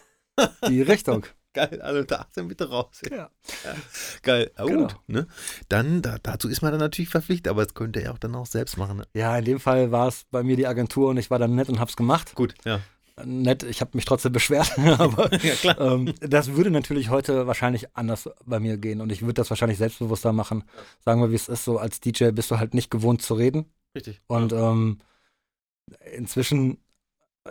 die 0.68 0.82
Richtung. 0.82 1.26
Geil, 1.55 1.82
alle 1.82 2.00
unter 2.00 2.20
18 2.20 2.48
bitte 2.48 2.70
raus. 2.70 3.03
Ja. 3.11 3.28
Geil, 4.22 4.50
aber 4.57 4.68
Genau. 4.70 4.82
gut. 4.86 4.96
Ne? 5.07 5.26
Dann, 5.68 6.00
da, 6.00 6.16
dazu 6.22 6.48
ist 6.48 6.62
man 6.62 6.70
dann 6.72 6.80
natürlich 6.80 7.11
verpflichtet, 7.11 7.48
aber 7.48 7.62
das 7.64 7.74
könnte 7.74 8.00
er 8.00 8.12
auch 8.14 8.18
dann 8.18 8.34
auch 8.34 8.46
selbst 8.46 8.78
machen. 8.78 8.96
Ne? 8.98 9.07
Ja, 9.12 9.36
in 9.36 9.44
dem 9.44 9.61
Fall 9.61 9.92
war 9.92 10.09
es 10.09 10.24
bei 10.30 10.42
mir 10.42 10.57
die 10.57 10.66
Agentur 10.66 11.11
und 11.11 11.18
ich 11.18 11.30
war 11.30 11.38
dann 11.38 11.55
nett 11.55 11.68
und 11.68 11.78
hab's 11.78 11.94
gemacht. 11.96 12.34
Gut, 12.34 12.55
ja. 12.64 12.80
Nett, 13.25 13.62
ich 13.62 13.81
habe 13.81 13.91
mich 13.95 14.05
trotzdem 14.05 14.33
beschwert, 14.33 14.77
aber 14.99 15.33
Ja, 15.43 15.55
klar. 15.55 15.81
ähm, 15.81 16.12
das 16.20 16.53
würde 16.53 16.70
natürlich 16.70 17.11
heute 17.11 17.47
wahrscheinlich 17.47 17.95
anders 17.97 18.29
bei 18.45 18.61
mir 18.61 18.77
gehen 18.79 19.01
und 19.01 19.11
ich 19.12 19.23
würde 19.23 19.35
das 19.35 19.51
wahrscheinlich 19.51 19.79
selbstbewusster 19.79 20.33
machen. 20.33 20.64
Sagen 21.05 21.20
wir, 21.20 21.31
wie 21.31 21.35
es 21.37 21.49
ist, 21.49 21.64
so 21.64 21.79
als 21.79 22.01
DJ 22.01 22.31
bist 22.31 22.51
du 22.51 22.59
halt 22.59 22.75
nicht 22.75 22.91
gewohnt 22.91 23.23
zu 23.23 23.35
reden. 23.35 23.66
Richtig. 23.95 24.20
Und 24.27 24.53
ähm, 24.53 24.99
inzwischen 26.14 26.79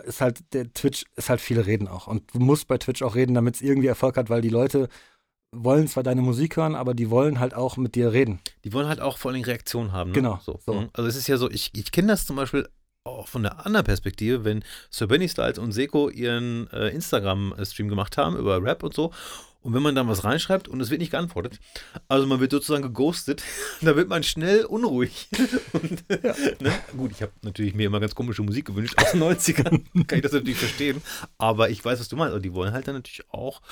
ist 0.04 0.20
halt 0.20 0.40
der 0.54 0.72
Twitch 0.72 1.04
ist 1.16 1.28
halt 1.28 1.40
viele 1.40 1.66
reden 1.66 1.86
auch. 1.88 2.06
Und 2.06 2.34
du 2.34 2.38
musst 2.40 2.66
bei 2.66 2.78
Twitch 2.78 3.02
auch 3.02 3.14
reden, 3.14 3.34
damit 3.34 3.56
es 3.56 3.62
irgendwie 3.62 3.88
Erfolg 3.88 4.16
hat, 4.16 4.30
weil 4.30 4.40
die 4.40 4.48
Leute 4.48 4.88
wollen 5.54 5.86
zwar 5.86 6.02
deine 6.02 6.22
Musik 6.22 6.56
hören, 6.56 6.74
aber 6.74 6.94
die 6.94 7.10
wollen 7.10 7.38
halt 7.38 7.52
auch 7.52 7.76
mit 7.76 7.94
dir 7.94 8.12
reden. 8.12 8.40
Die 8.64 8.72
wollen 8.72 8.88
halt 8.88 9.00
auch 9.00 9.18
vor 9.18 9.30
allem 9.32 9.42
Reaktionen 9.42 9.92
haben. 9.92 10.10
Ne? 10.10 10.14
Genau, 10.14 10.40
So. 10.42 10.58
so. 10.64 10.72
Mhm. 10.72 10.88
Also 10.94 11.08
es 11.10 11.16
ist 11.16 11.26
ja 11.26 11.36
so, 11.36 11.50
ich, 11.50 11.72
ich 11.76 11.92
kenne 11.92 12.08
das 12.08 12.24
zum 12.24 12.36
Beispiel 12.36 12.66
auch 13.04 13.28
von 13.28 13.42
der 13.42 13.66
anderen 13.66 13.84
Perspektive, 13.84 14.44
wenn 14.44 14.64
Sir 14.90 15.08
Benny 15.08 15.28
Styles 15.28 15.58
und 15.58 15.72
Seko 15.72 16.08
ihren 16.08 16.70
äh, 16.72 16.88
Instagram-Stream 16.90 17.88
gemacht 17.88 18.16
haben 18.16 18.36
über 18.36 18.62
Rap 18.62 18.82
und 18.82 18.94
so. 18.94 19.12
Und 19.62 19.74
wenn 19.74 19.82
man 19.82 19.94
dann 19.94 20.08
was 20.08 20.24
reinschreibt 20.24 20.66
und 20.66 20.80
es 20.80 20.90
wird 20.90 21.00
nicht 21.00 21.12
geantwortet, 21.12 21.60
also 22.08 22.26
man 22.26 22.40
wird 22.40 22.50
sozusagen 22.50 22.82
geghostet, 22.82 23.44
da 23.80 23.94
wird 23.94 24.08
man 24.08 24.24
schnell 24.24 24.64
unruhig. 24.64 25.28
Und, 25.72 26.08
ne? 26.10 26.72
Gut, 26.96 27.12
ich 27.12 27.22
habe 27.22 27.30
natürlich 27.42 27.72
mir 27.72 27.86
immer 27.86 28.00
ganz 28.00 28.16
komische 28.16 28.42
Musik 28.42 28.64
gewünscht 28.66 28.94
aus 28.98 29.12
den 29.12 29.22
90ern, 29.22 29.84
kann 30.08 30.18
ich 30.18 30.22
das 30.22 30.32
natürlich 30.32 30.58
verstehen. 30.58 31.00
Aber 31.38 31.70
ich 31.70 31.84
weiß, 31.84 32.00
was 32.00 32.08
du 32.08 32.16
meinst. 32.16 32.32
Also 32.32 32.42
die 32.42 32.52
wollen 32.54 32.72
halt 32.72 32.88
dann 32.88 32.96
natürlich 32.96 33.24
auch, 33.30 33.62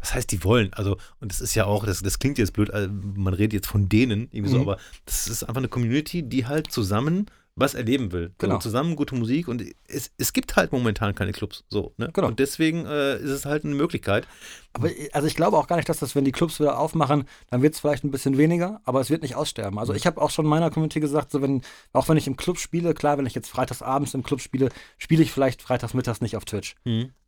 was 0.00 0.14
heißt 0.14 0.32
die 0.32 0.42
wollen? 0.44 0.72
Also, 0.72 0.96
und 1.20 1.30
das 1.30 1.42
ist 1.42 1.54
ja 1.54 1.66
auch, 1.66 1.84
das, 1.84 2.00
das 2.02 2.18
klingt 2.18 2.38
jetzt 2.38 2.54
blöd, 2.54 2.70
also 2.70 2.88
man 2.90 3.34
redet 3.34 3.52
jetzt 3.52 3.66
von 3.66 3.90
denen, 3.90 4.28
irgendwie 4.32 4.50
so, 4.50 4.56
Mhm. 4.56 4.62
aber 4.62 4.78
das 5.04 5.28
ist 5.28 5.42
einfach 5.42 5.60
eine 5.60 5.68
Community, 5.68 6.22
die 6.22 6.46
halt 6.46 6.72
zusammen 6.72 7.26
was 7.56 7.74
erleben 7.74 8.10
will. 8.10 8.34
Genau. 8.38 8.54
So, 8.54 8.60
zusammen 8.62 8.96
gute 8.96 9.14
Musik 9.14 9.46
und 9.46 9.62
es, 9.86 10.10
es 10.18 10.32
gibt 10.32 10.56
halt 10.56 10.72
momentan 10.72 11.14
keine 11.14 11.32
Clubs. 11.32 11.64
So, 11.68 11.94
ne? 11.96 12.10
Genau. 12.12 12.26
Und 12.26 12.40
deswegen 12.40 12.84
äh, 12.84 13.16
ist 13.16 13.30
es 13.30 13.44
halt 13.46 13.64
eine 13.64 13.74
Möglichkeit. 13.74 14.26
Aber 14.72 14.90
also 15.12 15.28
ich 15.28 15.36
glaube 15.36 15.56
auch 15.56 15.68
gar 15.68 15.76
nicht, 15.76 15.88
dass 15.88 16.00
das, 16.00 16.16
wenn 16.16 16.24
die 16.24 16.32
Clubs 16.32 16.58
wieder 16.58 16.78
aufmachen, 16.78 17.24
dann 17.50 17.62
wird 17.62 17.74
es 17.74 17.80
vielleicht 17.80 18.02
ein 18.02 18.10
bisschen 18.10 18.38
weniger, 18.38 18.80
aber 18.84 19.00
es 19.00 19.08
wird 19.10 19.22
nicht 19.22 19.36
aussterben. 19.36 19.78
Also 19.78 19.94
ich 19.94 20.06
habe 20.06 20.20
auch 20.20 20.30
schon 20.30 20.46
meiner 20.46 20.70
Community 20.70 20.98
gesagt, 20.98 21.30
so 21.30 21.42
wenn, 21.42 21.62
auch 21.92 22.08
wenn 22.08 22.16
ich 22.16 22.26
im 22.26 22.36
Club 22.36 22.58
spiele, 22.58 22.92
klar, 22.92 23.18
wenn 23.18 23.26
ich 23.26 23.34
jetzt 23.34 23.50
freitagsabends 23.50 24.14
im 24.14 24.24
Club 24.24 24.40
spiele, 24.40 24.70
spiele 24.98 25.22
ich 25.22 25.30
vielleicht 25.30 25.62
freitagsmittags 25.62 26.20
nicht 26.20 26.36
auf 26.36 26.44
Twitch. 26.44 26.74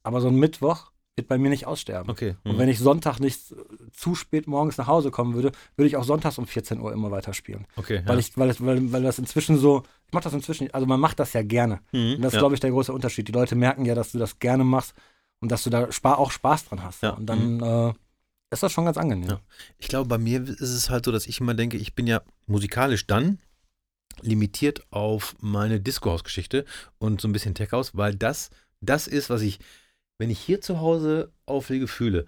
Aber 0.02 0.20
so 0.20 0.28
ein 0.28 0.36
Mittwoch 0.36 0.90
wird 1.16 1.28
bei 1.28 1.38
mir 1.38 1.48
nicht 1.48 1.66
aussterben. 1.66 2.10
Okay. 2.10 2.36
Und 2.44 2.54
Mhm. 2.54 2.58
wenn 2.58 2.68
ich 2.68 2.78
Sonntag 2.78 3.20
nicht 3.20 3.52
äh, 3.52 3.54
zu 3.90 4.14
spät 4.14 4.46
morgens 4.46 4.76
nach 4.76 4.86
Hause 4.86 5.10
kommen 5.10 5.34
würde, 5.34 5.50
würde 5.76 5.88
ich 5.88 5.96
auch 5.96 6.04
sonntags 6.04 6.36
um 6.36 6.46
14 6.46 6.78
Uhr 6.78 6.92
immer 6.92 7.10
weiter 7.10 7.32
spielen. 7.32 7.66
Okay. 7.76 8.02
Weil 8.04 8.16
ja. 8.16 8.20
ich, 8.20 8.36
weil, 8.36 8.54
weil, 8.60 8.92
weil 8.92 9.02
das 9.02 9.18
inzwischen 9.18 9.58
so, 9.58 9.82
ich 10.06 10.12
mache 10.12 10.24
das 10.24 10.32
inzwischen, 10.32 10.70
also 10.72 10.86
man 10.86 11.00
macht 11.00 11.18
das 11.18 11.32
ja 11.32 11.42
gerne. 11.42 11.80
Mhm, 11.92 12.14
Und 12.16 12.22
das 12.22 12.28
ist, 12.28 12.34
ja. 12.34 12.40
glaube 12.40 12.54
ich, 12.54 12.60
der 12.60 12.70
große 12.70 12.92
Unterschied. 12.92 13.28
Die 13.28 13.32
Leute 13.32 13.54
merken 13.54 13.84
ja, 13.84 13.94
dass 13.94 14.12
du 14.12 14.18
das 14.18 14.38
gerne 14.38 14.64
machst 14.64 14.94
und 15.40 15.50
dass 15.50 15.64
du 15.64 15.70
da 15.70 15.88
auch 16.02 16.30
Spaß 16.30 16.66
dran 16.66 16.82
hast. 16.82 17.02
Ja, 17.02 17.12
Mhm. 17.12 17.18
Und 17.18 17.26
dann 17.26 17.60
äh, 17.60 17.92
ist 18.50 18.62
das 18.62 18.72
schon 18.72 18.84
ganz 18.84 18.96
angenehm. 18.96 19.28
Ja. 19.28 19.40
Ich 19.78 19.88
glaube, 19.88 20.08
bei 20.08 20.18
mir 20.18 20.42
ist 20.42 20.60
es 20.60 20.90
halt 20.90 21.04
so, 21.04 21.12
dass 21.12 21.26
ich 21.26 21.40
immer 21.40 21.54
denke, 21.54 21.76
ich 21.76 21.94
bin 21.94 22.06
ja 22.06 22.22
musikalisch 22.46 23.06
dann 23.06 23.38
limitiert 24.22 24.86
auf 24.90 25.36
meine 25.40 25.80
Disco-Haus-Geschichte 25.80 26.64
und 26.98 27.20
so 27.20 27.28
ein 27.28 27.32
bisschen 27.32 27.54
Tech-House, 27.54 27.96
weil 27.96 28.14
das 28.14 28.50
das 28.80 29.06
ist, 29.06 29.30
was 29.30 29.42
ich, 29.42 29.58
wenn 30.18 30.30
ich 30.30 30.38
hier 30.38 30.60
zu 30.60 30.80
Hause 30.80 31.32
auflege, 31.44 31.88
fühle. 31.88 32.26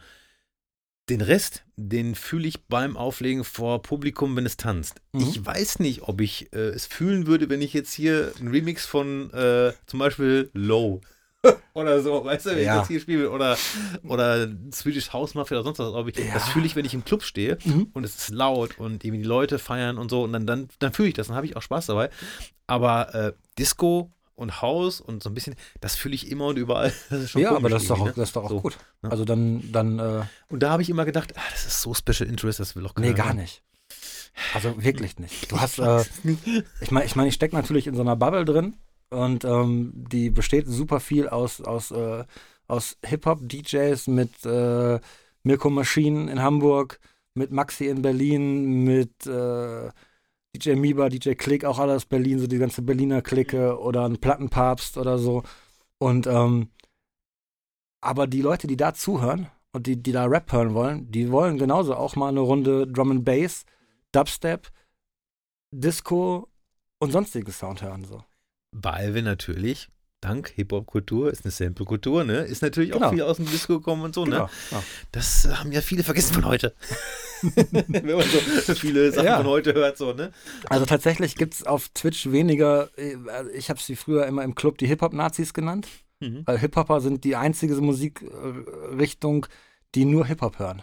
Den 1.08 1.20
Rest, 1.22 1.64
den 1.76 2.14
fühle 2.14 2.46
ich 2.48 2.64
beim 2.66 2.96
Auflegen 2.96 3.42
vor 3.44 3.80
Publikum, 3.82 4.36
wenn 4.36 4.44
es 4.44 4.56
tanzt. 4.58 5.00
Mhm. 5.12 5.20
Ich 5.22 5.44
weiß 5.44 5.78
nicht, 5.78 6.02
ob 6.02 6.20
ich 6.20 6.52
äh, 6.52 6.68
es 6.68 6.86
fühlen 6.86 7.26
würde, 7.26 7.48
wenn 7.48 7.62
ich 7.62 7.72
jetzt 7.72 7.92
hier 7.94 8.32
einen 8.38 8.48
Remix 8.48 8.84
von 8.84 9.32
äh, 9.32 9.72
zum 9.86 9.98
Beispiel 10.00 10.50
Low 10.52 11.00
oder 11.72 12.02
so, 12.02 12.24
weißt 12.24 12.46
du, 12.46 12.50
wenn 12.50 12.64
Ja. 12.64 12.74
ich 12.74 12.78
das 12.80 12.88
hier 12.88 13.00
spiele 13.00 13.30
oder, 13.30 13.56
oder 14.02 14.48
Swedish 14.74 15.12
House 15.12 15.34
Mafia 15.34 15.58
oder 15.58 15.64
sonst 15.64 15.78
was. 15.78 15.94
Ob 15.94 16.08
ich, 16.08 16.18
Ja. 16.18 16.34
Das 16.34 16.48
fühle 16.50 16.66
ich, 16.66 16.76
wenn 16.76 16.84
ich 16.84 16.94
im 16.94 17.04
Club 17.04 17.22
stehe 17.22 17.56
Mhm. 17.64 17.88
und 17.94 18.04
es 18.04 18.16
ist 18.16 18.30
laut 18.30 18.78
und 18.78 19.04
eben 19.04 19.16
die 19.16 19.22
Leute 19.24 19.58
feiern 19.58 19.96
und 19.98 20.10
so 20.10 20.24
und 20.24 20.32
dann, 20.32 20.46
dann, 20.46 20.68
dann 20.78 20.92
fühle 20.92 21.08
ich 21.08 21.14
das, 21.14 21.28
dann 21.28 21.36
habe 21.36 21.46
ich 21.46 21.56
auch 21.56 21.62
Spaß 21.62 21.86
dabei. 21.86 22.10
Aber 22.66 23.14
äh, 23.14 23.32
Disco 23.58 24.10
und 24.38 24.62
Haus 24.62 25.00
und 25.00 25.22
so 25.22 25.30
ein 25.30 25.34
bisschen, 25.34 25.54
das 25.80 25.96
fühle 25.96 26.14
ich 26.14 26.30
immer 26.30 26.46
und 26.46 26.56
überall. 26.58 26.92
Das 27.10 27.20
ist 27.22 27.30
schon 27.30 27.42
Ja, 27.42 27.54
aber 27.56 27.68
das 27.68 27.82
ist 27.82 27.90
doch, 27.90 28.00
auch, 28.00 28.06
ne? 28.06 28.12
das 28.16 28.28
ist 28.28 28.36
doch 28.36 28.44
auch 28.44 28.48
So. 28.50 28.60
gut. 28.60 28.78
Ja. 29.02 29.10
Also 29.10 29.24
dann, 29.24 29.70
dann 29.72 29.98
äh, 29.98 30.22
Und 30.48 30.62
da 30.62 30.70
habe 30.70 30.82
ich 30.82 30.90
immer 30.90 31.04
gedacht, 31.04 31.32
ah, 31.36 31.42
das 31.50 31.66
ist 31.66 31.82
so 31.82 31.92
Special 31.94 32.28
Interest, 32.28 32.60
das 32.60 32.76
will 32.76 32.82
doch 32.84 32.94
keiner. 32.94 33.08
nee, 33.08 33.14
gar 33.14 33.34
nicht. 33.34 33.62
Also 34.54 34.82
wirklich 34.82 35.18
nicht. 35.18 35.50
Du 35.50 35.60
hast, 35.60 35.78
äh, 35.80 36.04
ich 36.80 36.90
meine, 36.92 37.06
ich, 37.06 37.16
mein, 37.16 37.26
ich 37.26 37.34
stecke 37.34 37.56
natürlich 37.56 37.86
in 37.88 37.96
so 37.96 38.02
einer 38.02 38.14
Bubble 38.16 38.44
drin 38.44 38.76
und 39.10 39.44
ähm, 39.44 39.92
die 39.94 40.30
besteht 40.30 40.66
super 40.68 41.00
viel 41.00 41.28
aus, 41.28 41.60
aus, 41.60 41.90
äh, 41.90 42.24
aus 42.68 42.96
Hip-Hop-DJs 43.04 44.06
mit 44.06 44.46
äh, 44.46 45.00
Mirko 45.42 45.70
Maschinen 45.70 46.28
in 46.28 46.40
Hamburg, 46.40 47.00
mit 47.34 47.50
Maxi 47.50 47.86
in 47.88 48.02
Berlin, 48.02 48.84
mit 48.84 49.26
äh, 49.26 49.88
DJ 50.54 50.74
Miba, 50.74 51.08
DJ 51.08 51.32
Click, 51.32 51.64
auch 51.64 51.78
alle 51.78 51.94
aus 51.94 52.06
Berlin, 52.06 52.38
so 52.38 52.46
die 52.46 52.58
ganze 52.58 52.82
Berliner 52.82 53.22
Clique 53.22 53.78
oder 53.78 54.04
ein 54.04 54.18
Plattenpapst 54.18 54.96
oder 54.96 55.18
so. 55.18 55.42
Und 55.98 56.26
ähm, 56.26 56.70
aber 58.00 58.26
die 58.26 58.42
Leute, 58.42 58.66
die 58.66 58.76
da 58.76 58.94
zuhören 58.94 59.48
und 59.72 59.86
die, 59.86 60.00
die 60.00 60.12
da 60.12 60.24
Rap 60.24 60.52
hören 60.52 60.74
wollen, 60.74 61.10
die 61.10 61.30
wollen 61.30 61.58
genauso 61.58 61.94
auch 61.94 62.16
mal 62.16 62.28
eine 62.28 62.40
Runde 62.40 62.86
Drum 62.86 63.10
and 63.10 63.24
Bass, 63.24 63.64
Dubstep, 64.12 64.70
Disco 65.70 66.48
und 66.98 67.12
sonstige 67.12 67.52
Sound 67.52 67.82
hören. 67.82 68.04
So. 68.04 68.24
Weil 68.72 69.14
wir 69.14 69.22
natürlich, 69.22 69.88
dank 70.20 70.48
Hip-Hop-Kultur, 70.56 71.30
ist 71.30 71.44
eine 71.44 71.52
Sample-Kultur, 71.52 72.24
ne? 72.24 72.38
Ist 72.40 72.62
natürlich 72.62 72.90
Genau. 72.90 73.06
auch 73.06 73.10
viel 73.12 73.22
aus 73.22 73.36
dem 73.36 73.46
Disco 73.46 73.78
gekommen 73.78 74.02
und 74.02 74.14
so, 74.14 74.24
ne? 74.24 74.30
Genau. 74.32 74.50
Ja. 74.70 74.82
Das 75.12 75.44
äh, 75.44 75.50
haben 75.50 75.70
ja 75.72 75.80
viele 75.80 76.02
vergessen 76.02 76.34
von 76.34 76.44
heute. 76.44 76.74
Wenn 77.42 78.04
man 78.16 78.24
so 78.64 78.74
viele 78.74 79.12
Sachen 79.12 79.26
Ja. 79.26 79.36
von 79.36 79.46
heute 79.46 79.74
hört, 79.74 79.96
so, 79.96 80.12
ne? 80.12 80.32
Also 80.68 80.86
tatsächlich 80.86 81.36
gibt 81.36 81.54
es 81.54 81.64
auf 81.64 81.88
Twitch 81.90 82.30
weniger, 82.32 82.90
äh, 82.98 83.16
ich 83.54 83.70
habe 83.70 83.80
sie 83.80 83.94
früher 83.96 84.26
immer 84.26 84.42
im 84.42 84.54
Club 84.54 84.78
die 84.78 84.86
Hip-Hop-Nazis 84.88 85.54
genannt, 85.54 85.86
Mhm. 86.20 86.42
weil 86.46 86.58
Hip-Hopper 86.58 87.00
sind 87.00 87.22
die 87.22 87.36
einzige 87.36 87.74
Musikrichtung, 87.76 89.46
die 89.94 90.04
nur 90.04 90.26
Hip-Hop 90.26 90.58
hören. 90.58 90.82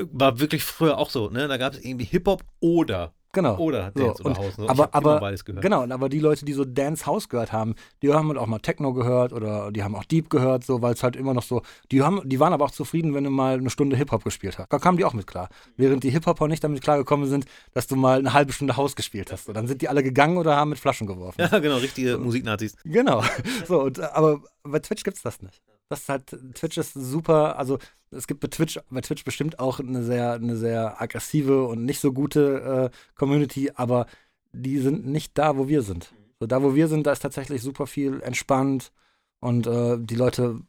War 0.00 0.40
wirklich 0.40 0.64
früher 0.64 0.98
auch 0.98 1.10
so, 1.10 1.30
ne? 1.30 1.46
Da 1.46 1.56
gab 1.56 1.74
es 1.74 1.84
irgendwie 1.84 2.04
Hip-Hop 2.06 2.42
oder, 2.58 3.14
Genau. 3.34 3.56
oder 3.58 3.92
So, 3.94 4.04
Dance 4.06 4.22
oder 4.22 4.36
House. 4.36 4.56
So. 4.56 4.68
aber- 4.68 4.84
ich 4.84 4.94
aber- 4.94 5.20
beides 5.20 5.44
gehört. 5.44 5.62
Genau, 5.62 5.82
aber 5.82 6.08
die 6.08 6.20
Leute, 6.20 6.44
die 6.44 6.52
so 6.52 6.64
Dance 6.64 7.04
House 7.06 7.28
gehört 7.28 7.52
haben, 7.52 7.74
die 8.02 8.12
haben 8.12 8.28
halt 8.28 8.38
auch 8.38 8.46
mal 8.46 8.58
Techno 8.60 8.92
gehört 8.94 9.32
oder 9.32 9.70
die 9.72 9.82
haben 9.82 9.94
auch 9.94 10.04
Deep 10.04 10.30
gehört, 10.30 10.64
so, 10.64 10.80
weil 10.82 10.94
es 10.94 11.02
halt 11.02 11.16
immer 11.16 11.34
noch 11.34 11.42
so, 11.42 11.62
die 11.92 12.02
haben, 12.02 12.20
die 12.28 12.40
waren 12.40 12.52
aber 12.52 12.64
auch 12.64 12.70
zufrieden, 12.70 13.12
wenn 13.14 13.24
du 13.24 13.30
mal 13.30 13.58
eine 13.58 13.70
Stunde 13.70 13.96
Hip-Hop 13.96 14.24
gespielt 14.24 14.58
hast. 14.58 14.72
Da 14.72 14.78
kamen 14.78 14.96
die 14.98 15.04
auch 15.04 15.12
mit 15.14 15.26
klar. 15.26 15.48
Während 15.76 16.02
die 16.04 16.10
Hip-Hopper 16.10 16.48
nicht 16.48 16.64
damit 16.64 16.80
klargekommen 16.82 17.28
sind, 17.28 17.44
dass 17.72 17.86
du 17.86 17.96
mal 17.96 18.18
eine 18.18 18.32
halbe 18.32 18.52
Stunde 18.52 18.76
Haus 18.76 18.96
gespielt 18.96 19.30
hast. 19.32 19.44
So, 19.46 19.52
dann 19.52 19.66
sind 19.66 19.82
die 19.82 19.88
alle 19.88 20.02
gegangen 20.02 20.36
oder 20.38 20.56
haben 20.56 20.70
mit 20.70 20.78
Flaschen 20.78 21.06
geworfen. 21.06 21.40
Ja, 21.40 21.58
genau, 21.58 21.76
richtige 21.76 22.16
Musiknazis. 22.18 22.76
Genau. 22.84 23.22
So, 23.66 23.82
und, 23.82 24.00
aber 24.00 24.40
bei 24.62 24.78
Twitch 24.78 25.04
gibt's 25.04 25.22
das 25.22 25.40
nicht. 25.42 25.60
Das 25.88 26.00
ist 26.00 26.08
halt, 26.08 26.36
Twitch 26.54 26.78
ist 26.78 26.94
super, 26.94 27.58
also 27.58 27.78
es 28.10 28.26
gibt 28.26 28.40
bei 28.40 28.48
Twitch, 28.48 28.78
bei 28.90 29.00
Twitch 29.00 29.24
bestimmt 29.24 29.58
auch 29.58 29.80
eine 29.80 30.02
sehr, 30.02 30.32
eine 30.32 30.56
sehr 30.56 31.00
aggressive 31.00 31.64
und 31.66 31.84
nicht 31.84 32.00
so 32.00 32.12
gute 32.12 32.90
äh, 32.92 32.96
Community, 33.18 33.70
aber 33.74 34.06
die 34.52 34.78
sind 34.78 35.06
nicht 35.06 35.36
da, 35.36 35.56
wo 35.56 35.68
wir 35.68 35.82
sind. 35.82 36.12
So, 36.40 36.46
da, 36.46 36.62
wo 36.62 36.74
wir 36.74 36.88
sind, 36.88 37.06
da 37.06 37.12
ist 37.12 37.20
tatsächlich 37.20 37.62
super 37.62 37.86
viel 37.86 38.20
entspannt 38.22 38.92
und 39.40 39.66
äh, 39.66 39.98
die 40.00 40.14
Leute, 40.14 40.60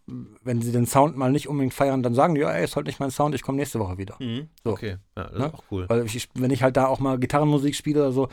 wenn 0.44 0.62
sie 0.62 0.72
den 0.74 0.86
Sound 0.86 1.16
mal 1.16 1.32
nicht 1.32 1.48
unbedingt 1.48 1.74
feiern, 1.74 2.04
dann 2.04 2.14
sagen 2.14 2.36
die, 2.36 2.42
ja, 2.42 2.52
ey, 2.52 2.66
ist 2.66 2.76
halt 2.76 2.88
nicht 2.88 3.00
mein 3.00 3.12
Sound, 3.12 3.34
ich 3.36 3.42
komme 3.42 3.58
nächste 3.58 3.80
Woche 3.80 3.98
wieder. 3.98 4.18
Mhm. 4.20 4.50
So. 4.64 4.72
Okay, 4.72 4.98
ja, 5.16 5.24
das 5.24 5.40
Ne? 5.40 5.46
ist 5.46 5.54
auch 5.54 5.64
cool. 5.72 5.86
Weil 5.88 6.06
ich, 6.06 6.30
wenn 6.34 6.52
ich 6.52 6.62
halt 6.62 6.76
da 6.76 6.88
auch 6.88 7.00
mal 7.00 7.18
Gitarrenmusik 7.18 7.74
spiele 7.76 8.02
oder 8.02 8.12
so, 8.12 8.28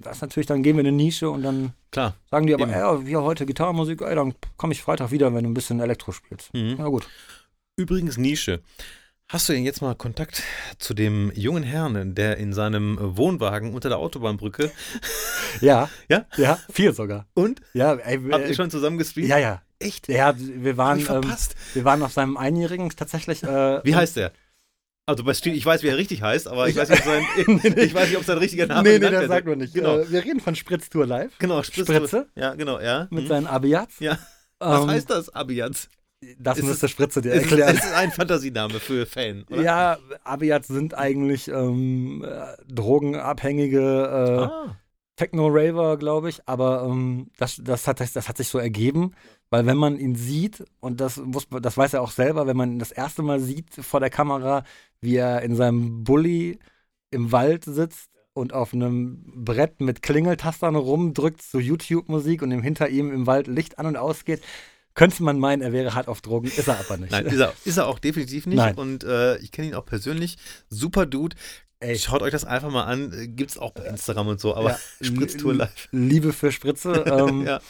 das 0.00 0.16
ist 0.16 0.22
natürlich, 0.22 0.46
dann 0.46 0.62
gehen 0.62 0.76
wir 0.76 0.80
in 0.82 0.88
eine 0.88 0.96
Nische 0.96 1.30
und 1.30 1.42
dann 1.42 1.72
Klar. 1.90 2.14
Sagen 2.30 2.46
die 2.46 2.54
aber, 2.54 2.64
Eben. 2.64 2.72
ey, 2.72 3.06
wir 3.06 3.22
heute 3.22 3.46
Gitarrenmusik, 3.46 4.02
ey, 4.02 4.14
dann 4.14 4.34
komme 4.56 4.72
ich 4.74 4.82
Freitag 4.82 5.10
wieder, 5.10 5.32
wenn 5.34 5.44
du 5.44 5.50
ein 5.50 5.54
bisschen 5.54 5.80
Elektro 5.80 6.12
spielst. 6.12 6.52
Mhm. 6.52 6.74
Na 6.78 6.88
gut. 6.88 7.08
Übrigens 7.76 8.16
Nische. 8.18 8.60
Hast 9.30 9.48
du 9.48 9.52
denn 9.52 9.64
jetzt 9.64 9.82
mal 9.82 9.94
Kontakt 9.94 10.42
zu 10.78 10.94
dem 10.94 11.30
jungen 11.34 11.62
Herrn, 11.62 12.14
der 12.14 12.38
in 12.38 12.52
seinem 12.54 12.98
Wohnwagen 13.00 13.74
unter 13.74 13.88
der 13.90 13.98
Autobahnbrücke 13.98 14.70
Ja. 15.60 15.88
Ja? 16.08 16.26
Ja, 16.36 16.58
viel 16.70 16.92
sogar. 16.94 17.26
und? 17.34 17.60
Ja, 17.74 17.94
ey, 17.94 18.24
wir- 18.24 18.34
Habt 18.34 18.48
ihr 18.48 18.54
schon 18.54 18.70
zusammen 18.70 18.98
gestreamt? 18.98 19.28
Ja, 19.28 19.38
ja. 19.38 19.62
Echt? 19.80 20.08
Ja, 20.08 20.34
wir 20.36 20.76
waren, 20.76 20.98
ähm, 20.98 21.04
verpasst. 21.04 21.54
wir 21.74 21.84
waren 21.84 22.02
auf 22.02 22.12
seinem 22.12 22.36
Einjährigen 22.36 22.90
tatsächlich. 22.90 23.42
Äh, 23.44 23.80
Wie 23.84 23.94
heißt 23.94 24.16
der? 24.16 24.32
Also 25.08 25.24
bei 25.24 25.32
Street, 25.32 25.56
ich 25.56 25.64
weiß, 25.64 25.82
wie 25.82 25.88
er 25.88 25.96
richtig 25.96 26.20
heißt, 26.20 26.48
aber 26.48 26.68
ich 26.68 26.76
weiß 26.76 26.90
nicht, 26.90 27.00
ob 27.00 27.06
sein, 27.06 27.22
ich 27.78 27.94
weiß 27.94 28.08
nicht, 28.08 28.18
ob 28.18 28.24
sein 28.24 28.36
richtiger 28.36 28.66
Name 28.66 28.82
Nee, 28.82 28.98
nee, 28.98 29.06
genannt 29.06 29.22
das 29.22 29.28
sagt 29.28 29.46
man 29.46 29.56
nicht. 29.58 29.72
Genau. 29.72 29.98
Äh, 30.00 30.10
wir 30.12 30.22
reden 30.22 30.40
von 30.40 30.54
Spritztour 30.54 31.06
live 31.06 31.32
Genau, 31.38 31.62
Spritze. 31.62 31.94
Spritze? 31.94 32.26
Ja, 32.36 32.54
genau, 32.54 32.78
ja. 32.78 33.08
mit 33.10 33.22
Hm. 33.22 33.28
seinen 33.28 33.46
Abiats. 33.46 34.00
Ja. 34.00 34.18
Was 34.58 34.82
Ähm, 34.82 34.90
heißt 34.90 35.08
das, 35.08 35.34
Abiaz? 35.34 35.88
Das 36.38 36.58
Ist 36.58 36.64
müsste 36.66 36.88
Spritze 36.88 37.22
dir 37.22 37.32
ist, 37.32 37.42
erklären. 37.44 37.76
es 37.76 37.84
ist 37.84 37.94
ein 37.94 38.10
Fantasiename 38.10 38.80
für 38.80 39.06
Fan, 39.06 39.44
oder? 39.50 39.62
Ja, 39.62 39.98
Abiats 40.24 40.68
sind 40.68 40.92
eigentlich 40.92 41.48
ähm, 41.48 42.22
äh, 42.28 42.54
drogenabhängige 42.70 43.78
äh, 43.80 44.42
Ah. 44.44 44.76
Techno-Raver, 45.18 45.98
glaube 45.98 46.28
ich, 46.28 46.40
aber 46.46 46.84
ähm, 46.84 47.26
das, 47.36 47.60
das, 47.62 47.86
hat, 47.88 48.00
das 48.00 48.28
hat 48.28 48.36
sich 48.36 48.48
so 48.48 48.58
ergeben, 48.58 49.14
weil 49.50 49.66
wenn 49.66 49.76
man 49.76 49.98
ihn 49.98 50.14
sieht, 50.14 50.64
und 50.80 51.00
das, 51.00 51.16
muss, 51.16 51.48
das 51.60 51.76
weiß 51.76 51.94
er 51.94 52.02
auch 52.02 52.12
selber, 52.12 52.46
wenn 52.46 52.56
man 52.56 52.72
ihn 52.72 52.78
das 52.78 52.92
erste 52.92 53.22
Mal 53.22 53.40
sieht 53.40 53.74
vor 53.74 53.98
der 53.98 54.10
Kamera, 54.10 54.62
wie 55.00 55.16
er 55.16 55.42
in 55.42 55.56
seinem 55.56 56.04
Bulli 56.04 56.60
im 57.10 57.32
Wald 57.32 57.64
sitzt 57.64 58.10
und 58.32 58.52
auf 58.52 58.72
einem 58.72 59.24
Brett 59.34 59.80
mit 59.80 60.02
Klingeltastern 60.02 60.76
rumdrückt 60.76 61.42
zu 61.42 61.58
YouTube-Musik 61.58 62.40
und 62.42 62.52
ihm 62.52 62.62
hinter 62.62 62.88
ihm 62.88 63.12
im 63.12 63.26
Wald 63.26 63.48
Licht 63.48 63.78
an 63.80 63.86
und 63.86 63.96
ausgeht, 63.96 64.40
könnte 64.94 65.22
man 65.22 65.38
meinen, 65.38 65.62
er 65.62 65.72
wäre 65.72 65.94
hart 65.94 66.08
auf 66.08 66.20
Drogen, 66.20 66.48
ist 66.48 66.68
er 66.68 66.78
aber 66.78 66.96
nicht. 66.96 67.10
Nein, 67.10 67.26
ist 67.26 67.38
er, 67.38 67.52
ist 67.64 67.76
er 67.76 67.86
auch 67.86 67.98
definitiv 67.98 68.46
nicht. 68.46 68.56
Nein. 68.56 68.74
Und 68.74 69.04
äh, 69.04 69.36
ich 69.38 69.52
kenne 69.52 69.68
ihn 69.68 69.74
auch 69.74 69.86
persönlich. 69.86 70.36
Super 70.68 71.06
Dude. 71.06 71.36
Ey. 71.80 71.96
Schaut 71.98 72.22
euch 72.22 72.32
das 72.32 72.44
einfach 72.44 72.70
mal 72.70 72.84
an. 72.84 73.12
Äh, 73.12 73.28
Gibt's 73.28 73.56
auch 73.58 73.70
bei 73.72 73.84
Instagram 73.84 74.28
und 74.28 74.40
so, 74.40 74.54
aber 74.56 74.70
Ja, 74.70 74.78
Spritztour 75.00 75.52
li- 75.52 75.58
live. 75.60 75.88
Liebe 75.92 76.32
für 76.32 76.50
Spritze. 76.52 77.04
Ähm, 77.06 77.46
ja. 77.46 77.60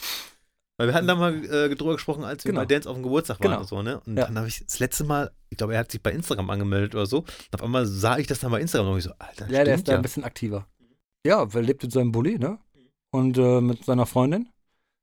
Weil 0.78 0.86
wir 0.88 0.94
hatten 0.94 1.08
da 1.08 1.16
mal 1.16 1.44
äh, 1.44 1.74
drüber 1.74 1.94
gesprochen, 1.94 2.22
als 2.24 2.44
wir 2.44 2.52
Genau. 2.52 2.60
bei 2.62 2.66
Dance 2.66 2.88
auf 2.88 2.94
dem 2.96 3.02
Geburtstag 3.02 3.40
waren 3.40 3.48
Genau. 3.50 3.60
und 3.62 3.68
so, 3.68 3.82
ne? 3.82 4.00
Und 4.06 4.16
Ja. 4.16 4.26
dann 4.26 4.38
habe 4.38 4.46
ich 4.48 4.64
das 4.64 4.78
letzte 4.78 5.02
Mal, 5.04 5.32
ich 5.50 5.58
glaube, 5.58 5.74
er 5.74 5.80
hat 5.80 5.90
sich 5.90 6.00
bei 6.02 6.12
Instagram 6.12 6.48
angemeldet 6.50 6.94
oder 6.94 7.06
so. 7.06 7.18
Und 7.18 7.26
auf 7.54 7.62
einmal 7.62 7.84
sah 7.84 8.16
ich 8.18 8.28
das 8.28 8.38
dann 8.38 8.52
bei 8.52 8.60
Instagram 8.60 8.92
und 8.92 8.98
ich 8.98 9.04
so, 9.04 9.10
Alter, 9.18 9.50
Ja, 9.50 9.64
der 9.64 9.74
ist 9.74 9.88
da 9.88 9.92
ja. 9.92 9.98
ein 9.98 10.02
bisschen 10.02 10.22
aktiver. 10.24 10.68
Ja, 11.26 11.42
er 11.52 11.62
lebt 11.62 11.82
in 11.82 11.90
seinem 11.90 12.12
Bulli, 12.12 12.38
ne? 12.38 12.58
Und 13.10 13.36
äh, 13.38 13.60
mit 13.60 13.84
seiner 13.84 14.06
Freundin, 14.06 14.48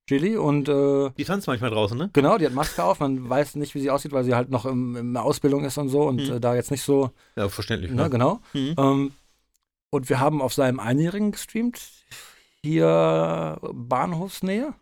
Gilly. 0.07 0.37
Und 0.37 0.69
äh, 0.69 1.09
Die 1.17 1.23
tanzt 1.25 1.47
manchmal 1.47 1.71
draußen, 1.71 1.97
ne? 1.97 2.09
genau, 2.13 2.37
die 2.37 2.45
hat 2.45 2.53
Maske 2.53 2.83
auf. 2.83 2.99
Man 2.99 3.27
weiß 3.29 3.55
nicht, 3.55 3.73
wie 3.75 3.79
sie 3.81 3.89
aussieht, 3.89 4.11
weil 4.11 4.23
sie 4.23 4.35
halt 4.35 4.49
noch 4.49 4.65
im, 4.65 4.95
in 4.95 5.13
der 5.13 5.23
Ausbildung 5.23 5.63
ist 5.65 5.77
und 5.77 5.89
so 5.89 6.03
und 6.03 6.17
Mhm. 6.27 6.33
äh, 6.35 6.39
da 6.39 6.55
jetzt 6.55 6.71
nicht 6.71 6.83
so, 6.83 7.11
Ja, 7.35 7.49
verständlich. 7.49 7.91
ne, 7.91 8.03
Ne? 8.03 8.09
genau. 8.09 8.39
Mhm. 8.53 8.75
Ähm, 8.77 9.11
und 9.89 10.09
wir 10.09 10.19
haben 10.19 10.41
auf 10.41 10.53
seinem 10.53 10.79
Einjährigen 10.79 11.31
gestreamt. 11.31 11.79
Hier 12.63 13.59
Bahnhofsnähe. 13.73 14.73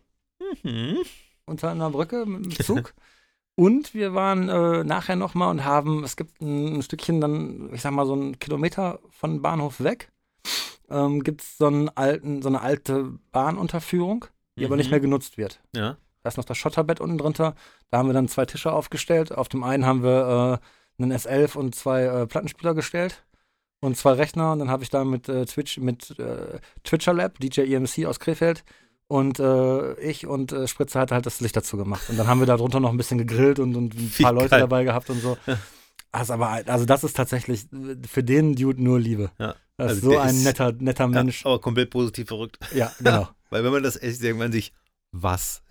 Mhm. 0.62 0.98
unter 1.46 1.70
einer 1.70 1.90
Brücke 1.90 2.24
mit 2.26 2.44
dem 2.58 2.64
Zug. 2.64 2.94
und 3.56 3.94
wir 3.94 4.14
waren 4.14 4.48
äh, 4.48 4.84
nachher 4.84 5.16
nochmal 5.16 5.50
und 5.50 5.64
haben, 5.64 6.02
es 6.04 6.16
gibt 6.16 6.40
ein, 6.40 6.76
ein 6.78 6.82
Stückchen 6.82 7.20
dann, 7.20 7.70
ich 7.72 7.82
sag 7.82 7.92
mal, 7.92 8.06
so 8.06 8.14
einen 8.14 8.38
Kilometer 8.38 8.98
von 9.10 9.42
Bahnhof 9.42 9.80
weg, 9.80 10.10
ähm, 10.90 11.22
gibt 11.22 11.42
es 11.42 11.58
so, 11.58 11.66
einen 11.66 11.88
alten, 11.90 12.42
so 12.42 12.48
eine 12.48 12.60
alte 12.62 13.12
Bahnunterführung, 13.32 14.24
die 14.58 14.64
aber 14.64 14.76
nicht 14.76 14.86
Mhm. 14.86 14.90
mehr 14.92 15.00
genutzt 15.00 15.36
wird. 15.38 15.60
Ja. 15.74 15.96
Da 16.22 16.28
ist 16.28 16.36
noch 16.36 16.44
das 16.44 16.56
Schotterbett 16.56 17.00
unten 17.00 17.18
drunter. 17.18 17.54
Da 17.90 17.98
haben 17.98 18.08
wir 18.08 18.14
dann 18.14 18.28
zwei 18.28 18.46
Tische 18.46 18.72
aufgestellt. 18.72 19.32
Auf 19.32 19.48
dem 19.48 19.62
einen 19.62 19.84
haben 19.84 20.02
wir 20.02 20.60
äh, 20.98 21.02
einen 21.02 21.12
S11 21.12 21.56
und 21.56 21.74
zwei 21.74 22.04
äh, 22.04 22.26
Plattenspieler 22.26 22.74
gestellt 22.74 23.24
und 23.80 23.96
zwei 23.96 24.12
Rechner. 24.12 24.52
Und 24.52 24.60
dann 24.60 24.70
habe 24.70 24.82
ich 24.82 24.90
da 24.90 25.04
mit 25.04 25.28
äh, 25.28 25.44
Twitch, 25.44 25.78
mit 25.78 26.18
äh, 26.18 26.58
Twitcher 26.82 27.12
Lab, 27.12 27.38
DJ 27.40 27.62
EMC 27.74 28.06
aus 28.06 28.20
Krefeld 28.20 28.64
und 29.06 29.38
äh, 29.38 29.94
ich 30.00 30.26
und 30.26 30.52
äh, 30.52 30.66
Spritze 30.66 30.98
hat 30.98 31.12
halt 31.12 31.26
das 31.26 31.40
Licht 31.40 31.56
dazu 31.56 31.76
gemacht. 31.76 32.08
Und 32.08 32.16
dann 32.18 32.26
haben 32.26 32.40
wir 32.40 32.46
da 32.46 32.56
drunter 32.56 32.80
noch 32.80 32.90
ein 32.90 32.96
bisschen 32.96 33.18
gegrillt 33.18 33.58
und, 33.58 33.76
und 33.76 33.92
ein 33.94 34.12
Wie 34.16 34.22
paar 34.22 34.32
Leute 34.32 34.48
geil. 34.48 34.60
dabei 34.60 34.84
gehabt 34.84 35.10
und 35.10 35.20
so. 35.20 35.36
Also, 36.10 36.32
aber, 36.32 36.48
also 36.66 36.86
das 36.86 37.04
ist 37.04 37.16
tatsächlich 37.16 37.66
für 38.08 38.22
den 38.24 38.54
Dude 38.54 38.82
nur 38.82 38.98
Liebe. 38.98 39.30
Ja. 39.38 39.56
Das 39.76 39.88
Also 39.88 39.94
ist 40.10 40.14
so 40.14 40.18
ein 40.18 40.34
ist- 40.36 40.44
netter, 40.44 40.72
netter 40.72 41.08
Mensch. 41.08 41.44
Ja, 41.44 41.50
aber 41.50 41.60
komplett 41.60 41.90
positiv 41.90 42.28
verrückt. 42.28 42.56
Ja, 42.72 42.90
genau. 42.98 43.28
Weil 43.54 43.62
wenn 43.62 43.72
man 43.72 43.84
das 43.84 44.00
echt 44.02 44.20
denkt, 44.20 44.38
man 44.40 44.50
sich, 44.50 44.72
was? 45.12 45.62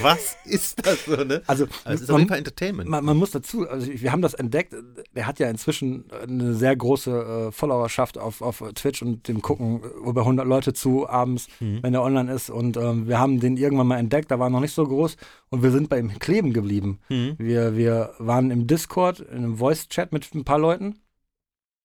Was 0.00 0.36
ist 0.44 0.86
das 0.86 1.04
so, 1.06 1.16
ne? 1.16 1.42
Also, 1.48 1.66
Also 1.84 1.94
es 1.96 2.00
ist 2.02 2.08
auf 2.08 2.12
man- 2.14 2.20
jeden 2.20 2.28
Fall 2.28 2.38
Entertainment. 2.38 2.88
Man, 2.88 3.04
man 3.04 3.16
muss 3.16 3.32
dazu, 3.32 3.68
also 3.68 3.88
wir 3.92 4.12
haben 4.12 4.22
das 4.22 4.32
entdeckt, 4.34 4.74
der 5.14 5.26
hat 5.26 5.40
ja 5.40 5.50
inzwischen 5.50 6.04
eine 6.12 6.54
sehr 6.54 6.74
große 6.76 7.48
äh, 7.48 7.52
Followerschaft 7.52 8.16
auf, 8.16 8.42
auf 8.42 8.62
Twitch 8.76 9.02
und 9.02 9.26
dem 9.26 9.42
gucken 9.42 9.82
über 10.06 10.20
100 10.22 10.46
Leute 10.46 10.72
zu 10.72 11.08
abends, 11.08 11.48
Mhm. 11.58 11.80
wenn 11.82 11.94
er 11.94 12.02
online 12.02 12.32
ist 12.32 12.48
und 12.48 12.76
ähm, 12.76 13.08
wir 13.08 13.18
haben 13.18 13.40
den 13.40 13.56
irgendwann 13.56 13.88
mal 13.88 13.98
entdeckt, 13.98 14.30
da 14.30 14.38
war 14.38 14.46
er 14.46 14.50
noch 14.50 14.60
nicht 14.60 14.72
so 14.74 14.86
groß 14.86 15.16
und 15.50 15.62
wir 15.64 15.72
sind 15.72 15.88
bei 15.88 15.98
ihm 15.98 16.16
kleben 16.20 16.52
geblieben. 16.52 17.00
Mhm. 17.08 17.34
Wir, 17.38 17.76
wir 17.76 18.14
waren 18.18 18.52
im 18.52 18.68
Discord, 18.68 19.18
in 19.18 19.38
einem 19.38 19.56
Voice-Chat 19.56 20.12
mit 20.12 20.32
ein 20.32 20.44
paar 20.44 20.60
Leuten 20.60 21.00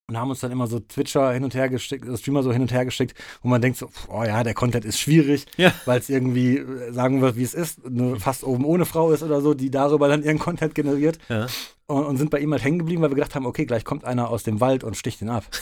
und 0.09 0.17
haben 0.17 0.29
uns 0.29 0.39
dann 0.39 0.53
immer 0.53 0.67
so 0.67 0.79
Twitcher 0.79 1.33
hin 1.33 1.43
und 1.43 1.53
her 1.53 1.67
geschickt, 1.67 2.07
äh, 2.07 2.17
Streamer 2.17 2.41
so 2.41 2.53
hin 2.53 2.61
und 2.61 2.71
her 2.71 2.85
geschickt, 2.85 3.13
wo 3.41 3.49
man 3.49 3.61
denkt 3.61 3.77
so, 3.77 3.89
oh 4.07 4.23
ja, 4.23 4.41
der 4.41 4.53
Content 4.53 4.85
ist 4.85 5.01
schwierig, 5.01 5.45
Ja. 5.57 5.73
weil 5.83 5.99
es 5.99 6.07
irgendwie, 6.07 6.59
äh, 6.59 6.93
sagen 6.93 7.21
wir, 7.21 7.35
wie 7.35 7.43
es 7.43 7.53
ist, 7.53 7.85
eine 7.85 8.17
fast 8.17 8.45
oben 8.45 8.63
ohne 8.63 8.85
Frau 8.85 9.11
ist 9.11 9.21
oder 9.21 9.41
so, 9.41 9.53
die 9.53 9.69
darüber 9.69 10.07
dann 10.07 10.23
ihren 10.23 10.39
Content 10.39 10.75
generiert 10.75 11.19
Ja. 11.27 11.47
und, 11.87 12.05
und 12.05 12.15
sind 12.17 12.29
bei 12.29 12.39
ihm 12.39 12.53
halt 12.53 12.63
hängen 12.63 12.79
geblieben, 12.79 13.01
weil 13.01 13.09
wir 13.11 13.15
gedacht 13.15 13.35
haben, 13.35 13.45
okay, 13.45 13.65
gleich 13.65 13.83
kommt 13.83 14.05
einer 14.05 14.29
aus 14.29 14.43
dem 14.43 14.61
Wald 14.61 14.85
und 14.85 14.95
sticht 14.95 15.21
ihn 15.21 15.27
ab. 15.29 15.43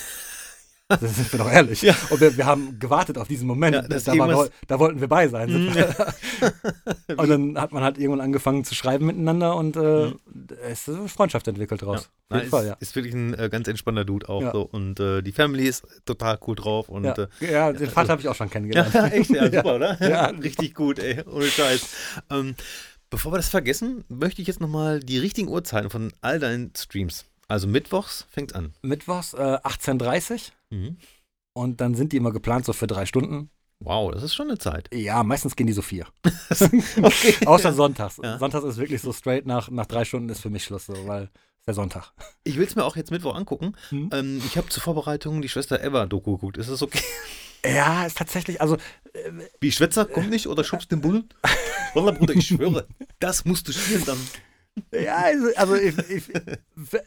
Das 1.02 1.16
sind 1.16 1.32
wir 1.34 1.40
doch 1.40 1.52
ehrlich. 1.52 1.82
Ja. 1.82 1.96
Und 2.12 2.22
wir, 2.22 2.38
wir 2.38 2.46
haben 2.46 2.78
gewartet 2.80 3.18
auf 3.18 3.28
diesen 3.28 3.48
Moment. 3.48 3.76
Ja, 3.76 3.82
da, 3.82 3.96
irgendwas- 4.14 4.52
da 4.68 4.80
wollten 4.80 5.02
wir 5.02 5.08
bei 5.08 5.28
sein. 5.28 5.50
Mhm. 5.52 5.76
und 7.18 7.28
dann 7.30 7.60
hat 7.60 7.72
man 7.72 7.84
halt 7.84 7.98
irgendwann 7.98 8.22
angefangen 8.22 8.64
zu 8.64 8.76
schreiben 8.76 9.08
miteinander 9.08 9.56
und 9.56 9.76
äh, 9.78 10.12
es 10.70 10.88
ist 10.88 10.96
eine 10.96 11.08
Freundschaft 11.08 11.48
entwickelt 11.48 11.82
draus. 11.82 12.02
Auf 12.02 12.10
Nein, 12.30 12.40
jeden 12.42 12.52
Fall, 12.52 12.64
ist, 12.64 12.70
ja. 12.70 12.78
ist 12.80 12.96
wirklich 12.96 13.14
ein 13.16 13.34
äh, 13.34 13.50
ganz 13.50 13.68
entspannter 13.68 14.06
Dude 14.06 14.30
auch 14.30 14.42
Ja. 14.42 14.52
so. 14.52 14.62
Und 14.62 15.00
äh, 15.00 15.22
die 15.24 15.32
Family 15.32 15.68
ist 15.68 15.86
total 16.06 16.38
cool 16.46 16.56
drauf. 16.56 16.88
Und, 16.90 17.04
Ja, 17.06 17.14
äh, 17.42 17.52
ja, 17.52 17.74
den 17.74 17.90
Vater 17.90 18.10
habe 18.10 18.22
ich 18.22 18.28
auch 18.28 18.36
schon 18.36 18.48
ja, 18.48 18.54
kennengelernt. 18.54 18.94
echt, 19.12 19.30
ja, 19.32 19.46
super, 19.52 19.76
oder? 19.76 20.08
Ja. 20.08 20.26
Richtig 20.28 20.76
gut, 20.76 21.00
ey. 21.00 21.24
Ohne 21.26 21.46
Scheiß. 21.48 21.88
Ähm, 22.30 22.56
bevor 23.10 23.32
wir 23.34 23.38
das 23.38 23.50
vergessen, 23.50 24.04
möchte 24.08 24.42
ich 24.42 24.48
jetzt 24.48 24.60
nochmal 24.62 25.00
die 25.00 25.18
richtigen 25.18 25.48
Uhrzeiten 25.48 25.90
von 25.90 26.12
all 26.22 26.40
deinen 26.40 26.72
Streams. 26.78 27.26
Also 27.48 27.68
mittwochs 27.68 28.26
fängt's 28.30 28.54
an. 28.54 28.74
Mittwochs 28.82 29.34
äh, 29.34 29.38
18.30 29.64 30.52
Mhm. 30.72 30.98
und 31.54 31.80
dann 31.80 31.94
sind 31.96 32.12
die 32.12 32.18
immer 32.18 32.32
geplant 32.32 32.66
so 32.66 32.74
für 32.74 32.88
drei 32.88 33.06
Stunden. 33.06 33.50
Wow, 33.80 34.12
das 34.12 34.24
ist 34.24 34.34
schon 34.34 34.48
eine 34.50 34.58
Zeit. 34.58 34.90
Ja, 34.94 35.22
meistens 35.24 35.56
gehen 35.56 35.68
die 35.68 35.74
so 35.74 35.82
vier. 35.82 36.08
Okay. 36.98 37.36
Außer 37.46 37.74
sonntags. 37.74 38.20
Ja. 38.24 38.40
Sonntags 38.40 38.66
ist 38.66 38.78
wirklich 38.78 39.02
so 39.02 39.14
straight 39.14 39.46
nach, 39.46 39.70
nach 39.70 39.86
drei 39.86 40.06
Stunden 40.06 40.30
ist 40.30 40.42
für 40.42 40.50
mich 40.50 40.64
Schluss, 40.64 40.86
so, 40.88 40.94
weil 41.08 41.24
ist 41.26 41.68
der 41.68 41.74
Sonntag. 41.74 42.12
Ich 42.44 42.58
will 42.58 42.66
es 42.66 42.76
mir 42.76 42.84
auch 42.86 42.96
jetzt 42.96 43.12
Mittwoch 43.12 43.36
angucken. 43.36 43.74
Mhm. 43.92 44.10
Ähm, 44.14 44.42
ich 44.46 44.58
habe 44.58 44.70
zur 44.70 44.82
Vorbereitung 44.82 45.42
die 45.42 45.50
Schwester 45.50 45.84
Eva-Doku 45.84 46.36
geguckt. 46.36 46.58
Ist 46.58 46.70
das 46.70 46.82
okay? 46.82 47.02
Ja, 47.66 48.06
ist 48.06 48.18
tatsächlich, 48.18 48.62
also 48.62 48.78
Wie 49.60 49.72
Schwätzer, 49.72 50.06
komm 50.06 50.30
nicht 50.30 50.48
oder 50.48 50.64
schubst 50.64 50.92
den 50.92 51.02
Bullen? 51.02 51.28
Wallah, 51.96 52.12
Bruder, 52.12 52.36
ich 52.36 52.48
schwöre, 52.48 52.88
das 53.20 53.44
musst 53.46 53.68
du 53.68 53.72
spielen 53.72 54.04
dann. 54.06 54.20
Ja, 54.92 55.18
also, 55.18 55.48
also 55.56 55.76
ich, 55.76 55.98
ich, 56.10 56.24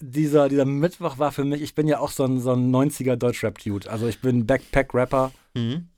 dieser, 0.00 0.48
dieser 0.48 0.64
Mittwoch 0.64 1.18
war 1.18 1.32
für 1.32 1.44
mich, 1.44 1.62
ich 1.62 1.74
bin 1.74 1.86
ja 1.86 1.98
auch 2.00 2.10
so 2.10 2.24
ein, 2.24 2.40
so 2.40 2.52
ein 2.52 2.70
90er 2.74 3.16
Deutschrap-Dude. 3.16 3.90
Also 3.90 4.06
ich 4.06 4.20
bin 4.20 4.46
Backpack-Rapper, 4.46 5.32
Mhm. 5.54 5.88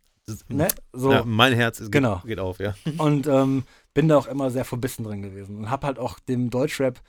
Ne? 0.48 0.68
So. 0.92 1.10
Ja, 1.10 1.24
mein 1.24 1.52
Herz 1.54 1.80
ist, 1.80 1.90
Genau. 1.90 2.22
geht, 2.24 2.38
auf, 2.38 2.60
ja. 2.60 2.74
Und 2.98 3.26
ähm, 3.26 3.64
bin 3.94 4.06
da 4.06 4.16
auch 4.16 4.28
immer 4.28 4.50
sehr 4.50 4.64
verbissen 4.64 5.02
drin 5.04 5.22
gewesen. 5.22 5.56
Und 5.56 5.70
habe 5.70 5.86
halt 5.88 5.98
auch 5.98 6.20
dem 6.20 6.50
Deutschrap 6.50 7.00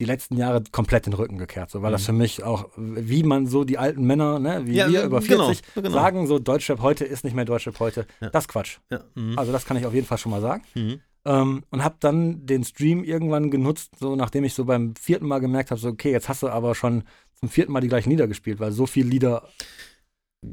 die 0.00 0.04
letzten 0.04 0.36
Jahre 0.36 0.62
komplett 0.72 1.06
den 1.06 1.12
Rücken 1.12 1.38
gekehrt. 1.38 1.70
So, 1.70 1.82
weil 1.82 1.92
das 1.92 2.04
für 2.04 2.12
mich 2.12 2.42
auch, 2.42 2.68
wie 2.76 3.22
man 3.22 3.46
so 3.46 3.62
die 3.64 3.78
alten 3.78 4.04
Männer, 4.04 4.38
ne, 4.40 4.62
wie 4.66 4.72
Mhm. 4.72 4.76
Ja, 4.76 4.88
wir 4.90 5.02
über 5.04 5.20
genau, 5.20 5.46
40 5.46 5.74
genau. 5.74 5.90
sagen, 5.90 6.26
so 6.26 6.38
Deutschrap 6.40 6.80
heute 6.80 7.04
ist 7.04 7.22
nicht 7.24 7.34
mehr 7.34 7.44
Deutschrap 7.44 7.78
heute. 7.78 8.06
Ja. 8.20 8.30
Das 8.30 8.44
ist 8.44 8.48
Quatsch. 8.48 8.78
Mhm. 9.14 9.38
Also 9.38 9.52
das 9.52 9.64
kann 9.64 9.76
ich 9.76 9.86
auf 9.86 9.94
jeden 9.94 10.06
Fall 10.06 10.18
schon 10.18 10.32
mal 10.32 10.40
sagen. 10.40 10.62
Mhm. 11.26 11.32
Ähm, 11.32 11.64
und 11.70 11.84
habe 11.84 11.96
dann 12.00 12.46
den 12.46 12.64
Stream 12.64 13.04
irgendwann 13.04 13.50
genutzt, 13.50 13.92
so 13.98 14.16
nachdem 14.16 14.44
ich 14.44 14.54
so 14.54 14.64
beim 14.64 14.94
vierten 14.96 15.26
Mal 15.26 15.40
gemerkt 15.40 15.70
habe, 15.70 15.80
so 15.80 15.88
okay, 15.88 16.12
jetzt 16.12 16.28
hast 16.28 16.42
du 16.42 16.48
aber 16.48 16.74
schon 16.74 17.04
zum 17.34 17.48
vierten 17.48 17.72
Mal 17.72 17.80
die 17.80 17.88
gleichen 17.88 18.10
Lieder 18.10 18.28
gespielt, 18.28 18.60
weil 18.60 18.72
so 18.72 18.86
viele 18.86 19.08
Lieder 19.08 19.48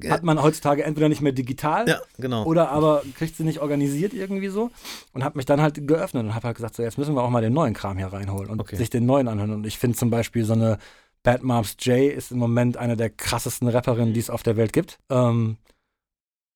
hat 0.09 0.23
man 0.23 0.41
heutzutage 0.41 0.83
entweder 0.83 1.07
nicht 1.07 1.21
mehr 1.21 1.33
digital 1.33 1.87
Ja, 1.87 2.01
genau. 2.17 2.45
oder 2.45 2.69
aber 2.69 3.03
kriegt 3.15 3.35
sie 3.35 3.43
nicht 3.43 3.59
organisiert 3.59 4.13
irgendwie 4.13 4.47
so 4.47 4.71
und 5.13 5.23
habe 5.23 5.37
mich 5.37 5.45
dann 5.45 5.61
halt 5.61 5.87
geöffnet 5.87 6.23
und 6.23 6.33
habe 6.33 6.47
halt 6.47 6.55
gesagt, 6.55 6.75
so 6.75 6.81
jetzt 6.83 6.97
müssen 6.97 7.13
wir 7.13 7.21
auch 7.21 7.29
mal 7.29 7.41
den 7.41 7.53
neuen 7.53 7.73
Kram 7.73 7.97
hier 7.97 8.07
reinholen 8.07 8.49
und 8.49 8.59
Okay. 8.59 8.75
sich 8.75 8.89
den 8.89 9.05
neuen 9.05 9.27
anhören. 9.27 9.51
Und 9.51 9.67
ich 9.67 9.77
finde 9.77 9.97
zum 9.97 10.09
Beispiel 10.09 10.45
so 10.45 10.53
eine 10.53 10.79
Bad 11.21 11.43
Moms 11.43 11.77
J 11.81 12.11
ist 12.11 12.31
im 12.31 12.37
Moment 12.39 12.77
eine 12.77 12.97
der 12.97 13.09
krassesten 13.09 13.67
Rapperinnen, 13.67 14.13
die 14.13 14.19
es 14.19 14.29
auf 14.29 14.41
der 14.43 14.57
Welt 14.57 14.73
gibt. 14.73 14.99
Ähm, 15.09 15.57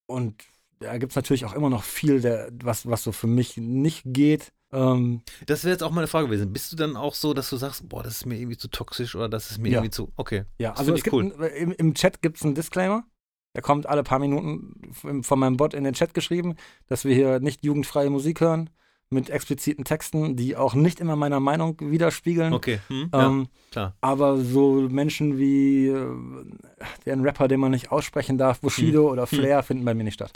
und 0.08 0.44
da 0.80 0.98
gibt 0.98 1.12
es 1.12 1.16
natürlich 1.16 1.46
auch 1.46 1.54
immer 1.54 1.70
noch 1.70 1.84
viel, 1.84 2.22
der, 2.22 2.50
was, 2.64 2.86
was 2.88 3.04
so 3.04 3.12
für 3.12 3.28
mich 3.28 3.58
nicht 3.58 4.04
geht. 4.06 4.52
Ähm, 4.72 5.22
Das 5.46 5.64
wäre 5.64 5.72
jetzt 5.72 5.84
auch 5.84 5.92
meine 5.92 6.08
Frage 6.08 6.28
gewesen. 6.28 6.52
Bist 6.52 6.72
du 6.72 6.76
dann 6.76 6.96
auch 6.98 7.14
so, 7.16 7.34
dass 7.34 7.50
du 7.50 7.58
sagst, 7.58 7.88
boah, 7.88 8.04
das 8.04 8.18
ist 8.18 8.26
mir 8.26 8.36
irgendwie 8.38 8.58
zu 8.58 8.68
toxisch 8.68 9.16
oder 9.16 9.30
das 9.30 9.50
ist 9.52 9.60
mir 9.60 9.70
Ja. 9.70 9.78
irgendwie 9.80 9.92
zu. 9.92 10.12
Okay. 10.18 10.44
ja, 10.60 10.72
Das 10.72 10.80
also 10.80 10.94
es 10.94 11.04
gibt 11.04 11.14
cool. 11.14 11.34
ein, 11.40 11.42
im, 11.56 11.72
im 11.72 11.94
Chat 11.94 12.22
gibt 12.22 12.38
es 12.38 12.44
einen 12.44 12.56
Disclaimer. 12.56 13.04
Der 13.56 13.62
kommt 13.64 13.88
alle 13.88 14.04
paar 14.04 14.20
Minuten 14.20 15.24
von 15.24 15.40
meinem 15.40 15.58
Bot 15.58 15.74
in 15.74 15.84
den 15.84 15.94
Chat 15.94 16.14
geschrieben, 16.14 16.56
dass 16.88 17.06
wir 17.06 17.16
hier 17.16 17.40
nicht 17.40 17.64
jugendfreie 17.64 18.10
Musik 18.10 18.42
hören 18.42 18.70
mit 19.10 19.30
expliziten 19.30 19.86
Texten, 19.86 20.36
die 20.36 20.56
auch 20.58 20.74
nicht 20.74 21.00
immer 21.00 21.16
meiner 21.16 21.40
Meinung 21.40 21.78
widerspiegeln. 21.80 22.54
Okay. 22.54 22.80
Hm? 22.88 23.10
Ja, 23.14 23.28
Ähm, 23.28 23.48
klar. 23.72 23.96
aber 24.02 24.38
so 24.38 24.74
Menschen 24.90 25.38
wie 25.38 25.88
äh, 25.88 26.06
der 27.06 27.22
Rapper, 27.24 27.48
den 27.48 27.60
man 27.60 27.72
nicht 27.72 27.92
aussprechen 27.92 28.38
darf, 28.38 28.60
Bushido 28.60 29.10
oder 29.10 29.26
Flair, 29.28 29.64
finden 29.64 29.86
bei 29.86 29.94
mir 29.94 30.04
nicht 30.04 30.16
statt. 30.16 30.32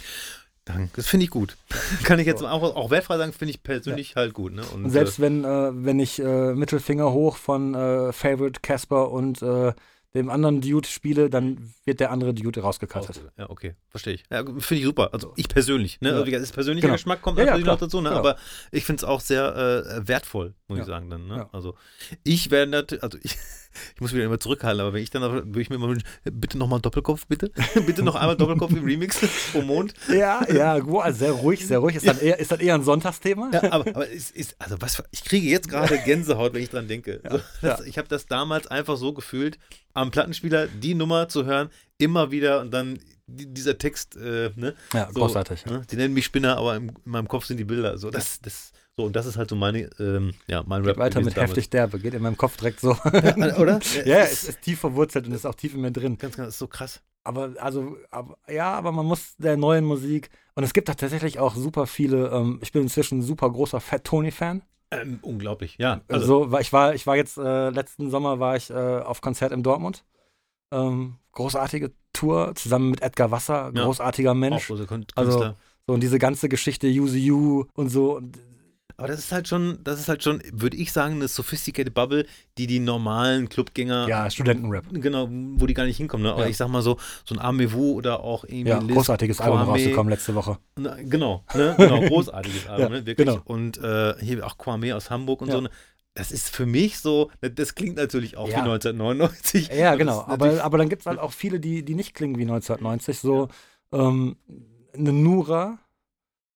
Danke. 0.64 0.92
Das 0.96 1.08
finde 1.08 1.24
ich 1.26 1.32
gut. 1.32 1.58
Kann 2.04 2.20
ich 2.20 2.28
jetzt 2.28 2.44
auch, 2.44 2.64
auch 2.76 2.92
wertfrei 2.92 3.18
sagen, 3.18 3.34
finde 3.34 3.52
ich 3.52 3.64
persönlich 3.64 4.16
halt 4.16 4.34
gut. 4.34 4.54
Ne? 4.54 4.62
Und, 4.74 4.86
Und 4.86 4.90
selbst 4.92 5.20
wenn, 5.20 5.44
äh, 5.44 5.72
wenn 5.74 6.00
ich 6.00 6.20
äh, 6.20 6.54
Mittelfinger 6.54 7.12
hoch 7.12 7.36
von 7.38 7.74
äh, 7.74 8.14
Favorite 8.14 8.62
Casper 8.62 9.12
und 9.12 9.42
äh, 9.42 9.74
dem 10.14 10.30
anderen 10.30 10.60
Dude 10.62 10.88
spiele, 10.88 11.30
dann 11.30 11.74
wird 11.86 12.00
der 12.02 12.12
andere 12.12 12.34
Dude 12.34 12.60
rausgekattet. 12.62 13.22
Ja, 13.38 13.50
okay, 13.50 13.76
verstehe 13.90 14.16
ich. 14.16 14.24
Ja, 14.30 14.44
finde 14.44 14.76
ich 14.76 14.84
super. 14.84 15.14
Also 15.14 15.34
ich 15.38 15.48
persönlich, 15.48 16.02
ne? 16.02 16.10
Ja. 16.10 16.16
Also 16.16 16.32
ist 16.32 16.54
persönlicher 16.54 16.88
Genau. 16.88 16.96
Geschmack 16.96 17.22
kommt 17.22 17.38
Ja, 17.38 17.46
natürlich 17.46 17.66
noch 17.66 17.80
dazu, 17.80 18.02
ne? 18.02 18.10
Genau. 18.10 18.20
Aber 18.20 18.36
ich 18.72 18.84
finde 18.84 19.00
es 19.00 19.04
auch 19.06 19.22
sehr 19.22 19.56
äh, 19.56 20.08
wertvoll, 20.08 20.54
muss 20.68 20.80
ich 20.80 20.86
sagen 20.86 21.10
dann. 21.10 21.28
Ne? 21.28 21.48
Also 21.54 21.76
ich 22.24 22.52
werde 22.52 22.72
natürlich, 22.72 23.04
also 23.04 23.18
ich, 23.22 23.38
ich 23.96 24.02
muss 24.02 24.14
wieder 24.14 24.26
immer 24.26 24.40
zurückhalten, 24.40 24.82
aber 24.82 24.92
wenn 24.94 25.02
ich 25.02 25.12
dann 25.12 25.22
würde 25.22 25.62
ich 25.62 25.70
mir 25.70 25.78
immer 25.78 25.88
wünschen, 25.88 26.08
bitte 26.24 26.58
nochmal 26.58 26.82
Doppelkopf, 26.82 27.28
bitte. 27.28 27.52
bitte 27.86 28.04
noch 28.04 28.16
einmal 28.16 28.36
Doppelkopf 28.36 28.72
im 28.72 28.84
Remix 28.84 29.22
pro 29.54 29.62
Mond. 29.62 29.94
Ja, 30.10 30.46
ja, 30.52 30.74
also 30.74 31.18
sehr 31.20 31.32
ruhig, 31.32 31.66
sehr 31.66 31.80
ruhig. 31.80 31.96
Ist 31.96 32.08
dann 32.08 32.20
eher, 32.20 32.38
ist 32.38 32.52
dann 32.52 32.60
eher 32.60 32.76
ein 32.76 32.84
Sonntagsthema? 32.84 33.50
Ja, 33.54 33.72
aber, 33.72 33.88
aber 33.88 34.12
es 34.12 34.30
ist, 34.30 34.56
also 34.60 34.76
was 34.82 35.02
ich 35.12 35.24
kriege 35.24 35.48
jetzt 35.48 35.70
gerade 35.70 35.98
Gänsehaut, 36.00 36.54
wenn 36.54 36.64
ich 36.64 36.70
dran 36.70 36.90
denke. 36.90 37.22
So, 37.30 37.40
das, 37.62 37.86
Ich 37.86 37.98
habe 37.98 38.10
das 38.10 38.26
damals 38.26 38.68
einfach 38.68 38.98
so 38.98 39.14
gefühlt, 39.14 39.58
am 39.94 40.12
Plattenspieler 40.12 40.68
die 40.68 40.96
Nummer 40.96 41.28
zu 41.30 41.46
hören, 41.46 41.70
immer 41.98 42.32
wieder 42.32 42.62
und 42.62 42.72
dann 42.72 43.00
die, 43.28 43.54
dieser 43.54 43.78
Text, 43.78 44.16
äh, 44.16 44.52
ne? 44.56 44.76
Ja, 44.94 45.08
So, 45.08 45.22
großartig. 45.22 45.66
Ne? 45.66 45.84
Die 45.90 45.96
nennen 45.96 46.14
mich 46.14 46.26
Spinner, 46.26 46.58
aber 46.58 46.76
im, 46.76 46.90
in 46.90 47.12
meinem 47.12 47.28
Kopf 47.28 47.46
sind 47.46 47.58
die 47.58 47.64
Bilder. 47.64 47.98
So, 47.98 48.10
das, 48.10 48.42
das, 48.42 48.72
so, 48.98 49.06
und 49.06 49.16
das 49.16 49.26
ist 49.26 49.38
halt 49.38 49.50
so 49.50 49.56
meine, 49.56 49.90
ähm, 50.00 50.34
ja, 50.48 50.64
mein 50.66 50.84
Rap. 50.84 50.98
Weiter 50.98 51.22
mit 51.22 51.36
damals. 51.38 51.52
heftig 51.52 51.70
derbe. 51.70 52.00
Geht 52.00 52.14
in 52.14 52.22
meinem 52.22 52.38
Kopf 52.38 52.58
direkt 52.58 52.82
so. 52.82 52.98
Ja, 53.14 53.58
oder? 53.58 53.80
ja, 54.06 54.20
es 54.20 54.44
ist 54.44 54.62
tief 54.62 54.80
verwurzelt 54.80 55.28
und 55.28 55.34
ist 55.34 55.46
auch 55.46 55.56
tief 55.56 55.74
in 55.74 55.82
mir 55.82 55.92
drin. 55.92 56.18
ganz, 56.18 56.36
ganz, 56.36 56.50
ist 56.50 56.60
so 56.60 56.68
krass. 56.68 57.02
Aber 57.24 57.54
also, 57.60 57.98
aber, 58.10 58.38
ja, 58.50 58.74
aber 58.74 58.92
man 58.92 59.06
muss 59.06 59.36
der 59.38 59.56
neuen 59.56 59.86
Musik 59.86 60.30
und 60.56 60.64
es 60.64 60.74
gibt 60.74 60.90
da 60.90 60.96
tatsächlich 60.96 61.40
auch 61.40 61.56
super 61.56 61.88
viele. 61.88 62.30
Ähm, 62.30 62.60
ich 62.62 62.72
bin 62.72 62.82
inzwischen 62.82 63.20
ein 63.20 63.22
super 63.22 63.50
großer 63.50 63.80
Fat 63.80 64.04
Tony 64.04 64.32
Fan. 64.32 64.64
Ähm, 64.92 65.20
unglaublich, 65.22 65.78
ja. 65.78 66.02
Also, 66.10 66.44
Also, 66.44 66.52
weil 66.52 66.62
ich 66.62 66.74
war, 66.74 66.94
ich 66.94 67.08
war 67.08 67.16
jetzt 67.16 67.38
äh, 67.38 67.70
letzten 67.70 68.10
Sommer 68.10 68.40
war 68.40 68.56
ich 68.58 68.70
äh, 68.70 68.74
auf 68.74 69.22
Konzert 69.22 69.52
in 69.54 69.64
Dortmund. 69.64 70.04
Ähm, 70.72 71.16
großartige 71.34 71.92
Tour 72.14 72.54
zusammen 72.56 72.90
mit 72.92 73.02
Edgar 73.02 73.32
Wasser, 73.32 73.72
Ja. 73.74 73.84
großartiger 73.86 74.32
auch 74.32 74.36
Mensch. 74.36 74.68
große 74.68 74.86
Kun- 74.86 75.06
Also, 75.16 75.32
Künstler. 75.32 75.56
So 75.88 75.94
und 75.94 76.02
diese 76.04 76.20
ganze 76.20 76.48
Geschichte 76.50 76.88
Use 76.88 77.18
You 77.18 77.66
und 77.74 77.90
so. 77.90 78.18
Und, 78.18 78.38
aber 79.02 79.08
das 79.08 79.20
ist 79.20 79.32
halt 79.32 79.48
schon, 79.48 79.80
das 79.84 80.00
ist 80.00 80.08
halt 80.08 80.24
schon, 80.24 80.42
würde 80.52 80.78
ich 80.78 80.92
sagen, 80.92 81.16
eine 81.16 81.28
sophisticated 81.28 81.94
Bubble, 81.94 82.26
die 82.58 82.68
die 82.68 82.80
normalen 82.80 83.50
Clubgänger 83.50 84.08
ja, 84.08 84.30
Studentenrap. 84.30 84.86
Genau, 84.94 85.28
wo 85.30 85.66
die 85.66 85.74
gar 85.74 85.86
nicht 85.86 85.98
hinkommen. 85.98 86.24
Ne? 86.26 86.32
Aber 86.34 86.44
Ja. 86.44 86.50
ich 86.50 86.58
sag 86.58 86.68
mal 86.70 86.82
so, 86.82 86.98
so 87.26 87.36
ein 87.36 87.40
Amewu 87.40 87.94
oder 87.94 88.22
auch 88.22 88.44
irgendwie 88.44 88.70
Ja, 88.70 88.80
Liz, 88.80 88.94
großartiges 88.96 89.42
Album 89.42 89.58
Kwame, 89.60 89.72
rausgekommen 89.72 90.10
letzte 90.12 90.36
Woche. 90.36 90.58
Na, 90.78 90.96
genau, 91.02 91.44
ne? 91.56 91.76
genau, 91.78 92.02
großartiges 92.08 92.68
Album, 92.68 92.82
Ja, 92.84 92.90
ne? 93.00 93.06
wirklich. 93.06 93.28
genau. 93.28 93.42
Und 93.46 93.78
äh, 93.80 94.16
hier 94.20 94.46
auch 94.46 94.58
Kwame 94.58 94.96
aus 94.96 95.10
Hamburg 95.10 95.42
und 95.42 95.48
Ja. 95.50 95.56
so. 95.56 95.62
Ne? 95.62 95.70
Das 96.14 96.32
ist 96.32 96.50
für 96.50 96.66
mich 96.66 97.00
so, 97.00 97.32
das 97.40 97.74
klingt 97.74 97.96
natürlich 97.96 98.36
auch 98.38 98.48
Ja. 98.50 98.58
wie 98.58 98.70
1999. 98.70 99.70
Ja, 99.74 99.96
genau. 99.96 100.26
Aber, 100.28 100.64
aber 100.64 100.78
dann 100.78 100.90
gibt 100.90 101.02
es 101.02 101.06
halt 101.06 101.20
auch 101.20 101.32
viele, 101.32 101.60
die, 101.60 101.84
die 101.86 101.96
nicht 101.96 102.14
klingen 102.14 102.38
wie 102.38 102.42
1990. 102.44 103.20
So 103.20 103.48
ähm, 103.94 104.36
eine 104.94 105.14
Nura 105.14 105.80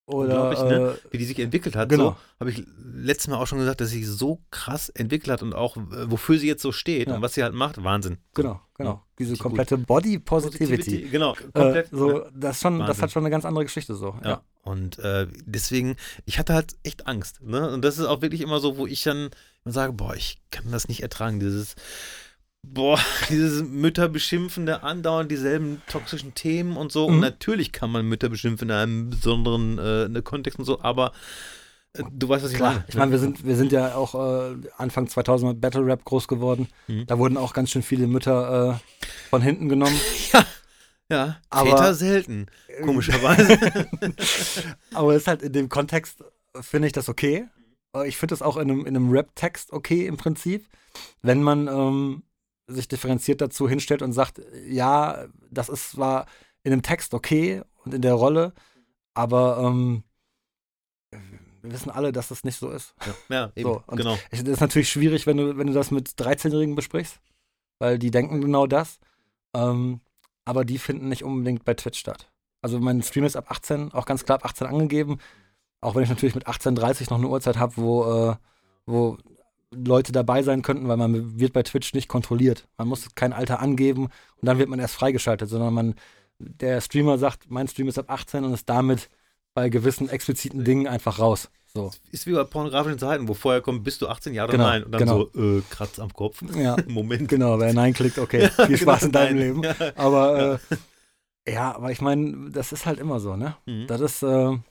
oder. 0.08 0.50
Unglaublich, 0.52 0.60
ne? 0.78 0.90
Äh, 0.92 1.14
wie 1.14 1.18
die 1.18 1.26
sich 1.26 1.40
entwickelt 1.40 1.76
hat. 1.76 1.90
Genau. 1.90 2.12
So 2.12 2.16
habe 2.40 2.50
ich 2.52 2.64
letztes 2.96 3.28
Mal 3.28 3.38
auch 3.38 3.48
schon 3.48 3.60
gesagt, 3.60 3.82
dass 3.82 3.90
sie 3.90 4.04
sich 4.04 4.16
so 4.16 4.40
krass 4.52 4.90
entwickelt 4.90 5.32
hat 5.32 5.42
und 5.44 5.54
auch 5.56 5.78
äh, 5.78 5.82
wofür 6.12 6.38
sie 6.38 6.48
jetzt 6.48 6.62
so 6.62 6.72
steht 6.72 7.08
Ja. 7.08 7.16
und 7.16 7.22
was 7.22 7.34
sie 7.34 7.44
halt 7.44 7.54
macht. 7.54 7.84
Wahnsinn. 7.84 8.18
genau, 8.34 8.62
genau. 8.76 9.02
Diese 9.18 9.38
komplette 9.38 9.78
Body 9.78 10.20
Positivity. 10.20 11.04
Genau, 11.10 11.34
Äh, 11.34 11.52
komplett. 11.54 11.90
so, 11.92 12.10
ne? 12.12 12.32
das, 12.36 12.60
schon, 12.60 12.80
das 12.80 13.02
hat 13.02 13.12
schon 13.12 13.24
eine 13.24 13.30
ganz 13.32 13.46
andere 13.46 13.64
Geschichte 13.66 13.96
so. 13.96 14.16
Ja. 14.24 14.30
Ja. 14.30 14.42
Und 14.64 14.98
äh, 15.00 15.28
deswegen, 15.46 15.96
ich 16.26 16.40
hatte 16.40 16.54
halt 16.54 16.76
echt 16.84 17.08
Angst. 17.08 17.42
Ne? 17.44 17.70
Und 17.72 17.84
das 17.86 17.98
ist 18.00 18.06
auch 18.06 18.22
wirklich 18.22 18.42
immer 18.42 18.60
so, 18.60 18.78
wo 18.78 18.88
ich 18.88 19.04
dann 19.04 19.30
sage, 19.64 19.94
boah, 19.94 20.16
ich 20.16 20.40
kann 20.52 20.72
das 20.72 20.88
nicht 20.88 21.02
ertragen, 21.04 21.40
dieses, 21.40 21.76
boah, 22.74 23.00
dieses 23.30 23.64
Mütter 23.64 24.10
beschimpfende, 24.10 24.84
andauernd 24.84 25.32
dieselben 25.32 25.82
toxischen 25.88 26.34
Themen 26.36 26.78
und 26.78 26.92
so. 26.92 27.06
Und 27.06 27.16
Mhm. 27.16 27.22
natürlich 27.22 27.72
kann 27.72 27.92
man 27.92 28.06
Mütter 28.08 28.30
beschimpfen 28.30 28.70
in 28.70 28.76
einem 28.76 29.10
besonderen 29.10 29.78
äh, 30.16 30.22
Kontext 30.22 30.60
und 30.60 30.66
so, 30.66 30.82
aber 30.82 31.12
äh, 31.94 32.04
du 32.12 32.28
weißt, 32.30 32.44
was 32.44 32.52
ich 32.52 32.58
Klar, 32.58 32.74
meine. 32.74 32.86
ich 32.88 32.96
meine, 32.96 33.12
wir 33.12 33.20
sind, 33.20 33.46
wir 33.46 33.56
sind 33.56 33.72
ja 33.72 33.96
auch 33.96 34.16
äh, 34.16 34.56
Anfang 34.78 35.08
2000 35.08 35.54
mit 35.54 35.62
Battle 35.62 35.86
Rap 35.86 36.04
groß 36.06 36.28
geworden. 36.28 36.68
Mhm. 36.88 37.06
Da 37.08 37.18
wurden 37.18 37.38
auch 37.38 37.54
ganz 37.54 37.72
schön 37.72 37.84
viele 37.84 38.08
Mütter 38.08 38.80
äh, 38.82 39.08
von 39.30 39.42
hinten 39.42 39.70
genommen. 39.70 40.00
Ja, 41.08 41.38
Aber- 41.52 41.70
Väter 41.70 41.94
selten, 41.94 42.48
komischerweise. 42.84 43.60
Aber 44.94 45.12
es 45.14 45.22
ist 45.22 45.28
halt 45.28 45.44
in 45.44 45.54
dem 45.54 45.70
Kontext, 45.70 46.22
äh, 46.56 46.64
finde 46.64 46.88
ich 46.88 46.94
das 46.94 47.10
okay. 47.10 47.46
Äh, 47.96 48.08
Ich 48.08 48.18
finde 48.18 48.34
das 48.34 48.42
auch 48.42 48.58
in 48.58 48.72
einem, 48.72 48.80
in 48.88 48.96
einem 48.96 49.12
Rap-Text 49.12 49.72
okay 49.72 50.08
im 50.08 50.18
Prinzip, 50.18 50.66
wenn 51.22 51.44
man 51.44 51.68
ähm, 51.68 52.24
sich 52.68 52.88
differenziert 52.88 53.42
dazu 53.42 53.70
hinstellt 53.70 54.02
und 54.02 54.14
sagt, 54.14 54.42
ja, 54.68 55.26
das 55.52 55.70
ist 55.70 55.92
zwar 55.92 56.26
in 56.64 56.74
einem 56.74 56.82
Text 56.82 57.14
okay 57.14 57.62
und 57.84 57.94
in 57.94 58.02
der 58.02 58.14
Rolle, 58.14 58.54
aber 59.14 59.60
ähm, 59.60 60.04
wir 61.62 61.72
wissen 61.72 61.90
alle, 61.90 62.12
dass 62.12 62.30
das 62.30 62.44
nicht 62.44 62.58
so 62.58 62.70
ist. 62.70 62.94
ja, 63.30 63.52
eben, 63.56 63.70
So, 63.70 63.84
genau. 63.96 64.18
Es 64.32 64.42
ist 64.42 64.62
natürlich 64.62 64.90
schwierig, 64.90 65.28
wenn 65.28 65.38
du, 65.38 65.58
wenn 65.58 65.68
du 65.68 65.74
das 65.74 65.92
mit 65.92 66.10
13-Jährigen 66.10 66.76
besprichst, 66.76 67.20
weil 67.80 68.00
die 68.00 68.12
denken 68.12 68.42
genau 68.42 68.68
das. 68.68 69.00
Ähm, 69.56 70.02
aber 70.46 70.64
die 70.64 70.78
finden 70.78 71.10
nicht 71.10 71.24
unbedingt 71.24 71.66
bei 71.66 71.74
Twitch 71.74 72.00
statt. 72.00 72.32
Also 72.62 72.80
mein 72.80 73.02
Stream 73.02 73.26
ist 73.26 73.36
ab 73.36 73.50
18, 73.50 73.94
auch 73.94 74.06
ganz 74.06 74.26
klar 74.26 74.38
ab 74.40 74.46
18 74.46 74.68
angegeben. 74.68 75.20
Auch 75.82 75.96
wenn 75.96 76.04
ich 76.04 76.10
natürlich 76.10 76.36
mit 76.36 76.48
18.30 76.48 77.10
noch 77.10 77.18
eine 77.18 77.28
Uhrzeit 77.28 77.58
habe, 77.58 77.74
wo, 77.78 78.30
äh, 78.32 78.36
wo 78.86 79.18
Leute 79.74 80.12
dabei 80.12 80.44
sein 80.44 80.62
könnten, 80.62 80.88
weil 80.88 80.98
man 80.98 81.40
wird 81.40 81.54
bei 81.54 81.64
Twitch 81.64 81.94
nicht 81.94 82.08
kontrolliert. 82.08 82.68
Man 82.78 82.88
muss 82.88 83.08
kein 83.16 83.34
Alter 83.34 83.60
angeben 83.60 84.06
und 84.06 84.46
dann 84.46 84.58
wird 84.58 84.70
man 84.70 84.80
erst 84.80 84.96
freigeschaltet, 84.96 85.50
sondern 85.50 85.74
man, 85.74 85.96
der 86.40 86.82
Streamer 86.82 87.18
sagt, 87.18 87.50
mein 87.50 87.68
Stream 87.68 87.88
ist 87.88 87.98
ab 87.98 88.10
18 88.10 88.44
und 88.44 88.54
ist 88.54 88.70
damit 88.70 89.10
bei 89.54 89.70
gewissen 89.70 90.10
expliziten 90.10 90.64
Dingen 90.64 90.88
einfach 90.88 91.20
raus. 91.20 91.50
So. 91.74 91.92
Ist 92.12 92.26
wie 92.26 92.32
bei 92.32 92.44
pornografischen 92.46 93.00
Seiten, 93.00 93.28
wo 93.28 93.34
vorher 93.34 93.62
kommt, 93.62 93.84
bist 93.84 94.02
du 94.02 94.08
18 94.08 94.34
Jahre 94.34 94.52
Genau, 94.54 94.64
nein 94.64 94.84
und 94.84 94.92
dann 94.94 95.00
genau. 95.00 95.30
so, 95.34 95.58
äh, 95.58 95.62
Kratz 95.70 96.00
am 96.00 96.14
Kopf. 96.14 96.42
Ja, 96.56 96.78
Moment. 96.88 97.28
genau, 97.28 97.60
wer 97.60 97.74
Nein 97.74 97.94
klickt, 97.94 98.18
okay, 98.18 98.50
viel 98.68 98.78
Spaß 98.78 99.04
in 99.04 99.12
deinem 99.12 99.38
Nein. 99.38 99.62
Leben. 99.62 99.64
Ja. 99.64 99.76
Aber 99.96 100.60
äh, 101.46 101.52
ja, 101.52 101.76
aber 101.76 101.92
ich 101.92 102.00
meine, 102.02 102.50
das 102.52 102.72
ist 102.72 102.86
halt 102.86 103.00
immer 103.00 103.20
so, 103.20 103.36
ne? 103.36 103.58
Mhm. 103.66 103.88
Das 103.88 104.00
ist, 104.00 104.24
äh, 104.24 104.48
Und 104.48 104.62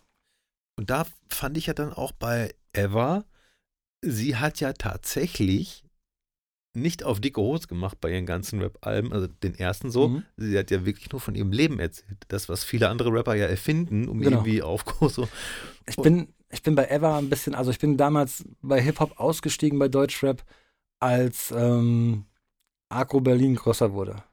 da 0.79 1.05
fand 1.29 1.59
ich 1.59 1.67
ja 1.67 1.75
dann 1.75 1.93
auch 1.93 2.13
bei 2.13 2.55
Eva, 2.73 3.25
sie 4.05 4.37
hat 4.37 4.61
ja 4.61 4.73
tatsächlich 4.73 5.85
nicht 6.77 7.05
auf 7.05 7.21
dicke 7.21 7.41
Hose 7.41 7.69
gemacht 7.69 8.01
bei 8.01 8.11
ihren 8.11 8.27
ganzen 8.27 8.61
Rap-Alben, 8.61 9.13
also 9.13 9.29
den 9.29 9.55
ersten 9.55 9.91
so. 9.91 10.09
Mhm. 10.09 10.25
Sie 10.37 10.59
hat 10.59 10.71
ja 10.71 10.85
wirklich 10.85 11.11
nur 11.13 11.21
von 11.21 11.35
ihrem 11.37 11.53
Leben 11.53 11.79
erzählt. 11.79 12.19
Das, 12.29 12.49
was 12.49 12.65
viele 12.65 12.89
andere 12.89 13.13
Rapper 13.13 13.35
ja 13.35 13.47
erfinden, 13.47 14.09
um 14.09 14.21
Genau. 14.21 14.39
irgendwie 14.39 14.63
auf 14.63 14.85
so. 15.09 15.29
ich 15.87 15.97
bin, 15.97 16.35
ich 16.51 16.63
bin 16.63 16.75
bei 16.75 16.89
Eva 16.89 17.19
ein 17.19 17.31
bisschen, 17.31 17.55
also 17.55 17.71
ich 17.71 17.79
bin 17.79 17.97
damals 17.97 18.45
bei 18.61 18.83
Hip-Hop 18.83 19.21
ausgestiegen 19.21 19.79
bei 19.79 19.89
Deutschrap, 19.89 20.45
als 20.99 21.53
ähm, 21.57 22.25
Agro 22.89 23.21
Berlin 23.21 23.55
größer 23.55 23.93
wurde. 23.93 24.25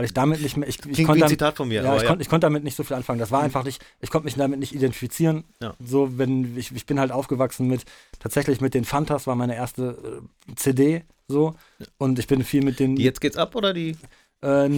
Weil 0.00 0.06
ich 0.06 0.14
damit 0.14 0.40
nicht 0.40 0.56
mehr, 0.56 0.66
ich, 0.66 0.78
ich 0.86 1.04
konnte 1.04 1.26
Zitat 1.26 1.58
von 1.58 1.68
mir, 1.68 1.82
ja, 1.82 1.94
ich, 1.94 2.00
ja. 2.00 2.08
Konnt, 2.08 2.22
ich 2.22 2.30
konnte 2.30 2.46
damit 2.46 2.64
nicht 2.64 2.74
so 2.74 2.84
viel 2.84 2.96
anfangen. 2.96 3.18
Das 3.18 3.30
war 3.30 3.42
einfach 3.42 3.64
nicht, 3.64 3.84
ich 4.00 4.08
konnte 4.08 4.24
mich 4.24 4.34
damit 4.34 4.58
nicht 4.58 4.74
identifizieren. 4.74 5.44
Ja. 5.60 5.74
So, 5.78 6.16
wenn, 6.16 6.56
ich, 6.56 6.74
ich 6.74 6.86
bin 6.86 6.98
halt 6.98 7.12
aufgewachsen 7.12 7.66
mit, 7.68 7.84
tatsächlich 8.18 8.62
mit 8.62 8.72
den 8.72 8.86
Fantas 8.86 9.26
war 9.26 9.34
meine 9.34 9.56
erste 9.56 10.22
äh, 10.48 10.54
CD, 10.54 11.04
so. 11.28 11.54
Und 11.98 12.18
ich 12.18 12.26
bin 12.28 12.42
viel 12.44 12.64
mit 12.64 12.80
den, 12.80 12.96
Die 12.96 13.04
jetzt 13.04 13.20
geht's 13.20 13.36
ab 13.36 13.54
oder 13.54 13.74
die 13.74 13.94
äh, 14.42 14.68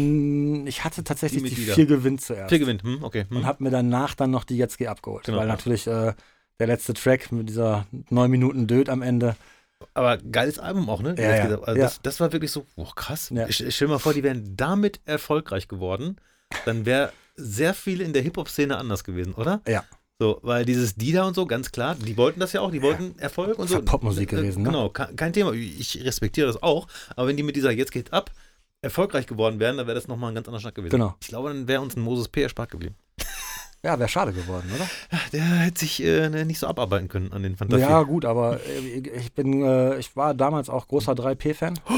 ich 0.67 0.83
hatte 0.83 1.05
tatsächlich 1.05 1.45
Die 1.45 1.51
die, 1.51 1.71
vier 1.71 1.87
Gewinn 1.87 2.19
zuerst. 2.19 2.49
Vier 2.49 2.59
gewinnt? 2.59 2.83
Hm, 2.83 3.05
okay. 3.05 3.27
Hm. 3.29 3.37
Und 3.37 3.47
habe 3.47 3.63
mir 3.63 3.71
danach 3.71 4.17
dann 4.17 4.33
noch 4.33 4.43
die 4.43 4.57
Jetzt 4.57 4.77
geh 4.77 4.89
abgeholt. 4.89 5.27
Genau, 5.27 5.39
weil 5.39 5.47
ja. 5.47 5.53
natürlich 5.53 5.87
äh, 5.87 6.15
der 6.59 6.67
letzte 6.67 6.95
Track 6.95 7.31
mit 7.31 7.49
dieser 7.49 7.87
neun 8.11 8.29
Minuten 8.29 8.67
Död 8.67 8.89
am 8.89 9.03
Ende. 9.03 9.37
Aber 9.95 10.19
geiles 10.19 10.59
Album 10.59 10.89
auch, 10.89 11.03
ne? 11.03 11.15
Ja, 11.19 11.37
ja. 11.37 11.47
geht's. 11.47 11.63
Also 11.63 11.79
Ja. 11.81 11.85
das, 11.87 12.03
das 12.03 12.21
war 12.21 12.33
wirklich 12.33 12.51
so, 12.53 12.67
boah, 12.77 12.95
krass. 12.95 13.31
Ja. 13.35 13.47
Ich, 13.49 13.61
ich 13.65 13.75
stell 13.75 13.89
dir 13.89 13.95
mal 13.95 13.99
vor, 13.99 14.15
die 14.15 14.23
wären 14.23 14.57
damit 14.57 15.01
erfolgreich 15.05 15.69
geworden. 15.69 16.17
Dann 16.65 16.85
wäre 16.87 17.13
sehr 17.37 17.75
viel 17.75 18.01
in 18.01 18.13
der 18.13 18.23
Hip-Hop-Szene 18.23 18.77
anders 18.77 19.05
gewesen, 19.05 19.35
oder? 19.35 19.61
Ja. 19.67 19.85
So, 20.19 20.39
weil 20.43 20.65
dieses 20.65 20.95
Dida 20.95 21.25
und 21.27 21.35
so, 21.35 21.47
ganz 21.47 21.73
klar, 21.73 21.97
die 21.97 22.17
wollten 22.17 22.39
das 22.39 22.53
ja 22.53 22.61
auch, 22.61 22.71
die 22.71 22.83
wollten 22.83 23.19
Erfolg 23.19 23.59
und 23.59 23.65
Ist 23.65 23.71
so. 23.73 23.79
ja 23.79 23.83
Popmusik 23.83 24.33
Äh, 24.33 24.37
gewesen, 24.37 24.63
ne? 24.63 24.69
Genau, 24.69 24.89
kein, 24.91 25.17
kein 25.17 25.33
Thema. 25.33 25.53
Ich 25.53 26.05
respektiere 26.05 26.47
das 26.47 26.63
auch. 26.63 26.87
Aber 27.17 27.27
wenn 27.29 27.37
die 27.37 27.43
mit 27.43 27.57
dieser 27.57 27.73
Jetzt 27.73 27.91
geht 27.91 28.13
ab 28.13 28.31
erfolgreich 28.83 29.27
geworden 29.27 29.59
wären, 29.61 29.77
dann 29.79 29.87
wäre 29.87 29.95
das 29.95 30.09
nochmal 30.09 30.31
ein 30.33 30.35
ganz 30.35 30.47
anderer 30.49 30.61
Schnack 30.61 30.75
gewesen. 30.75 30.91
Genau. 30.91 31.15
Ich 31.21 31.29
glaube, 31.29 31.49
dann 31.49 31.69
wäre 31.69 31.81
uns 31.81 31.97
ein 31.97 32.01
Moses 32.03 32.29
P. 32.29 32.43
erspart 32.43 32.71
geblieben. 32.71 32.95
Ja, 33.85 33.99
wäre 33.99 34.09
schade 34.09 34.33
geworden, 34.33 34.71
oder? 34.75 34.89
Der 35.33 35.43
hätte 35.43 35.81
sich 35.81 36.03
äh, 36.03 36.29
nicht 36.45 36.61
so 36.61 36.69
abarbeiten 36.69 37.09
können 37.09 37.33
an 37.33 37.43
den 37.43 37.57
Fantasien. 37.57 37.89
Ja, 37.89 38.03
gut, 38.03 38.25
aber 38.25 38.61
äh, 38.65 38.99
ich 38.99 39.33
bin, 39.33 39.65
äh, 39.65 39.99
ich 39.99 40.15
war 40.15 40.35
damals 40.35 40.69
auch 40.69 40.87
großer 40.87 41.13
3P-Fan. 41.13 41.79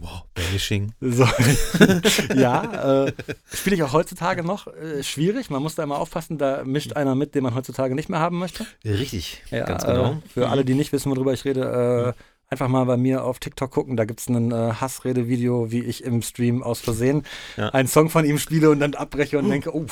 Wow, 0.00 0.22
Bashing. 0.32 0.92
So. 1.00 1.24
ja, 2.36 3.06
äh, 3.06 3.12
spiele 3.52 3.74
ich 3.74 3.82
auch 3.82 3.92
heutzutage 3.92 4.44
noch. 4.44 4.68
Äh, 4.68 5.02
schwierig, 5.02 5.50
man 5.50 5.60
muss 5.60 5.74
da 5.74 5.82
immer 5.82 5.98
aufpassen, 5.98 6.38
da 6.38 6.62
mischt 6.62 6.92
einer 6.92 7.16
mit, 7.16 7.34
den 7.34 7.42
man 7.42 7.56
heutzutage 7.56 7.96
nicht 7.96 8.08
mehr 8.08 8.20
haben 8.20 8.38
möchte. 8.38 8.64
Richtig, 8.84 9.42
Ja, 9.50 9.64
ganz 9.64 9.84
genau. 9.84 10.12
Äh, 10.12 10.28
für 10.32 10.48
alle, 10.50 10.64
die 10.64 10.74
nicht 10.74 10.92
wissen, 10.92 11.10
worüber 11.10 11.32
ich 11.32 11.44
rede, 11.44 12.14
einfach 12.50 12.68
mal 12.68 12.84
bei 12.84 12.96
mir 12.96 13.24
auf 13.24 13.38
TikTok 13.38 13.70
gucken. 13.70 13.96
Da 13.96 14.04
gibt 14.04 14.20
es 14.20 14.28
ein 14.28 14.50
äh, 14.52 14.72
Hassrede-Video, 14.74 15.70
wie 15.70 15.80
ich 15.84 16.02
im 16.04 16.22
Stream 16.22 16.62
aus 16.62 16.80
Versehen 16.80 17.24
Ja. 17.56 17.68
einen 17.70 17.88
Song 17.88 18.10
von 18.10 18.24
ihm 18.24 18.38
spiele 18.38 18.70
und 18.70 18.80
dann 18.80 18.94
abbreche 18.94 19.38
und 19.38 19.48
denke, 19.48 19.74
oh, 19.74 19.86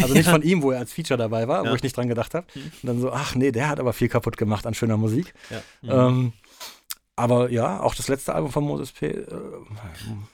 also 0.00 0.14
nicht 0.14 0.28
von 0.28 0.42
ihm, 0.42 0.62
wo 0.62 0.70
er 0.70 0.78
als 0.80 0.92
Feature 0.92 1.18
dabei 1.18 1.48
war, 1.48 1.64
Ja. 1.64 1.70
wo 1.70 1.74
ich 1.74 1.82
nicht 1.82 1.96
dran 1.96 2.08
gedacht 2.08 2.34
habe. 2.34 2.46
Und 2.54 2.72
dann 2.84 3.00
so, 3.00 3.10
ach 3.12 3.34
nee, 3.34 3.50
der 3.52 3.68
hat 3.68 3.80
aber 3.80 3.92
viel 3.92 4.08
kaputt 4.08 4.36
gemacht 4.36 4.66
an 4.66 4.74
schöner 4.74 4.96
Musik. 4.96 5.34
Ja. 5.82 6.08
Ähm, 6.08 6.32
aber 7.16 7.50
ja, 7.50 7.80
auch 7.80 7.94
das 7.94 8.08
letzte 8.08 8.34
Album 8.34 8.50
von 8.50 8.64
Moses 8.64 8.90
P. 8.92 9.06
Äh, 9.06 9.26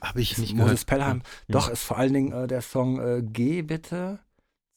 Habe 0.00 0.20
ich 0.20 0.38
nicht 0.38 0.54
Moses 0.54 0.86
gehört. 0.86 1.02
Pelham. 1.02 1.22
Ja. 1.48 1.52
Doch, 1.52 1.68
ist 1.68 1.82
vor 1.82 1.98
allen 1.98 2.12
Dingen 2.14 2.32
äh, 2.32 2.46
der 2.48 2.62
Song 2.62 2.98
äh, 3.00 3.22
Geh 3.22 3.62
bitte 3.62 4.18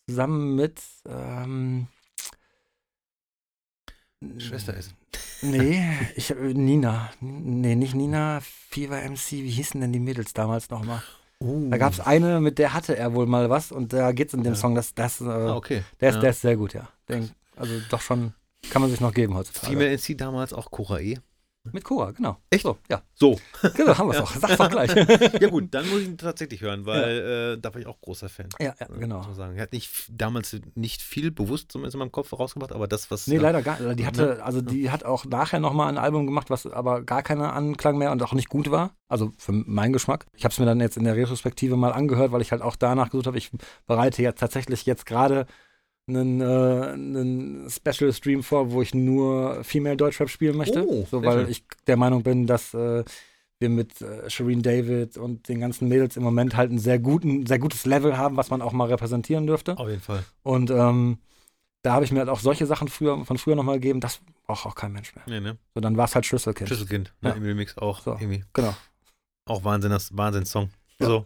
zusammen 0.05 0.55
mit 0.55 0.81
ähm, 1.07 1.87
Schwester 4.37 4.73
ist. 4.73 4.93
Nee, 5.41 5.83
ich 6.15 6.31
äh, 6.31 6.35
Nina. 6.35 7.11
Nee, 7.19 7.75
nicht 7.75 7.95
Nina, 7.95 8.39
Fever 8.69 8.97
MC. 9.09 9.31
Wie 9.31 9.49
hießen 9.49 9.79
denn 9.81 9.91
die 9.91 9.99
Mädels 9.99 10.33
damals 10.33 10.69
nochmal? 10.69 11.01
Uh. 11.39 11.69
Da 11.69 11.77
gab 11.77 11.91
es 11.93 11.99
eine, 11.99 12.39
mit 12.39 12.57
der 12.57 12.73
hatte 12.73 12.95
er 12.97 13.13
wohl 13.13 13.25
mal 13.25 13.49
was 13.49 13.71
und 13.71 13.91
da 13.91 14.11
geht's 14.13 14.33
in 14.33 14.43
dem 14.43 14.53
Ja. 14.53 14.59
Song, 14.59 14.75
das, 14.75 14.93
das, 14.93 15.19
äh, 15.19 15.25
Ah, 15.25 15.55
okay. 15.55 15.83
der, 15.99 16.09
ist, 16.09 16.15
ja. 16.15 16.21
der 16.21 16.29
ist 16.29 16.41
sehr 16.41 16.55
gut, 16.55 16.73
ja. 16.73 16.87
Den, 17.09 17.31
also 17.57 17.73
doch 17.89 17.99
schon, 18.01 18.33
kann 18.69 18.81
man 18.81 18.89
sich 18.91 19.01
noch 19.01 19.13
geben 19.13 19.35
heutzutage. 19.35 19.67
Female 19.73 19.91
NC 19.97 20.17
damals 20.17 20.53
auch 20.53 20.71
Cora 20.71 20.99
E. 20.99 21.17
Mit 21.71 21.85
Cora, 21.85 22.11
genau. 22.11 22.37
Echt? 22.49 22.63
So, 22.63 22.77
ja, 22.89 23.01
So. 23.13 23.39
genau, 23.75 23.97
haben 23.97 24.09
wir 24.09 24.15
es 24.15 24.19
auch. 24.21 24.31
Sag's 24.35 24.57
doch 24.57 24.69
gleich. 24.69 24.93
Ja 25.39 25.47
gut, 25.49 25.73
dann 25.73 25.89
muss 25.89 26.01
ich 26.01 26.07
ihn 26.07 26.17
tatsächlich 26.17 26.59
hören, 26.61 26.85
weil 26.85 27.53
äh, 27.55 27.57
da 27.61 27.73
war 27.73 27.79
ich 27.79 27.87
auch 27.87 28.01
großer 28.01 28.27
Fan. 28.27 28.49
ja, 28.59 28.73
ja, 28.79 28.87
Muss 28.89 28.99
genau. 28.99 29.21
man 29.21 29.33
sagen. 29.33 29.55
Er 29.55 29.63
hat 29.63 29.71
nicht 29.71 29.89
damals 30.11 30.57
nicht 30.75 31.01
viel 31.01 31.31
bewusst 31.31 31.71
zumindest 31.71 31.95
in 31.95 31.99
meinem 31.99 32.11
Kopf 32.11 32.33
rausgebracht, 32.33 32.73
aber 32.73 32.87
das, 32.87 33.09
was. 33.11 33.27
Nee, 33.27 33.35
äh, 33.35 33.39
leider 33.39 33.61
gar 33.61 33.79
nicht. 33.79 33.97
Die 33.97 34.03
Ne? 34.03 34.07
hatte, 34.07 34.43
also 34.43 34.61
die 34.61 34.91
hat 34.91 35.05
auch 35.05 35.23
nachher 35.23 35.61
nochmal 35.61 35.87
ein 35.87 35.97
Album 35.97 36.25
gemacht, 36.25 36.49
was 36.49 36.65
aber 36.67 37.01
gar 37.03 37.23
keinen 37.23 37.41
Anklang 37.43 37.97
mehr 37.97 38.11
und 38.11 38.21
auch 38.23 38.33
nicht 38.33 38.49
gut 38.49 38.69
war. 38.69 38.91
Also 39.07 39.31
für 39.37 39.53
meinen 39.53 39.93
Geschmack. 39.93 40.25
Ich 40.35 40.43
habe 40.43 40.51
es 40.51 40.59
mir 40.59 40.65
dann 40.65 40.81
jetzt 40.81 40.97
in 40.97 41.05
der 41.05 41.15
Retrospektive 41.15 41.77
mal 41.77 41.93
angehört, 41.93 42.33
weil 42.33 42.41
ich 42.41 42.51
halt 42.51 42.61
auch 42.61 42.75
danach 42.75 43.09
gesucht 43.09 43.27
habe. 43.27 43.37
Ich 43.37 43.51
bereite 43.87 44.21
jetzt 44.21 44.39
tatsächlich 44.39 44.85
jetzt 44.85 45.05
gerade 45.05 45.45
einen, 46.07 46.41
äh, 46.41 46.91
einen 46.93 47.69
Special 47.69 48.11
Stream 48.11 48.43
vor, 48.43 48.71
wo 48.71 48.81
ich 48.81 48.93
nur 48.93 49.63
Female 49.63 49.97
Deutschrap 49.97 50.29
spielen 50.29 50.57
möchte. 50.57 50.85
Oh, 50.85 51.07
so, 51.09 51.23
weil 51.23 51.41
schön. 51.41 51.49
ich 51.49 51.63
der 51.87 51.97
Meinung 51.97 52.23
bin, 52.23 52.45
dass 52.45 52.73
äh, 52.73 53.03
wir 53.59 53.69
mit 53.69 54.01
äh, 54.01 54.29
Shireen 54.29 54.61
David 54.61 55.17
und 55.17 55.47
den 55.47 55.61
ganzen 55.61 55.87
Mädels 55.87 56.17
im 56.17 56.23
Moment 56.23 56.55
halt 56.55 56.71
ein 56.71 56.79
sehr 56.79 56.99
guten, 56.99 57.45
sehr 57.45 57.59
gutes 57.59 57.85
Level 57.85 58.17
haben, 58.17 58.35
was 58.37 58.49
man 58.49 58.61
auch 58.61 58.73
mal 58.73 58.89
repräsentieren 58.89 59.47
dürfte. 59.47 59.77
Auf 59.77 59.87
jeden 59.87 60.01
Fall. 60.01 60.23
Und 60.43 60.69
ähm, 60.69 61.19
da 61.81 61.93
habe 61.93 62.05
ich 62.05 62.11
mir 62.11 62.19
halt 62.19 62.29
auch 62.29 62.39
solche 62.39 62.65
Sachen 62.65 62.87
früher, 62.87 63.25
von 63.25 63.37
früher 63.37 63.55
nochmal 63.55 63.75
gegeben, 63.75 63.99
das 63.99 64.19
braucht 64.45 64.65
auch 64.65 64.75
kein 64.75 64.91
Mensch 64.91 65.15
mehr. 65.15 65.23
Nee, 65.27 65.39
ne? 65.39 65.57
So, 65.73 65.81
dann 65.81 65.97
war 65.97 66.05
es 66.05 66.15
halt 66.15 66.25
Schlüsselkind. 66.25 66.67
Schlüsselkind. 66.67 67.13
Ja. 67.21 67.29
Ja. 67.29 67.35
Im 67.35 67.43
Remix 67.43 67.77
auch. 67.77 68.01
So. 68.01 68.11
Irgendwie. 68.11 68.43
Genau. 68.53 68.75
Auch 69.45 69.63
Wahnsinn, 69.63 69.91
das 69.91 70.15
Wahnsinns-Song. 70.15 70.69
Ja. 70.99 71.07
So. 71.07 71.25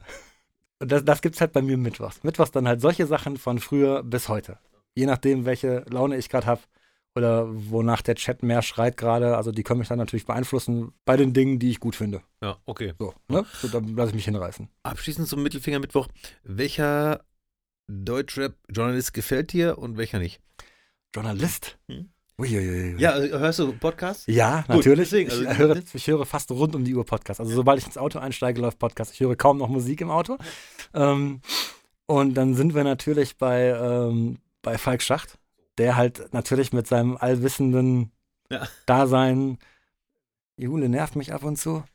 Und 0.80 0.92
das, 0.92 1.04
das 1.04 1.22
gibt's 1.22 1.42
halt 1.42 1.54
bei 1.54 1.62
mir 1.62 1.78
mittwochs. 1.78 2.24
Mittwochs 2.24 2.52
dann 2.52 2.68
halt 2.68 2.82
solche 2.82 3.08
Sachen 3.08 3.38
von 3.38 3.60
früher 3.60 4.04
bis 4.04 4.30
heute. 4.30 4.60
Je 4.98 5.06
nachdem, 5.06 5.46
welche 5.46 5.86
Laune 5.92 6.18
ich 6.18 6.28
gerade 6.28 6.48
habe 6.48 6.62
oder 7.16 7.46
wonach 7.48 8.02
der 8.02 8.16
Chat 8.16 8.42
mehr 8.42 8.64
schreit 8.64 8.98
gerade. 8.98 9.38
Also 9.38 9.52
die 9.52 9.62
können 9.62 9.78
mich 9.78 9.90
dann 9.90 10.00
natürlich 10.00 10.26
beeinflussen 10.26 10.92
bei 11.06 11.16
den 11.18 11.34
Dingen, 11.34 11.60
die 11.60 11.70
ich 11.70 11.80
gut 11.80 11.96
finde. 11.96 12.24
Ja, 12.42 12.58
okay. 12.66 12.96
So, 12.98 13.14
ne? 13.28 13.46
so 13.62 13.68
dann 13.68 13.96
lasse 13.96 14.10
ich 14.10 14.16
mich 14.16 14.26
hinreißen. 14.26 14.68
Abschließend 14.82 15.28
zum 15.28 15.44
Mittelfinger-Mittwoch. 15.44 16.08
Welcher 16.44 17.22
Deutschrap-Journalist 17.86 19.14
gefällt 19.14 19.54
dir 19.54 19.78
und 19.78 19.98
welcher 19.98 20.18
nicht? 20.18 20.42
Journalist. 21.14 21.78
Hm. 21.88 22.10
Uiuiui. 22.40 22.96
Ja, 23.00 23.12
also, 23.12 23.38
hörst 23.38 23.60
du 23.60 23.74
Podcast? 23.74 24.28
Ja, 24.28 24.62
Gut, 24.62 24.78
natürlich. 24.78 25.10
deswegen, 25.10 25.30
also- 25.30 25.44
ich, 25.44 25.58
höre, 25.60 25.82
ich 25.94 26.08
höre 26.08 26.26
fast 26.26 26.50
rund 26.50 26.76
um 26.76 26.84
die 26.84 26.96
Uhr 26.96 27.06
Podcast. 27.06 27.40
Also 27.40 27.54
sobald 27.54 27.80
ich 27.80 27.86
ins 27.86 28.00
Auto 28.00 28.18
einsteige, 28.18 28.62
läuft 28.62 28.80
Podcast. 28.80 29.14
Ich 29.14 29.20
höre 29.20 29.36
kaum 29.36 29.60
noch 29.60 29.70
Musik 29.70 30.02
im 30.02 30.10
Auto. 30.10 30.40
Ähm, 30.96 31.42
und 32.08 32.34
dann 32.34 32.56
sind 32.56 32.74
wir 32.74 32.84
natürlich 32.84 33.38
bei, 33.38 33.70
ähm, 33.70 34.40
bei 34.68 34.78
Falk 34.78 35.02
Schacht, 35.02 35.38
der 35.78 35.96
halt 35.96 36.34
natürlich 36.34 36.74
mit 36.74 36.88
seinem 36.88 37.16
allwissenden 37.16 38.12
Ja. 38.52 38.68
Dasein, 38.86 39.60
Jule 40.58 40.90
nervt 40.90 41.16
mich 41.16 41.32
ab 41.32 41.44
und 41.44 41.56
zu. 41.56 41.86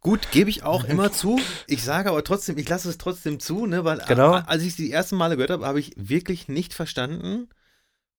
Gut, 0.00 0.30
gebe 0.30 0.50
ich 0.50 0.62
auch 0.62 0.84
immer 0.92 1.10
zu. 1.10 1.40
Ich 1.66 1.82
sage 1.82 2.10
aber 2.10 2.22
trotzdem, 2.22 2.58
ich 2.58 2.68
lasse 2.68 2.90
es 2.90 2.98
trotzdem 2.98 3.40
zu, 3.40 3.64
ne, 3.64 3.82
weil 3.86 4.02
Genau. 4.06 4.32
als 4.34 4.62
ich 4.62 4.68
es 4.70 4.76
die 4.76 4.92
ersten 4.92 5.16
Male 5.16 5.36
gehört 5.36 5.50
habe, 5.52 5.66
habe 5.66 5.80
ich 5.80 5.92
wirklich 5.96 6.48
nicht 6.48 6.74
verstanden, 6.74 7.48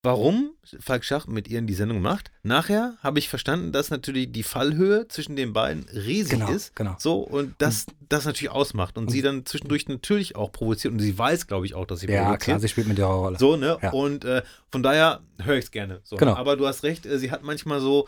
warum 0.04 0.52
Falk 0.80 1.04
Schacht 1.04 1.28
mit 1.28 1.48
ihr 1.48 1.62
die 1.62 1.74
Sendung 1.74 2.02
macht. 2.02 2.32
Nachher 2.44 2.96
habe 3.04 3.20
ich 3.20 3.28
verstanden, 3.28 3.72
dass 3.72 3.90
natürlich 3.90 4.32
die 4.32 4.44
Fallhöhe 4.44 5.08
zwischen 5.08 5.36
den 5.36 5.52
beiden 5.52 5.86
riesig 5.90 6.40
Genau, 6.40 6.52
ist. 6.52 6.76
genau. 6.76 6.96
So, 7.00 7.20
und 7.20 7.56
das, 7.58 7.86
das 8.08 8.26
natürlich 8.26 8.52
ausmacht. 8.52 8.98
Und 8.98 9.10
sie 9.12 9.22
dann 9.22 9.46
zwischendurch 9.46 9.88
natürlich 9.88 10.36
auch 10.36 10.52
provoziert. 10.52 10.94
Und 10.94 11.00
sie 11.00 11.18
weiß, 11.18 11.48
glaube 11.48 11.66
ich, 11.66 11.74
auch, 11.76 11.86
dass 11.86 12.00
sie 12.02 12.08
Ja, 12.08 12.24
provoziert. 12.24 12.42
klar, 12.44 12.60
sie 12.60 12.70
spielt 12.70 12.88
mit 12.88 12.98
der 12.98 13.08
Rolle. 13.08 13.38
So, 13.40 13.56
ne? 13.58 13.78
Ja. 13.82 13.90
Und 13.92 14.24
äh, 14.26 14.42
von 14.72 14.84
daher 14.84 15.22
höre 15.42 15.58
ich 15.58 15.66
es 15.66 15.72
gerne. 15.72 16.00
So. 16.04 16.16
Genau. 16.16 16.36
Aber 16.36 16.56
du 16.56 16.66
hast 16.68 16.84
recht, 16.84 17.06
äh, 17.06 17.20
sie 17.20 17.32
hat 17.32 17.44
manchmal 17.44 17.82
so 17.82 18.08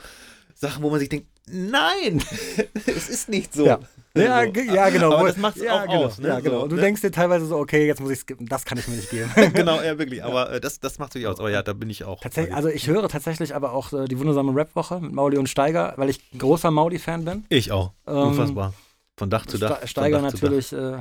Sachen, 0.56 0.84
wo 0.84 0.90
man 0.92 1.00
sich 1.00 1.10
denkt, 1.10 1.28
nein, 1.48 2.22
es 2.86 3.10
ist 3.10 3.28
nicht 3.30 3.54
so. 3.54 3.66
Ja. 3.66 3.80
Ja, 4.16 4.44
So. 4.46 4.52
ge- 4.52 4.74
ja, 4.74 4.90
genau. 4.90 5.14
Aber 5.14 5.28
das 5.28 5.38
macht 5.38 5.56
es 5.58 5.64
ja, 5.64 5.80
auch 5.82 5.88
genau, 5.88 6.06
aus. 6.06 6.20
Ne? 6.20 6.28
Ja, 6.28 6.40
genau. 6.42 6.58
So, 6.58 6.64
Und 6.64 6.70
du 6.72 6.76
ne? 6.76 6.82
denkst 6.82 7.02
dir 7.02 7.12
teilweise 7.12 7.46
so, 7.46 7.58
okay, 7.58 7.88
jetzt 7.88 8.02
muss 8.02 8.12
ich 8.12 8.20
skippen. 8.20 8.46
Das 8.48 8.66
kann 8.66 8.78
ich 8.78 8.88
mir 8.88 8.96
nicht 8.96 9.10
geben. 9.10 9.32
genau, 9.54 9.82
ja, 9.82 9.98
wirklich. 9.98 10.24
Aber 10.24 10.52
äh, 10.52 10.60
das, 10.60 10.80
das 10.80 11.00
macht 11.00 11.12
natürlich 11.12 11.28
aus. 11.28 11.40
Aber 11.40 11.50
ja, 11.50 11.64
da 11.64 11.72
bin 11.74 11.90
ich 11.90 12.04
auch. 12.04 12.20
Tatsächlich, 12.22 12.54
also 12.54 12.68
ich 12.70 12.88
höre 12.88 13.08
tatsächlich 13.08 13.56
aber 13.56 13.72
auch 13.72 13.94
äh, 13.94 14.06
die 14.06 14.20
wundersame 14.20 14.54
Rap-Woche 14.56 15.00
mit 15.00 15.14
Mauli 15.14 15.38
und 15.38 15.48
Steiger, 15.48 15.94
weil 15.96 16.10
ich 16.10 16.20
ein 16.34 16.40
großer 16.40 16.72
Mauli-Fan 16.72 17.24
bin. 17.26 17.46
ich 17.50 17.72
auch. 17.72 17.94
Ähm, 18.06 18.16
Unfassbar. 18.18 18.74
Von 19.18 19.30
Dach 19.30 19.46
zu 19.46 19.58
Dach. 19.58 19.78
Ste- 19.78 19.88
Steiger 19.88 20.22
Dach 20.22 20.32
zu 20.32 20.38
Dach. 20.38 20.44
natürlich 20.44 20.74
äh, 20.74 20.98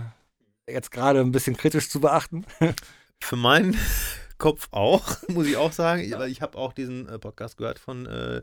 jetzt 0.73 0.91
gerade 0.93 1.21
ein 1.21 1.33
bisschen 1.33 1.57
kritisch 1.57 1.89
zu 1.91 2.01
beachten. 2.01 2.45
Für 3.23 3.37
meinen 3.37 3.77
Kopf 4.39 4.69
auch, 4.71 5.03
muss 5.29 5.47
ich 5.47 5.57
auch 5.57 5.73
sagen. 5.73 6.11
Weil 6.17 6.31
ich 6.31 6.43
habe 6.43 6.57
auch 6.57 6.73
diesen 6.73 7.09
äh, 7.09 7.19
Podcast 7.19 7.57
gehört 7.57 7.79
von 7.79 8.07
äh, 8.07 8.41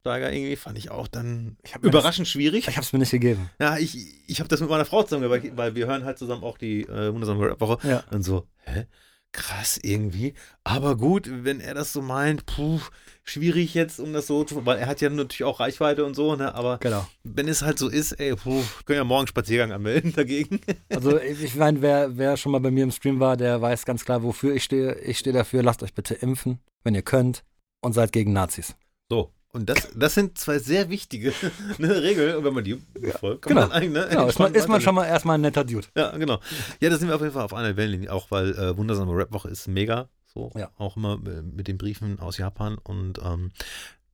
Steiger 0.00 0.32
irgendwie. 0.32 0.56
Fand 0.56 0.78
ich 0.78 0.90
auch 0.90 1.08
dann 1.08 1.56
überraschend 1.82 2.28
schwierig. 2.28 2.68
Ich 2.68 2.76
habe 2.76 2.84
es 2.84 2.92
mir 2.92 2.98
nicht 3.00 3.10
gegeben. 3.10 3.50
Ja, 3.60 3.78
ich, 3.78 3.96
ich 4.28 4.38
habe 4.40 4.48
das 4.48 4.60
mit 4.60 4.70
meiner 4.70 4.84
Frau 4.84 5.02
zusammen 5.02 5.28
weil, 5.30 5.56
weil 5.56 5.74
wir 5.74 5.86
hören 5.86 6.04
halt 6.04 6.18
zusammen 6.18 6.42
auch 6.44 6.58
die 6.58 6.82
äh, 6.82 7.12
wundersame 7.12 7.46
Rap-Woche. 7.46 7.86
Ja. 7.88 8.04
Und 8.10 8.22
so, 8.22 8.46
hä? 8.64 8.86
Krass 9.30 9.78
irgendwie. 9.82 10.32
Aber 10.64 10.96
gut, 10.96 11.28
wenn 11.30 11.60
er 11.60 11.74
das 11.74 11.92
so 11.92 12.00
meint, 12.00 12.46
puh, 12.46 12.80
schwierig 13.24 13.74
jetzt, 13.74 14.00
um 14.00 14.14
das 14.14 14.26
so 14.26 14.42
zu, 14.44 14.64
weil 14.64 14.78
er 14.78 14.86
hat 14.86 15.02
ja 15.02 15.10
natürlich 15.10 15.44
auch 15.44 15.60
Reichweite 15.60 16.06
und 16.06 16.14
so, 16.14 16.34
ne? 16.34 16.54
Aber 16.54 16.78
Genau. 16.78 17.06
wenn 17.24 17.46
es 17.46 17.60
halt 17.60 17.78
so 17.78 17.88
ist, 17.88 18.12
ey, 18.12 18.34
puh, 18.34 18.62
können 18.86 18.96
ja 18.96 19.04
morgen 19.04 19.26
Spaziergang 19.26 19.70
anmelden 19.72 20.12
dagegen. 20.16 20.60
Also 20.88 21.20
ich 21.20 21.54
meine, 21.56 21.82
wer, 21.82 22.16
wer 22.16 22.38
schon 22.38 22.52
mal 22.52 22.60
bei 22.60 22.70
mir 22.70 22.84
im 22.84 22.90
Stream 22.90 23.20
war, 23.20 23.36
der 23.36 23.60
weiß 23.60 23.84
ganz 23.84 24.02
klar, 24.06 24.22
wofür 24.22 24.54
ich 24.54 24.64
stehe. 24.64 24.94
Ich 25.00 25.18
stehe 25.18 25.34
dafür, 25.34 25.62
lasst 25.62 25.82
euch 25.82 25.92
bitte 25.92 26.14
impfen, 26.14 26.60
wenn 26.82 26.94
ihr 26.94 27.02
könnt 27.02 27.44
und 27.82 27.92
seid 27.92 28.12
gegen 28.12 28.32
Nazis. 28.32 28.76
So. 29.10 29.30
Und 29.52 29.68
das, 29.70 29.88
das 29.94 30.14
sind 30.14 30.36
zwei 30.38 30.58
sehr 30.58 30.90
wichtige 30.90 31.32
ne, 31.78 32.02
Regeln. 32.02 32.36
Und 32.36 32.44
wenn 32.44 32.54
man 32.54 32.64
die 32.64 32.74
befolgt, 32.94 33.42
kann 33.42 33.54
Genau. 33.54 33.66
man 33.68 33.72
eigentlich, 33.72 33.92
ne, 33.92 34.06
Genau, 34.10 34.26
ist 34.28 34.38
man, 34.38 34.54
ist 34.54 34.68
man 34.68 34.80
schon 34.80 34.94
mal 34.94 35.06
erstmal 35.06 35.36
ein 35.38 35.40
netter 35.40 35.64
Dude. 35.64 35.86
Ja, 35.96 36.16
genau. 36.16 36.38
Ja, 36.80 36.90
da 36.90 36.96
sind 36.98 37.08
wir 37.08 37.14
auf 37.14 37.22
jeden 37.22 37.32
Fall 37.32 37.44
auf 37.44 37.54
einer 37.54 37.76
Wellenlinie, 37.76 38.12
auch 38.12 38.30
weil 38.30 38.52
äh, 38.54 38.76
Wundersame 38.76 39.12
Rap-Woche 39.16 39.48
ist 39.48 39.66
mega. 39.68 40.08
So, 40.26 40.52
Ja. 40.54 40.70
auch 40.76 40.96
immer 40.96 41.14
äh, 41.26 41.40
mit 41.42 41.66
den 41.68 41.78
Briefen 41.78 42.20
aus 42.20 42.36
Japan. 42.36 42.76
Und 42.76 43.18
ähm, 43.24 43.50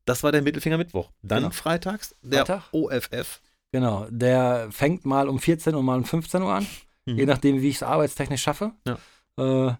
das 0.04 0.22
war 0.22 0.30
der 0.30 0.42
Mittelfinger 0.42 0.78
Mittwoch. 0.78 1.10
Dann 1.22 1.42
Genau. 1.42 1.50
freitags 1.54 2.14
der 2.22 2.46
Freitag? 2.46 2.62
OFF. 2.72 3.40
Genau, 3.72 4.06
der 4.10 4.68
fängt 4.70 5.04
mal 5.04 5.28
um 5.28 5.40
14 5.40 5.74
und 5.74 5.84
mal 5.84 5.98
um 5.98 6.04
15 6.04 6.42
Uhr 6.42 6.54
an, 6.54 6.66
Mhm. 7.06 7.18
je 7.18 7.26
nachdem, 7.26 7.60
wie 7.60 7.68
ich 7.70 7.76
es 7.76 7.82
arbeitstechnisch 7.82 8.42
schaffe. 8.42 8.70
Ja. 8.86 8.98
Äh, 9.36 9.74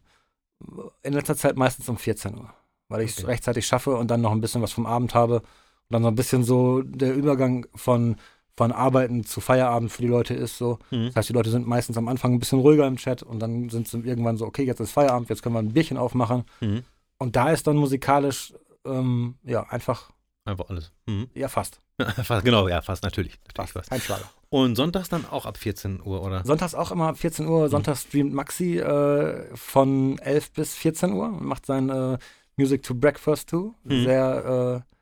in 1.02 1.12
letzter 1.12 1.36
Zeit 1.36 1.56
meistens 1.56 1.88
um 1.88 1.96
14 1.96 2.34
Uhr, 2.36 2.52
weil 2.88 3.02
ich 3.02 3.12
es 3.12 3.18
Okay. 3.18 3.26
rechtzeitig 3.32 3.66
schaffe 3.66 3.96
und 3.96 4.10
dann 4.10 4.20
noch 4.20 4.32
ein 4.32 4.40
bisschen 4.40 4.62
was 4.62 4.72
vom 4.72 4.86
Abend 4.86 5.14
habe. 5.14 5.36
Und 5.36 5.90
dann 5.90 6.02
so 6.02 6.08
ein 6.08 6.14
bisschen 6.14 6.44
so 6.44 6.82
der 6.82 7.14
Übergang 7.14 7.66
von, 7.74 8.16
von 8.56 8.72
Arbeiten 8.72 9.24
zu 9.24 9.40
Feierabend 9.40 9.92
für 9.92 10.02
die 10.02 10.08
Leute 10.08 10.34
ist 10.34 10.56
so. 10.58 10.78
Mhm. 10.90 11.06
Das 11.06 11.16
heißt, 11.16 11.28
die 11.28 11.32
Leute 11.34 11.50
sind 11.50 11.66
meistens 11.66 11.96
am 11.96 12.08
Anfang 12.08 12.32
ein 12.34 12.38
bisschen 12.38 12.60
ruhiger 12.60 12.86
im 12.86 12.96
Chat 12.96 13.22
und 13.22 13.40
dann 13.40 13.68
sind 13.68 13.88
sie 13.88 13.98
irgendwann 13.98 14.36
so, 14.36 14.46
okay, 14.46 14.64
jetzt 14.64 14.80
ist 14.80 14.92
Feierabend, 14.92 15.28
jetzt 15.28 15.42
können 15.42 15.54
wir 15.54 15.60
ein 15.60 15.72
Bierchen 15.72 15.96
aufmachen. 15.96 16.44
Mhm. 16.60 16.84
Und 17.18 17.36
da 17.36 17.50
ist 17.50 17.66
dann 17.66 17.76
musikalisch, 17.76 18.54
ähm, 18.84 19.36
ja, 19.44 19.62
einfach, 19.64 20.10
Einfach 20.46 20.68
alles. 20.68 20.92
Mhm. 21.06 21.28
ja, 21.34 21.48
fast. 21.48 21.80
genau, 22.42 22.68
ja, 22.68 22.82
fast 22.82 23.02
natürlich. 23.02 23.38
natürlich 23.46 23.54
Fast. 23.56 23.72
fast. 23.72 23.90
Kein 23.90 24.00
Schlager. 24.00 24.28
Und 24.50 24.76
sonntags 24.76 25.08
dann 25.08 25.24
auch 25.30 25.46
ab 25.46 25.56
14 25.56 26.02
Uhr, 26.04 26.22
oder? 26.22 26.44
Sonntags 26.44 26.74
auch 26.74 26.90
immer 26.92 27.08
ab 27.08 27.16
14 27.18 27.46
Uhr. 27.46 27.68
Sonntags 27.70 28.02
streamt 28.02 28.34
Maxi 28.34 28.78
äh, 28.78 29.46
von 29.56 30.18
11 30.18 30.52
bis 30.52 30.74
14 30.74 31.12
Uhr 31.14 31.26
und 31.28 31.44
macht 31.44 31.64
sein 31.66 31.88
äh, 31.88 32.18
Music 32.56 32.82
to 32.82 32.94
Breakfast 32.94 33.48
to. 33.50 33.74
Mhm. 33.84 34.04
Sehr, 34.04 34.82
äh, 34.86 34.94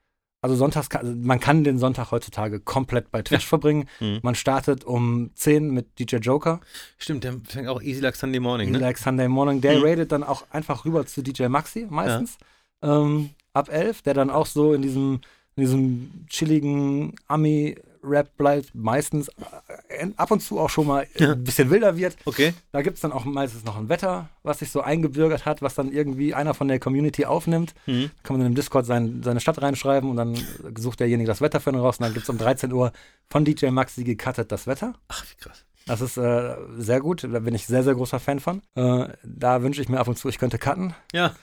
also 0.44 0.56
sonntags, 0.56 0.90
kann, 0.90 1.02
also 1.06 1.14
man 1.16 1.38
kann 1.38 1.62
den 1.62 1.78
Sonntag 1.78 2.10
heutzutage 2.10 2.58
komplett 2.58 3.10
bei 3.12 3.22
Twitch 3.22 3.46
verbringen. 3.46 3.88
Mhm. 4.00 4.18
Man 4.22 4.34
startet 4.34 4.84
um 4.84 5.30
10 5.34 5.70
mit 5.72 5.98
DJ 6.00 6.16
Joker, 6.16 6.60
Stimmt, 6.98 7.22
der 7.24 7.34
fängt 7.46 7.68
auch 7.68 7.80
Easy 7.80 8.00
Like 8.00 8.16
Sunday 8.16 8.40
Morning, 8.40 8.68
Easy 8.68 8.78
ne? 8.78 8.84
like 8.84 8.98
Sunday 8.98 9.28
Morning. 9.28 9.60
Der 9.60 9.78
Mhm. 9.78 9.84
radet 9.84 10.10
dann 10.12 10.24
auch 10.24 10.44
einfach 10.50 10.84
rüber 10.84 11.06
zu 11.06 11.22
DJ 11.22 11.46
Maxi 11.48 11.86
meistens. 11.88 12.38
Ähm, 12.82 13.30
ab 13.52 13.68
11, 13.70 14.02
der 14.02 14.14
dann 14.14 14.30
auch 14.30 14.46
so 14.46 14.72
in 14.74 14.82
diesem, 14.82 15.20
in 15.54 15.62
diesem 15.62 16.10
chilligen 16.28 17.14
Ami-Rap 18.02 18.36
bleibt, 18.36 18.74
meistens 18.74 19.28
äh, 19.88 20.06
ab 20.16 20.30
und 20.30 20.40
zu 20.40 20.58
auch 20.58 20.70
schon 20.70 20.86
mal 20.86 21.06
Ja. 21.18 21.32
ein 21.32 21.44
bisschen 21.44 21.70
wilder 21.70 21.96
wird. 21.96 22.16
Okay. 22.24 22.54
Da 22.72 22.82
gibt 22.82 22.96
es 22.96 23.00
dann 23.02 23.12
auch 23.12 23.24
meistens 23.24 23.64
noch 23.64 23.76
ein 23.76 23.88
Wetter, 23.88 24.28
was 24.42 24.58
sich 24.60 24.70
so 24.70 24.80
eingebürgert 24.80 25.46
hat, 25.46 25.62
was 25.62 25.74
dann 25.74 25.92
irgendwie 25.92 26.34
einer 26.34 26.54
von 26.54 26.68
der 26.68 26.78
Community 26.80 27.24
aufnimmt. 27.24 27.74
Mhm. 27.86 28.10
Da 28.16 28.22
kann 28.22 28.34
man 28.34 28.40
dann 28.40 28.52
im 28.52 28.54
Discord 28.54 28.86
sein, 28.86 29.22
seine 29.24 29.40
Stadt 29.40 29.60
reinschreiben 29.62 30.10
und 30.10 30.16
dann 30.16 30.36
sucht 30.76 31.00
derjenige 31.00 31.26
das 31.28 31.40
Wetter 31.40 31.60
für 31.60 31.70
ihn 31.70 31.76
raus 31.76 31.98
und 31.98 32.04
dann 32.04 32.14
gibt 32.14 32.24
es 32.24 32.30
um 32.30 32.38
13 32.38 32.72
Uhr 32.72 32.92
von 33.30 33.44
DJ 33.44 33.66
Maxi 33.70 34.04
gecuttet 34.04 34.50
das 34.52 34.66
Wetter. 34.66 34.94
Ach, 35.08 35.24
wie 35.30 35.36
krass. 35.42 35.64
Das 35.86 36.00
ist 36.00 36.16
äh, 36.16 36.54
sehr 36.78 37.00
gut, 37.00 37.24
da 37.24 37.40
bin 37.40 37.54
ich 37.54 37.66
sehr, 37.66 37.82
sehr 37.82 37.94
großer 37.94 38.20
Fan 38.20 38.38
von. 38.38 38.62
Äh, 38.76 39.08
da 39.24 39.62
wünsche 39.62 39.82
ich 39.82 39.88
mir 39.88 39.98
ab 39.98 40.06
und 40.08 40.16
zu, 40.16 40.28
ich 40.28 40.38
könnte 40.38 40.58
cutten. 40.58 40.94
Ja. 41.12 41.34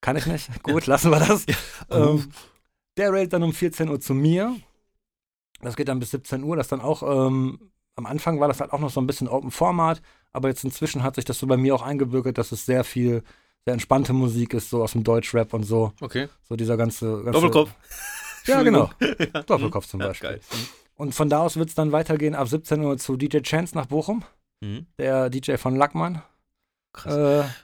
Kann 0.00 0.16
ich 0.16 0.26
nicht. 0.26 0.62
Gut, 0.62 0.86
lassen 0.86 1.10
wir 1.10 1.18
das. 1.18 1.44
Ähm, 1.90 2.30
Der 2.96 3.10
railt 3.10 3.32
dann 3.32 3.42
um 3.42 3.52
14 3.52 3.88
Uhr 3.88 3.98
zu 4.00 4.14
mir. 4.14 4.54
Das 5.64 5.76
geht 5.76 5.88
dann 5.88 5.98
bis 5.98 6.10
17 6.12 6.42
Uhr. 6.44 6.56
Das 6.56 6.68
dann 6.68 6.80
auch, 6.80 7.02
ähm, 7.02 7.58
am 7.96 8.06
Anfang 8.06 8.40
war 8.40 8.48
das 8.48 8.60
halt 8.60 8.72
auch 8.72 8.78
noch 8.80 8.90
so 8.90 9.00
ein 9.00 9.06
bisschen 9.06 9.28
Open 9.28 9.50
Format, 9.50 10.02
aber 10.32 10.48
jetzt 10.48 10.64
inzwischen 10.64 11.02
hat 11.02 11.14
sich 11.16 11.24
das 11.24 11.38
so 11.38 11.46
bei 11.46 11.56
mir 11.56 11.74
auch 11.74 11.82
eingebürgert, 11.82 12.38
dass 12.38 12.52
es 12.52 12.66
sehr 12.66 12.84
viel, 12.84 13.22
sehr 13.64 13.72
entspannte 13.74 14.12
Musik 14.12 14.52
ist, 14.54 14.68
so 14.70 14.82
aus 14.82 14.92
dem 14.92 15.04
Deutschrap 15.04 15.54
und 15.54 15.62
so. 15.64 15.92
Okay. 16.00 16.28
So 16.48 16.56
dieser 16.56 16.76
ganze. 16.76 17.16
ganze 17.22 17.32
Doppelkopf. 17.32 17.70
Ja, 18.46 18.62
genau. 18.62 18.90
ja. 19.00 19.42
Doppelkopf 19.42 19.86
zum 19.86 20.00
Ja, 20.02 20.08
Beispiel. 20.08 20.28
geil. 20.28 20.40
Und 20.96 21.14
von 21.14 21.30
da 21.30 21.38
aus 21.40 21.56
wird 21.56 21.70
es 21.70 21.74
dann 21.74 21.92
weitergehen 21.92 22.34
ab 22.34 22.46
17 22.46 22.78
Uhr 22.84 22.98
zu 22.98 23.16
DJ 23.16 23.38
Chance 23.38 23.74
nach 23.74 23.86
Bochum, 23.86 24.22
Mhm. 24.60 24.84
der 24.98 25.30
DJ 25.30 25.56
von 25.56 25.76
Lackmann. 25.76 26.20
Krass. 26.94 27.12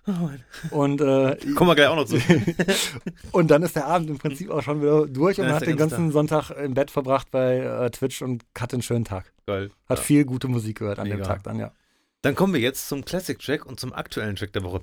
Äh, 0.09 0.73
und, 0.75 1.01
äh, 1.01 1.37
Kommen 1.55 1.71
wir 1.71 1.77
gleich 1.77 1.87
auch 1.87 1.95
noch 1.97 2.05
zu. 2.05 2.19
und 3.33 3.49
dann 3.51 3.63
ist 3.63 3.77
der 3.77 3.87
Abend 3.87 4.11
im 4.11 4.19
Prinzip 4.19 4.51
auch 4.51 4.61
schon 4.63 4.83
wieder 4.83 5.07
durch 5.07 5.39
und 5.39 5.47
man 5.47 5.55
hat 5.55 5.63
den 5.67 5.77
ganze 5.77 5.97
ganzen 5.97 6.13
Sonntag 6.13 6.51
im 6.51 6.75
Bett 6.75 6.91
verbracht 6.91 7.31
bei 7.31 7.59
äh, 7.59 7.91
Twitch 7.91 8.23
und 8.23 8.45
hatte 8.59 8.75
einen 8.75 8.83
schönen 8.83 9.05
Tag. 9.05 9.33
Geil. 9.47 9.71
Hat 9.89 9.99
Ja. 9.99 10.05
viel 10.05 10.25
gute 10.25 10.49
Musik 10.49 10.79
gehört 10.79 10.99
an 10.99 11.09
dem 11.09 11.19
Mega. 11.19 11.29
Tag 11.29 11.45
dann, 11.45 11.61
ja. 11.61 11.73
Dann 12.23 12.35
kommen 12.35 12.53
wir 12.53 12.61
jetzt 12.61 12.89
zum 12.89 13.05
Classic-Track 13.05 13.65
und 13.65 13.81
zum 13.81 13.95
aktuellen 13.95 14.37
Track 14.37 14.53
der 14.53 14.63
Woche. 14.65 14.81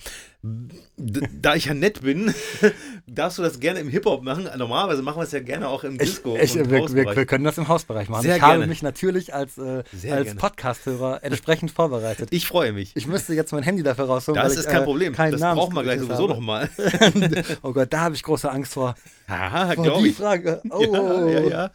Da 0.98 1.56
ich 1.56 1.66
ja 1.66 1.74
nett 1.74 2.02
bin, 2.02 2.34
darfst 3.08 3.38
du 3.38 3.44
das 3.44 3.60
gerne 3.60 3.80
im 3.80 3.90
Hip-Hop 3.90 4.24
machen. 4.24 4.50
Normalerweise 4.58 5.02
machen 5.02 5.20
wir 5.20 5.24
es 5.24 5.32
ja 5.32 5.40
gerne 5.40 5.68
auch 5.68 5.84
im 5.84 5.94
Ich, 5.94 6.00
Disco. 6.00 6.36
ich, 6.36 6.58
und 6.58 6.72
wir, 6.72 6.88
wir, 6.96 7.16
wir 7.16 7.26
können 7.26 7.44
das 7.44 7.58
im 7.58 7.68
Hausbereich 7.68 8.10
machen. 8.10 8.24
Sehr 8.24 8.38
ich 8.38 8.42
habe 8.42 8.54
gerne. 8.54 8.68
mich 8.68 8.82
natürlich 8.82 9.34
als, 9.34 9.58
äh, 9.58 9.84
als. 10.10 10.36
Podcast-Hörer 10.36 11.24
entsprechend 11.24 11.72
vorbereitet. 11.72 12.30
Ich 12.32 12.48
freue 12.48 12.74
mich. 12.74 12.92
Ich 12.96 13.08
müsste 13.08 13.34
jetzt 13.34 13.52
mein 13.52 13.64
Handy 13.64 13.84
dafür 13.84 14.06
rausholen. 14.06 14.42
Das 14.42 14.56
ist 14.56 14.66
ich, 14.66 14.72
kein 14.72 14.82
äh, 14.82 14.86
Problem. 14.86 15.14
Das 15.14 15.40
Namen 15.40 15.60
brauchen 15.60 15.76
wir 15.76 15.84
gleich 15.84 16.00
sowieso 16.00 16.28
nochmal. 16.28 16.70
oh 17.62 17.74
Gott, 17.74 17.94
da 17.94 18.02
habe 18.02 18.16
ich 18.16 18.24
große 18.24 18.50
Angst 18.50 18.74
vor. 18.74 18.96
Haha, 19.28 19.76
glaube 19.76 20.02
die 20.04 20.10
ich. 20.10 20.16
Frage. 20.16 20.62
Oh, 20.70 20.84
Ja, 20.84 21.40
ja, 21.40 21.50
ja. 21.50 21.72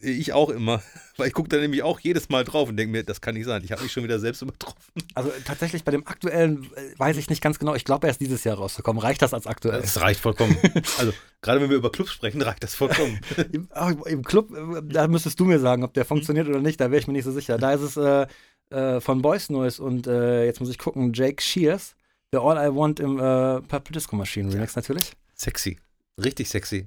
Ich 0.00 0.32
auch 0.32 0.50
immer. 0.50 0.82
Weil 1.16 1.28
ich 1.28 1.32
gucke 1.32 1.48
da 1.48 1.56
nämlich 1.56 1.82
auch 1.82 2.00
jedes 2.00 2.28
Mal 2.28 2.44
drauf 2.44 2.68
und 2.68 2.76
denke 2.76 2.90
mir, 2.92 3.04
das 3.04 3.20
kann 3.20 3.34
nicht 3.34 3.46
sein. 3.46 3.62
Ich 3.64 3.72
habe 3.72 3.82
mich 3.82 3.92
schon 3.92 4.02
wieder 4.02 4.18
selbst 4.18 4.42
übertroffen. 4.42 5.02
Also 5.14 5.30
tatsächlich 5.44 5.84
bei 5.84 5.92
dem 5.92 6.06
aktuellen 6.06 6.64
äh, 6.74 6.98
weiß 6.98 7.16
ich 7.16 7.30
nicht 7.30 7.40
ganz 7.40 7.58
genau. 7.58 7.74
Ich 7.74 7.84
glaube, 7.84 8.03
er 8.04 8.10
ist 8.10 8.20
dieses 8.20 8.44
Jahr 8.44 8.56
rausgekommen. 8.56 9.02
Reicht 9.02 9.22
das 9.22 9.34
als 9.34 9.46
aktuell? 9.46 9.80
Das 9.80 10.00
reicht 10.00 10.20
vollkommen. 10.20 10.56
Also, 10.98 11.12
gerade 11.42 11.60
wenn 11.60 11.70
wir 11.70 11.76
über 11.76 11.90
Clubs 11.90 12.12
sprechen, 12.12 12.40
reicht 12.42 12.62
das 12.62 12.74
vollkommen. 12.74 13.20
Im, 13.52 13.68
Im 14.06 14.22
Club, 14.22 14.52
äh, 14.52 14.82
da 14.84 15.08
müsstest 15.08 15.40
du 15.40 15.44
mir 15.44 15.58
sagen, 15.58 15.82
ob 15.82 15.94
der 15.94 16.04
funktioniert 16.04 16.48
oder 16.48 16.60
nicht. 16.60 16.80
Da 16.80 16.90
wäre 16.90 17.00
ich 17.00 17.06
mir 17.06 17.12
nicht 17.12 17.24
so 17.24 17.32
sicher. 17.32 17.58
Da 17.58 17.72
ist 17.72 17.80
es 17.80 17.96
äh, 17.96 18.26
äh, 18.70 19.00
von 19.00 19.22
Boys 19.22 19.50
Noise 19.50 19.82
und 19.82 20.06
äh, 20.06 20.44
jetzt 20.44 20.60
muss 20.60 20.70
ich 20.70 20.78
gucken, 20.78 21.12
Jake 21.12 21.42
Shears. 21.42 21.94
The 22.32 22.38
All 22.38 22.56
I 22.56 22.74
Want 22.74 22.98
im 23.00 23.18
äh, 23.18 23.60
Purple 23.62 23.92
Disco 23.92 24.16
Machine 24.16 24.52
Remix 24.52 24.74
natürlich. 24.74 25.12
Sexy. 25.34 25.78
Richtig 26.22 26.48
sexy. 26.48 26.86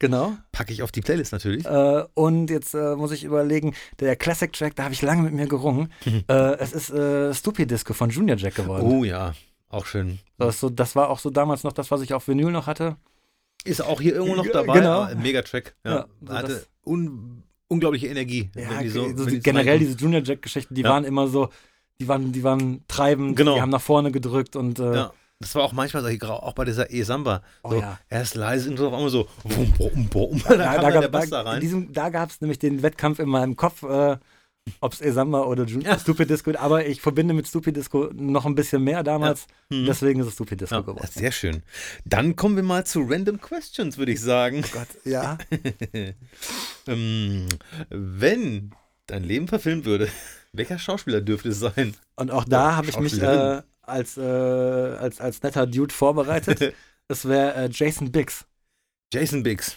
genau. 0.00 0.36
Packe 0.50 0.72
ich 0.72 0.82
auf 0.82 0.90
die 0.90 1.00
Playlist 1.00 1.32
natürlich. 1.32 1.64
Äh, 1.64 2.04
und 2.14 2.50
jetzt 2.50 2.74
äh, 2.74 2.96
muss 2.96 3.12
ich 3.12 3.22
überlegen, 3.22 3.74
der 4.00 4.16
Classic 4.16 4.52
Track, 4.52 4.74
da 4.74 4.84
habe 4.84 4.94
ich 4.94 5.02
lange 5.02 5.22
mit 5.22 5.32
mir 5.32 5.46
gerungen. 5.46 5.92
äh, 6.28 6.56
es 6.58 6.72
ist 6.72 6.90
äh, 6.90 7.32
Stupid 7.34 7.70
Disco 7.70 7.92
von 7.92 8.10
Junior 8.10 8.36
Jack 8.36 8.56
geworden. 8.56 8.84
Oh 8.84 9.04
ja, 9.04 9.32
auch 9.74 9.86
schön. 9.86 10.18
Das, 10.38 10.60
so, 10.60 10.70
das 10.70 10.96
war 10.96 11.10
auch 11.10 11.18
so 11.18 11.30
damals 11.30 11.64
noch 11.64 11.72
das, 11.72 11.90
was 11.90 12.00
ich 12.02 12.14
auf 12.14 12.26
Vinyl 12.28 12.50
noch 12.50 12.66
hatte. 12.66 12.96
Ist 13.64 13.80
auch 13.82 14.00
hier 14.00 14.14
irgendwo 14.14 14.36
noch 14.36 14.46
dabei. 14.46 14.74
genau. 14.78 15.08
Megatrack. 15.16 15.74
Ja. 15.84 15.90
Ja, 15.94 16.06
so 16.26 16.32
Hatte 16.34 16.66
un 16.84 17.42
unglaubliche 17.68 18.08
Energie. 18.08 18.50
Ja, 18.54 18.82
die 18.82 18.88
so, 18.88 19.04
wenn 19.16 19.26
die, 19.26 19.40
generell 19.40 19.78
diese 19.78 19.96
Junior 19.96 20.22
Jack-Geschichten, 20.22 20.74
die 20.74 20.82
Ja. 20.82 20.90
waren 20.90 21.04
immer 21.04 21.28
so, 21.28 21.48
die 21.98 22.06
waren, 22.08 22.30
die 22.32 22.42
waren 22.44 22.82
treibend, 22.88 23.36
Genau. 23.36 23.54
die 23.54 23.60
haben 23.62 23.70
nach 23.70 23.80
vorne 23.80 24.10
gedrückt 24.12 24.54
und 24.56 24.78
äh, 24.78 24.94
Ja. 24.94 25.12
Das 25.40 25.54
war 25.56 25.64
auch 25.64 25.72
manchmal 25.72 26.02
so, 26.02 26.08
grau- 26.16 26.40
auch 26.42 26.52
bei 26.52 26.64
dieser 26.64 26.90
E-Samba. 26.90 27.42
Oh 27.64 27.70
so, 27.70 27.80
ja. 27.80 27.98
Erst 28.08 28.34
leise 28.36 28.70
und 28.70 28.76
so 28.76 28.86
auf 28.88 28.94
einmal 28.94 29.10
so, 29.10 29.26
bum, 29.42 29.72
bum, 29.72 30.08
bum. 30.08 30.42
Da, 30.48 30.56
da, 30.78 31.00
da 31.08 32.08
gab 32.10 32.30
es 32.30 32.40
nämlich 32.40 32.58
den 32.60 32.82
Wettkampf 32.82 33.18
in 33.18 33.28
meinem 33.28 33.56
Kopf, 33.56 33.82
äh, 33.82 34.16
ob 34.80 34.92
es 34.94 35.00
Esamba 35.00 35.42
oder 35.44 35.64
Jun 35.64 35.82
Ja. 35.82 35.98
Stupid 35.98 36.30
Disco, 36.30 36.52
aber 36.56 36.86
ich 36.86 37.00
verbinde 37.02 37.34
mit 37.34 37.46
Stupid 37.46 37.76
Disco 37.76 38.10
noch 38.14 38.46
ein 38.46 38.54
bisschen 38.54 38.82
mehr 38.82 39.02
damals, 39.02 39.46
Mhm. 39.70 39.86
deswegen 39.86 40.20
ist 40.20 40.26
es 40.28 40.34
Stupid 40.34 40.60
Disco 40.60 40.76
Ja, 40.76 40.80
geworden. 40.80 41.08
sehr 41.12 41.32
schön. 41.32 41.62
Dann 42.04 42.34
kommen 42.36 42.56
wir 42.56 42.62
mal 42.62 42.84
zu 42.86 43.00
Random 43.02 43.40
Questions, 43.40 43.98
würde 43.98 44.12
ich 44.12 44.20
sagen. 44.20 44.62
Gott, 44.72 44.88
ja. 45.04 45.36
ähm, 46.86 47.46
wenn 47.90 48.70
dein 49.06 49.24
Leben 49.24 49.48
verfilmt 49.48 49.84
würde, 49.84 50.08
welcher 50.52 50.78
Schauspieler 50.78 51.20
dürfte 51.20 51.50
es 51.50 51.60
sein? 51.60 51.94
Und 52.16 52.30
auch 52.30 52.44
da 52.44 52.76
habe 52.76 52.88
ich 52.88 52.98
mich 52.98 53.20
äh, 53.20 53.62
als, 53.82 54.16
äh, 54.16 54.20
als, 54.22 55.20
als 55.20 55.42
netter 55.42 55.66
Dude 55.66 55.92
vorbereitet. 55.94 56.74
Es 57.06 57.28
wäre 57.28 57.54
äh, 57.54 57.68
Jason 57.70 58.10
Biggs. 58.10 58.46
Jason 59.12 59.42
Biggs. 59.42 59.76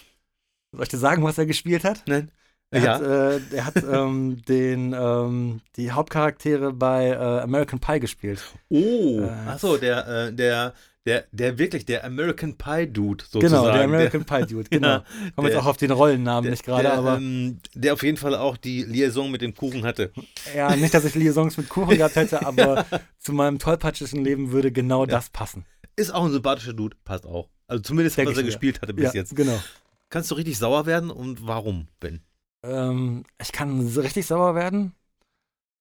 Soll 0.72 0.84
ich 0.84 0.88
dir 0.88 0.96
sagen, 0.96 1.22
was 1.22 1.36
er 1.36 1.44
gespielt 1.44 1.84
hat? 1.84 2.04
Nein? 2.06 2.30
Er 2.70 2.82
ja. 2.82 2.94
hat, 2.94 3.02
äh, 3.02 3.56
er 3.56 3.66
hat 3.66 3.82
ähm, 3.90 4.42
den, 4.48 4.92
ähm, 4.92 5.60
die 5.76 5.90
Hauptcharaktere 5.90 6.72
bei 6.72 7.08
äh, 7.08 7.14
American 7.14 7.78
Pie 7.78 8.00
gespielt. 8.00 8.42
oh, 8.68 9.20
äh, 9.22 9.48
achso, 9.48 9.78
der, 9.78 10.06
äh, 10.06 10.32
der, 10.34 10.74
der, 11.06 11.24
der 11.32 11.58
wirklich, 11.58 11.86
der 11.86 12.04
American 12.04 12.58
Pie 12.58 12.86
Dude 12.86 13.24
sozusagen. 13.26 13.62
Genau, 13.62 13.72
der 13.72 13.84
American 13.84 14.24
Pie 14.26 14.46
Dude, 14.46 14.68
genau. 14.70 14.88
Ja, 14.88 15.04
Komme 15.34 15.48
jetzt 15.48 15.54
der- 15.54 15.62
auch 15.62 15.66
auf 15.66 15.76
den 15.78 15.90
Rollennamen 15.92 16.42
der, 16.44 16.50
nicht 16.50 16.64
gerade, 16.64 16.82
der, 16.82 16.92
aber 16.92 17.16
ähm, 17.16 17.60
der 17.72 17.94
auf 17.94 18.02
jeden 18.02 18.18
Fall 18.18 18.34
auch 18.34 18.58
die 18.58 18.82
Liaison 18.82 19.30
mit 19.30 19.40
dem 19.40 19.54
Kuchen 19.54 19.84
hatte. 19.84 20.12
ja, 20.54 20.76
nicht, 20.76 20.92
dass 20.92 21.06
ich 21.06 21.14
Liaisons 21.14 21.56
mit 21.56 21.70
Kuchen 21.70 21.96
gehabt 21.96 22.16
hätte, 22.16 22.44
aber 22.46 22.84
zu 23.18 23.32
meinem 23.32 23.58
tollpatschigen 23.58 24.22
Leben 24.22 24.52
würde 24.52 24.72
genau 24.72 25.06
das 25.06 25.30
passen. 25.30 25.64
Ist 25.96 26.14
auch 26.14 26.26
ein 26.26 26.32
sympathischer 26.32 26.74
Dude, 26.74 26.96
passt 27.02 27.24
auch. 27.24 27.48
Also 27.66 27.82
zumindest, 27.82 28.18
was 28.18 28.36
er 28.36 28.42
gespielt 28.42 28.82
hatte 28.82 28.92
bis 28.92 29.06
ja, 29.06 29.20
jetzt. 29.20 29.34
genau. 29.34 29.58
Kannst 30.10 30.30
du 30.30 30.34
richtig 30.34 30.58
sauer 30.58 30.84
werden 30.84 31.10
und 31.10 31.46
warum, 31.46 31.88
Ben? 32.00 32.20
Ähm, 32.62 33.24
ich 33.40 33.52
kann 33.52 33.86
richtig 33.96 34.26
sauer 34.26 34.54
werden. 34.54 34.92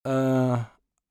Äh, 0.04 0.58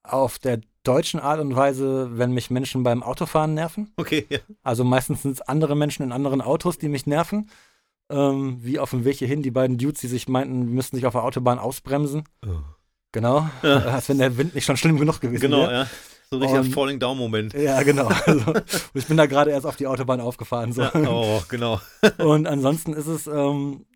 auf 0.03 0.39
der 0.39 0.61
deutschen 0.85 1.19
Art 1.21 1.41
und 1.41 1.57
Weise, 1.57 2.11
wenn 2.17 2.31
mich 2.33 2.51
Menschen 2.51 2.83
beim 2.85 3.03
Autofahren 3.03 3.55
nerven. 3.55 3.93
Okay, 3.97 4.25
ja. 4.29 4.39
Also 4.63 4.85
meistens 4.85 5.23
sind 5.23 5.33
es 5.33 5.41
andere 5.43 5.75
Menschen 5.77 6.05
in 6.05 6.13
anderen 6.13 6.41
Autos, 6.41 6.79
die 6.79 6.89
mich 6.89 7.07
nerven. 7.07 7.51
Ähm, 8.09 8.59
wie 8.63 8.79
auf 8.79 8.91
dem 8.91 9.05
Weg 9.05 9.17
hierhin, 9.19 9.43
die 9.43 9.51
beiden 9.51 9.79
Dudes, 9.79 10.01
die 10.01 10.07
sich 10.07 10.29
meinten, 10.29 10.67
müssten 10.73 10.95
sich 10.97 11.07
auf 11.07 11.13
der 11.15 11.25
Autobahn 11.25 11.59
ausbremsen. 11.59 12.23
Genau. 13.11 13.49
Ja. 13.65 13.79
Als 13.95 14.09
wenn 14.09 14.19
der 14.19 14.37
Wind 14.37 14.55
nicht 14.55 14.65
schon 14.65 14.77
schlimm 14.77 14.99
genug 14.99 15.21
gewesen 15.21 15.41
Genau, 15.41 15.63
wäre. 15.63 15.73
ja. 15.73 15.87
So 16.31 16.37
ein 16.37 16.43
richtiger 16.43 16.65
Falling 16.75 16.99
Down 17.01 17.19
Moment. 17.19 17.53
Ja, 17.55 17.83
genau. 17.83 18.09
Also, 18.27 18.55
ich 18.95 19.07
bin 19.07 19.17
da 19.17 19.27
gerade 19.27 19.51
erst 19.51 19.67
auf 19.67 19.77
die 19.77 19.87
Autobahn 19.89 20.21
aufgefahren. 20.21 20.73
So. 20.73 20.83
Ja, 20.83 20.93
oh, 20.95 21.43
genau. 21.49 21.81
Und 22.19 22.47
ansonsten 22.47 22.93
ist 22.93 23.07
es, 23.07 23.27
ähm, 23.27 23.87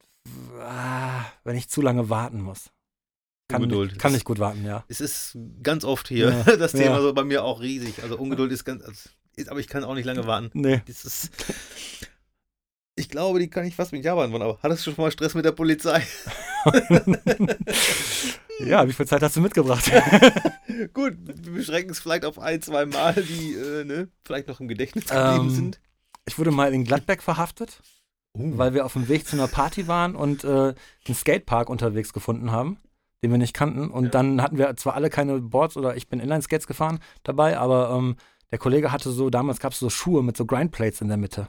wenn 1.45 1.57
ich 1.57 1.69
zu 1.69 1.83
lange 1.83 2.09
warten 2.11 2.41
muss. 2.41 2.71
Kann, 3.49 3.63
Ungeduld. 3.63 3.91
nicht, 3.93 4.01
kann 4.01 4.13
nicht 4.13 4.25
gut 4.25 4.39
warten, 4.39 4.65
ja. 4.65 4.85
Es 4.89 5.01
ist 5.01 5.37
ganz 5.63 5.85
oft 5.85 6.07
hier 6.09 6.45
Ja, 6.47 6.57
das 6.57 6.73
Thema 6.73 6.97
ja. 6.97 7.01
so 7.01 7.13
bei 7.13 7.25
mir 7.25 7.43
auch 7.45 7.61
riesig. 7.61 8.03
Also 8.03 8.17
Ungeduld 8.17 8.53
ist 8.53 8.65
ganz, 8.65 8.85
also, 8.85 9.09
ist, 9.35 9.49
aber 9.49 9.59
ich 9.61 9.67
kann 9.67 9.83
auch 9.85 9.95
nicht 9.95 10.05
lange 10.05 10.27
warten. 10.27 10.51
Nee. 10.53 10.83
Ist, 10.87 11.31
ich 12.95 13.09
glaube, 13.09 13.39
die 13.41 13.49
kann 13.49 13.65
ich 13.65 13.75
fast 13.75 13.93
mit 13.93 14.05
Ja 14.05 14.15
beantworten, 14.15 14.45
aber 14.45 14.59
hattest 14.63 14.87
du 14.87 14.93
schon 14.93 15.03
mal 15.03 15.11
Stress 15.11 15.35
mit 15.35 15.45
der 15.45 15.53
Polizei? 15.53 16.07
Ja, 18.67 18.87
wie 18.87 18.93
viel 18.93 19.07
Zeit 19.07 19.23
hast 19.23 19.37
du 19.37 19.41
mitgebracht? 19.41 19.91
Gut, 20.93 21.15
wir 21.23 21.53
beschränken 21.53 21.93
es 21.93 22.01
vielleicht 22.01 22.27
auf 22.27 22.39
ein, 22.39 22.61
zwei 22.61 22.85
Mal, 22.85 23.15
die 23.15 23.55
äh, 23.55 23.85
ne, 23.85 24.09
vielleicht 24.25 24.49
noch 24.49 24.61
im 24.61 24.69
Gedächtnis 24.69 25.07
geblieben 25.07 25.49
Ähm, 25.49 25.51
sind. 25.51 25.81
Ich 26.27 26.39
wurde 26.39 26.51
mal 26.51 26.73
in 26.75 26.85
Gladbeck 26.85 27.23
verhaftet, 27.23 27.81
Uh, 28.36 28.59
weil 28.59 28.74
wir 28.74 28.85
auf 28.85 28.93
dem 28.93 29.09
Weg 29.09 29.27
zu 29.27 29.36
einer 29.36 29.48
Party 29.48 29.89
waren 29.89 30.15
und 30.15 30.44
äh, 30.44 30.74
einen 31.07 31.15
Skatepark 31.15 31.69
unterwegs 31.69 32.12
gefunden 32.12 32.52
haben, 32.52 32.78
den 33.23 33.31
wir 33.31 33.39
nicht 33.39 33.55
kannten. 33.55 33.90
Und 33.90 34.15
dann 34.15 34.40
hatten 34.40 34.59
wir 34.59 34.77
zwar 34.77 34.94
alle 34.94 35.11
keine 35.11 35.40
Boards 35.40 35.77
oder 35.77 35.97
ich 35.97 36.09
bin 36.09 36.20
Inline-Skates 36.20 36.66
gefahren 36.66 37.01
dabei, 37.23 37.59
aber 37.59 37.90
ähm, 37.90 38.16
der 38.51 38.59
Kollege 38.59 38.93
hatte 38.93 39.11
so, 39.11 39.31
damals 39.31 39.61
gab 39.61 39.73
es 39.73 39.78
so 39.78 39.90
Schuhe 39.90 40.23
mit 40.23 40.36
so 40.36 40.47
Grindplates 40.47 41.01
in 41.01 41.09
der 41.09 41.16
Mitte. 41.16 41.48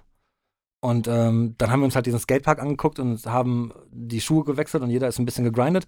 Und 0.81 1.07
ähm, 1.07 1.53
dann 1.59 1.69
haben 1.69 1.81
wir 1.81 1.85
uns 1.85 1.95
halt 1.95 2.07
diesen 2.07 2.19
Skatepark 2.19 2.59
angeguckt 2.59 2.97
und 2.97 3.23
haben 3.27 3.71
die 3.91 4.21
Schuhe 4.21 4.43
gewechselt 4.43 4.81
und 4.81 4.89
jeder 4.89 5.07
ist 5.07 5.19
ein 5.19 5.25
bisschen 5.25 5.45
gegrindet. 5.45 5.85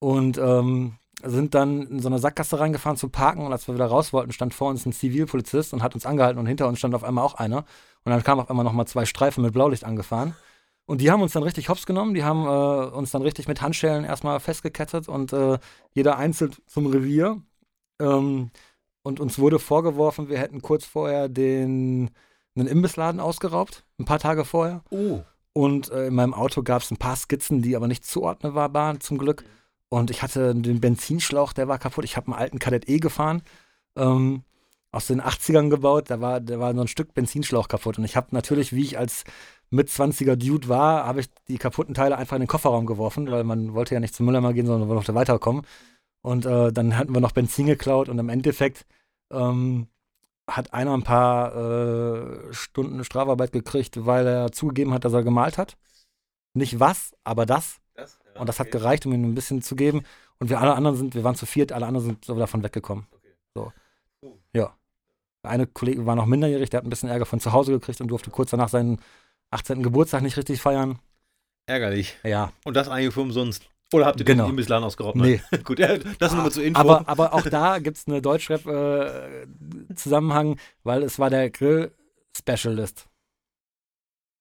Und 0.00 0.38
ähm, 0.38 0.96
sind 1.24 1.54
dann 1.54 1.82
in 1.82 2.00
so 2.00 2.08
eine 2.08 2.18
Sackgasse 2.18 2.60
reingefahren 2.60 2.96
zu 2.96 3.08
parken 3.08 3.44
und 3.44 3.52
als 3.52 3.66
wir 3.66 3.74
wieder 3.74 3.86
raus 3.86 4.12
wollten, 4.12 4.32
stand 4.32 4.54
vor 4.54 4.70
uns 4.70 4.86
ein 4.86 4.92
Zivilpolizist 4.92 5.72
und 5.72 5.82
hat 5.82 5.94
uns 5.94 6.06
angehalten 6.06 6.38
und 6.38 6.46
hinter 6.46 6.68
uns 6.68 6.78
stand 6.78 6.94
auf 6.94 7.04
einmal 7.04 7.24
auch 7.24 7.34
einer. 7.34 7.64
Und 8.04 8.12
dann 8.12 8.22
kamen 8.22 8.40
auf 8.40 8.50
einmal 8.50 8.64
nochmal 8.64 8.86
zwei 8.86 9.04
Streifen 9.04 9.42
mit 9.42 9.52
Blaulicht 9.52 9.84
angefahren. 9.84 10.34
Und 10.86 11.00
die 11.00 11.10
haben 11.10 11.20
uns 11.20 11.32
dann 11.32 11.42
richtig 11.42 11.68
hops 11.68 11.84
genommen, 11.86 12.14
die 12.14 12.24
haben 12.24 12.44
äh, 12.46 12.94
uns 12.96 13.10
dann 13.10 13.22
richtig 13.22 13.48
mit 13.48 13.60
Handschellen 13.60 14.04
erstmal 14.04 14.40
festgekettet 14.40 15.08
und 15.08 15.32
äh, 15.32 15.58
jeder 15.92 16.16
einzeln 16.16 16.54
zum 16.66 16.86
Revier. 16.86 17.42
Ähm, 18.00 18.50
und 19.02 19.20
uns 19.20 19.38
wurde 19.38 19.58
vorgeworfen, 19.58 20.28
wir 20.28 20.38
hätten 20.38 20.62
kurz 20.62 20.84
vorher 20.86 21.28
den 21.28 22.10
einen 22.56 22.68
Imbissladen 22.68 23.20
ausgeraubt, 23.20 23.84
ein 23.98 24.04
paar 24.04 24.18
Tage 24.18 24.44
vorher. 24.44 24.82
oh. 24.90 25.20
Und 25.52 25.90
äh, 25.90 26.06
in 26.06 26.14
meinem 26.14 26.34
Auto 26.34 26.62
gab 26.62 26.82
es 26.82 26.90
ein 26.92 26.98
paar 26.98 27.16
Skizzen, 27.16 27.62
die 27.62 27.74
aber 27.74 27.88
nicht 27.88 28.04
zuordnen 28.04 28.54
war- 28.54 28.72
waren, 28.74 29.00
zum 29.00 29.18
Glück. 29.18 29.44
Und 29.90 30.10
ich 30.10 30.22
hatte 30.22 30.54
den 30.54 30.80
Benzinschlauch, 30.80 31.52
der 31.52 31.68
war 31.68 31.78
kaputt. 31.78 32.04
Ich 32.04 32.16
habe 32.16 32.28
einen 32.28 32.40
alten 32.40 32.58
Kadett 32.58 32.88
E 32.88 32.98
gefahren, 32.98 33.42
ähm, 33.96 34.42
aus 34.90 35.06
den 35.06 35.20
80ern 35.22 35.70
gebaut. 35.70 36.10
Da 36.10 36.20
war, 36.20 36.40
da 36.40 36.58
war 36.58 36.74
so 36.74 36.80
ein 36.80 36.88
Stück 36.88 37.14
Benzinschlauch 37.14 37.68
kaputt. 37.68 37.98
Und 37.98 38.04
ich 38.04 38.16
habe 38.16 38.28
natürlich, 38.32 38.72
wie 38.72 38.82
ich 38.82 38.98
als 38.98 39.24
mit 39.70 39.88
20er 39.88 40.36
Dude 40.36 40.68
war, 40.68 41.04
habe 41.06 41.20
ich 41.20 41.28
die 41.48 41.58
kaputten 41.58 41.94
Teile 41.94 42.16
einfach 42.16 42.36
in 42.36 42.42
den 42.42 42.48
Kofferraum 42.48 42.86
geworfen, 42.86 43.30
weil 43.30 43.44
man 43.44 43.74
wollte 43.74 43.94
ja 43.94 44.00
nicht 44.00 44.14
zum 44.14 44.26
Mülleimer 44.26 44.52
gehen, 44.52 44.66
sondern 44.66 44.88
wollte 44.88 45.14
weiterkommen. 45.14 45.62
Und 46.22 46.46
äh, 46.46 46.72
dann 46.72 46.96
hatten 46.96 47.14
wir 47.14 47.20
noch 47.20 47.32
Benzin 47.32 47.66
geklaut 47.66 48.08
und 48.08 48.18
im 48.18 48.28
Endeffekt 48.28 48.86
ähm, 49.32 49.88
hat 50.48 50.72
einer 50.72 50.94
ein 50.94 51.02
paar 51.02 51.54
äh, 51.54 52.52
Stunden 52.52 53.04
Strafarbeit 53.04 53.52
gekriegt, 53.52 54.06
weil 54.06 54.26
er 54.26 54.52
zugegeben 54.52 54.92
hat, 54.94 55.04
dass 55.04 55.12
er 55.12 55.22
gemalt 55.22 55.58
hat. 55.58 55.76
Nicht 56.54 56.80
was, 56.80 57.14
aber 57.24 57.46
das. 57.46 57.78
Und 58.38 58.48
das 58.48 58.60
hat 58.60 58.70
gereicht, 58.70 59.04
um 59.06 59.12
ihm 59.12 59.24
ein 59.24 59.34
bisschen 59.34 59.62
zu 59.62 59.74
geben. 59.76 60.02
Und 60.38 60.50
wir 60.50 60.60
alle 60.60 60.74
anderen 60.74 60.96
sind, 60.96 61.14
wir 61.14 61.24
waren 61.24 61.34
zu 61.34 61.46
viert, 61.46 61.72
alle 61.72 61.86
anderen 61.86 62.06
sind 62.06 62.24
so 62.24 62.38
davon 62.38 62.62
weggekommen. 62.62 63.06
So. 63.54 63.72
Ja. 64.52 64.74
Eine 65.42 65.66
Kollege 65.66 66.04
war 66.06 66.14
noch 66.16 66.26
minderjährig, 66.26 66.70
der 66.70 66.78
hat 66.78 66.86
ein 66.86 66.90
bisschen 66.90 67.08
Ärger 67.08 67.26
von 67.26 67.40
zu 67.40 67.52
Hause 67.52 67.72
gekriegt 67.72 68.00
und 68.00 68.06
durfte 68.08 68.30
kurz 68.30 68.50
danach 68.50 68.68
seinen 68.68 69.00
18. 69.50 69.82
Geburtstag 69.82 70.22
nicht 70.22 70.36
richtig 70.36 70.60
feiern. 70.60 70.98
Ärgerlich. 71.66 72.16
Ja. 72.24 72.52
Und 72.64 72.76
das 72.76 72.88
eigentlich 72.88 73.14
für 73.14 73.20
umsonst. 73.22 73.68
Oder 73.92 74.06
habt 74.06 74.20
ihr 74.20 74.26
Genau. 74.26 74.44
den 74.44 74.50
Imbisladen 74.50 74.84
ausgeraubt? 74.84 75.16
Nee. 75.16 75.40
Gut, 75.64 75.78
das 75.80 76.34
nur 76.34 76.42
mal 76.42 76.52
zur 76.52 76.62
Info. 76.64 76.78
Aber, 76.80 77.08
aber 77.08 77.32
auch 77.32 77.40
da 77.42 77.78
gibt 77.78 77.96
es 77.96 78.06
eine 78.06 78.20
Deutschrap-Zusammenhang, 78.20 80.58
weil 80.84 81.02
es 81.02 81.18
war 81.18 81.30
der 81.30 81.48
Grill-Specialist. 81.50 83.07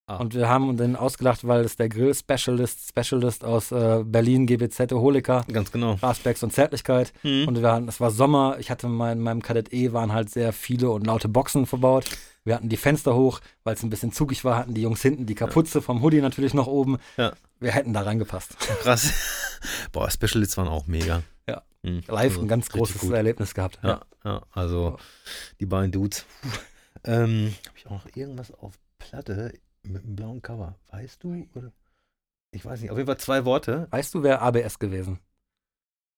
Ah. 0.09 0.15
Und 0.17 0.34
wir 0.34 0.47
haben 0.47 0.77
den 0.77 0.95
ausgelacht, 0.95 1.45
weil 1.45 1.65
es 1.65 1.75
der 1.75 1.89
Grill-Specialist 1.89 2.88
Specialist 2.88 3.43
aus 3.43 3.73
äh, 3.73 4.03
Berlin, 4.05 4.45
GBZ, 4.47 4.89
Holika, 4.93 5.43
Ganz 5.51 5.69
genau. 5.69 5.95
Rasbacks 6.01 6.41
und 6.43 6.53
Zärtlichkeit. 6.53 7.11
Mhm. 7.23 7.45
Und 7.49 7.61
wir 7.61 7.69
hatten, 7.73 7.89
es 7.89 7.99
war 7.99 8.09
Sommer, 8.09 8.55
ich 8.57 8.71
hatte 8.71 8.88
mein, 8.88 9.17
in 9.17 9.23
meinem 9.25 9.41
Kadett 9.41 9.73
E 9.73 9.91
waren 9.91 10.13
halt 10.13 10.29
sehr 10.29 10.53
viele 10.53 10.91
und 10.91 11.05
laute 11.05 11.27
Boxen 11.27 11.65
verbaut. 11.65 12.05
Wir 12.45 12.55
hatten 12.55 12.69
die 12.69 12.77
Fenster 12.77 13.15
hoch, 13.15 13.41
weil 13.65 13.73
es 13.75 13.84
ein 13.84 13.89
bisschen 13.89 14.13
zugig 14.13 14.45
war, 14.45 14.55
hatten 14.55 14.73
die 14.73 14.81
Jungs 14.81 15.01
hinten 15.01 15.25
die 15.25 15.35
Kapuze 15.35 15.81
vom 15.81 16.01
Hoodie 16.01 16.21
natürlich 16.21 16.53
noch 16.53 16.67
oben. 16.67 16.99
Ja. 17.17 17.34
Wir 17.59 17.73
hätten 17.73 17.91
da 17.91 18.03
reingepasst. 18.03 18.57
Krass. 18.59 19.11
Boah, 19.91 20.09
Specialists 20.09 20.55
waren 20.55 20.69
auch 20.69 20.88
mega. 20.88 21.23
Ja. 21.49 21.63
Mhm. 21.84 22.03
Live 22.07 22.31
Also, 22.34 22.41
ein 22.41 22.47
ganz 22.47 22.69
großes 22.69 23.01
gut. 23.01 23.11
Erlebnis 23.11 23.53
gehabt. 23.53 23.79
Ja, 23.84 24.03
ja, 24.23 24.41
also 24.53 24.91
Ja. 24.91 24.97
die 25.59 25.65
beiden 25.65 25.91
Dudes. 25.91 26.25
ähm, 27.03 27.53
Habe 27.67 27.77
ich 27.77 27.85
auch 27.88 27.91
noch 27.91 28.15
irgendwas 28.15 28.53
auf 28.53 28.75
Platte 28.99 29.51
mit 29.83 30.03
einem 30.03 30.15
blauen 30.15 30.41
Cover? 30.41 30.75
Weißt 30.89 31.23
du? 31.23 31.47
Oder? 31.55 31.71
Ich 32.51 32.65
weiß 32.65 32.81
nicht. 32.81 32.91
Auf 32.91 32.97
jeden 32.97 33.07
Fall 33.07 33.17
zwei 33.17 33.45
Worte. 33.45 33.87
Weißt 33.91 34.13
du, 34.13 34.23
wer 34.23 34.41
ABS 34.41 34.79
gewesen? 34.79 35.19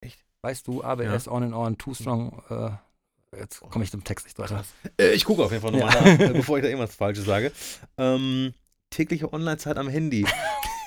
Echt? 0.00 0.24
Weißt 0.42 0.66
du, 0.66 0.82
ABS, 0.82 1.28
On 1.28 1.42
and 1.42 1.54
On, 1.54 1.76
Too 1.76 1.94
Strong, 1.94 2.42
äh, 2.48 3.36
jetzt 3.38 3.60
komme 3.60 3.84
ich 3.84 3.90
zum 3.90 4.04
Text 4.04 4.26
nicht 4.26 4.38
weiter. 4.38 4.64
Äh, 4.98 5.12
ich 5.12 5.24
gucke 5.24 5.42
auf 5.44 5.50
jeden 5.52 5.62
Fall 5.62 5.72
nochmal 5.72 5.94
Ja. 5.94 6.00
nach, 6.16 6.20
äh, 6.30 6.32
bevor 6.32 6.56
ich 6.58 6.62
da 6.62 6.68
irgendwas 6.68 6.94
Falsches 6.94 7.24
sage. 7.26 7.52
Ähm, 7.98 8.54
tägliche 8.90 9.32
Online-Zeit 9.32 9.76
am 9.76 9.88
Handy. 9.88 10.26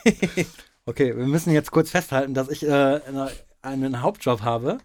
Okay, 0.85 1.15
wir 1.15 1.25
müssen 1.27 1.53
jetzt 1.53 1.71
kurz 1.71 1.91
festhalten, 1.91 2.33
dass 2.33 2.49
ich 2.49 2.63
äh, 2.63 2.69
eine, 2.69 3.31
einen 3.61 4.01
Hauptjob 4.01 4.41
habe, 4.41 4.79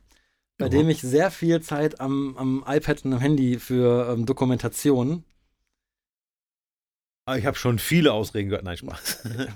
bei 0.57 0.67
Ja. 0.67 0.71
dem 0.71 0.89
ich 0.91 1.01
sehr 1.01 1.33
viel 1.33 1.61
Zeit 1.61 2.01
am, 2.01 2.37
am 2.37 2.65
iPad 2.69 3.05
und 3.05 3.15
am 3.15 3.19
Handy 3.19 3.59
für 3.59 4.13
ähm, 4.13 4.25
Dokumentation, 4.25 5.11
Aber 5.11 5.25
ich 7.37 7.47
habe 7.47 7.57
schon 7.57 7.79
viele 7.79 8.13
Ausreden 8.13 8.49
gehört. 8.49 8.65
Nein, 8.65 8.77
Spaß. 8.77 9.23
kann 9.23 9.49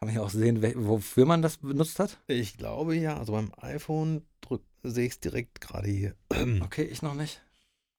man 0.00 0.10
hier 0.10 0.22
auch 0.22 0.30
sehen, 0.30 0.62
wofür 0.86 1.26
man 1.26 1.42
das 1.42 1.58
benutzt 1.58 1.98
hat. 1.98 2.18
Ich 2.26 2.56
glaube 2.56 2.96
ja. 2.96 3.16
Also 3.18 3.32
beim 3.32 3.52
iPhone 3.60 4.22
sehe 4.82 5.06
ich 5.06 5.12
es 5.12 5.20
direkt 5.20 5.60
gerade 5.60 5.88
hier. 5.88 6.14
Okay, 6.62 6.82
ich 6.82 7.02
noch 7.02 7.14
nicht. 7.14 7.40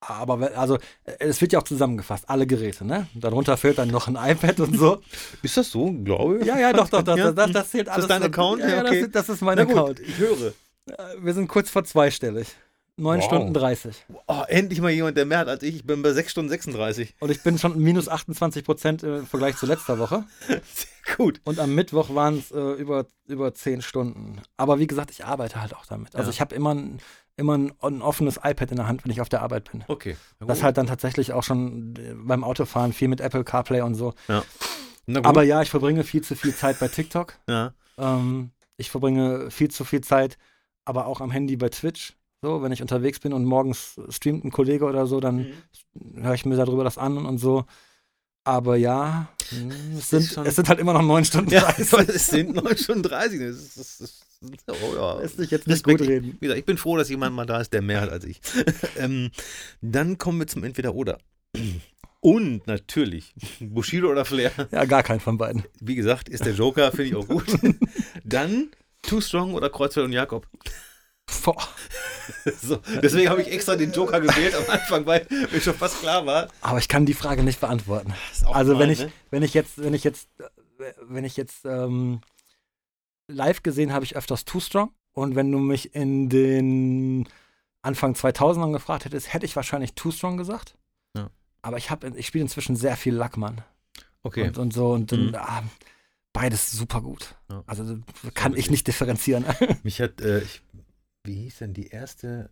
Aber 0.02 0.56
also, 0.56 0.76
äh, 1.06 1.14
es 1.20 1.42
wird 1.42 1.52
ja 1.54 1.60
auch 1.60 1.64
zusammengefasst, 1.64 2.30
alle 2.30 2.46
Geräte, 2.46 2.86
ne? 2.86 3.08
Darunter 3.16 3.58
fehlt 3.58 3.80
dann 3.80 3.90
noch 3.90 4.08
ein 4.08 4.16
iPad 4.32 4.60
und 4.60 4.78
so. 4.78 5.02
Ist 5.42 5.58
das 5.58 5.72
so? 5.72 5.92
Glaube 6.04 6.40
ich. 6.40 6.46
Ja, 6.46 6.60
ja, 6.60 6.74
doch, 6.74 6.90
doch, 6.90 7.02
das, 7.02 7.18
Ja? 7.18 7.32
das, 7.32 7.52
das 7.52 7.72
zählt 7.72 7.88
das 7.88 7.96
alles. 7.96 8.08
dein 8.08 8.22
Account? 8.22 8.62
Ja, 8.62 8.68
ja, 8.68 8.76
Ja, 8.76 8.82
okay. 8.84 9.02
das, 9.02 9.12
das 9.28 9.30
ist 9.38 9.42
mein 9.42 9.58
Na 9.58 9.64
gut, 9.64 9.74
Account. 9.76 10.00
ich 10.02 10.18
höre. 10.20 10.48
Äh, 10.88 10.94
Wir 11.24 11.34
sind 11.34 11.48
kurz 11.48 11.72
vor 11.72 11.84
zweistellig. 11.86 12.50
9 12.98 13.20
Wow. 13.20 13.26
Stunden 13.26 13.54
30. 13.54 14.06
Oh, 14.28 14.44
endlich 14.48 14.80
mal 14.80 14.90
jemand, 14.92 15.18
der 15.18 15.26
mehr 15.26 15.40
hat 15.40 15.50
als 15.50 15.64
ich. 15.64 15.76
Ich 15.76 15.86
bin 15.86 16.02
bei 16.02 16.14
6 16.14 16.32
Stunden 16.32 16.50
36. 16.50 17.14
Und 17.20 17.30
ich 17.30 17.44
bin 17.44 17.58
schon 17.60 17.78
minus 17.78 18.08
28 18.08 18.64
Prozent 18.64 19.04
im 19.04 19.26
Vergleich 19.28 19.58
zu 19.58 19.66
letzter 19.66 20.00
Woche. 20.00 20.24
Sehr 20.48 21.16
gut. 21.18 21.42
Und 21.44 21.60
am 21.60 21.76
Mittwoch 21.76 22.16
waren 22.16 22.38
es 22.40 22.52
äh, 22.52 22.58
über, 22.60 23.06
über 23.28 23.54
10 23.54 23.82
Stunden. 23.82 24.42
Aber 24.58 24.80
wie 24.80 24.88
gesagt, 24.88 25.12
ich 25.12 25.26
arbeite 25.26 25.62
halt 25.62 25.76
auch 25.76 25.86
damit. 25.86 26.16
Also 26.16 26.30
Ja. 26.30 26.34
ich 26.34 26.40
habe 26.42 26.56
immer, 26.56 26.74
ein, 26.74 27.00
immer 27.36 27.58
ein, 27.58 27.74
ein 27.82 28.02
offenes 28.02 28.38
iPad 28.42 28.72
in 28.72 28.78
der 28.78 28.88
Hand, 28.88 29.04
wenn 29.04 29.12
ich 29.12 29.20
auf 29.20 29.28
der 29.30 29.42
Arbeit 29.42 29.70
bin. 29.72 29.84
Okay. 29.90 30.16
Das 30.40 30.64
halt 30.64 30.78
dann 30.78 30.88
tatsächlich 30.88 31.34
auch 31.34 31.44
schon 31.44 31.96
äh, 31.98 32.14
beim 32.16 32.46
Autofahren 32.46 32.94
viel 32.94 33.10
mit 33.10 33.20
Apple 33.20 33.44
CarPlay 33.44 33.82
und 33.82 33.96
so. 33.96 34.14
Gut. 34.28 35.26
Aber 35.26 35.44
ja, 35.44 35.62
ich 35.62 35.70
verbringe 35.70 36.04
viel 36.06 36.22
zu 36.24 36.36
viel 36.36 36.56
Zeit 36.56 36.80
bei 36.80 36.88
TikTok. 36.88 37.34
ja. 37.50 37.74
Ähm, 37.98 38.52
ich 38.78 38.90
verbringe 38.92 39.52
viel 39.52 39.70
zu 39.72 39.86
viel 39.86 40.02
Zeit, 40.02 40.38
aber 40.84 41.06
auch 41.08 41.22
am 41.22 41.32
Handy 41.32 41.56
bei 41.56 41.70
Twitch. 41.70 42.14
So, 42.46 42.62
wenn 42.62 42.72
ich 42.72 42.82
unterwegs 42.84 43.20
bin 43.20 43.34
und 43.34 43.44
morgens 43.44 44.00
streamt 44.10 44.46
ein 44.46 44.52
Kollege 44.52 44.86
oder 44.86 45.08
so, 45.08 45.20
dann 45.20 45.48
höre 46.16 46.36
ich 46.36 46.46
mir 46.46 46.56
darüber 46.56 46.84
das 46.84 47.00
an 47.00 47.26
und 47.26 47.40
so. 47.40 47.66
Aber 48.44 48.76
ja, 48.76 49.30
mh, 49.52 49.74
es 49.98 50.10
sind, 50.12 50.26
schon- 50.28 50.46
es 50.46 50.56
sind 50.56 50.70
halt 50.70 50.78
immer 50.80 50.94
noch 50.94 51.02
neun 51.02 51.26
Stunden. 51.26 51.50
Ja, 51.50 51.62
30. 51.72 52.10
es 52.10 52.28
sind 52.28 52.54
9 52.54 52.78
Stunden 52.78 53.02
30. 53.02 53.40
Das 53.40 53.56
ist, 53.56 53.78
das 53.80 54.00
ist, 54.02 54.24
oh 54.70 54.96
ja. 54.96 55.20
Lässt 55.22 55.38
sich 55.38 55.50
jetzt 55.50 55.66
nicht 55.66 55.84
gut 55.84 56.00
reden. 56.02 56.38
Wie 56.40 56.46
gesagt, 56.46 56.60
ich 56.60 56.66
bin 56.66 56.78
froh, 56.78 56.96
dass 56.98 57.10
jemand 57.10 57.36
mal 57.36 57.48
da 57.48 57.60
ist, 57.60 57.74
der 57.74 57.82
mehr 57.82 58.02
hat 58.02 58.12
als 58.12 58.26
ich. 58.26 58.40
ähm, 59.00 59.32
dann 59.82 60.20
kommen 60.20 60.38
wir 60.38 60.46
zum 60.46 60.64
Entweder-Oder. 60.64 61.18
Und 62.20 62.68
natürlich, 62.68 63.34
Bushido 63.60 64.12
oder 64.12 64.24
Flair, 64.26 64.52
Ja, 64.72 64.86
gar 64.86 65.02
kein 65.02 65.20
von 65.20 65.40
beiden. 65.40 65.64
wie 65.80 65.96
gesagt, 65.96 66.30
ist 66.30 66.46
der 66.46 66.54
Joker, 66.54 66.92
finde 66.92 67.06
ich 67.06 67.16
auch 67.16 67.28
gut. 67.28 67.46
dann 68.24 68.68
Too 69.02 69.22
Strong 69.22 69.56
oder 69.56 69.72
Kreuzfeld 69.72 70.06
und 70.06 70.14
Jakob. 70.14 70.48
Boah. 71.44 71.56
So, 72.60 72.78
deswegen 73.04 73.30
habe 73.30 73.44
ich 73.44 73.50
extra 73.52 73.76
den 73.76 73.92
Joker 73.92 74.20
gewählt 74.20 74.56
am 74.56 74.64
Anfang, 74.68 75.06
weil 75.06 75.28
mir 75.30 75.62
schon 75.62 75.76
fast 75.76 76.00
klar 76.00 76.26
war. 76.26 76.48
Aber 76.62 76.80
ich 76.80 76.88
kann 76.88 77.06
die 77.06 77.14
Frage 77.14 77.44
nicht 77.44 77.60
beantworten. 77.62 78.16
Also 78.48 78.80
wenn 78.80 78.90
gemein, 78.90 78.92
ich, 78.94 79.00
ne? 79.02 79.12
wenn 79.30 79.44
ich 79.44 79.54
jetzt, 79.54 79.78
wenn 79.78 79.94
ich 79.94 80.04
jetzt, 80.04 80.28
wenn 81.04 81.24
ich 81.24 81.38
jetzt 81.38 81.66
ähm, 81.66 82.22
live 83.28 83.62
gesehen 83.62 83.94
habe 83.94 84.06
ich 84.06 84.16
öfters 84.16 84.44
Too 84.44 84.60
Strong. 84.60 84.92
Und 85.14 85.36
wenn 85.36 85.52
du 85.52 85.60
mich 85.60 85.94
in 85.94 86.28
den 86.30 87.30
Anfang 87.84 88.14
2000ern 88.16 88.72
gefragt 88.72 89.06
hättest, 89.06 89.32
hätte 89.32 89.46
ich 89.46 89.56
wahrscheinlich 89.56 89.94
Too 89.94 90.10
Strong 90.12 90.38
gesagt. 90.38 90.76
Ja. 91.16 91.30
Aber 91.62 91.78
ich 91.78 91.92
habe, 91.92 92.12
ich 92.16 92.26
spiele 92.26 92.42
inzwischen 92.44 92.76
sehr 92.76 92.98
viel 92.98 93.14
Lackmann 93.14 93.62
Okay. 94.24 94.48
und, 94.48 94.58
und 94.58 94.74
so 94.74 94.94
und 94.94 95.12
dann, 95.12 95.28
Mhm. 95.28 95.36
ah, 95.36 95.62
beides 96.34 96.72
super 96.72 97.02
gut. 97.02 97.36
Ja. 97.52 97.64
Also 97.68 98.00
kann 98.34 98.56
ich 98.56 98.72
nicht 98.72 98.88
differenzieren. 98.88 99.46
Mich 99.84 100.02
hat, 100.02 100.22
äh, 100.22 100.40
ich, 100.40 100.62
wie 101.26 101.36
hieß 101.36 101.60
denn 101.60 101.74
die 101.74 101.88
erste 101.88 102.50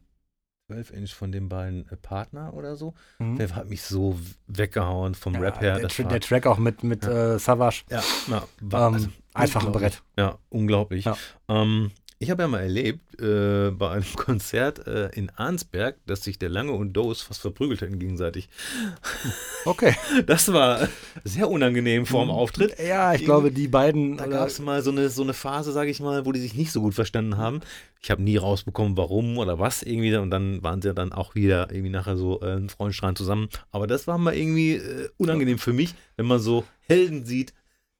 12-Inch 0.72 1.14
von 1.14 1.32
den 1.32 1.50
beiden 1.50 1.88
äh, 1.90 1.98
Partner 1.98 2.54
oder 2.54 2.76
so? 2.76 2.94
Mhm. 3.20 3.38
Der 3.38 3.54
hat 3.56 3.70
mich 3.70 3.82
so 3.84 4.18
weggehauen 4.48 5.14
vom 5.16 5.36
Rap 5.36 5.60
her. 5.62 5.78
der, 5.80 5.90
Tra 5.90 6.04
war- 6.04 6.10
der 6.12 6.22
Track 6.22 6.46
auch 6.48 6.58
mit, 6.58 6.84
mit 6.84 7.06
äh, 7.06 7.38
Savage. 7.40 7.84
Ja, 7.90 8.02
na, 8.28 8.48
war, 8.62 8.88
Ähm, 8.90 8.94
also, 8.96 9.10
einfach 9.34 9.66
ein. 9.66 9.72
Brett. 9.72 10.02
Ja, 10.18 10.38
unglaublich. 10.50 11.06
Ja. 11.06 11.18
Ähm, 11.50 11.92
ich 12.24 12.32
habe 12.32 12.44
ja 12.44 12.48
mal 12.48 12.62
erlebt 12.62 13.22
äh, 13.22 13.70
bei 13.72 13.92
einem 13.92 14.06
Konzert 14.16 14.88
äh, 14.88 15.10
in 15.10 15.30
Arnsberg, 15.30 15.98
dass 16.06 16.24
sich 16.24 16.40
der 16.40 16.50
Lange 16.50 16.72
und 16.72 16.94
Dose 16.94 17.24
fast 17.24 17.42
verprügelt 17.42 17.82
hätten 17.82 18.00
gegenseitig. 18.00 18.50
Okay. 19.66 19.96
Das 20.26 20.52
war 20.52 20.90
sehr 21.24 21.50
unangenehm 21.50 22.06
vor 22.06 22.26
dem 22.26 22.32
Auftritt. 22.32 22.78
Ja, 22.86 23.14
ich 23.14 23.24
glaube, 23.24 23.50
die 23.50 23.70
beiden. 23.70 24.18
Da 24.18 24.28
gab 24.28 24.50
es 24.50 24.60
mal 24.60 24.82
so 24.82 24.92
eine, 24.92 25.08
so 25.08 25.24
eine 25.24 25.34
Phase, 25.34 25.72
sage 25.72 25.90
ich 25.90 26.02
mal, 26.02 26.26
wo 26.26 26.34
die 26.34 26.42
sich 26.42 26.54
nicht 26.54 26.74
so 26.74 26.82
gut 26.82 26.94
verstanden 26.94 27.38
haben. 27.38 27.62
Ich 28.02 28.12
habe 28.12 28.22
nie 28.22 28.36
rausbekommen, 28.36 28.98
warum 28.98 29.38
oder 29.38 29.60
was 29.60 29.82
irgendwie. 29.82 30.14
Und 30.18 30.32
dann 30.32 30.62
waren 30.64 30.82
sie 30.82 30.94
dann 30.94 31.14
auch 31.14 31.34
wieder 31.34 31.72
irgendwie 31.72 31.92
nachher 31.92 32.18
so 32.18 32.42
äh, 32.42 32.58
ein 32.58 32.68
Freundstrahlen 32.68 33.16
zusammen. 33.16 33.48
Aber 33.72 33.88
das 33.88 34.06
war 34.06 34.18
mal 34.18 34.36
irgendwie 34.36 34.74
äh, 34.74 35.08
unangenehm 35.16 35.60
für 35.60 35.72
mich, 35.72 35.96
wenn 36.18 36.26
man 36.26 36.40
so 36.40 36.66
Helden 36.82 37.24
sieht, 37.24 37.54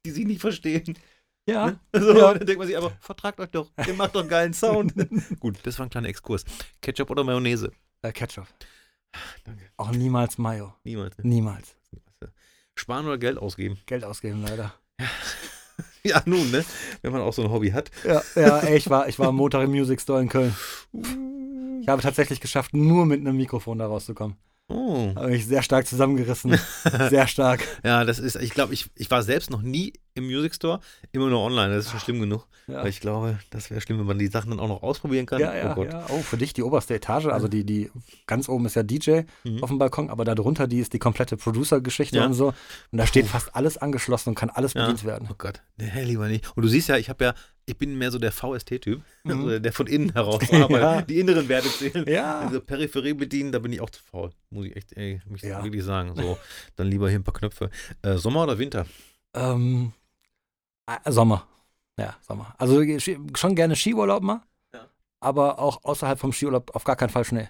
die 0.04 0.10
sich 0.10 0.26
nicht 0.26 0.42
verstehen. 0.42 0.98
Ja. 1.46 1.66
Ne? 1.66 1.80
So, 2.00 2.16
Ja. 2.16 2.34
Dann 2.34 2.46
denkt 2.46 2.58
man 2.58 2.66
sich 2.66 2.76
aber, 2.76 2.90
vertragt 3.00 3.40
euch 3.40 3.50
doch, 3.50 3.70
ihr 3.86 3.94
macht 3.94 4.14
doch 4.14 4.20
einen 4.20 4.28
geilen 4.28 4.54
Sound. 4.54 4.94
Gut, 5.40 5.58
das 5.62 5.78
war 5.78 5.86
ein 5.86 5.90
kleiner 5.90 6.08
Exkurs. 6.08 6.44
Ketchup 6.80 7.10
oder 7.10 7.24
Mayonnaise? 7.24 7.70
Äh, 8.02 8.12
Ketchup. 8.12 8.46
Danke. 9.44 9.64
Auch 9.76 9.90
niemals 9.92 10.38
Mayo. 10.38 10.74
Niemals. 10.84 11.16
Ne? 11.18 11.28
Niemals. 11.28 11.76
Sparen 12.74 13.06
oder 13.06 13.18
Geld 13.18 13.38
ausgeben? 13.38 13.78
Geld 13.86 14.04
ausgeben, 14.04 14.42
leider. 14.42 14.74
Ja, 16.02 16.22
nun, 16.26 16.50
ne? 16.50 16.64
Wenn 17.02 17.12
man 17.12 17.20
auch 17.20 17.32
so 17.32 17.42
ein 17.42 17.50
Hobby 17.50 17.70
hat. 17.70 17.90
Ja, 18.04 18.22
ja 18.34 18.58
ey, 18.60 18.76
ich 18.76 18.90
war, 18.90 19.08
ich 19.08 19.18
war 19.18 19.28
am 19.28 19.36
Montag 19.36 19.62
im 19.62 19.70
Music 19.70 20.00
Store 20.00 20.20
in 20.20 20.28
Köln. 20.28 20.54
Ich 21.80 21.88
habe 21.88 22.02
tatsächlich 22.02 22.40
geschafft, 22.40 22.74
nur 22.74 23.06
mit 23.06 23.20
einem 23.20 23.36
Mikrofon 23.36 23.78
da 23.78 23.86
rauszukommen. 23.86 24.36
Oh. 24.68 25.12
Habe 25.14 25.28
mich 25.28 25.46
sehr 25.46 25.62
stark 25.62 25.86
zusammengerissen. 25.86 26.58
Sehr 27.10 27.26
stark. 27.26 27.60
Ja, 27.84 28.04
das 28.04 28.18
ist, 28.18 28.36
ich 28.36 28.50
glaube, 28.50 28.72
ich, 28.72 28.86
ich 28.94 29.10
war 29.10 29.22
selbst 29.22 29.50
noch 29.50 29.60
nie 29.60 29.92
im 30.14 30.24
Music 30.24 30.54
Store, 30.54 30.80
immer 31.12 31.28
nur 31.28 31.40
online. 31.40 31.74
Das 31.74 31.84
ist 31.84 31.90
schon 31.90 32.00
schlimm 32.00 32.20
genug. 32.20 32.46
Ja. 32.66 32.76
Weil 32.76 32.88
ich 32.88 33.00
glaube, 33.00 33.38
das 33.50 33.68
wäre 33.70 33.82
schlimm, 33.82 33.98
wenn 33.98 34.06
man 34.06 34.18
die 34.18 34.28
Sachen 34.28 34.48
dann 34.50 34.60
auch 34.60 34.68
noch 34.68 34.82
ausprobieren 34.82 35.26
kann. 35.26 35.38
Ja, 35.38 35.54
ja, 35.54 35.72
oh 35.72 35.74
Gott. 35.74 35.92
ja. 35.92 36.06
Oh, 36.08 36.20
für 36.22 36.38
dich 36.38 36.54
die 36.54 36.62
oberste 36.62 36.94
Etage, 36.94 37.26
also 37.26 37.46
die, 37.46 37.64
die 37.64 37.90
ganz 38.26 38.48
oben 38.48 38.64
ist 38.64 38.74
ja 38.76 38.82
DJ 38.82 39.22
Mhm. 39.44 39.62
auf 39.62 39.68
dem 39.68 39.78
Balkon, 39.78 40.08
aber 40.08 40.24
da 40.24 40.34
drunter, 40.34 40.66
die 40.66 40.78
ist 40.78 40.94
die 40.94 40.98
komplette 40.98 41.36
Producer-Geschichte 41.36 42.16
Ja. 42.16 42.24
und 42.24 42.32
so. 42.32 42.54
Und 42.90 42.98
da 42.98 43.06
steht 43.06 43.26
fast 43.26 43.54
alles 43.54 43.76
angeschlossen 43.76 44.30
und 44.30 44.34
kann 44.34 44.48
alles 44.48 44.72
bedient 44.72 45.04
werden. 45.04 45.28
Oh 45.30 45.34
Gott, 45.36 45.60
nee, 45.76 45.90
lieber 46.04 46.26
nicht. 46.28 46.56
Und 46.56 46.62
du 46.62 46.68
siehst 46.70 46.88
ja, 46.88 46.96
ich 46.96 47.10
habe 47.10 47.22
ja, 47.22 47.34
ich 47.66 47.76
bin 47.78 47.96
mehr 47.96 48.10
so 48.10 48.18
der 48.18 48.30
VST-Typ, 48.32 49.02
also 49.24 49.58
der 49.58 49.72
von 49.72 49.86
innen 49.86 50.12
heraus 50.12 50.42
arbeitet. 50.52 50.68
Mhm. 50.70 50.74
Ja. 50.76 51.02
Die 51.02 51.18
inneren 51.20 51.48
Werte 51.48 51.68
zählen. 51.70 52.04
Ja. 52.08 52.40
Also 52.40 52.60
Peripherie 52.60 53.14
bedienen, 53.14 53.52
da 53.52 53.58
bin 53.58 53.72
ich 53.72 53.80
auch 53.80 53.90
zu 53.90 54.02
faul. 54.02 54.30
Muss 54.50 54.66
ich 54.66 54.76
echt 54.76 54.92
ey, 54.96 55.20
mich 55.26 55.42
Ja. 55.42 55.62
wirklich 55.64 55.82
sagen. 55.84 56.14
So, 56.14 56.38
dann 56.76 56.88
lieber 56.88 57.08
hier 57.08 57.18
ein 57.18 57.24
paar 57.24 57.34
Knöpfe. 57.34 57.70
Äh, 58.02 58.16
Sommer 58.16 58.42
oder 58.44 58.58
Winter? 58.58 58.86
Ähm, 59.34 59.92
äh, 60.86 61.10
Sommer. 61.10 61.46
Ja, 61.98 62.16
Sommer. 62.20 62.54
Also 62.58 62.82
Ski- 62.98 63.18
schon 63.36 63.54
gerne 63.54 63.76
Skiurlaub 63.76 64.22
mal, 64.22 64.42
Ja. 64.74 64.86
aber 65.20 65.58
auch 65.58 65.82
außerhalb 65.84 66.18
vom 66.18 66.32
Skiurlaub 66.32 66.74
auf 66.74 66.84
gar 66.84 66.96
keinen 66.96 67.10
Fall 67.10 67.24
Schnee. 67.24 67.48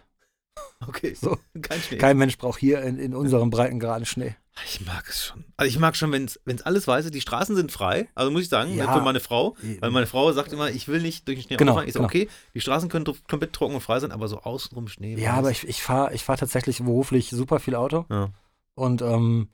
Okay, 0.86 1.14
So. 1.14 1.39
kein 1.62 1.81
Schnee. 1.81 1.97
Kein 1.97 2.18
Mensch 2.18 2.36
braucht 2.36 2.59
hier 2.60 2.82
in, 2.82 2.98
in 2.98 3.14
unserem 3.14 3.48
Breitengraden 3.51 4.05
Schnee. 4.06 4.35
Ich 4.66 4.85
mag 4.86 5.09
es 5.09 5.24
schon. 5.24 5.44
Also 5.56 5.68
ich 5.68 5.78
mag 5.78 5.97
schon, 5.97 6.12
wenn 6.12 6.26
es 6.26 6.62
alles 6.62 6.86
weiß 6.86 7.06
ist, 7.06 7.14
die 7.14 7.20
Straßen 7.22 7.56
sind 7.56 7.72
frei. 7.72 8.09
Also 8.14 8.31
muss 8.31 8.43
ich 8.43 8.48
sagen, 8.48 8.74
Ja. 8.76 8.93
für 8.93 9.01
meine 9.02 9.18
Frau. 9.20 9.56
Weil 9.81 9.90
meine 9.90 10.06
Frau 10.06 10.31
sagt 10.32 10.52
immer, 10.52 10.70
ich 10.70 10.86
will 10.86 11.01
nicht 11.01 11.26
durch 11.26 11.39
den 11.40 11.43
Schnee 11.47 11.56
Genau, 11.56 11.72
Autofahren. 11.72 11.89
Ich 11.89 11.94
sage, 11.94 12.06
genau. 12.06 12.24
okay, 12.26 12.28
die 12.55 12.60
Straßen 12.60 12.89
können 12.89 13.06
komplett 13.28 13.52
trocken 13.52 13.74
und 13.74 13.81
frei 13.81 13.98
sein, 13.98 14.12
aber 14.12 14.28
so 14.28 14.40
außenrum 14.43 14.86
Schnee. 14.89 15.16
Ja, 15.16 15.32
aber 15.35 15.51
ich, 15.51 15.66
ich 15.66 15.82
fahre 15.82 16.14
ich 16.14 16.22
fahr 16.22 16.36
tatsächlich 16.36 16.78
beruflich 16.78 17.31
super 17.31 17.59
viel 17.59 17.74
Auto. 17.74 18.05
Ja. 18.10 18.28
Und 18.74 19.02
ähm, 19.02 19.48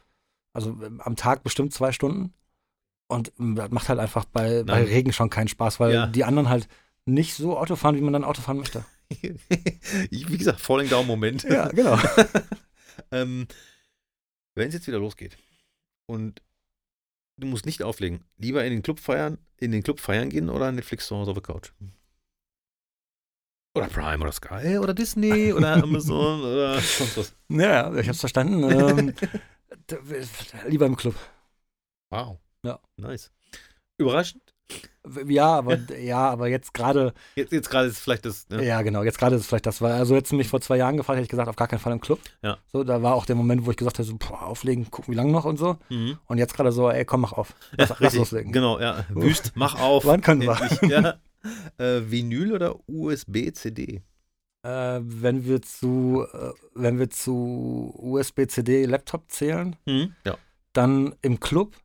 also 0.53 0.71
ähm, 0.83 1.01
am 1.03 1.17
Tag 1.17 1.43
bestimmt 1.45 1.73
zwei 1.73 1.93
Stunden. 1.93 2.35
Und 3.09 3.33
ähm, 3.39 3.55
das 3.55 3.71
macht 3.71 3.89
halt 3.89 4.01
einfach 4.01 4.25
bei, 4.27 4.65
bei. 4.65 4.83
Regen 4.85 5.13
schon 5.13 5.31
keinen 5.31 5.49
Spaß, 5.49 5.81
weil 5.81 5.95
Ja. 5.95 6.07
die 6.09 6.25
anderen 6.25 6.49
halt 6.49 6.69
nicht 7.07 7.35
so 7.35 7.57
Auto 7.57 7.77
fahren, 7.77 7.97
wie 7.97 8.01
man 8.03 8.13
dann 8.13 8.25
Auto 8.25 8.43
fahren 8.43 8.59
möchte. 8.59 8.85
wie 10.11 10.39
gesagt, 10.39 10.61
Falling 10.61 10.89
Down 10.89 11.07
Moment. 11.07 11.43
genau. 11.43 11.99
ähm, 13.11 13.47
wenn 14.55 14.69
es 14.69 14.75
jetzt 14.75 14.87
wieder 14.87 14.99
losgeht 14.99 15.37
und 16.07 16.43
du 17.37 17.47
musst 17.47 17.67
nicht 17.67 17.83
auflegen, 17.83 18.25
lieber 18.37 18.65
in 18.65 18.73
den 18.73 18.83
Club 18.83 19.01
feiern, 19.01 19.39
in 19.57 19.73
den 19.73 19.83
Club 19.83 20.01
feiern 20.01 20.31
gehen 20.31 20.49
oder 20.49 20.71
Netflix 20.73 21.07
zu 21.07 21.17
Hause 21.17 21.31
auf 21.31 21.37
der 21.37 21.43
Couch? 21.43 21.73
Oder 23.77 23.87
Prime 23.87 24.23
oder 24.23 24.33
Sky 24.33 24.79
oder 24.79 24.95
Disney 24.95 25.53
oder 25.57 25.83
Amazon 25.83 26.43
oder 26.43 26.81
sonst 26.81 27.17
was. 27.17 27.37
Ja, 27.49 27.95
ich 27.95 28.09
hab's 28.09 28.21
verstanden. 28.21 28.65
ähm, 28.65 29.15
lieber 30.67 30.87
im 30.87 30.97
Club. 30.97 31.15
Wow. 32.11 32.39
Ja. 32.65 32.81
Nice. 32.97 33.31
Überraschend. 33.97 34.55
Ja, 35.27 35.57
aber 35.57 35.79
ja, 35.99 36.29
aber 36.31 36.49
jetzt 36.49 36.75
gerade, 36.75 37.15
Jetzt, 37.35 37.53
jetzt 37.53 37.71
gerade 37.71 37.89
ist 37.89 37.99
vielleicht 38.01 38.25
das. 38.27 38.49
Ne? 38.51 38.65
ja 38.65 38.83
genau, 38.83 39.03
jetzt 39.03 39.19
gerade 39.19 39.35
ist 39.37 39.43
es 39.43 39.49
vielleicht 39.49 39.67
das, 39.67 39.81
weil 39.81 39.93
also 39.93 40.15
jetzt 40.15 40.33
mich 40.33 40.49
vor 40.49 40.61
zwei 40.61 40.77
Jahren 40.77 40.97
gefragt, 40.99 41.17
hätte 41.17 41.25
ich 41.25 41.31
gesagt, 41.31 41.49
auf 41.49 41.57
gar 41.57 41.69
keinen 41.69 41.79
Fall 41.79 41.93
im 41.93 42.01
Club. 42.01 42.21
Ja. 42.43 42.59
So, 42.73 42.85
da 42.85 43.03
war 43.03 43.15
auch 43.15 43.25
der 43.27 43.35
Moment, 43.37 43.65
wo 43.67 43.71
ich 43.71 43.77
gesagt 43.79 43.99
habe, 43.99 44.07
so, 44.07 44.17
boah, 44.17 44.43
auflegen, 44.43 44.91
gucken, 44.91 45.13
wie 45.13 45.17
lange 45.17 45.33
noch 45.33 45.45
und 45.47 45.59
so. 45.59 45.79
Mhm. 45.89 46.19
Und 46.27 46.39
jetzt 46.39 46.55
gerade 46.55 46.71
so, 46.73 46.91
ey, 46.91 47.05
komm, 47.05 47.23
mach 47.23 47.33
auf. 47.33 47.55
Ja, 47.73 47.77
Lass, 47.79 47.89
lass 47.91 48.01
richtig. 48.01 48.19
loslegen. 48.19 48.53
Genau, 48.53 48.79
ja. 48.79 49.05
Wüst, 49.09 49.53
mach 49.55 49.81
auf. 49.81 50.05
Wann 50.05 50.21
können 50.21 50.43
wir? 50.43 50.59
Ja. 50.89 51.15
Äh, 51.79 52.03
Vinyl 52.11 52.53
oder 52.53 52.77
USB-CD? 52.87 54.03
Äh, 54.63 55.01
wenn 55.03 55.47
wir 55.47 55.63
zu, 55.63 56.27
äh, 56.35 56.51
wenn 56.75 56.99
wir 56.99 57.09
zu 57.09 57.95
USB-CD 57.97 58.85
Laptop 58.85 59.31
zählen, 59.33 59.75
Mhm. 59.87 60.15
Ja. 60.27 60.37
dann 60.75 61.15
im 61.23 61.41
Club 61.41 61.77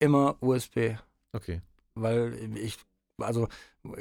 immer 0.00 0.36
USB, 0.42 0.96
Okay. 1.32 1.62
Weil 1.94 2.34
ich, 2.56 2.76
also 3.20 3.48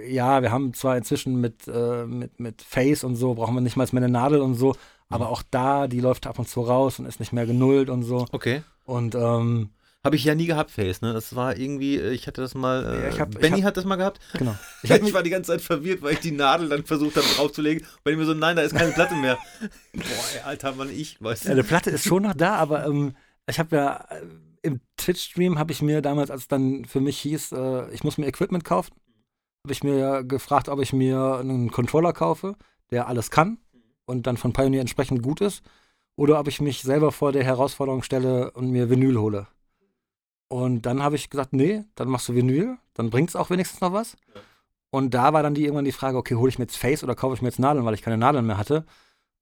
ja, 0.07 0.41
wir 0.41 0.51
haben 0.51 0.73
zwar 0.73 0.97
inzwischen 0.97 1.39
mit, 1.41 1.67
äh, 1.67 2.05
mit, 2.05 2.39
mit 2.39 2.61
Face 2.61 3.03
und 3.03 3.15
so, 3.15 3.33
brauchen 3.35 3.53
wir 3.55 3.61
nicht 3.61 3.75
mal 3.75 3.87
mehr 3.91 4.03
eine 4.03 4.11
Nadel 4.11 4.41
und 4.41 4.55
so, 4.55 4.75
aber 5.09 5.29
auch 5.29 5.43
da, 5.51 5.87
die 5.87 5.99
läuft 5.99 6.25
ab 6.25 6.39
und 6.39 6.47
zu 6.47 6.61
raus 6.61 6.99
und 6.99 7.05
ist 7.05 7.19
nicht 7.19 7.33
mehr 7.33 7.45
genullt 7.45 7.89
und 7.89 8.03
so. 8.03 8.25
Okay. 8.31 8.63
Und 8.85 9.13
ähm, 9.15 9.69
Habe 10.03 10.15
ich 10.15 10.23
ja 10.23 10.33
nie 10.35 10.47
gehabt, 10.47 10.71
Face, 10.71 11.01
ne? 11.01 11.13
Das 11.13 11.35
war 11.35 11.55
irgendwie, 11.57 11.97
äh, 11.97 12.11
ich 12.11 12.25
hatte 12.27 12.41
das 12.41 12.55
mal, 12.55 12.83
äh, 12.85 13.09
ich 13.09 13.19
hab- 13.19 13.29
ich 13.35 13.39
Benny 13.39 13.59
hab- 13.59 13.67
hat 13.67 13.77
das 13.77 13.85
mal 13.85 13.95
gehabt. 13.97 14.19
genau. 14.37 14.55
Ich, 14.83 14.89
ich 14.89 15.13
war 15.13 15.23
die 15.23 15.29
ganze 15.29 15.51
Zeit 15.51 15.61
verwirrt, 15.61 16.01
weil 16.01 16.13
ich 16.13 16.19
die 16.19 16.31
Nadel 16.31 16.67
dann 16.69 16.83
versucht 16.83 17.15
habe 17.15 17.25
draufzulegen. 17.37 17.83
Und 17.85 18.03
Benny 18.03 18.17
mir 18.17 18.25
so, 18.25 18.33
nein, 18.33 18.55
da 18.55 18.63
ist 18.63 18.75
keine 18.75 18.91
Platte 18.91 19.15
mehr. 19.15 19.37
Boah, 19.93 20.01
ey, 20.35 20.41
alter 20.45 20.73
Mann, 20.73 20.89
ich, 20.89 21.21
weißt 21.21 21.45
Ja, 21.45 21.51
eine 21.51 21.63
Platte 21.63 21.89
ist 21.91 22.03
schon 22.05 22.23
noch 22.23 22.33
da, 22.33 22.55
aber 22.55 22.85
ähm, 22.85 23.15
ich 23.47 23.59
habe 23.59 23.75
ja 23.75 24.05
äh, 24.09 24.21
im 24.63 24.79
Twitch-Stream 24.97 25.59
habe 25.59 25.71
ich 25.71 25.81
mir 25.81 26.01
damals, 26.01 26.31
als 26.31 26.43
es 26.43 26.47
dann 26.47 26.85
für 26.85 27.01
mich 27.01 27.19
hieß, 27.19 27.51
äh, 27.51 27.93
ich 27.93 28.03
muss 28.03 28.17
mir 28.17 28.25
Equipment 28.25 28.63
kaufen, 28.63 28.95
habe 29.65 29.73
ich 29.73 29.83
mir 29.83 29.97
ja 29.97 30.21
gefragt, 30.21 30.69
ob 30.69 30.81
ich 30.81 30.93
mir 30.93 31.37
einen 31.39 31.69
Controller 31.69 32.13
kaufe, 32.13 32.55
der 32.89 33.07
alles 33.07 33.29
kann 33.29 33.59
und 34.05 34.25
dann 34.25 34.37
von 34.37 34.53
Pioneer 34.53 34.81
entsprechend 34.81 35.21
gut 35.21 35.41
ist, 35.41 35.63
oder 36.15 36.39
ob 36.39 36.47
ich 36.47 36.61
mich 36.61 36.81
selber 36.81 37.11
vor 37.11 37.31
der 37.31 37.43
Herausforderung 37.43 38.03
stelle 38.03 38.51
und 38.51 38.71
mir 38.71 38.89
Vinyl 38.89 39.19
hole. 39.19 39.47
Und 40.47 40.83
dann 40.83 41.01
habe 41.01 41.15
ich 41.15 41.29
gesagt, 41.29 41.53
nee, 41.53 41.83
dann 41.95 42.09
machst 42.09 42.29
du 42.29 42.35
Vinyl, 42.35 42.77
dann 42.93 43.09
bringt 43.09 43.29
es 43.29 43.35
auch 43.35 43.49
wenigstens 43.49 43.81
noch 43.81 43.93
was. 43.93 44.15
Und 44.91 45.15
da 45.15 45.33
war 45.33 45.41
dann 45.41 45.55
die, 45.55 45.63
irgendwann 45.63 45.85
die 45.85 45.91
Frage, 45.91 46.17
okay, 46.17 46.35
hole 46.35 46.49
ich 46.49 46.59
mir 46.59 46.65
jetzt 46.65 46.77
Face 46.77 47.03
oder 47.03 47.15
kaufe 47.15 47.33
ich 47.33 47.41
mir 47.41 47.47
jetzt 47.47 47.57
Nadeln, 47.57 47.85
weil 47.85 47.95
ich 47.95 48.03
keine 48.03 48.17
Nadeln 48.17 48.45
mehr 48.45 48.59
hatte. 48.59 48.85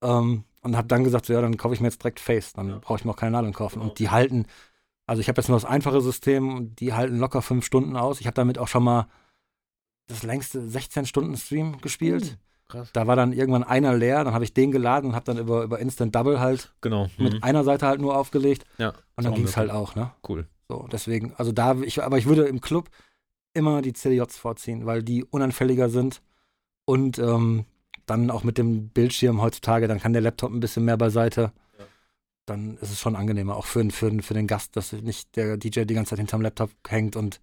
Ähm, 0.02 0.44
und 0.62 0.76
habe 0.76 0.88
dann 0.88 1.04
gesagt, 1.04 1.26
so, 1.26 1.34
ja, 1.34 1.42
dann 1.42 1.58
kaufe 1.58 1.74
ich 1.74 1.80
mir 1.80 1.88
jetzt 1.88 2.02
direkt 2.02 2.20
Face, 2.20 2.54
dann 2.54 2.80
brauche 2.80 2.98
ich 2.98 3.04
mir 3.04 3.10
auch 3.10 3.16
keine 3.16 3.32
Nadeln 3.32 3.52
kaufen. 3.52 3.82
Und 3.82 3.98
die 3.98 4.08
halten, 4.08 4.46
also 5.06 5.20
ich 5.20 5.28
habe 5.28 5.40
jetzt 5.40 5.48
nur 5.48 5.56
das 5.56 5.64
einfache 5.64 6.00
System 6.00 6.54
und 6.54 6.80
die 6.80 6.92
halten 6.92 7.18
locker 7.18 7.42
fünf 7.42 7.64
Stunden 7.64 7.96
aus. 7.96 8.20
Ich 8.20 8.26
habe 8.26 8.34
damit 8.34 8.58
auch 8.58 8.68
schon 8.68 8.84
mal 8.84 9.08
das 10.08 10.22
längste 10.22 10.60
16 10.66 11.06
Stunden 11.06 11.36
Stream 11.36 11.78
gespielt. 11.80 12.38
Krass. 12.68 12.90
Da 12.92 13.06
war 13.06 13.16
dann 13.16 13.32
irgendwann 13.32 13.64
einer 13.64 13.94
leer, 13.94 14.24
dann 14.24 14.32
habe 14.34 14.44
ich 14.44 14.54
den 14.54 14.70
geladen 14.72 15.10
und 15.10 15.14
habe 15.16 15.26
dann 15.26 15.38
über, 15.38 15.62
über 15.62 15.78
Instant 15.78 16.14
Double 16.14 16.40
halt 16.40 16.72
Genau. 16.80 17.08
mit 17.18 17.34
Mhm. 17.34 17.42
einer 17.42 17.64
Seite 17.64 17.86
halt 17.86 18.00
nur 18.00 18.16
aufgelegt. 18.16 18.64
Ja. 18.78 18.94
Und 19.16 19.24
dann 19.24 19.34
ging 19.34 19.44
es 19.44 19.56
halt 19.56 19.70
auch, 19.70 19.94
ne? 19.94 20.12
Cool. 20.26 20.46
So, 20.68 20.88
deswegen, 20.90 21.34
also 21.36 21.52
da, 21.52 21.76
ich, 21.82 22.02
aber 22.02 22.16
ich 22.18 22.26
würde 22.26 22.44
im 22.44 22.60
Club 22.60 22.88
immer 23.52 23.82
die 23.82 23.92
CDJs 23.92 24.38
vorziehen, 24.38 24.86
weil 24.86 25.02
die 25.02 25.24
unanfälliger 25.24 25.90
sind 25.90 26.22
und 26.86 27.18
ähm, 27.18 27.66
dann 28.06 28.30
auch 28.30 28.42
mit 28.42 28.56
dem 28.56 28.88
Bildschirm 28.88 29.42
heutzutage, 29.42 29.86
dann 29.86 30.00
kann 30.00 30.14
der 30.14 30.22
Laptop 30.22 30.50
ein 30.52 30.60
bisschen 30.60 30.84
mehr 30.86 30.96
beiseite. 30.96 31.52
Dann 32.46 32.76
ist 32.78 32.90
es 32.90 32.98
schon 33.00 33.14
angenehmer, 33.16 33.56
auch 33.56 33.66
für, 33.66 33.88
für, 33.90 34.10
für 34.22 34.34
den 34.34 34.46
Gast, 34.46 34.76
dass 34.76 34.92
nicht 34.92 35.36
der 35.36 35.56
DJ 35.56 35.82
die 35.84 35.94
ganze 35.94 36.10
Zeit 36.10 36.18
hinterm 36.18 36.42
Laptop 36.42 36.70
hängt 36.88 37.14
und 37.16 37.40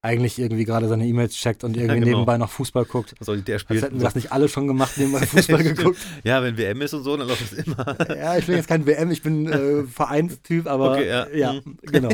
eigentlich 0.00 0.38
irgendwie 0.38 0.64
gerade 0.64 0.86
seine 0.88 1.06
E-Mails 1.06 1.34
checkt 1.34 1.64
und 1.64 1.76
irgendwie 1.76 2.00
genau. 2.00 2.18
nebenbei 2.18 2.38
noch 2.38 2.50
Fußball 2.50 2.84
guckt. 2.84 3.14
Soll 3.20 3.40
der 3.42 3.54
Als 3.56 3.62
spielen? 3.62 3.82
hätten 3.82 3.98
wir 3.98 4.04
das 4.04 4.14
nicht 4.14 4.30
alle 4.30 4.48
schon 4.48 4.66
gemacht, 4.68 4.92
nebenbei 4.96 5.26
Fußball 5.26 5.62
geguckt. 5.64 5.98
Ja, 6.24 6.42
wenn 6.42 6.56
WM 6.56 6.80
ist 6.82 6.94
und 6.94 7.02
so, 7.02 7.16
dann 7.16 7.26
läuft 7.26 7.52
es 7.52 7.52
immer. 7.66 7.96
Ja, 8.16 8.36
ich 8.36 8.46
bin 8.46 8.54
jetzt 8.56 8.68
kein 8.68 8.86
WM, 8.86 9.10
ich 9.10 9.22
bin 9.22 9.48
äh, 9.48 9.82
Vereinstyp, 9.88 10.66
aber 10.68 10.92
Okay, 10.92 11.08
ja. 11.08 11.28
ja 11.30 11.52
Mhm. 11.54 11.78
genau. 11.82 12.10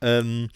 ähm, 0.00 0.48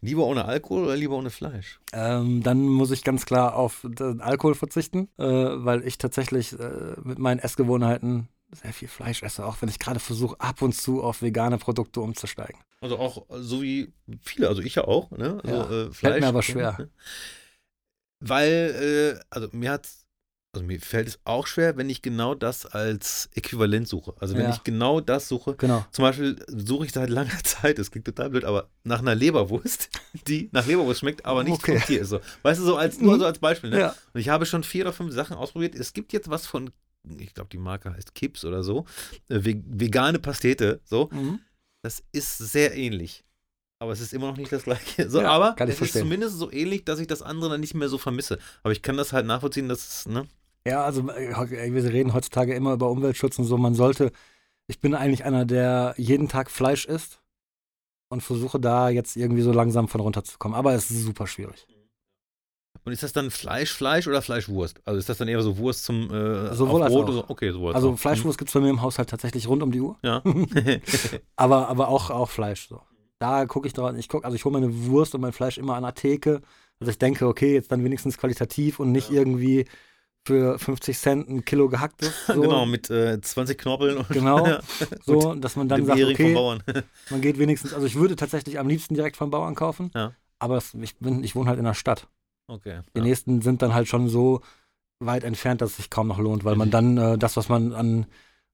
lieber 0.00 0.24
ohne 0.24 0.44
Alkohol 0.46 0.84
oder 0.84 0.96
lieber 0.96 1.16
ohne 1.16 1.30
Fleisch? 1.30 1.80
Ähm, 1.92 2.42
dann 2.42 2.62
muss 2.66 2.90
ich 2.90 3.04
ganz 3.04 3.26
klar 3.26 3.56
auf 3.56 3.86
Alkohol 4.20 4.54
verzichten, 4.54 5.08
äh, 5.18 5.24
weil 5.24 5.86
ich 5.86 5.98
tatsächlich 5.98 6.58
äh, 6.58 6.94
mit 7.02 7.18
meinen 7.18 7.38
Essgewohnheiten 7.40 8.28
sehr 8.52 8.72
viel 8.72 8.88
Fleisch 8.88 9.22
esse, 9.22 9.44
auch 9.44 9.56
wenn 9.62 9.68
ich 9.68 9.78
gerade 9.78 9.98
versuche, 10.00 10.38
ab 10.40 10.62
und 10.62 10.74
zu 10.74 11.02
auf 11.02 11.22
vegane 11.22 11.58
Produkte 11.58 12.00
umzusteigen. 12.00 12.60
Also 12.80 12.98
auch 12.98 13.26
so 13.30 13.62
wie 13.62 13.92
viele, 14.20 14.48
also 14.48 14.62
ich 14.62 14.74
ja 14.76 14.84
auch, 14.84 15.10
ne? 15.10 15.40
Also, 15.42 15.56
Ja, 15.56 15.70
äh, 15.86 15.90
Fleisch. 15.92 16.20
mir 16.20 16.28
aber 16.28 16.42
schwer. 16.42 16.76
ne? 16.78 16.90
Weil, 18.20 19.16
äh, 19.18 19.24
also 19.30 19.48
mir 19.52 19.70
hat 19.72 19.88
also 20.56 20.64
mir 20.64 20.80
fällt 20.80 21.08
es 21.08 21.18
auch 21.24 21.48
schwer, 21.48 21.76
wenn 21.76 21.90
ich 21.90 22.00
genau 22.00 22.36
das 22.36 22.64
als 22.64 23.28
Äquivalent 23.34 23.88
suche. 23.88 24.14
Also 24.20 24.36
wenn 24.36 24.44
Ja. 24.44 24.50
ich 24.50 24.62
genau 24.62 25.00
das 25.00 25.26
suche, 25.26 25.56
Genau. 25.56 25.84
zum 25.90 26.04
Beispiel 26.04 26.36
suche 26.46 26.86
ich 26.86 26.92
seit 26.92 27.10
langer 27.10 27.36
Zeit, 27.42 27.76
das 27.80 27.90
klingt 27.90 28.06
total 28.06 28.30
blöd, 28.30 28.44
aber 28.44 28.70
nach 28.84 29.00
einer 29.00 29.16
Leberwurst, 29.16 29.88
die 30.28 30.50
nach 30.52 30.64
Leberwurst 30.64 31.00
schmeckt, 31.00 31.24
aber 31.26 31.42
nicht 31.42 31.54
Okay. 31.54 31.78
vom 31.80 31.86
Tier 31.88 32.02
ist. 32.02 32.10
So. 32.10 32.20
Weißt 32.42 32.60
du, 32.60 32.64
so 32.64 32.76
als, 32.76 33.00
nur 33.00 33.18
so 33.18 33.26
als 33.26 33.40
Beispiel. 33.40 33.70
Ne? 33.70 33.80
Ja. 33.80 33.96
Und 34.12 34.20
ich 34.20 34.28
habe 34.28 34.46
schon 34.46 34.62
vier 34.62 34.84
oder 34.84 34.92
fünf 34.92 35.12
Sachen 35.12 35.36
ausprobiert. 35.36 35.74
Es 35.74 35.92
gibt 35.92 36.12
jetzt 36.12 36.30
was 36.30 36.46
von, 36.46 36.70
ich 37.18 37.34
glaube, 37.34 37.50
die 37.50 37.58
Marke 37.58 37.92
heißt 37.92 38.14
Kips 38.14 38.44
oder 38.44 38.62
so, 38.62 38.84
äh, 39.28 39.44
ve- 39.44 39.62
vegane 39.66 40.18
Pastete, 40.18 40.80
so. 40.84 41.08
Mhm. 41.12 41.40
Das 41.82 42.02
ist 42.12 42.38
sehr 42.38 42.74
ähnlich. 42.76 43.24
Aber 43.78 43.92
es 43.92 44.00
ist 44.00 44.14
immer 44.14 44.28
noch 44.28 44.36
nicht 44.38 44.50
das 44.52 44.62
gleiche. 44.64 45.10
So, 45.10 45.20
Ja, 45.20 45.30
aber 45.30 45.52
kann 45.54 45.68
ich 45.68 45.74
es 45.74 45.80
ist 45.82 45.90
verstehen. 45.90 46.02
zumindest 46.02 46.38
so 46.38 46.50
ähnlich, 46.50 46.84
dass 46.84 46.98
ich 46.98 47.06
das 47.06 47.20
andere 47.20 47.50
dann 47.50 47.60
nicht 47.60 47.74
mehr 47.74 47.88
so 47.88 47.98
vermisse. 47.98 48.38
Aber 48.62 48.72
ich 48.72 48.80
kann 48.80 48.96
das 48.96 49.12
halt 49.12 49.26
nachvollziehen, 49.26 49.68
dass 49.68 49.86
es, 49.86 50.06
ne? 50.06 50.26
Ja, 50.66 50.82
also 50.84 51.06
äh, 51.10 51.74
wir 51.74 51.84
reden 51.92 52.14
heutzutage 52.14 52.54
immer 52.54 52.72
über 52.72 52.88
Umweltschutz 52.90 53.38
und 53.38 53.44
so. 53.44 53.58
Man 53.58 53.74
sollte, 53.74 54.12
ich 54.66 54.80
bin 54.80 54.94
eigentlich 54.94 55.24
einer, 55.26 55.44
der 55.44 55.94
jeden 55.98 56.28
Tag 56.28 56.50
Fleisch 56.50 56.86
isst 56.86 57.20
und 58.08 58.22
versuche 58.22 58.58
da 58.58 58.88
jetzt 58.88 59.16
irgendwie 59.16 59.42
so 59.42 59.52
langsam 59.52 59.88
von 59.88 60.00
runterzukommen. 60.00 60.56
Aber 60.56 60.72
es 60.72 60.90
ist 60.90 61.02
super 61.02 61.26
schwierig. 61.26 61.66
Und 62.84 62.92
ist 62.92 63.02
das 63.02 63.12
dann 63.14 63.30
Fleisch, 63.30 63.72
Fleisch 63.72 64.06
oder 64.06 64.20
Fleischwurst? 64.20 64.80
Also 64.84 64.98
ist 64.98 65.08
das 65.08 65.16
dann 65.18 65.28
eher 65.28 65.40
so 65.42 65.56
Wurst 65.58 65.84
zum 65.84 66.10
äh, 66.12 66.54
Sowohl 66.54 66.82
als 66.82 66.92
Brot 66.92 67.04
auch. 67.04 67.08
oder 67.08 67.12
so? 67.14 67.24
Okay, 67.28 67.50
sowohl 67.52 67.68
als 67.68 67.76
Also 67.76 67.92
auch. 67.92 67.98
Fleischwurst 67.98 68.36
gibt 68.38 68.50
es 68.50 68.54
bei 68.54 68.60
mir 68.60 68.68
im 68.70 68.82
Haushalt 68.82 69.08
tatsächlich 69.08 69.48
rund 69.48 69.62
um 69.62 69.72
die 69.72 69.80
Uhr. 69.80 69.96
Ja. 70.02 70.22
Aber, 71.36 71.68
aber 71.68 71.88
auch, 71.88 72.10
auch 72.10 72.30
Fleisch 72.30 72.68
so. 72.68 72.80
da 73.18 73.46
gucke 73.46 73.66
ich 73.66 73.72
drauf, 73.72 73.92
ich 73.96 74.08
gucke, 74.08 74.24
also 74.24 74.34
ich 74.34 74.44
hole 74.44 74.52
meine 74.52 74.86
Wurst 74.86 75.14
und 75.14 75.20
mein 75.22 75.32
Fleisch 75.32 75.58
immer 75.58 75.76
an 75.76 75.82
der 75.82 75.94
Theke. 75.94 76.42
Also 76.80 76.90
ich 76.90 76.98
denke, 76.98 77.26
okay, 77.26 77.54
jetzt 77.54 77.72
dann 77.72 77.82
wenigstens 77.84 78.18
qualitativ 78.18 78.80
und 78.80 78.92
nicht 78.92 79.10
irgendwie 79.10 79.64
für 80.26 80.58
50 80.58 80.98
Cent 80.98 81.28
ein 81.28 81.44
Kilo 81.44 81.68
gehacktes. 81.68 82.12
So. 82.26 82.40
Genau, 82.40 82.66
mit 82.66 82.90
äh, 82.90 83.20
20 83.20 83.58
Knorpeln 83.58 83.98
und 83.98 84.08
Genau. 84.08 84.46
ja, 84.46 84.60
So, 85.04 85.34
dass 85.34 85.56
man 85.56 85.68
dann 85.68 85.84
sagt, 85.86 85.98
Hering 85.98 86.16
vom 86.16 86.24
okay, 86.26 86.34
Bauern. 86.34 86.62
man 87.10 87.20
geht 87.20 87.38
wenigstens, 87.38 87.72
also 87.74 87.86
ich 87.86 87.94
würde 87.96 88.16
tatsächlich 88.16 88.58
am 88.58 88.68
liebsten 88.68 88.94
direkt 88.94 89.16
vom 89.16 89.30
Bauern 89.30 89.54
kaufen, 89.54 89.90
Ja. 89.94 90.12
aber 90.38 90.62
ich, 90.82 90.96
bin, 90.96 91.22
ich 91.24 91.34
wohne 91.36 91.48
halt 91.50 91.58
in 91.58 91.64
der 91.66 91.74
Stadt. 91.74 92.08
Okay. 92.46 92.80
Die 92.94 92.98
Ja. 92.98 93.04
nächsten 93.04 93.40
sind 93.42 93.62
dann 93.62 93.74
halt 93.74 93.88
schon 93.88 94.08
so 94.08 94.40
weit 95.00 95.24
entfernt, 95.24 95.60
dass 95.60 95.70
es 95.70 95.76
sich 95.78 95.90
kaum 95.90 96.08
noch 96.08 96.18
lohnt, 96.18 96.44
weil 96.44 96.56
man 96.56 96.70
dann 96.70 96.96
äh, 96.98 97.18
das, 97.18 97.36
was 97.36 97.48
man 97.48 97.72
an, 97.72 98.06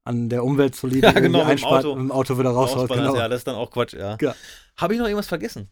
an 0.05 0.29
der 0.29 0.45
Umwelt 0.45 0.75
solide 0.75 1.07
Ja, 1.15 1.21
genau, 1.21 1.43
einspart, 1.43 1.85
Auto. 1.85 1.95
mit 1.97 2.05
dem 2.05 2.13
Auto 2.13 2.39
wieder 2.39 2.51
raushaut. 2.51 2.89
Genau. 2.91 3.17
Ja, 3.17 3.29
das 3.29 3.39
ist 3.41 3.47
dann 3.47 3.57
auch 3.57 3.71
Quatsch, 3.71 3.95
ja. 3.95 4.17
Ja. 4.21 4.35
Habe 4.77 4.95
ich 4.95 4.99
noch 5.01 5.07
irgendwas 5.07 5.29
vergessen? 5.29 5.69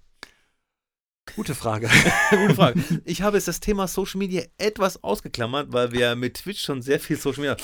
Gute 1.37 1.55
Frage. 1.55 1.89
Gute 2.31 2.55
Frage. 2.55 2.83
Ich 3.05 3.23
habe 3.23 3.37
jetzt 3.37 3.49
das 3.49 3.61
Thema 3.61 3.87
Social 3.87 4.19
Media 4.19 4.43
etwas 4.57 5.03
ausgeklammert, 5.05 5.73
weil 5.73 5.93
wir 5.93 6.17
mit 6.17 6.35
Twitch 6.39 6.63
schon 6.65 6.81
sehr 6.83 6.99
viel 7.01 7.17
Social 7.19 7.41
Media. 7.43 7.57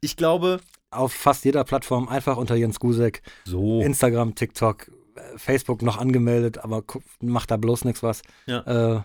Ich 0.00 0.16
glaube, 0.16 0.60
Auf 0.90 1.12
fast 1.12 1.44
jeder 1.44 1.64
Plattform 1.64 2.08
einfach 2.08 2.36
unter 2.36 2.56
Jens 2.56 2.80
Gusek. 2.80 3.22
so. 3.44 3.80
Instagram, 3.80 4.34
TikTok, 4.34 4.90
Facebook 5.36 5.82
noch 5.82 5.98
angemeldet, 5.98 6.58
aber 6.58 6.82
macht 7.20 7.50
da 7.50 7.56
bloß 7.56 7.84
nichts 7.84 8.02
was. 8.02 8.22
Ja. 8.46 8.96
Äh, 8.96 9.02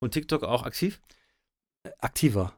Und 0.00 0.12
TikTok 0.12 0.42
auch 0.44 0.62
aktiv? 0.64 1.00
aktiver. 2.00 2.52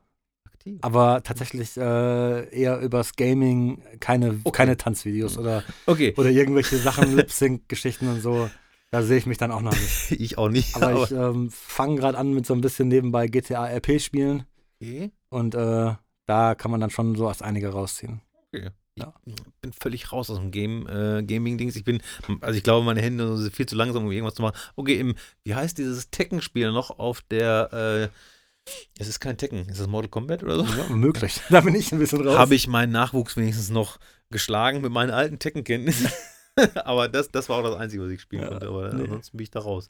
Aktiv. 0.46 0.78
Aber 0.82 1.22
tatsächlich 1.22 1.76
äh, 1.76 2.48
eher 2.50 2.80
übers 2.80 3.14
Gaming, 3.16 3.82
keine, 4.00 4.40
Okay. 4.44 4.56
keine 4.56 4.76
Tanzvideos 4.76 5.38
oder, 5.38 5.62
Okay, 5.86 6.14
oder 6.16 6.30
irgendwelche 6.30 6.78
Sachen, 6.78 7.12
Lip-Sync-Geschichten 7.16 8.08
und 8.08 8.20
so. 8.20 8.50
Da 8.90 9.02
sehe 9.02 9.18
ich 9.18 9.26
mich 9.26 9.36
dann 9.38 9.52
auch 9.52 9.60
noch 9.60 9.72
nicht. 9.72 10.10
ich 10.20 10.38
auch 10.38 10.48
nicht. 10.48 10.74
Aber 10.76 11.02
ich 11.04 11.10
ähm, 11.10 11.50
fange 11.50 11.96
gerade 11.96 12.16
an 12.16 12.32
mit 12.32 12.46
so 12.46 12.54
ein 12.54 12.60
bisschen 12.62 12.88
nebenbei 12.88 13.26
GTA 13.28 13.66
RP 13.66 14.00
spielen 14.00 14.46
okay. 14.80 15.10
und 15.28 15.54
äh, 15.54 15.94
da 16.26 16.54
kann 16.54 16.70
man 16.70 16.80
dann 16.80 16.90
schon 16.90 17.14
so 17.14 17.28
als 17.28 17.42
einige 17.42 17.68
rausziehen. 17.68 18.22
okay. 18.52 18.70
Ich 18.98 19.04
Ja. 19.04 19.14
bin 19.60 19.72
völlig 19.72 20.12
raus 20.12 20.30
aus 20.30 20.38
dem 20.38 20.50
Game, 20.50 20.86
äh, 20.88 21.22
Gaming-Dings. 21.22 21.76
Ich 21.76 21.84
bin, 21.84 22.00
also 22.40 22.56
ich 22.56 22.62
glaube, 22.62 22.84
meine 22.84 23.00
Hände 23.02 23.36
sind 23.38 23.54
viel 23.54 23.66
zu 23.66 23.76
langsam, 23.76 24.04
um 24.04 24.12
irgendwas 24.12 24.34
zu 24.34 24.42
machen. 24.42 24.56
Okay, 24.76 24.98
im, 24.98 25.14
wie 25.44 25.54
heißt 25.54 25.78
dieses 25.78 26.10
Tekken-Spiel 26.10 26.72
noch 26.72 26.98
auf 26.98 27.22
der, 27.22 28.10
äh, 28.12 28.70
es 28.98 29.08
ist 29.08 29.20
kein 29.20 29.38
Tekken, 29.38 29.66
ist 29.68 29.80
das 29.80 29.86
Mortal 29.86 30.10
Kombat 30.10 30.42
oder 30.42 30.56
so? 30.56 30.64
Ja, 30.64 30.88
möglich. 30.90 31.40
Da 31.50 31.60
bin 31.62 31.74
ich 31.74 31.90
ein 31.92 31.98
bisschen 31.98 32.26
raus. 32.26 32.36
habe 32.36 32.54
ich 32.54 32.66
meinen 32.68 32.92
Nachwuchs 32.92 33.36
wenigstens 33.36 33.70
noch 33.70 33.98
geschlagen 34.30 34.80
mit 34.82 34.92
meinen 34.92 35.10
alten 35.10 35.38
Tekken-Kenntnissen. 35.38 36.10
aber 36.84 37.08
das, 37.08 37.30
das 37.30 37.48
war 37.48 37.58
auch 37.58 37.62
das 37.62 37.76
Einzige, 37.76 38.02
was 38.02 38.10
ich 38.10 38.20
spielen 38.20 38.42
Ja, 38.42 38.48
konnte. 38.48 38.66
Aber 38.68 38.92
nee. 38.92 39.04
ansonsten 39.04 39.36
bin 39.36 39.44
ich 39.44 39.50
da 39.50 39.60
raus. 39.60 39.88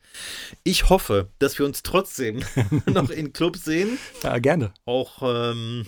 Ich 0.64 0.90
hoffe, 0.90 1.28
dass 1.38 1.58
wir 1.58 1.64
uns 1.66 1.82
trotzdem 1.82 2.44
noch 2.86 3.10
in 3.10 3.32
Clubs 3.32 3.64
sehen. 3.64 3.98
ja, 4.22 4.38
gerne. 4.38 4.72
Auch 4.84 5.22
ähm, 5.24 5.86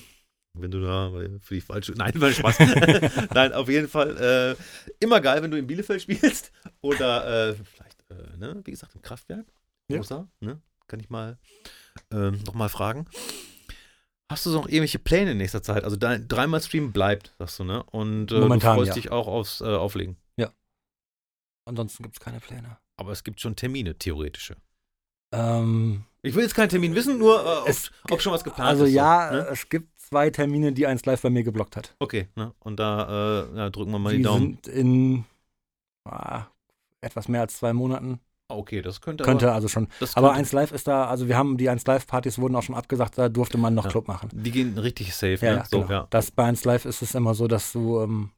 wenn 0.54 0.70
du 0.70 0.80
da 0.82 1.12
weil 1.12 1.38
für 1.40 1.54
die 1.54 1.60
falsche. 1.60 1.92
Nein, 1.96 2.12
war 2.20 2.30
Spaß. 2.32 2.58
Nein, 3.34 3.52
auf 3.52 3.68
jeden 3.68 3.88
Fall 3.88 4.56
äh, 4.58 4.94
immer 5.04 5.20
geil, 5.20 5.42
wenn 5.42 5.50
du 5.50 5.58
in 5.58 5.66
Bielefeld 5.66 6.02
spielst. 6.02 6.52
Oder 6.80 7.50
äh, 7.50 7.54
vielleicht, 7.54 8.04
äh, 8.10 8.36
ne, 8.36 8.60
wie 8.64 8.70
gesagt, 8.70 8.94
im 8.94 9.02
Kraftwerk. 9.02 9.46
Ja. 9.88 9.98
Rosa, 9.98 10.28
ne? 10.40 10.60
Kann 10.86 11.00
ich 11.00 11.10
mal 11.10 11.38
ähm, 12.12 12.40
noch 12.46 12.54
mal 12.54 12.68
fragen. 12.68 13.06
Hast 14.30 14.46
du 14.46 14.50
noch 14.50 14.66
irgendwelche 14.66 14.98
Pläne 15.00 15.32
in 15.32 15.38
nächster 15.38 15.62
Zeit? 15.62 15.82
Also 15.84 15.96
dein 15.96 16.28
dreimal 16.28 16.60
Stream 16.62 16.92
bleibt, 16.92 17.34
sagst 17.38 17.58
du, 17.58 17.64
ne? 17.64 17.82
Und 17.84 18.30
äh, 18.30 18.38
Momentan, 18.38 18.76
du 18.76 18.82
freust 18.84 18.88
ja. 18.90 18.94
dich 18.94 19.10
auch 19.10 19.26
aufs 19.26 19.60
äh, 19.60 19.64
Auflegen. 19.64 20.16
Ansonsten 21.66 22.02
gibt 22.02 22.16
es 22.16 22.20
keine 22.20 22.40
Pläne. 22.40 22.78
Aber 22.96 23.12
es 23.12 23.22
gibt 23.22 23.40
schon 23.40 23.54
Termine, 23.54 23.96
theoretische. 23.96 24.56
Ähm, 25.32 26.04
Ich 26.22 26.34
will 26.34 26.42
jetzt 26.42 26.54
keinen 26.54 26.68
Termin 26.70 26.94
wissen, 26.94 27.18
nur 27.18 27.38
äh, 27.44 27.58
ob, 27.60 27.68
Es- 27.68 27.90
ob 28.10 28.20
schon 28.20 28.32
was 28.32 28.42
geplant 28.42 28.68
also 28.70 28.84
ist. 28.84 28.90
so, 28.90 28.96
ja, 28.96 29.30
ne? 29.30 29.46
es 29.52 29.68
gibt 29.68 29.99
zwei 30.10 30.30
Termine, 30.30 30.72
die 30.72 30.86
eins 30.86 31.04
live 31.06 31.22
bei 31.22 31.30
mir 31.30 31.42
geblockt 31.44 31.76
hat. 31.76 31.94
Okay, 32.00 32.28
ne? 32.34 32.52
Und 32.60 32.78
da 32.80 33.44
äh, 33.52 33.56
ja, 33.56 33.70
drücken 33.70 33.92
wir 33.92 33.98
mal 33.98 34.10
die, 34.10 34.18
die 34.18 34.22
Daumen. 34.24 34.58
sind 34.64 34.68
in 34.68 35.24
ah, 36.04 36.46
etwas 37.00 37.28
mehr 37.28 37.42
als 37.42 37.56
zwei 37.56 37.72
Monaten. 37.72 38.20
Ah, 38.48 38.54
Okay, 38.56 38.82
das 38.82 39.00
könnte, 39.00 39.22
Könnte 39.22 39.46
aber. 39.46 39.54
also 39.54 39.68
schon. 39.68 39.86
Aber 40.00 40.28
könnte, 40.28 40.30
eins 40.32 40.50
live 40.52 40.72
ist 40.72 40.88
da, 40.88 41.06
also 41.06 41.28
wir 41.28 41.36
haben 41.36 41.56
die 41.56 41.68
eins 41.70 41.86
live 41.86 42.06
Partys 42.08 42.36
wurden 42.38 42.56
auch 42.56 42.64
schon 42.64 42.74
abgesagt, 42.74 43.16
da 43.16 43.28
durfte 43.28 43.58
man 43.58 43.74
noch 43.74 43.84
Ja. 43.84 43.90
Club 43.90 44.08
machen. 44.08 44.28
Die 44.32 44.50
gehen 44.50 44.76
richtig 44.76 45.14
safe, 45.14 45.38
Ja, 45.46 45.52
ne? 45.52 45.56
ja, 45.58 45.64
so, 45.64 45.82
genau. 45.82 45.90
ja. 45.92 46.06
Das 46.10 46.32
bei 46.32 46.44
eins 46.44 46.64
live 46.64 46.84
ist 46.84 47.00
es 47.02 47.14
immer 47.14 47.34
so, 47.34 47.46
dass 47.46 47.70
du 47.72 48.00
ähm, 48.00 48.30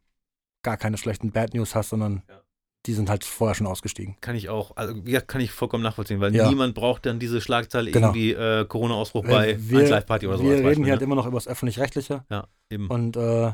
gar 0.62 0.76
keine 0.76 0.98
schlechten 0.98 1.32
Bad 1.32 1.54
News 1.54 1.74
hast, 1.74 1.88
sondern 1.88 2.22
Ja. 2.28 2.42
Die 2.86 2.94
sind 2.94 3.09
halt 3.09 3.24
vorher 3.24 3.54
schon 3.54 3.66
ausgestiegen. 3.66 4.16
Kann 4.20 4.34
ich 4.34 4.48
auch, 4.48 4.76
also 4.76 4.94
ja, 5.06 5.20
kann 5.20 5.40
ich 5.40 5.52
vollkommen 5.52 5.84
nachvollziehen, 5.84 6.20
weil 6.20 6.34
Ja. 6.34 6.48
niemand 6.48 6.74
braucht 6.74 7.06
dann 7.06 7.18
diese 7.20 7.40
Schlagzeile 7.40 7.90
Genau. 7.92 8.09
irgendwie 8.09 8.32
äh, 8.32 8.64
Corona-Ausbruch 8.64 9.24
Äh, 9.24 9.28
bei 9.28 9.56
wir- 9.59 9.78
1 9.80 9.90
Live-Party 9.90 10.26
oder 10.26 10.38
so. 10.38 10.44
Wir 10.44 10.52
reden 10.52 10.64
Beispiel, 10.64 10.84
hier 10.84 10.92
halt 10.92 11.00
ne? 11.00 11.04
immer 11.04 11.14
noch 11.14 11.26
über 11.26 11.36
das 11.36 11.46
öffentlich-rechtliche 11.46 12.24
Ja, 12.30 12.46
eben. 12.70 12.88
und 12.88 13.16
äh, 13.16 13.52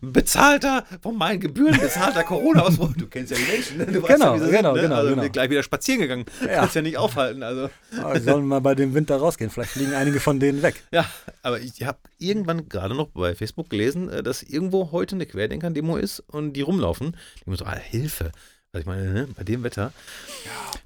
Bezahlter, 0.00 0.84
von 1.02 1.16
meinen 1.16 1.40
Gebühren 1.40 1.78
bezahlter 1.78 2.24
Corona-Ausbruch. 2.24 2.94
Du 2.96 3.06
kennst 3.06 3.30
ja 3.32 3.38
die 3.38 3.50
Menschen, 3.50 3.78
ne? 3.78 3.86
Du 3.86 4.02
weißt 4.02 4.14
Genau, 4.14 4.34
ja, 4.34 4.40
wie 4.40 4.44
sie 4.46 4.50
genau, 4.50 4.74
sind, 4.74 4.82
ne? 4.82 4.88
genau, 4.88 4.96
Also 4.96 5.10
genau. 5.10 5.22
wir 5.22 5.28
gleich 5.30 5.50
wieder 5.50 5.62
spazieren 5.62 6.00
gegangen. 6.00 6.24
Ja. 6.40 6.60
Kannst 6.60 6.76
ja 6.76 6.82
nicht 6.82 6.96
aufhalten, 6.96 7.42
also. 7.42 7.70
wir 7.90 8.20
sollen 8.20 8.46
mal 8.46 8.60
bei 8.60 8.74
dem 8.74 8.94
Winter 8.94 9.16
rausgehen. 9.16 9.50
Vielleicht 9.50 9.72
fliegen 9.72 9.94
einige 9.94 10.20
von 10.20 10.40
denen 10.40 10.62
weg. 10.62 10.82
Ja, 10.92 11.06
aber 11.42 11.60
ich 11.60 11.82
habe 11.84 11.98
irgendwann 12.18 12.68
gerade 12.68 12.94
noch 12.94 13.08
bei 13.08 13.34
Facebook 13.34 13.68
gelesen, 13.70 14.08
äh, 14.08 14.22
dass 14.22 14.42
irgendwo 14.42 14.92
heute 14.92 15.14
eine 15.16 15.26
Querdenker-Demo 15.26 15.96
ist 15.96 16.20
und 16.20 16.54
die 16.54 16.62
rumlaufen. 16.62 17.16
Die 17.44 17.50
muss 17.50 17.58
so, 17.58 17.66
ah, 17.66 17.76
Hilfe. 17.76 18.32
Also 18.72 18.80
ich 18.82 18.86
meine, 18.86 19.12
ne, 19.12 19.28
bei 19.34 19.42
dem 19.42 19.62
Wetter, 19.62 19.92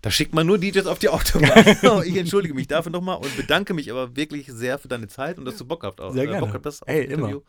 da 0.02 0.10
schickt 0.10 0.34
man 0.34 0.46
nur 0.46 0.58
DJs 0.58 0.86
auf 0.86 0.98
die 0.98 1.08
Autobahn. 1.08 1.76
ich 2.04 2.16
entschuldige 2.16 2.54
mich 2.54 2.68
dafür 2.68 2.92
nochmal 2.92 3.16
und 3.16 3.36
bedanke 3.36 3.74
mich 3.74 3.90
aber 3.90 4.16
wirklich 4.16 4.46
sehr 4.46 4.78
für 4.78 4.88
deine 4.88 5.08
Zeit 5.08 5.38
und 5.38 5.44
dass 5.44 5.56
du 5.56 5.64
Bock 5.64 5.82
habt 5.82 6.00
auf, 6.00 6.14
Sehr 6.14 6.24
äh, 6.24 6.26
gerne. 6.26 6.46
Bock 6.46 6.66
auf 6.66 6.80
Hey, 6.86 7.08
das 7.08 7.18
immer. 7.18 7.40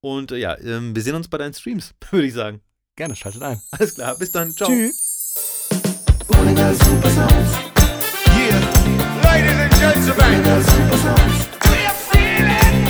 Und 0.00 0.32
äh, 0.32 0.36
ja, 0.36 0.58
ähm, 0.58 0.94
wir 0.94 1.02
sehen 1.02 1.14
uns 1.14 1.28
bei 1.28 1.38
deinen 1.38 1.54
Streams, 1.54 1.94
würde 2.10 2.26
ich 2.26 2.34
sagen. 2.34 2.60
Gerne, 2.96 3.16
schaltet 3.16 3.42
ein. 3.42 3.60
Alles 3.70 3.94
klar, 3.94 4.16
bis 4.16 4.32
dann. 4.32 4.52
Ciao. 4.54 4.68
Tschüss. 4.68 5.68
Ladies 9.22 9.52
and 9.52 9.72
gentlemen, 9.78 10.42
we 11.70 11.86
are 11.86 11.94
feeling. 11.94 12.88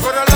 For 0.00 0.12
the 0.12 0.33